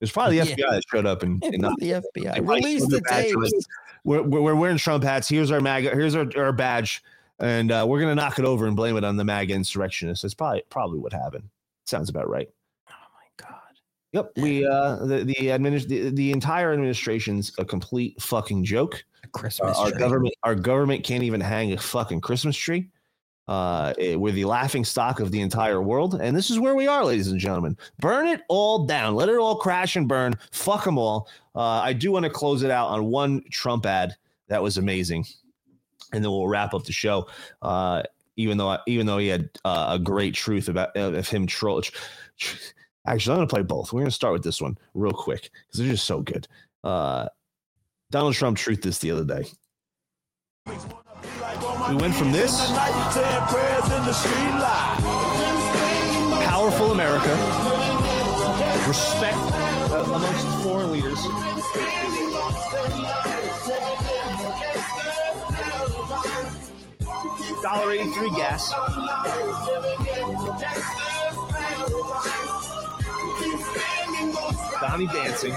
It 0.03 0.07
was 0.07 0.11
probably 0.11 0.37
the 0.39 0.47
Yeah. 0.49 0.55
FBI 0.55 0.71
that 0.71 0.83
showed 0.91 1.05
up 1.05 1.23
and, 1.23 1.41
and 1.45 1.61
knocked- 1.61 1.79
The 1.79 1.91
FBI 2.17 2.45
release 2.45 2.85
the 2.87 2.99
tapes. 3.09 3.67
We're, 4.03 4.21
we're, 4.21 4.41
we're 4.41 4.55
wearing 4.55 4.75
Trump 4.77 5.01
hats. 5.05 5.29
Here's 5.29 5.49
our 5.49 5.61
MAGA. 5.61 5.91
Here's 5.91 6.13
our, 6.13 6.25
our 6.35 6.51
badge, 6.51 7.01
and 7.39 7.71
uh, 7.71 7.85
we're 7.87 8.01
gonna 8.01 8.15
knock 8.15 8.37
it 8.37 8.43
over 8.43 8.67
and 8.67 8.75
blame 8.75 8.97
it 8.97 9.05
on 9.05 9.15
the 9.15 9.23
MAGA 9.23 9.53
insurrectionists. 9.53 10.23
That's 10.23 10.33
probably 10.33 10.63
probably 10.69 10.99
what 10.99 11.13
happened. 11.13 11.45
Sounds 11.85 12.09
about 12.09 12.27
right. 12.29 12.49
Oh 12.89 12.93
my 13.13 13.47
god. 13.47 13.59
Yep. 14.11 14.31
We 14.35 14.65
uh 14.67 14.97
the 15.05 15.23
the, 15.23 15.35
adminis- 15.35 15.87
the 15.87 16.09
the 16.09 16.31
entire 16.31 16.73
administration's 16.73 17.53
a 17.57 17.63
complete 17.63 18.21
fucking 18.21 18.65
joke. 18.65 19.05
Christmas 19.31 19.77
our 19.77 19.89
tree. 19.89 19.99
government 19.99 20.35
our 20.43 20.53
government 20.55 21.05
can't 21.05 21.23
even 21.23 21.39
hang 21.39 21.71
a 21.71 21.77
fucking 21.77 22.19
Christmas 22.19 22.57
tree. 22.57 22.89
Uh, 23.47 23.93
eh, 23.99 24.15
we're 24.15 24.31
the 24.31 24.45
laughing 24.45 24.85
stock 24.85 25.19
of 25.19 25.31
the 25.31 25.41
entire 25.41 25.81
world, 25.81 26.15
and 26.21 26.35
this 26.35 26.49
is 26.49 26.59
where 26.59 26.75
we 26.75 26.87
are, 26.87 27.03
ladies 27.03 27.27
and 27.27 27.39
gentlemen. 27.39 27.77
Burn 27.99 28.27
it 28.27 28.41
all 28.47 28.85
down. 28.85 29.15
Let 29.15 29.29
it 29.29 29.37
all 29.37 29.55
crash 29.55 29.95
and 29.95 30.07
burn. 30.07 30.33
Fuck 30.51 30.85
them 30.85 30.97
all. 30.97 31.27
Uh, 31.55 31.81
I 31.81 31.93
do 31.93 32.11
want 32.11 32.23
to 32.23 32.29
close 32.29 32.63
it 32.63 32.71
out 32.71 32.87
on 32.87 33.05
one 33.05 33.43
Trump 33.51 33.85
ad 33.85 34.15
that 34.47 34.63
was 34.63 34.77
amazing, 34.77 35.25
and 36.13 36.23
then 36.23 36.31
we'll 36.31 36.47
wrap 36.47 36.73
up 36.73 36.85
the 36.85 36.93
show. 36.93 37.27
Uh, 37.61 38.03
even 38.35 38.57
though 38.57 38.77
even 38.87 39.05
though 39.05 39.17
he 39.17 39.27
had 39.27 39.49
uh, 39.65 39.87
a 39.91 39.99
great 39.99 40.33
truth 40.33 40.69
about 40.69 40.95
of 40.95 41.27
him 41.27 41.45
troll. 41.47 41.81
Actually, 43.05 43.33
I'm 43.33 43.37
going 43.39 43.47
to 43.49 43.53
play 43.53 43.63
both. 43.63 43.91
We're 43.91 43.99
going 43.99 44.09
to 44.09 44.15
start 44.15 44.33
with 44.33 44.43
this 44.43 44.61
one 44.61 44.77
real 44.93 45.11
quick 45.11 45.51
because 45.51 45.79
they're 45.79 45.91
just 45.91 46.05
so 46.05 46.21
good. 46.21 46.47
Uh, 46.83 47.27
Donald 48.11 48.33
Trump 48.33 48.57
truth 48.57 48.81
this 48.81 48.99
the 48.99 49.11
other 49.11 49.25
day. 49.25 49.45
We 51.89 51.95
went 51.95 52.15
from 52.15 52.31
this 52.31 52.59
powerful 56.45 56.91
America, 56.91 57.33
respect 58.87 59.37
uh, 59.37 60.03
amongst 60.05 60.47
foreign 60.63 60.91
leaders. 60.91 61.21
Dollar 67.61 67.91
eighty-three 67.93 68.31
gas. 68.31 68.73
Donnie 74.81 75.07
dancing. 75.07 75.55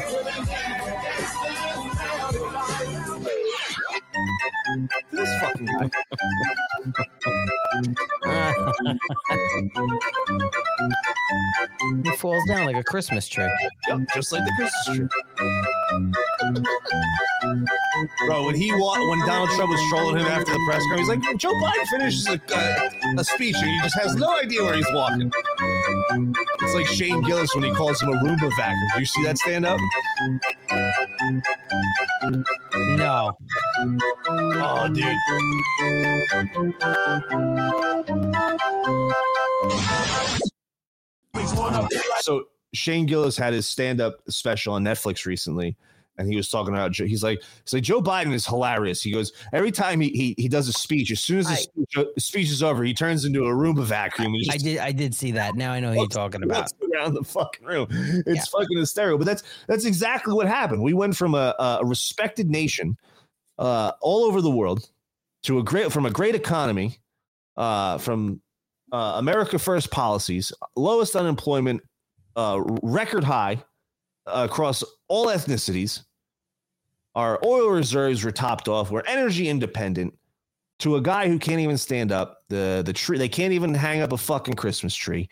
This 5.13 5.29
fucking 5.41 5.67
guy. 5.67 5.91
It 12.05 12.19
falls 12.19 12.43
down 12.49 12.67
like 12.67 12.77
a 12.77 12.85
Christmas 12.85 13.29
tree. 13.29 13.49
Yep, 13.89 14.01
just 14.15 14.33
like 14.33 14.45
the 14.45 14.53
Christmas 14.57 14.97
tree. 14.97 15.09
Bro, 18.27 18.47
when 18.47 18.55
he 18.55 18.73
wa- 18.73 19.09
when 19.09 19.21
Donald 19.27 19.51
Trump 19.51 19.71
was 19.71 19.81
trolling 19.91 20.19
him 20.19 20.27
after 20.27 20.53
the 20.53 20.61
press 20.69 20.83
conference, 20.89 21.01
he's 21.01 21.09
like, 21.09 21.39
Joe 21.39 21.53
Biden 21.63 21.87
finishes 21.87 22.27
a, 22.29 22.41
a, 23.19 23.25
speech 23.25 23.57
and 23.57 23.67
he 23.71 23.81
just 23.83 23.99
has 23.99 24.17
no 24.17 24.37
idea 24.37 24.63
where 24.63 24.75
he's 24.75 24.87
walking. 24.93 25.31
It's 26.61 26.75
like 26.75 26.87
Shane 26.87 27.23
Gillis 27.23 27.55
when 27.55 27.65
he 27.65 27.73
calls 27.73 28.03
him 28.03 28.11
a 28.11 28.17
Roomba 28.17 28.51
vacuum. 28.57 28.89
Do 28.95 29.01
you 29.01 29.07
see 29.07 29.23
that 29.25 29.39
stand 29.39 29.65
up? 29.67 29.79
No. 32.97 33.37
Oh, 34.29 34.89
dude. 34.93 35.15
So 42.21 42.45
Shane 42.75 43.07
Gillis 43.07 43.37
had 43.37 43.53
his 43.53 43.67
stand-up 43.67 44.21
special 44.29 44.75
on 44.75 44.85
Netflix 44.85 45.27
recently, 45.27 45.77
and 46.19 46.29
he 46.31 46.37
was 46.37 46.49
talking 46.49 46.75
about. 46.75 46.93
Joe- 46.93 47.07
He's 47.07 47.23
like, 47.23 47.43
he's 47.65 47.73
like 47.75 47.83
Joe 47.83 48.01
Biden 48.01 48.33
is 48.33 48.47
hilarious. 48.47 49.03
He 49.03 49.11
goes 49.13 49.33
every 49.53 49.71
time 49.71 50.01
he 50.01 50.09
he, 50.11 50.35
he 50.39 50.49
does 50.49 50.69
a 50.69 50.73
speech. 50.73 51.11
As 51.11 51.21
soon 51.21 51.39
as 51.39 51.47
the 51.47 51.53
I- 51.53 51.57
speech, 51.57 51.97
uh, 51.97 52.05
speech 52.19 52.51
is 52.51 52.63
over, 52.63 52.85
he 52.85 52.95
turns 52.95 53.25
into 53.25 53.45
a 53.45 53.51
Roomba 53.51 53.85
vacuum. 53.85 54.33
I 54.35 54.53
just 54.55 54.65
did. 54.65 54.79
I 54.79 54.93
did 54.93 55.15
see 55.15 55.31
that. 55.33 55.55
Now 55.55 55.73
I 55.73 55.81
know 55.81 55.91
who 55.93 56.01
you're 56.01 56.09
talking 56.09 56.43
about. 56.43 56.71
around 56.95 57.15
the 57.15 57.25
fucking 57.25 57.67
room. 57.67 57.89
It's 57.91 58.49
fucking 58.49 58.79
hysterical. 58.79 59.19
But 59.19 59.27
that's 59.27 59.43
that's 59.69 59.85
exactly 59.85 60.33
what 60.35 60.47
happened. 60.47 60.83
We 60.83 60.95
went 60.95 61.17
from 61.17 61.35
a, 61.35 61.55
a 61.59 61.85
respected 61.85 62.49
nation 62.51 62.97
uh, 63.59 63.93
all 64.01 64.25
over 64.25 64.41
the 64.41 64.51
world 64.51 64.89
to 65.43 65.59
a 65.59 65.63
great 65.63 65.93
from 65.93 66.07
a 66.07 66.11
great 66.11 66.35
economy, 66.35 66.99
uh, 67.57 67.99
from 67.99 68.41
uh, 68.93 69.15
America 69.17 69.59
First 69.59 69.91
policies, 69.91 70.53
lowest 70.77 71.15
unemployment, 71.17 71.83
uh, 72.37 72.63
record 72.83 73.25
high 73.25 73.63
across 74.27 74.83
all 75.09 75.27
ethnicities. 75.27 76.03
Our 77.17 77.41
oil 77.43 77.71
reserves 77.71 78.23
were 78.23 78.31
topped 78.31 78.69
off. 78.69 78.91
We're 78.91 79.03
energy 79.07 79.49
independent. 79.49 80.15
To 80.81 80.97
a 80.97 81.01
guy 81.01 81.27
who 81.27 81.39
can't 81.39 81.61
even 81.61 81.79
stand 81.79 82.13
up, 82.13 82.43
the 82.51 82.83
the 82.85 82.93
tree 82.93 83.17
they 83.17 83.31
can't 83.31 83.55
even 83.55 83.73
hang 83.73 84.03
up 84.03 84.13
a 84.13 84.19
fucking 84.19 84.55
Christmas 84.55 84.95
tree. 84.95 85.29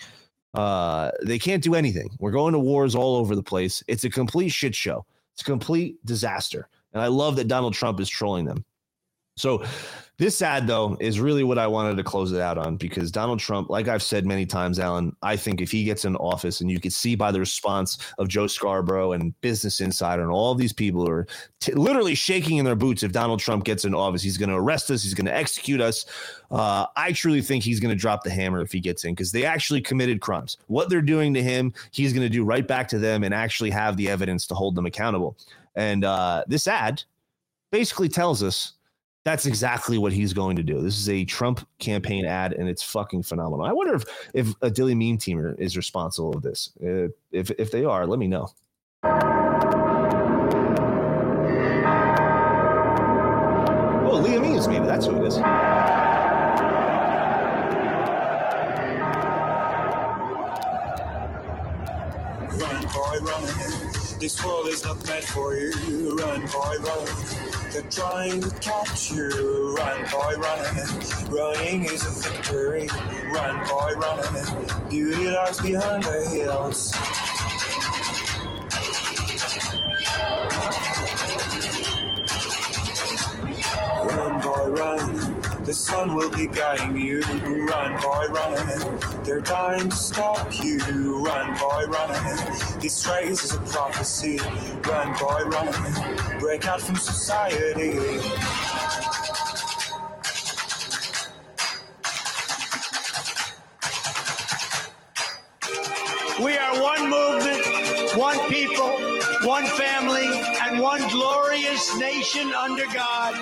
Uh, 0.55 1.11
they 1.23 1.39
can't 1.39 1.63
do 1.63 1.75
anything. 1.75 2.09
We're 2.19 2.31
going 2.31 2.55
to 2.55 2.59
wars 2.59 2.95
all 2.95 3.17
over 3.17 3.37
the 3.37 3.43
place. 3.43 3.83
It's 3.87 4.05
a 4.05 4.11
complete 4.11 4.49
shit 4.49 4.75
show. 4.75 5.05
It's 5.35 5.43
a 5.43 5.45
complete 5.45 6.05
disaster. 6.07 6.69
And 6.95 7.03
I 7.03 7.09
love 7.09 7.37
that 7.37 7.49
Donald 7.49 7.75
Trump 7.75 8.01
is 8.01 8.09
trolling 8.09 8.47
them. 8.47 8.65
So 9.37 9.65
this 10.17 10.43
ad 10.43 10.69
though 10.69 10.97
is 11.01 11.19
really 11.19 11.43
what 11.43 11.59
I 11.59 11.67
wanted 11.67 11.97
to 11.97 12.05
close 12.05 12.31
it 12.31 12.41
out 12.41 12.57
on 12.57 12.77
because 12.77 13.11
Donald 13.11 13.41
Trump, 13.41 13.69
like 13.69 13.89
I've 13.89 14.03
said 14.03 14.25
many 14.25 14.47
times, 14.47 14.79
Alan, 14.79 15.15
I 15.23 15.37
think 15.37 15.61
if 15.61 15.73
he 15.73 15.83
gets 15.83 16.05
in 16.05 16.15
office 16.17 16.61
and 16.61 16.71
you 16.71 16.79
can 16.79 16.93
see 16.93 17.17
by 17.17 17.33
the 17.33 17.41
response 17.41 17.99
of 18.19 18.29
Joe 18.29 18.47
Scarborough 18.47 19.13
and 19.13 19.39
Business 19.41 19.81
Insider 19.81 20.23
and 20.23 20.31
all 20.31 20.55
these 20.55 20.73
people 20.73 21.09
are 21.09 21.27
t- 21.59 21.73
literally 21.73 22.15
shaking 22.15 22.59
in 22.59 22.65
their 22.65 22.77
boots 22.77 23.03
if 23.03 23.11
Donald 23.11 23.41
Trump 23.41 23.65
gets 23.65 23.85
in 23.85 23.93
office, 23.93 24.23
he's 24.23 24.39
going 24.39 24.51
to 24.51 24.55
arrest 24.55 24.89
us, 24.93 25.03
he's 25.03 25.15
going 25.15 25.27
to 25.27 25.35
execute 25.35 25.81
us. 25.81 26.07
Uh, 26.53 26.87
I 26.97 27.11
truly 27.11 27.43
think 27.43 27.65
he's 27.65 27.81
going 27.81 27.95
to 27.95 28.01
drop 28.01 28.23
the 28.23 28.31
hammer 28.31 28.61
if 28.61 28.71
he 28.71 28.79
gets 28.79 29.05
in 29.05 29.15
because 29.15 29.33
they 29.33 29.45
actually 29.45 29.81
committed 29.81 30.21
crimes. 30.21 30.59
What 30.69 30.91
they're 30.91 31.03
doing 31.03 31.35
to 31.35 31.43
him, 31.43 31.73
he's 31.91 32.13
going 32.13 32.23
to 32.23 32.33
do 32.33 32.45
right 32.45 32.67
back 32.67 32.87
to 32.89 33.01
them 33.01 33.25
and 33.25 33.35
actually 33.35 33.71
have 33.71 33.97
the 33.97 34.09
evidence 34.09 34.47
to 34.47 34.55
hold 34.55 34.77
them 34.77 34.87
accountable. 34.87 35.37
And 35.75 36.05
uh, 36.05 36.45
this 36.47 36.69
ad 36.69 37.03
basically 37.73 38.09
tells 38.09 38.41
us 38.41 38.74
that's 39.25 39.47
exactly 39.47 39.97
what 39.97 40.13
he's 40.13 40.35
going 40.35 40.55
to 40.57 40.63
do. 40.63 40.81
This 40.83 40.99
is 40.99 41.09
a 41.09 41.25
Trump 41.25 41.67
campaign 41.79 42.27
ad, 42.27 42.53
and 42.53 42.69
it's 42.69 42.83
fucking 42.83 43.23
phenomenal. 43.23 43.65
I 43.65 43.73
wonder 43.73 43.95
if 43.95 44.05
if 44.35 44.51
a 44.61 44.71
Dilley 44.71 44.95
Meme 44.95 45.17
teamer 45.19 45.59
is 45.59 45.77
responsible 45.77 46.37
of 46.37 46.43
this. 46.43 46.71
If 47.33 47.51
if 47.51 47.71
they 47.71 47.85
are, 47.85 48.07
let 48.07 48.19
me 48.19 48.27
know. 48.29 48.49
Oh, 54.07 54.23
Liam 54.23 54.45
Eames, 54.47 54.69
maybe 54.69 54.87
that's 54.87 55.07
who 55.07 55.17
it 55.17 55.27
is. 55.27 55.39
Run, 62.61 62.83
boy, 62.93 63.19
run. 63.23 63.43
This 64.21 64.45
world 64.45 64.69
is 64.69 64.85
not 64.85 65.07
meant 65.07 65.25
for 65.25 65.57
you. 65.57 65.73
Run, 66.17 66.43
boy, 66.43 66.77
run. 66.81 67.54
They're 67.75 67.83
trying 67.91 68.41
to 68.41 68.51
catch 68.61 69.11
you. 69.11 69.75
Run, 69.77 70.03
boy, 70.09 70.35
run. 70.37 70.77
Running 71.29 71.85
is 71.87 72.07
a 72.07 72.31
victory. 72.31 72.89
Run, 73.33 73.69
boy, 73.69 73.95
run. 73.97 74.89
Beauty 74.89 75.29
lies 75.29 75.59
behind 75.59 76.05
the 76.05 76.25
hills. 76.31 76.95
Run, 84.07 84.41
boy, 84.41 84.69
run. 84.69 85.14
The 85.75 85.81
sun 85.81 86.15
will 86.15 86.31
be 86.31 86.47
guiding 86.47 86.97
you. 86.97 87.21
Run, 87.21 88.01
boy, 88.01 88.27
run. 88.29 89.25
They're 89.25 89.41
dying 89.41 89.91
to 89.91 89.97
stop 89.97 90.47
you. 90.63 90.79
Run, 91.27 91.59
boy, 91.59 91.87
run. 91.87 92.79
This 92.79 93.05
race 93.09 93.43
is 93.43 93.57
a 93.57 93.59
prophecy. 93.59 94.39
Run, 94.87 95.19
boy, 95.19 95.43
run. 95.47 96.39
Break 96.39 96.69
out 96.69 96.81
from 96.81 96.95
society. 96.95 97.99
We 106.41 106.57
are 106.57 106.81
one 106.81 107.11
movement, 107.11 108.17
one 108.17 108.39
people, 108.49 108.91
one 109.43 109.67
family, 109.67 110.41
and 110.63 110.79
one 110.79 111.03
glorious 111.09 111.99
nation 111.99 112.53
under 112.55 112.87
God. 112.95 113.35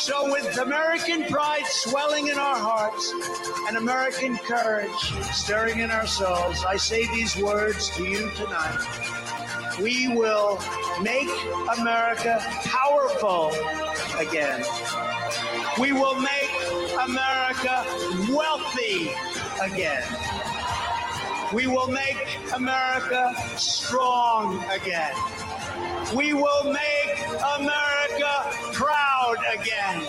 So, 0.00 0.32
with 0.32 0.56
American 0.56 1.24
pride 1.24 1.66
swelling 1.66 2.28
in 2.28 2.38
our 2.38 2.56
hearts 2.56 3.12
and 3.68 3.76
American 3.76 4.38
courage 4.38 4.98
stirring 5.30 5.80
in 5.80 5.90
our 5.90 6.06
souls, 6.06 6.64
I 6.66 6.76
say 6.76 7.06
these 7.08 7.36
words 7.36 7.90
to 7.96 8.04
you 8.04 8.30
tonight. 8.30 9.76
We 9.78 10.08
will 10.08 10.58
make 11.02 11.28
America 11.78 12.40
powerful 12.64 13.50
again. 14.18 14.64
We 15.78 15.92
will 15.92 16.18
make 16.18 16.50
America 17.04 17.84
wealthy 18.32 19.10
again. 19.60 20.02
We 21.52 21.66
will 21.66 21.88
make 21.88 22.38
America 22.54 23.34
strong 23.58 24.64
again. 24.70 25.12
We 26.16 26.32
will 26.32 26.72
make 26.72 27.18
America 27.58 28.69
proud 28.80 29.36
again. 29.52 30.00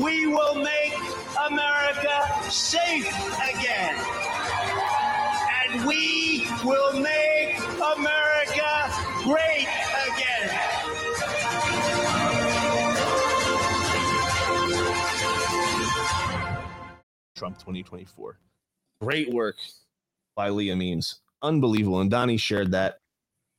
We 0.00 0.28
will 0.28 0.54
make 0.54 0.94
America 1.50 2.22
safe 2.48 3.08
again. 3.42 3.96
And 5.66 5.84
we 5.84 6.46
will 6.64 6.92
make 7.00 7.58
America 7.98 8.92
great 9.24 9.66
again. 10.06 10.48
Trump 17.34 17.58
2024. 17.58 18.38
Great 19.00 19.32
work 19.32 19.56
by 20.36 20.50
Leah 20.50 20.76
Means. 20.76 21.20
Unbelievable. 21.42 22.00
And 22.00 22.10
Donnie 22.10 22.36
shared 22.36 22.70
that. 22.70 23.00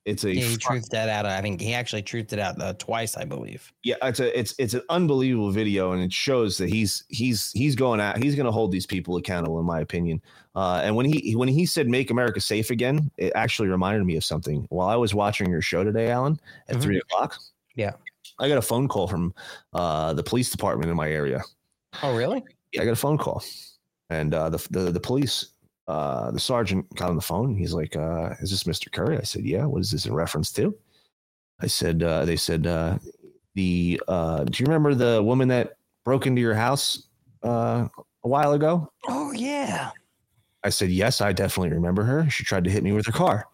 It's 0.06 0.24
a 0.24 0.34
Yeah, 0.34 0.44
he 0.44 0.56
truthed 0.58 0.90
that 0.90 1.10
out. 1.10 1.26
I 1.26 1.42
think 1.42 1.60
he 1.60 1.74
actually 1.74 2.04
truthed 2.04 2.32
it 2.32 2.38
out 2.40 2.62
uh, 2.62 2.74
twice, 2.74 3.18
I 3.18 3.26
believe. 3.26 3.74
yeah, 3.84 3.96
it's 4.04 4.20
a 4.20 4.38
it's 4.40 4.54
it's 4.60 4.76
an 4.76 4.84
unbelievable 4.90 5.50
video, 5.52 5.94
and 5.94 6.04
it 6.04 6.14
shows 6.14 6.58
that 6.60 6.70
he's 6.70 7.04
he's 7.10 7.52
he's 7.52 7.76
going 7.76 8.00
out. 8.00 8.22
He's 8.22 8.36
going 8.36 8.46
to 8.46 8.52
hold 8.52 8.72
these 8.72 8.86
people 8.86 9.18
accountable, 9.18 9.60
in 9.60 9.66
my 9.66 9.80
opinion. 9.80 10.22
Uh, 10.56 10.82
and 10.84 10.96
when 10.96 11.08
he 11.08 11.36
when 11.36 11.48
he 11.50 11.66
said 11.66 11.88
"Make 11.90 12.12
America 12.12 12.40
Safe 12.40 12.70
Again," 12.70 13.10
it 13.18 13.34
actually 13.36 13.68
reminded 13.68 14.06
me 14.06 14.16
of 14.16 14.24
something. 14.24 14.68
While 14.70 14.88
I 14.88 14.96
was 14.96 15.16
watching 15.16 15.50
your 15.50 15.62
show 15.62 15.84
today, 15.84 16.12
Alan, 16.12 16.40
at 16.70 16.80
three 16.82 17.00
o'clock, 17.00 17.38
Yeah. 17.76 17.94
I 18.38 18.48
got 18.50 18.58
a 18.58 18.62
phone 18.62 18.88
call 18.88 19.08
from 19.08 19.34
uh, 19.74 20.14
the 20.14 20.24
police 20.24 20.52
department 20.52 20.92
in 20.92 20.98
my 20.98 21.10
area. 21.10 21.42
Oh, 22.04 22.16
really? 22.16 22.44
Yeah, 22.74 22.82
I 22.82 22.86
got 22.86 22.92
a 22.92 22.96
phone 22.98 23.18
call, 23.18 23.42
and 24.10 24.34
uh, 24.34 24.50
the, 24.50 24.68
the 24.70 24.92
the 24.92 25.00
police, 25.00 25.55
uh, 25.88 26.32
the 26.32 26.40
sergeant 26.40 26.94
got 26.96 27.10
on 27.10 27.16
the 27.16 27.22
phone. 27.22 27.56
He's 27.56 27.74
like, 27.74 27.96
uh, 27.96 28.30
"Is 28.42 28.50
this 28.52 28.66
Mister 28.66 28.90
Curry?" 28.90 29.18
I 29.18 29.24
said, 29.24 29.46
"Yeah." 29.46 29.66
What 29.66 29.82
is 29.82 29.92
this 29.92 30.06
in 30.06 30.14
reference 30.14 30.52
to? 30.54 30.76
I 31.62 31.68
said, 31.68 32.04
uh, 32.04 32.26
"They 32.26 32.36
said 32.36 32.68
uh, 32.68 32.98
the. 33.54 34.02
Uh, 34.08 34.44
do 34.46 34.62
you 34.64 34.66
remember 34.66 34.96
the 34.96 35.22
woman 35.24 35.48
that 35.50 35.78
broke 36.04 36.28
into 36.28 36.42
your 36.42 36.56
house 36.56 37.08
uh, 37.44 37.88
a 38.24 38.28
while 38.28 38.54
ago?" 38.54 38.92
Oh, 39.08 39.32
yeah. 39.32 39.92
I 40.64 40.70
said, 40.70 40.90
"Yes, 40.90 41.22
I 41.22 41.32
definitely 41.32 41.70
remember 41.76 42.04
her. 42.04 42.30
She 42.30 42.44
tried 42.44 42.64
to 42.64 42.72
hit 42.72 42.84
me 42.84 42.92
with 42.92 43.06
her 43.06 43.12
car." 43.12 43.46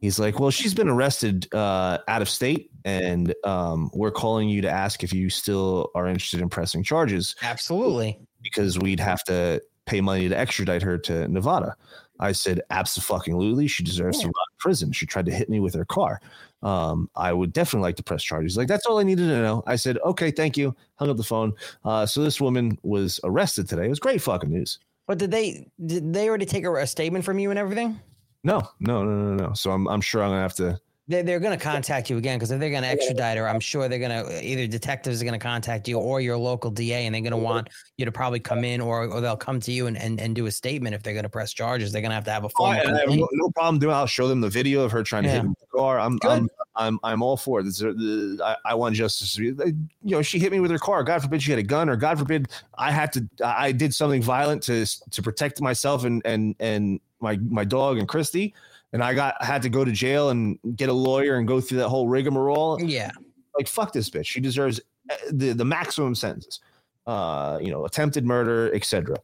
He's 0.00 0.18
like, 0.18 0.38
"Well, 0.40 0.50
she's 0.50 0.74
been 0.74 0.88
arrested 0.88 1.52
uh, 1.54 1.98
out 2.08 2.22
of 2.22 2.28
state, 2.28 2.70
and 2.84 3.34
um, 3.44 3.90
we're 3.94 4.10
calling 4.12 4.48
you 4.48 4.60
to 4.62 4.70
ask 4.70 5.02
if 5.04 5.12
you 5.12 5.30
still 5.30 5.90
are 5.94 6.06
interested 6.08 6.40
in 6.40 6.48
pressing 6.48 6.82
charges." 6.82 7.34
Absolutely. 7.42 8.18
because 8.42 8.78
we'd 8.78 9.00
have 9.00 9.22
to 9.24 9.60
pay 9.88 10.00
money 10.00 10.28
to 10.28 10.38
extradite 10.38 10.82
her 10.82 10.98
to 10.98 11.26
Nevada. 11.28 11.74
I 12.20 12.32
said, 12.32 12.60
absolutely, 12.70 13.68
she 13.68 13.84
deserves 13.84 14.18
to 14.18 14.26
rot 14.26 14.34
in 14.34 14.58
prison. 14.58 14.92
She 14.92 15.06
tried 15.06 15.26
to 15.26 15.32
hit 15.32 15.48
me 15.48 15.60
with 15.60 15.74
her 15.74 15.84
car. 15.84 16.20
Um, 16.62 17.08
I 17.14 17.32
would 17.32 17.52
definitely 17.52 17.86
like 17.86 17.96
to 17.96 18.02
press 18.02 18.22
charges. 18.22 18.56
Like 18.56 18.66
that's 18.66 18.86
all 18.86 18.98
I 18.98 19.04
needed 19.04 19.28
to 19.28 19.40
know. 19.40 19.62
I 19.66 19.76
said, 19.76 19.98
okay, 20.04 20.30
thank 20.30 20.56
you. 20.56 20.74
Hung 20.96 21.10
up 21.10 21.16
the 21.16 21.22
phone. 21.22 21.52
Uh, 21.84 22.06
so 22.06 22.22
this 22.22 22.40
woman 22.40 22.76
was 22.82 23.20
arrested 23.22 23.68
today. 23.68 23.86
It 23.86 23.90
was 23.90 24.00
great 24.00 24.20
fucking 24.20 24.50
news. 24.50 24.80
But 25.06 25.18
did 25.18 25.30
they 25.30 25.68
did 25.86 26.12
they 26.12 26.28
already 26.28 26.44
take 26.44 26.64
a, 26.64 26.74
a 26.74 26.86
statement 26.86 27.24
from 27.24 27.38
you 27.38 27.50
and 27.50 27.58
everything? 27.58 28.00
No, 28.44 28.62
no, 28.80 29.04
no, 29.04 29.34
no, 29.34 29.34
no. 29.34 29.52
So 29.54 29.70
I'm 29.70 29.86
I'm 29.88 30.00
sure 30.00 30.22
I'm 30.22 30.30
gonna 30.30 30.42
have 30.42 30.54
to. 30.56 30.78
They're, 31.08 31.22
they're 31.22 31.40
going 31.40 31.58
to 31.58 31.62
contact 31.62 32.10
you 32.10 32.18
again 32.18 32.36
because 32.36 32.50
if 32.50 32.60
they're 32.60 32.70
going 32.70 32.82
to 32.82 32.88
extradite 32.88 33.38
her, 33.38 33.48
I'm 33.48 33.60
sure 33.60 33.88
they're 33.88 33.98
going 33.98 34.10
to 34.10 34.46
either 34.46 34.66
detectives 34.66 35.22
are 35.22 35.24
going 35.24 35.38
to 35.38 35.42
contact 35.42 35.88
you 35.88 35.98
or 35.98 36.20
your 36.20 36.36
local 36.36 36.70
DA, 36.70 37.06
and 37.06 37.14
they're 37.14 37.22
going 37.22 37.30
to 37.30 37.36
mm-hmm. 37.38 37.44
want 37.44 37.68
you 37.96 38.04
to 38.04 38.12
probably 38.12 38.40
come 38.40 38.62
in, 38.62 38.82
or, 38.82 39.06
or 39.06 39.22
they'll 39.22 39.36
come 39.36 39.58
to 39.60 39.72
you 39.72 39.86
and, 39.86 39.96
and, 39.96 40.20
and 40.20 40.34
do 40.34 40.44
a 40.46 40.50
statement 40.50 40.94
if 40.94 41.02
they're 41.02 41.14
going 41.14 41.22
to 41.22 41.30
press 41.30 41.54
charges. 41.54 41.92
They're 41.92 42.02
going 42.02 42.10
to 42.10 42.14
have 42.14 42.24
to 42.24 42.30
have 42.30 42.44
a 42.44 42.50
Oh, 42.58 42.64
I, 42.64 42.72
I 42.72 43.00
have 43.00 43.08
no, 43.08 43.26
no 43.32 43.50
problem 43.50 43.78
doing. 43.78 43.92
it. 43.92 43.96
I'll 43.96 44.06
show 44.06 44.28
them 44.28 44.42
the 44.42 44.50
video 44.50 44.82
of 44.82 44.92
her 44.92 45.02
trying 45.02 45.22
to 45.22 45.28
Yeah. 45.30 45.42
hit 45.42 45.58
the 45.60 45.78
car. 45.78 45.98
I'm 45.98 46.18
Good. 46.18 46.30
I'm 46.30 46.48
I'm 46.76 47.00
I'm 47.02 47.22
all 47.22 47.36
for 47.36 47.60
it. 47.60 47.64
This 47.64 47.80
is- 47.80 48.40
I, 48.40 48.56
I 48.64 48.74
want 48.74 48.94
justice. 48.94 49.36
You 49.38 49.56
know, 50.02 50.22
she 50.22 50.38
hit 50.38 50.52
me 50.52 50.60
with 50.60 50.70
her 50.70 50.78
car. 50.78 51.02
God 51.04 51.22
forbid 51.22 51.42
she 51.42 51.52
had 51.52 51.58
a 51.58 51.62
gun, 51.62 51.88
or 51.88 51.96
God 51.96 52.18
forbid 52.18 52.48
I 52.76 52.92
had 52.92 53.12
to. 53.14 53.26
I 53.42 53.72
did 53.72 53.94
something 53.94 54.22
violent 54.22 54.62
to 54.64 54.84
to 55.10 55.22
protect 55.22 55.60
myself 55.60 56.04
and 56.04 56.20
and 56.24 56.54
and 56.60 57.00
my 57.20 57.38
my 57.38 57.64
dog 57.64 57.98
and 57.98 58.06
Christy. 58.06 58.54
And 58.92 59.02
I 59.04 59.12
got 59.14 59.42
had 59.44 59.62
to 59.62 59.68
go 59.68 59.84
to 59.84 59.92
jail 59.92 60.30
and 60.30 60.58
get 60.76 60.88
a 60.88 60.92
lawyer 60.92 61.36
and 61.36 61.46
go 61.46 61.60
through 61.60 61.78
that 61.78 61.88
whole 61.88 62.08
rigmarole. 62.08 62.80
Yeah, 62.82 63.10
like 63.56 63.68
fuck 63.68 63.92
this 63.92 64.08
bitch. 64.08 64.26
She 64.26 64.40
deserves 64.40 64.80
uh, 65.10 65.14
the 65.30 65.52
the 65.52 65.64
maximum 65.64 66.14
sentences. 66.14 66.60
Uh, 67.06 67.58
you 67.62 67.70
know, 67.70 67.84
attempted 67.86 68.24
murder, 68.26 68.70
etc. 68.74 69.16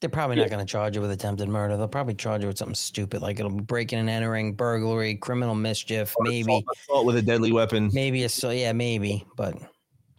They're 0.00 0.10
probably 0.10 0.36
not 0.36 0.50
going 0.50 0.64
to 0.64 0.70
charge 0.70 0.94
you 0.96 1.00
with 1.02 1.10
attempted 1.10 1.48
murder. 1.48 1.76
They'll 1.76 1.88
probably 1.88 2.14
charge 2.14 2.42
you 2.42 2.48
with 2.48 2.58
something 2.58 2.74
stupid 2.74 3.22
like 3.22 3.38
it'll 3.40 3.50
be 3.50 3.62
breaking 3.62 3.98
and 4.00 4.10
entering, 4.10 4.54
burglary, 4.54 5.14
criminal 5.16 5.54
mischief, 5.54 6.14
maybe 6.20 6.42
Assault, 6.42 6.64
assault 6.76 7.06
with 7.06 7.16
a 7.16 7.22
deadly 7.22 7.52
weapon. 7.52 7.90
maybe 7.92 8.22
a 8.24 8.28
so 8.28 8.50
yeah, 8.50 8.72
maybe, 8.72 9.24
but 9.36 9.54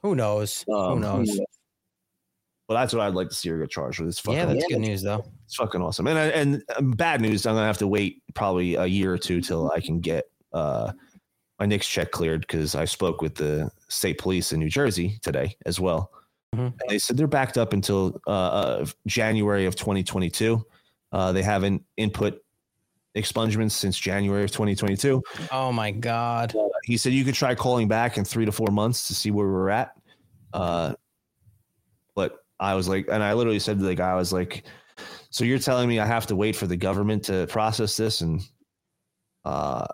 who 0.02 0.16
knows? 0.16 0.64
who 0.68 0.74
Um, 0.76 1.02
knows? 1.02 1.40
Well, 2.68 2.78
that's 2.80 2.94
what 2.94 3.02
I'd 3.04 3.14
like 3.14 3.30
to 3.30 3.36
see 3.36 3.50
her 3.50 3.60
get 3.60 3.70
charged 3.70 4.00
with. 4.00 4.10
It's 4.10 4.20
fucking 4.20 4.40
Yeah, 4.40 4.46
that's 4.48 4.66
good 4.68 4.80
news 4.80 5.04
though. 5.04 5.24
It's 5.46 5.56
fucking 5.56 5.82
awesome. 5.82 6.08
And 6.08 6.18
and 6.18 6.64
um, 6.76 6.92
bad 6.92 7.22
news, 7.22 7.46
I'm 7.46 7.56
gonna 7.56 7.68
have 7.68 7.78
to 7.80 7.88
wait 7.88 8.24
probably 8.34 8.76
a 8.76 8.86
year 8.86 9.14
or 9.14 9.18
two 9.18 9.42
till 9.42 9.72
I 9.72 9.80
can 9.80 10.00
get 10.00 10.26
uh 10.54 10.92
my 11.60 11.66
next 11.66 11.88
check 11.88 12.12
cleared 12.12 12.42
because 12.42 12.76
I 12.76 12.86
spoke 12.86 13.22
with 13.22 13.36
the 13.36 13.72
state 13.88 14.18
police 14.18 14.52
in 14.52 14.60
New 14.60 14.70
Jersey 14.70 15.20
today 15.22 15.56
as 15.66 15.80
well. 15.80 16.12
Mm-hmm. 16.54 16.66
And 16.66 16.90
they 16.90 17.00
said 17.00 17.16
they're 17.16 17.28
backed 17.28 17.58
up 17.58 17.74
until 17.74 18.20
uh, 18.28 18.32
uh 18.32 18.86
January 19.08 19.66
of 19.66 19.76
2022. 19.76 20.66
Uh, 21.12 21.32
they 21.32 21.44
haven't 21.44 21.84
input 21.96 22.42
expungements 23.16 23.72
since 23.72 23.98
January 23.98 24.44
of 24.44 24.52
2022. 24.52 25.22
Oh 25.52 25.72
my 25.72 25.92
god. 25.92 26.54
He 26.84 26.98
said 26.98 27.14
you 27.14 27.24
could 27.24 27.36
try 27.36 27.56
calling 27.56 27.88
back 27.88 28.18
in 28.18 28.26
three 28.26 28.46
to 28.46 28.52
four 28.52 28.68
months 28.72 29.08
to 29.08 29.16
see 29.16 29.32
where 29.32 29.48
we're 29.48 29.70
at. 29.70 29.94
Uh, 30.54 30.94
but 32.16 32.40
I 32.60 32.76
was 32.76 32.88
like, 32.88 33.08
and 33.10 33.24
I 33.24 33.34
literally 33.34 33.60
said 33.60 33.80
to 33.80 33.86
the 33.86 33.96
guy, 33.96 34.12
I 34.12 34.16
was 34.16 34.34
like, 34.34 34.66
so 35.36 35.44
you're 35.44 35.60
telling 35.60 35.90
me 35.90 36.00
I 36.00 36.06
have 36.06 36.26
to 36.28 36.36
wait 36.38 36.56
for 36.56 36.66
the 36.66 36.78
government 36.78 37.26
to 37.26 37.46
process 37.48 37.98
this 37.98 38.22
and 38.22 38.42
uh, 39.44 39.86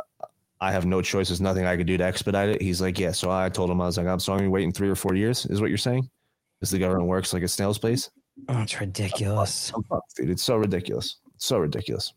I 0.59 0.71
have 0.71 0.85
no 0.85 1.01
choice. 1.01 1.29
There's 1.29 1.41
nothing 1.41 1.65
I 1.65 1.75
could 1.75 1.87
do 1.87 1.97
to 1.97 2.03
expedite 2.03 2.49
it. 2.49 2.61
He's 2.61 2.79
like, 2.79 2.99
yeah. 2.99 3.11
So 3.11 3.31
I 3.31 3.49
told 3.49 3.71
him, 3.71 3.81
I 3.81 3.87
was 3.87 3.97
like, 3.97 4.05
I'm 4.05 4.19
sorry, 4.19 4.45
I'm 4.45 4.51
waiting 4.51 4.71
three 4.71 4.87
or 4.87 4.93
four 4.93 5.15
years, 5.15 5.47
is 5.47 5.59
what 5.59 5.69
you're 5.69 5.79
saying? 5.79 6.07
Because 6.59 6.69
the 6.69 6.77
government 6.77 7.07
works 7.07 7.33
like 7.33 7.41
a 7.41 7.47
snail's 7.47 7.79
pace. 7.79 8.11
Oh, 8.49 8.61
it's 8.61 8.79
ridiculous. 8.79 9.71
I'm 9.73 9.81
fucked, 9.85 10.15
dude. 10.15 10.29
It's 10.29 10.43
so 10.43 10.57
ridiculous. 10.57 11.17
So 11.37 11.57
ridiculous. 11.57 12.13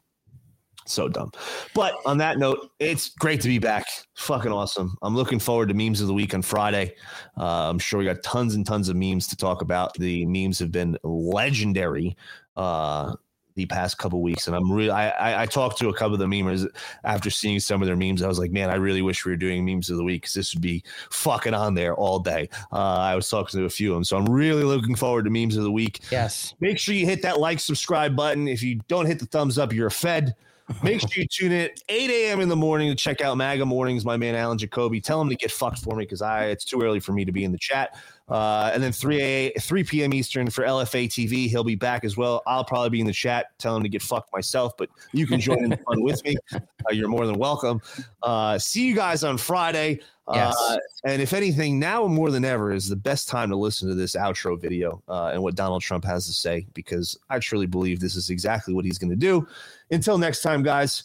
So 0.86 1.08
dumb. 1.08 1.32
But 1.74 1.94
on 2.04 2.18
that 2.18 2.36
note, 2.36 2.72
it's 2.78 3.08
great 3.08 3.40
to 3.40 3.48
be 3.48 3.58
back. 3.58 3.86
Fucking 4.16 4.52
awesome. 4.52 4.98
I'm 5.00 5.16
looking 5.16 5.38
forward 5.38 5.68
to 5.68 5.74
memes 5.74 6.02
of 6.02 6.08
the 6.08 6.12
week 6.12 6.34
on 6.34 6.42
Friday. 6.42 6.94
Uh, 7.38 7.70
I'm 7.70 7.78
sure 7.78 8.00
we 8.00 8.04
got 8.04 8.22
tons 8.22 8.54
and 8.54 8.66
tons 8.66 8.90
of 8.90 8.96
memes 8.96 9.26
to 9.28 9.36
talk 9.36 9.62
about. 9.62 9.94
The 9.94 10.26
memes 10.26 10.58
have 10.58 10.70
been 10.70 10.98
legendary 11.02 12.14
uh, 12.56 13.14
the 13.56 13.66
past 13.66 13.98
couple 13.98 14.20
weeks, 14.20 14.46
and 14.48 14.56
I'm 14.56 14.70
really. 14.70 14.90
I, 14.90 15.42
I 15.42 15.46
talked 15.46 15.78
to 15.78 15.88
a 15.88 15.94
couple 15.94 16.14
of 16.14 16.18
the 16.18 16.26
memers 16.26 16.66
after 17.04 17.30
seeing 17.30 17.60
some 17.60 17.82
of 17.82 17.86
their 17.86 17.96
memes. 17.96 18.22
I 18.22 18.28
was 18.28 18.38
like, 18.38 18.50
man, 18.50 18.68
I 18.68 18.74
really 18.74 19.02
wish 19.02 19.24
we 19.24 19.32
were 19.32 19.36
doing 19.36 19.64
memes 19.64 19.90
of 19.90 19.96
the 19.96 20.04
week 20.04 20.22
because 20.22 20.34
this 20.34 20.54
would 20.54 20.62
be 20.62 20.82
fucking 21.10 21.54
on 21.54 21.74
there 21.74 21.94
all 21.94 22.18
day. 22.18 22.48
Uh, 22.72 22.78
I 22.78 23.14
was 23.14 23.28
talking 23.28 23.60
to 23.60 23.66
a 23.66 23.70
few 23.70 23.92
of 23.92 23.96
them, 23.96 24.04
so 24.04 24.16
I'm 24.16 24.26
really 24.26 24.64
looking 24.64 24.96
forward 24.96 25.24
to 25.24 25.30
memes 25.30 25.56
of 25.56 25.62
the 25.62 25.70
week. 25.70 26.00
Yes. 26.10 26.54
Make 26.60 26.78
sure 26.78 26.94
you 26.94 27.06
hit 27.06 27.22
that 27.22 27.38
like, 27.38 27.60
subscribe 27.60 28.16
button. 28.16 28.48
If 28.48 28.62
you 28.62 28.80
don't 28.88 29.06
hit 29.06 29.20
the 29.20 29.26
thumbs 29.26 29.56
up, 29.56 29.72
you're 29.72 29.86
a 29.86 29.90
fed. 29.90 30.34
Make 30.82 31.00
sure 31.00 31.10
you 31.14 31.26
tune 31.26 31.52
in 31.52 31.68
8 31.90 32.10
a.m. 32.10 32.40
in 32.40 32.48
the 32.48 32.56
morning 32.56 32.88
to 32.88 32.94
check 32.94 33.20
out 33.20 33.36
MAGA 33.36 33.66
Mornings. 33.66 34.04
My 34.04 34.16
man 34.16 34.34
Alan 34.34 34.56
Jacoby. 34.56 35.00
Tell 35.00 35.20
him 35.20 35.28
to 35.28 35.36
get 35.36 35.50
fucked 35.50 35.78
for 35.78 35.94
me 35.94 36.04
because 36.04 36.22
I 36.22 36.46
it's 36.46 36.64
too 36.64 36.80
early 36.80 37.00
for 37.00 37.12
me 37.12 37.24
to 37.26 37.32
be 37.32 37.44
in 37.44 37.52
the 37.52 37.58
chat. 37.58 37.98
Uh, 38.28 38.70
and 38.72 38.82
then 38.82 38.90
3 38.90 39.20
a 39.20 39.52
3 39.60 39.84
p.m. 39.84 40.14
Eastern 40.14 40.48
for 40.48 40.64
LFA 40.64 41.06
TV. 41.06 41.48
He'll 41.48 41.64
be 41.64 41.74
back 41.74 42.04
as 42.04 42.16
well. 42.16 42.42
I'll 42.46 42.64
probably 42.64 42.88
be 42.88 43.00
in 43.00 43.06
the 43.06 43.12
chat. 43.12 43.46
Tell 43.58 43.76
him 43.76 43.82
to 43.82 43.88
get 43.90 44.00
fucked 44.00 44.32
myself, 44.32 44.74
but 44.78 44.88
you 45.12 45.26
can 45.26 45.38
join 45.38 45.62
in 45.64 45.70
the 45.70 45.76
fun 45.76 46.02
with 46.02 46.24
me. 46.24 46.36
Uh, 46.54 46.58
you're 46.92 47.08
more 47.08 47.26
than 47.26 47.38
welcome. 47.38 47.82
Uh, 48.22 48.58
see 48.58 48.86
you 48.86 48.94
guys 48.94 49.22
on 49.24 49.36
Friday. 49.36 50.00
Yes. 50.32 50.56
Uh, 50.58 50.78
and 51.04 51.20
if 51.20 51.34
anything, 51.34 51.78
now 51.78 52.06
more 52.06 52.30
than 52.30 52.44
ever 52.44 52.72
is 52.72 52.88
the 52.88 52.96
best 52.96 53.28
time 53.28 53.50
to 53.50 53.56
listen 53.56 53.88
to 53.88 53.94
this 53.94 54.16
outro 54.16 54.58
video 54.58 55.02
uh, 55.06 55.30
and 55.34 55.42
what 55.42 55.54
Donald 55.54 55.82
Trump 55.82 56.04
has 56.04 56.26
to 56.26 56.32
say 56.32 56.66
because 56.72 57.18
I 57.28 57.38
truly 57.40 57.66
believe 57.66 58.00
this 58.00 58.16
is 58.16 58.30
exactly 58.30 58.72
what 58.72 58.86
he's 58.86 58.96
going 58.96 59.10
to 59.10 59.16
do. 59.16 59.46
Until 59.90 60.18
next 60.18 60.42
time, 60.42 60.62
guys. 60.62 61.04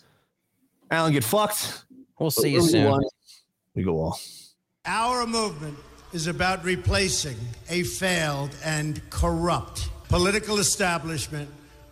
Alan, 0.91 1.13
get 1.13 1.23
fucked. 1.23 1.83
We'll 2.19 2.31
see 2.31 2.49
you 2.49 2.61
soon. 2.61 2.99
We 3.75 3.83
go 3.83 4.01
all. 4.01 4.19
Our 4.85 5.27
movement 5.27 5.77
is 6.13 6.27
about 6.27 6.63
replacing 6.63 7.37
a 7.69 7.83
failed 7.83 8.55
and 8.63 9.07
corrupt 9.09 9.89
political 10.09 10.57
establishment 10.57 11.47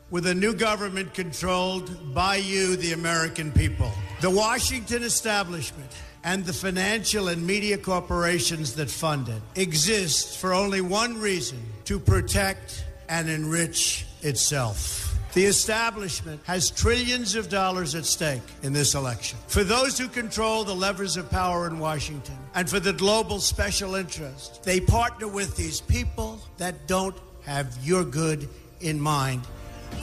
with 0.09 0.25
a 0.25 0.33
new 0.33 0.53
government 0.53 1.14
controlled 1.14 2.14
by 2.16 2.38
you, 2.38 2.75
the 2.77 2.93
American 2.93 3.51
people. 3.51 3.91
The 4.22 4.30
Washington 4.30 5.03
establishment 5.03 5.91
and 6.24 6.43
the 6.43 6.53
financial 6.53 7.27
and 7.27 7.45
media 7.45 7.77
corporations 7.77 8.74
that 8.75 8.90
fund 8.90 9.30
it 9.30 9.41
exist 9.56 10.40
for 10.40 10.53
only 10.53 10.82
one 10.82 11.19
reason 11.19 11.59
to 11.85 11.99
protect 11.99 12.85
and 13.07 13.30
enrich 13.30 14.06
itself. 14.24 15.06
The 15.38 15.45
establishment 15.45 16.41
has 16.45 16.72
trillions 16.72 17.35
of 17.35 17.48
dollars 17.48 17.93
at 17.93 18.06
stake 18.06 18.41
in 18.64 18.74
this 18.74 18.95
election. 18.95 19.38
For 19.45 19.64
those 19.64 19.95
who 19.95 20.07
control 20.07 20.64
the 20.64 20.74
levers 20.74 21.16
of 21.16 21.30
power 21.30 21.67
in 21.67 21.77
Washington 21.77 22.35
and 22.56 22.67
for 22.67 22.80
the 22.80 22.91
global 22.91 23.40
special 23.40 23.93
interest, 23.93 24.64
they 24.64 24.80
partner 24.80 25.27
with 25.27 25.56
these 25.56 25.80
people 25.80 26.41
that 26.57 26.88
don't 26.88 27.16
have 27.45 27.77
your 27.83 28.03
good 28.03 28.49
in 28.82 28.99
mind. 28.99 29.43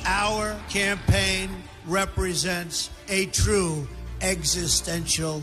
Our 0.05 0.57
campaign 0.69 1.51
represents 1.85 2.91
a 3.09 3.27
true 3.27 3.89
existential 4.21 5.43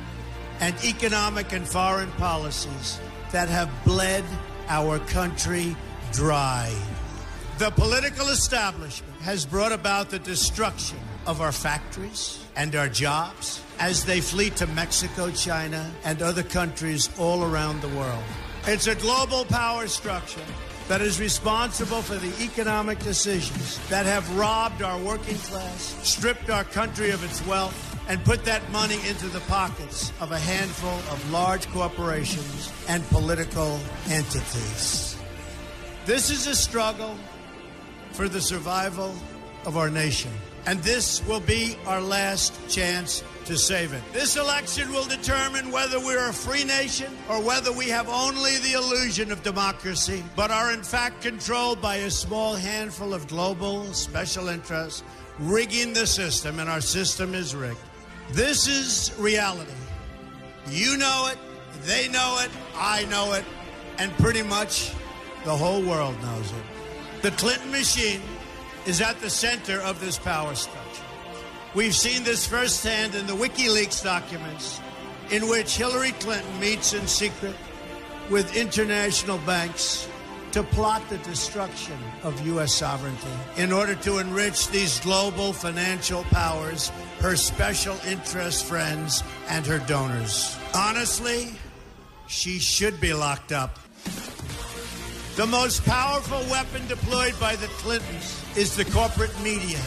and 0.61 0.75
economic 0.85 1.51
and 1.51 1.67
foreign 1.67 2.11
policies 2.11 2.99
that 3.31 3.49
have 3.49 3.69
bled 3.83 4.23
our 4.69 4.99
country 4.99 5.75
dry. 6.13 6.73
The 7.57 7.71
political 7.71 8.29
establishment 8.29 9.13
has 9.21 9.45
brought 9.45 9.71
about 9.71 10.09
the 10.09 10.19
destruction 10.19 10.99
of 11.25 11.41
our 11.41 11.51
factories 11.51 12.43
and 12.55 12.75
our 12.75 12.87
jobs 12.89 13.61
as 13.79 14.05
they 14.05 14.21
flee 14.21 14.51
to 14.51 14.67
Mexico, 14.67 15.31
China, 15.31 15.91
and 16.03 16.21
other 16.21 16.43
countries 16.43 17.09
all 17.19 17.43
around 17.43 17.81
the 17.81 17.89
world. 17.89 18.23
It's 18.67 18.87
a 18.87 18.95
global 18.95 19.45
power 19.45 19.87
structure 19.87 20.45
that 20.87 21.01
is 21.01 21.19
responsible 21.19 22.01
for 22.01 22.15
the 22.15 22.43
economic 22.43 22.99
decisions 22.99 23.79
that 23.89 24.05
have 24.05 24.37
robbed 24.37 24.81
our 24.81 24.99
working 24.99 25.37
class, 25.37 25.95
stripped 26.07 26.49
our 26.49 26.63
country 26.65 27.11
of 27.11 27.23
its 27.23 27.45
wealth, 27.47 27.90
and 28.11 28.21
put 28.25 28.43
that 28.43 28.69
money 28.73 28.99
into 29.07 29.29
the 29.29 29.39
pockets 29.41 30.11
of 30.19 30.33
a 30.33 30.37
handful 30.37 30.99
of 31.13 31.31
large 31.31 31.65
corporations 31.69 32.69
and 32.89 33.01
political 33.07 33.79
entities. 34.09 35.17
This 36.05 36.29
is 36.29 36.45
a 36.45 36.53
struggle 36.53 37.15
for 38.11 38.27
the 38.27 38.41
survival 38.41 39.15
of 39.65 39.77
our 39.77 39.89
nation. 39.89 40.29
And 40.65 40.83
this 40.83 41.25
will 41.25 41.39
be 41.39 41.77
our 41.87 42.01
last 42.01 42.53
chance 42.67 43.23
to 43.45 43.57
save 43.57 43.93
it. 43.93 44.03
This 44.11 44.35
election 44.35 44.91
will 44.91 45.05
determine 45.05 45.71
whether 45.71 45.97
we're 45.97 46.27
a 46.27 46.33
free 46.33 46.65
nation 46.65 47.17
or 47.29 47.41
whether 47.41 47.71
we 47.71 47.87
have 47.87 48.09
only 48.09 48.57
the 48.57 48.73
illusion 48.73 49.31
of 49.31 49.41
democracy, 49.41 50.21
but 50.35 50.51
are 50.51 50.73
in 50.73 50.83
fact 50.83 51.21
controlled 51.21 51.81
by 51.81 51.95
a 51.95 52.11
small 52.11 52.55
handful 52.55 53.13
of 53.13 53.29
global 53.29 53.85
special 53.93 54.49
interests 54.49 55.01
rigging 55.39 55.93
the 55.93 56.05
system, 56.05 56.59
and 56.59 56.69
our 56.69 56.81
system 56.81 57.33
is 57.33 57.55
rigged. 57.55 57.79
This 58.33 58.67
is 58.67 59.11
reality. 59.19 59.71
You 60.69 60.95
know 60.97 61.29
it, 61.31 61.37
they 61.83 62.07
know 62.07 62.39
it, 62.41 62.49
I 62.75 63.03
know 63.05 63.33
it, 63.33 63.43
and 63.97 64.11
pretty 64.13 64.41
much 64.41 64.93
the 65.43 65.55
whole 65.55 65.81
world 65.81 66.15
knows 66.21 66.51
it. 66.51 67.21
The 67.23 67.31
Clinton 67.31 67.71
machine 67.71 68.21
is 68.85 69.01
at 69.01 69.19
the 69.19 69.29
center 69.29 69.79
of 69.81 69.99
this 69.99 70.17
power 70.17 70.55
structure. 70.55 71.03
We've 71.75 71.95
seen 71.95 72.23
this 72.23 72.47
firsthand 72.47 73.15
in 73.15 73.27
the 73.27 73.33
WikiLeaks 73.33 74.03
documents, 74.03 74.79
in 75.29 75.49
which 75.49 75.75
Hillary 75.75 76.11
Clinton 76.13 76.59
meets 76.59 76.93
in 76.93 77.07
secret 77.07 77.55
with 78.29 78.55
international 78.55 79.39
banks 79.39 80.07
to 80.51 80.63
plot 80.63 81.01
the 81.09 81.17
destruction 81.19 81.97
of 82.23 82.45
U.S. 82.47 82.73
sovereignty 82.73 83.27
in 83.57 83.71
order 83.71 83.95
to 83.95 84.17
enrich 84.17 84.67
these 84.67 84.99
global 84.99 85.53
financial 85.53 86.23
powers, 86.25 86.89
her 87.19 87.35
special 87.35 87.95
interest 88.05 88.65
friends, 88.65 89.23
and 89.47 89.65
her 89.65 89.79
donors. 89.79 90.57
Honestly, 90.75 91.53
she 92.27 92.59
should 92.59 92.99
be 92.99 93.13
locked 93.13 93.51
up. 93.51 93.79
The 95.37 95.47
most 95.47 95.85
powerful 95.85 96.39
weapon 96.51 96.85
deployed 96.87 97.39
by 97.39 97.55
the 97.55 97.67
Clintons 97.67 98.43
is 98.57 98.75
the 98.75 98.85
corporate 98.85 99.37
media, 99.41 99.79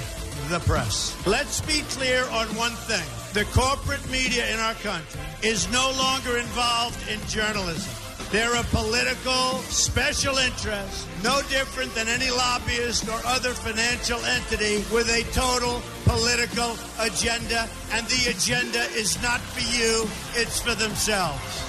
the 0.48 0.60
press. 0.60 1.14
Let's 1.26 1.60
be 1.60 1.82
clear 1.90 2.24
on 2.24 2.46
one 2.56 2.72
thing 2.72 3.04
the 3.34 3.44
corporate 3.52 4.08
media 4.10 4.48
in 4.52 4.60
our 4.60 4.74
country 4.74 5.20
is 5.42 5.70
no 5.70 5.92
longer 5.98 6.38
involved 6.38 6.98
in 7.10 7.20
journalism. 7.28 8.03
They're 8.34 8.56
a 8.56 8.64
political 8.64 9.62
special 9.70 10.38
interest, 10.38 11.06
no 11.22 11.40
different 11.42 11.94
than 11.94 12.08
any 12.08 12.32
lobbyist 12.32 13.08
or 13.08 13.20
other 13.24 13.50
financial 13.50 14.18
entity 14.24 14.78
with 14.92 15.08
a 15.08 15.22
total 15.30 15.80
political 16.02 16.76
agenda. 16.98 17.68
And 17.92 18.04
the 18.08 18.30
agenda 18.30 18.80
is 18.98 19.22
not 19.22 19.40
for 19.40 19.60
you, 19.78 20.08
it's 20.34 20.60
for 20.60 20.74
themselves. 20.74 21.62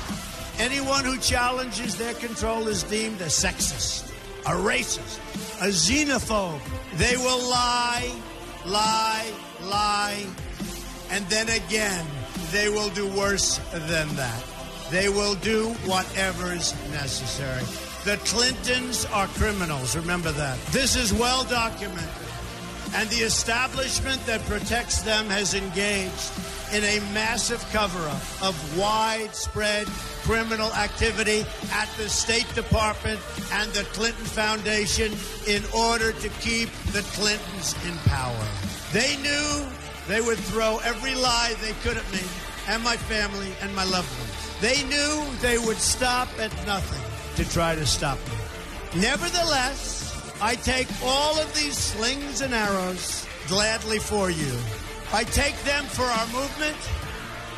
Anyone 0.57 1.05
who 1.05 1.19
challenges 1.19 1.97
their 1.97 2.15
control 2.15 2.67
is 2.67 2.81
deemed 2.81 3.21
a 3.21 3.25
sexist, 3.25 4.11
a 4.47 4.57
racist, 4.57 5.19
a 5.61 5.67
xenophobe. 5.67 6.59
They 6.95 7.15
will 7.15 7.47
lie, 7.47 8.11
lie, 8.65 9.31
lie, 9.61 10.25
and 11.11 11.23
then 11.27 11.47
again, 11.47 12.07
they 12.51 12.69
will 12.69 12.89
do 12.89 13.05
worse 13.09 13.59
than 13.71 14.07
that. 14.15 14.54
They 14.91 15.09
will 15.09 15.35
do 15.35 15.69
whatever 15.85 16.53
is 16.53 16.73
necessary. 16.91 17.63
The 18.03 18.17
Clintons 18.25 19.05
are 19.05 19.27
criminals, 19.27 19.95
remember 19.95 20.31
that. 20.31 20.59
This 20.67 20.95
is 20.95 21.11
well 21.11 21.43
documented. 21.43 22.09
And 22.93 23.09
the 23.09 23.25
establishment 23.25 24.23
that 24.25 24.45
protects 24.45 25.01
them 25.01 25.25
has 25.27 25.53
engaged 25.53 26.31
in 26.71 26.83
a 26.83 26.99
massive 27.13 27.63
cover 27.71 27.99
up 28.07 28.21
of 28.43 28.77
widespread 28.77 29.87
criminal 30.23 30.71
activity 30.73 31.45
at 31.71 31.89
the 31.97 32.07
State 32.07 32.47
Department 32.55 33.19
and 33.53 33.71
the 33.71 33.83
Clinton 33.93 34.25
Foundation 34.25 35.11
in 35.47 35.63
order 35.75 36.11
to 36.13 36.29
keep 36.39 36.69
the 36.93 37.01
Clintons 37.13 37.75
in 37.85 37.97
power. 38.09 38.47
They 38.93 39.17
knew 39.17 39.65
they 40.07 40.21
would 40.21 40.37
throw 40.37 40.77
every 40.83 41.15
lie 41.15 41.55
they 41.61 41.73
could 41.81 41.97
at 41.97 42.11
me 42.11 42.21
and 42.67 42.83
my 42.83 42.97
family 42.97 43.51
and 43.61 43.75
my 43.75 43.83
loved 43.83 44.11
ones. 44.19 44.34
They 44.61 44.83
knew 44.83 45.25
they 45.41 45.57
would 45.57 45.77
stop 45.77 46.29
at 46.39 46.51
nothing 46.65 47.03
to 47.35 47.51
try 47.51 47.75
to 47.75 47.85
stop 47.85 48.17
me. 48.17 49.01
Nevertheless, 49.01 50.33
I 50.41 50.55
take 50.55 50.87
all 51.03 51.37
of 51.39 51.53
these 51.53 51.77
slings 51.77 52.41
and 52.41 52.53
arrows 52.53 53.25
gladly 53.47 53.99
for 53.99 54.29
you. 54.29 54.57
I 55.13 55.23
take 55.23 55.61
them 55.63 55.83
for 55.85 56.03
our 56.03 56.27
movement 56.27 56.77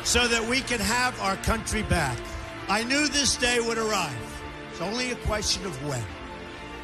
so 0.04 0.26
that 0.28 0.44
we 0.44 0.60
can 0.60 0.80
have 0.80 1.18
our 1.20 1.36
country 1.36 1.82
back. 1.82 2.18
I 2.68 2.84
knew 2.84 3.08
this 3.08 3.36
day 3.36 3.60
would 3.60 3.78
arrive. 3.78 4.42
It's 4.70 4.80
only 4.80 5.12
a 5.12 5.16
question 5.16 5.64
of 5.66 5.88
when. 5.88 6.04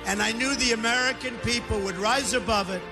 And 0.07 0.23
I 0.23 0.33
knew 0.33 0.55
the 0.57 0.73
American 0.73 1.37
people 1.39 1.79
would 1.81 1.97
rise 1.97 2.35
above 2.35 2.71
it 2.71 2.83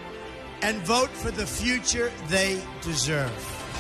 and 0.63 0.79
vote 0.83 1.11
for 1.11 1.31
the 1.31 1.47
future 1.47 2.11
they 2.29 2.63
deserve. 2.83 3.62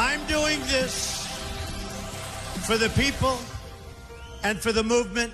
I'm 0.00 0.24
doing 0.26 0.60
this 0.60 1.26
for 2.68 2.78
the 2.78 2.88
people 2.90 3.36
and 4.44 4.56
for 4.56 4.70
the 4.70 4.84
movement, 4.84 5.32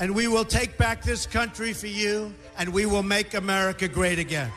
and 0.00 0.14
we 0.14 0.26
will 0.26 0.46
take 0.46 0.78
back 0.78 1.02
this 1.02 1.26
country 1.26 1.74
for 1.74 1.86
you, 1.86 2.34
and 2.56 2.72
we 2.72 2.86
will 2.86 3.02
make 3.02 3.34
America 3.34 3.88
great 3.88 4.18
again. 4.18 4.50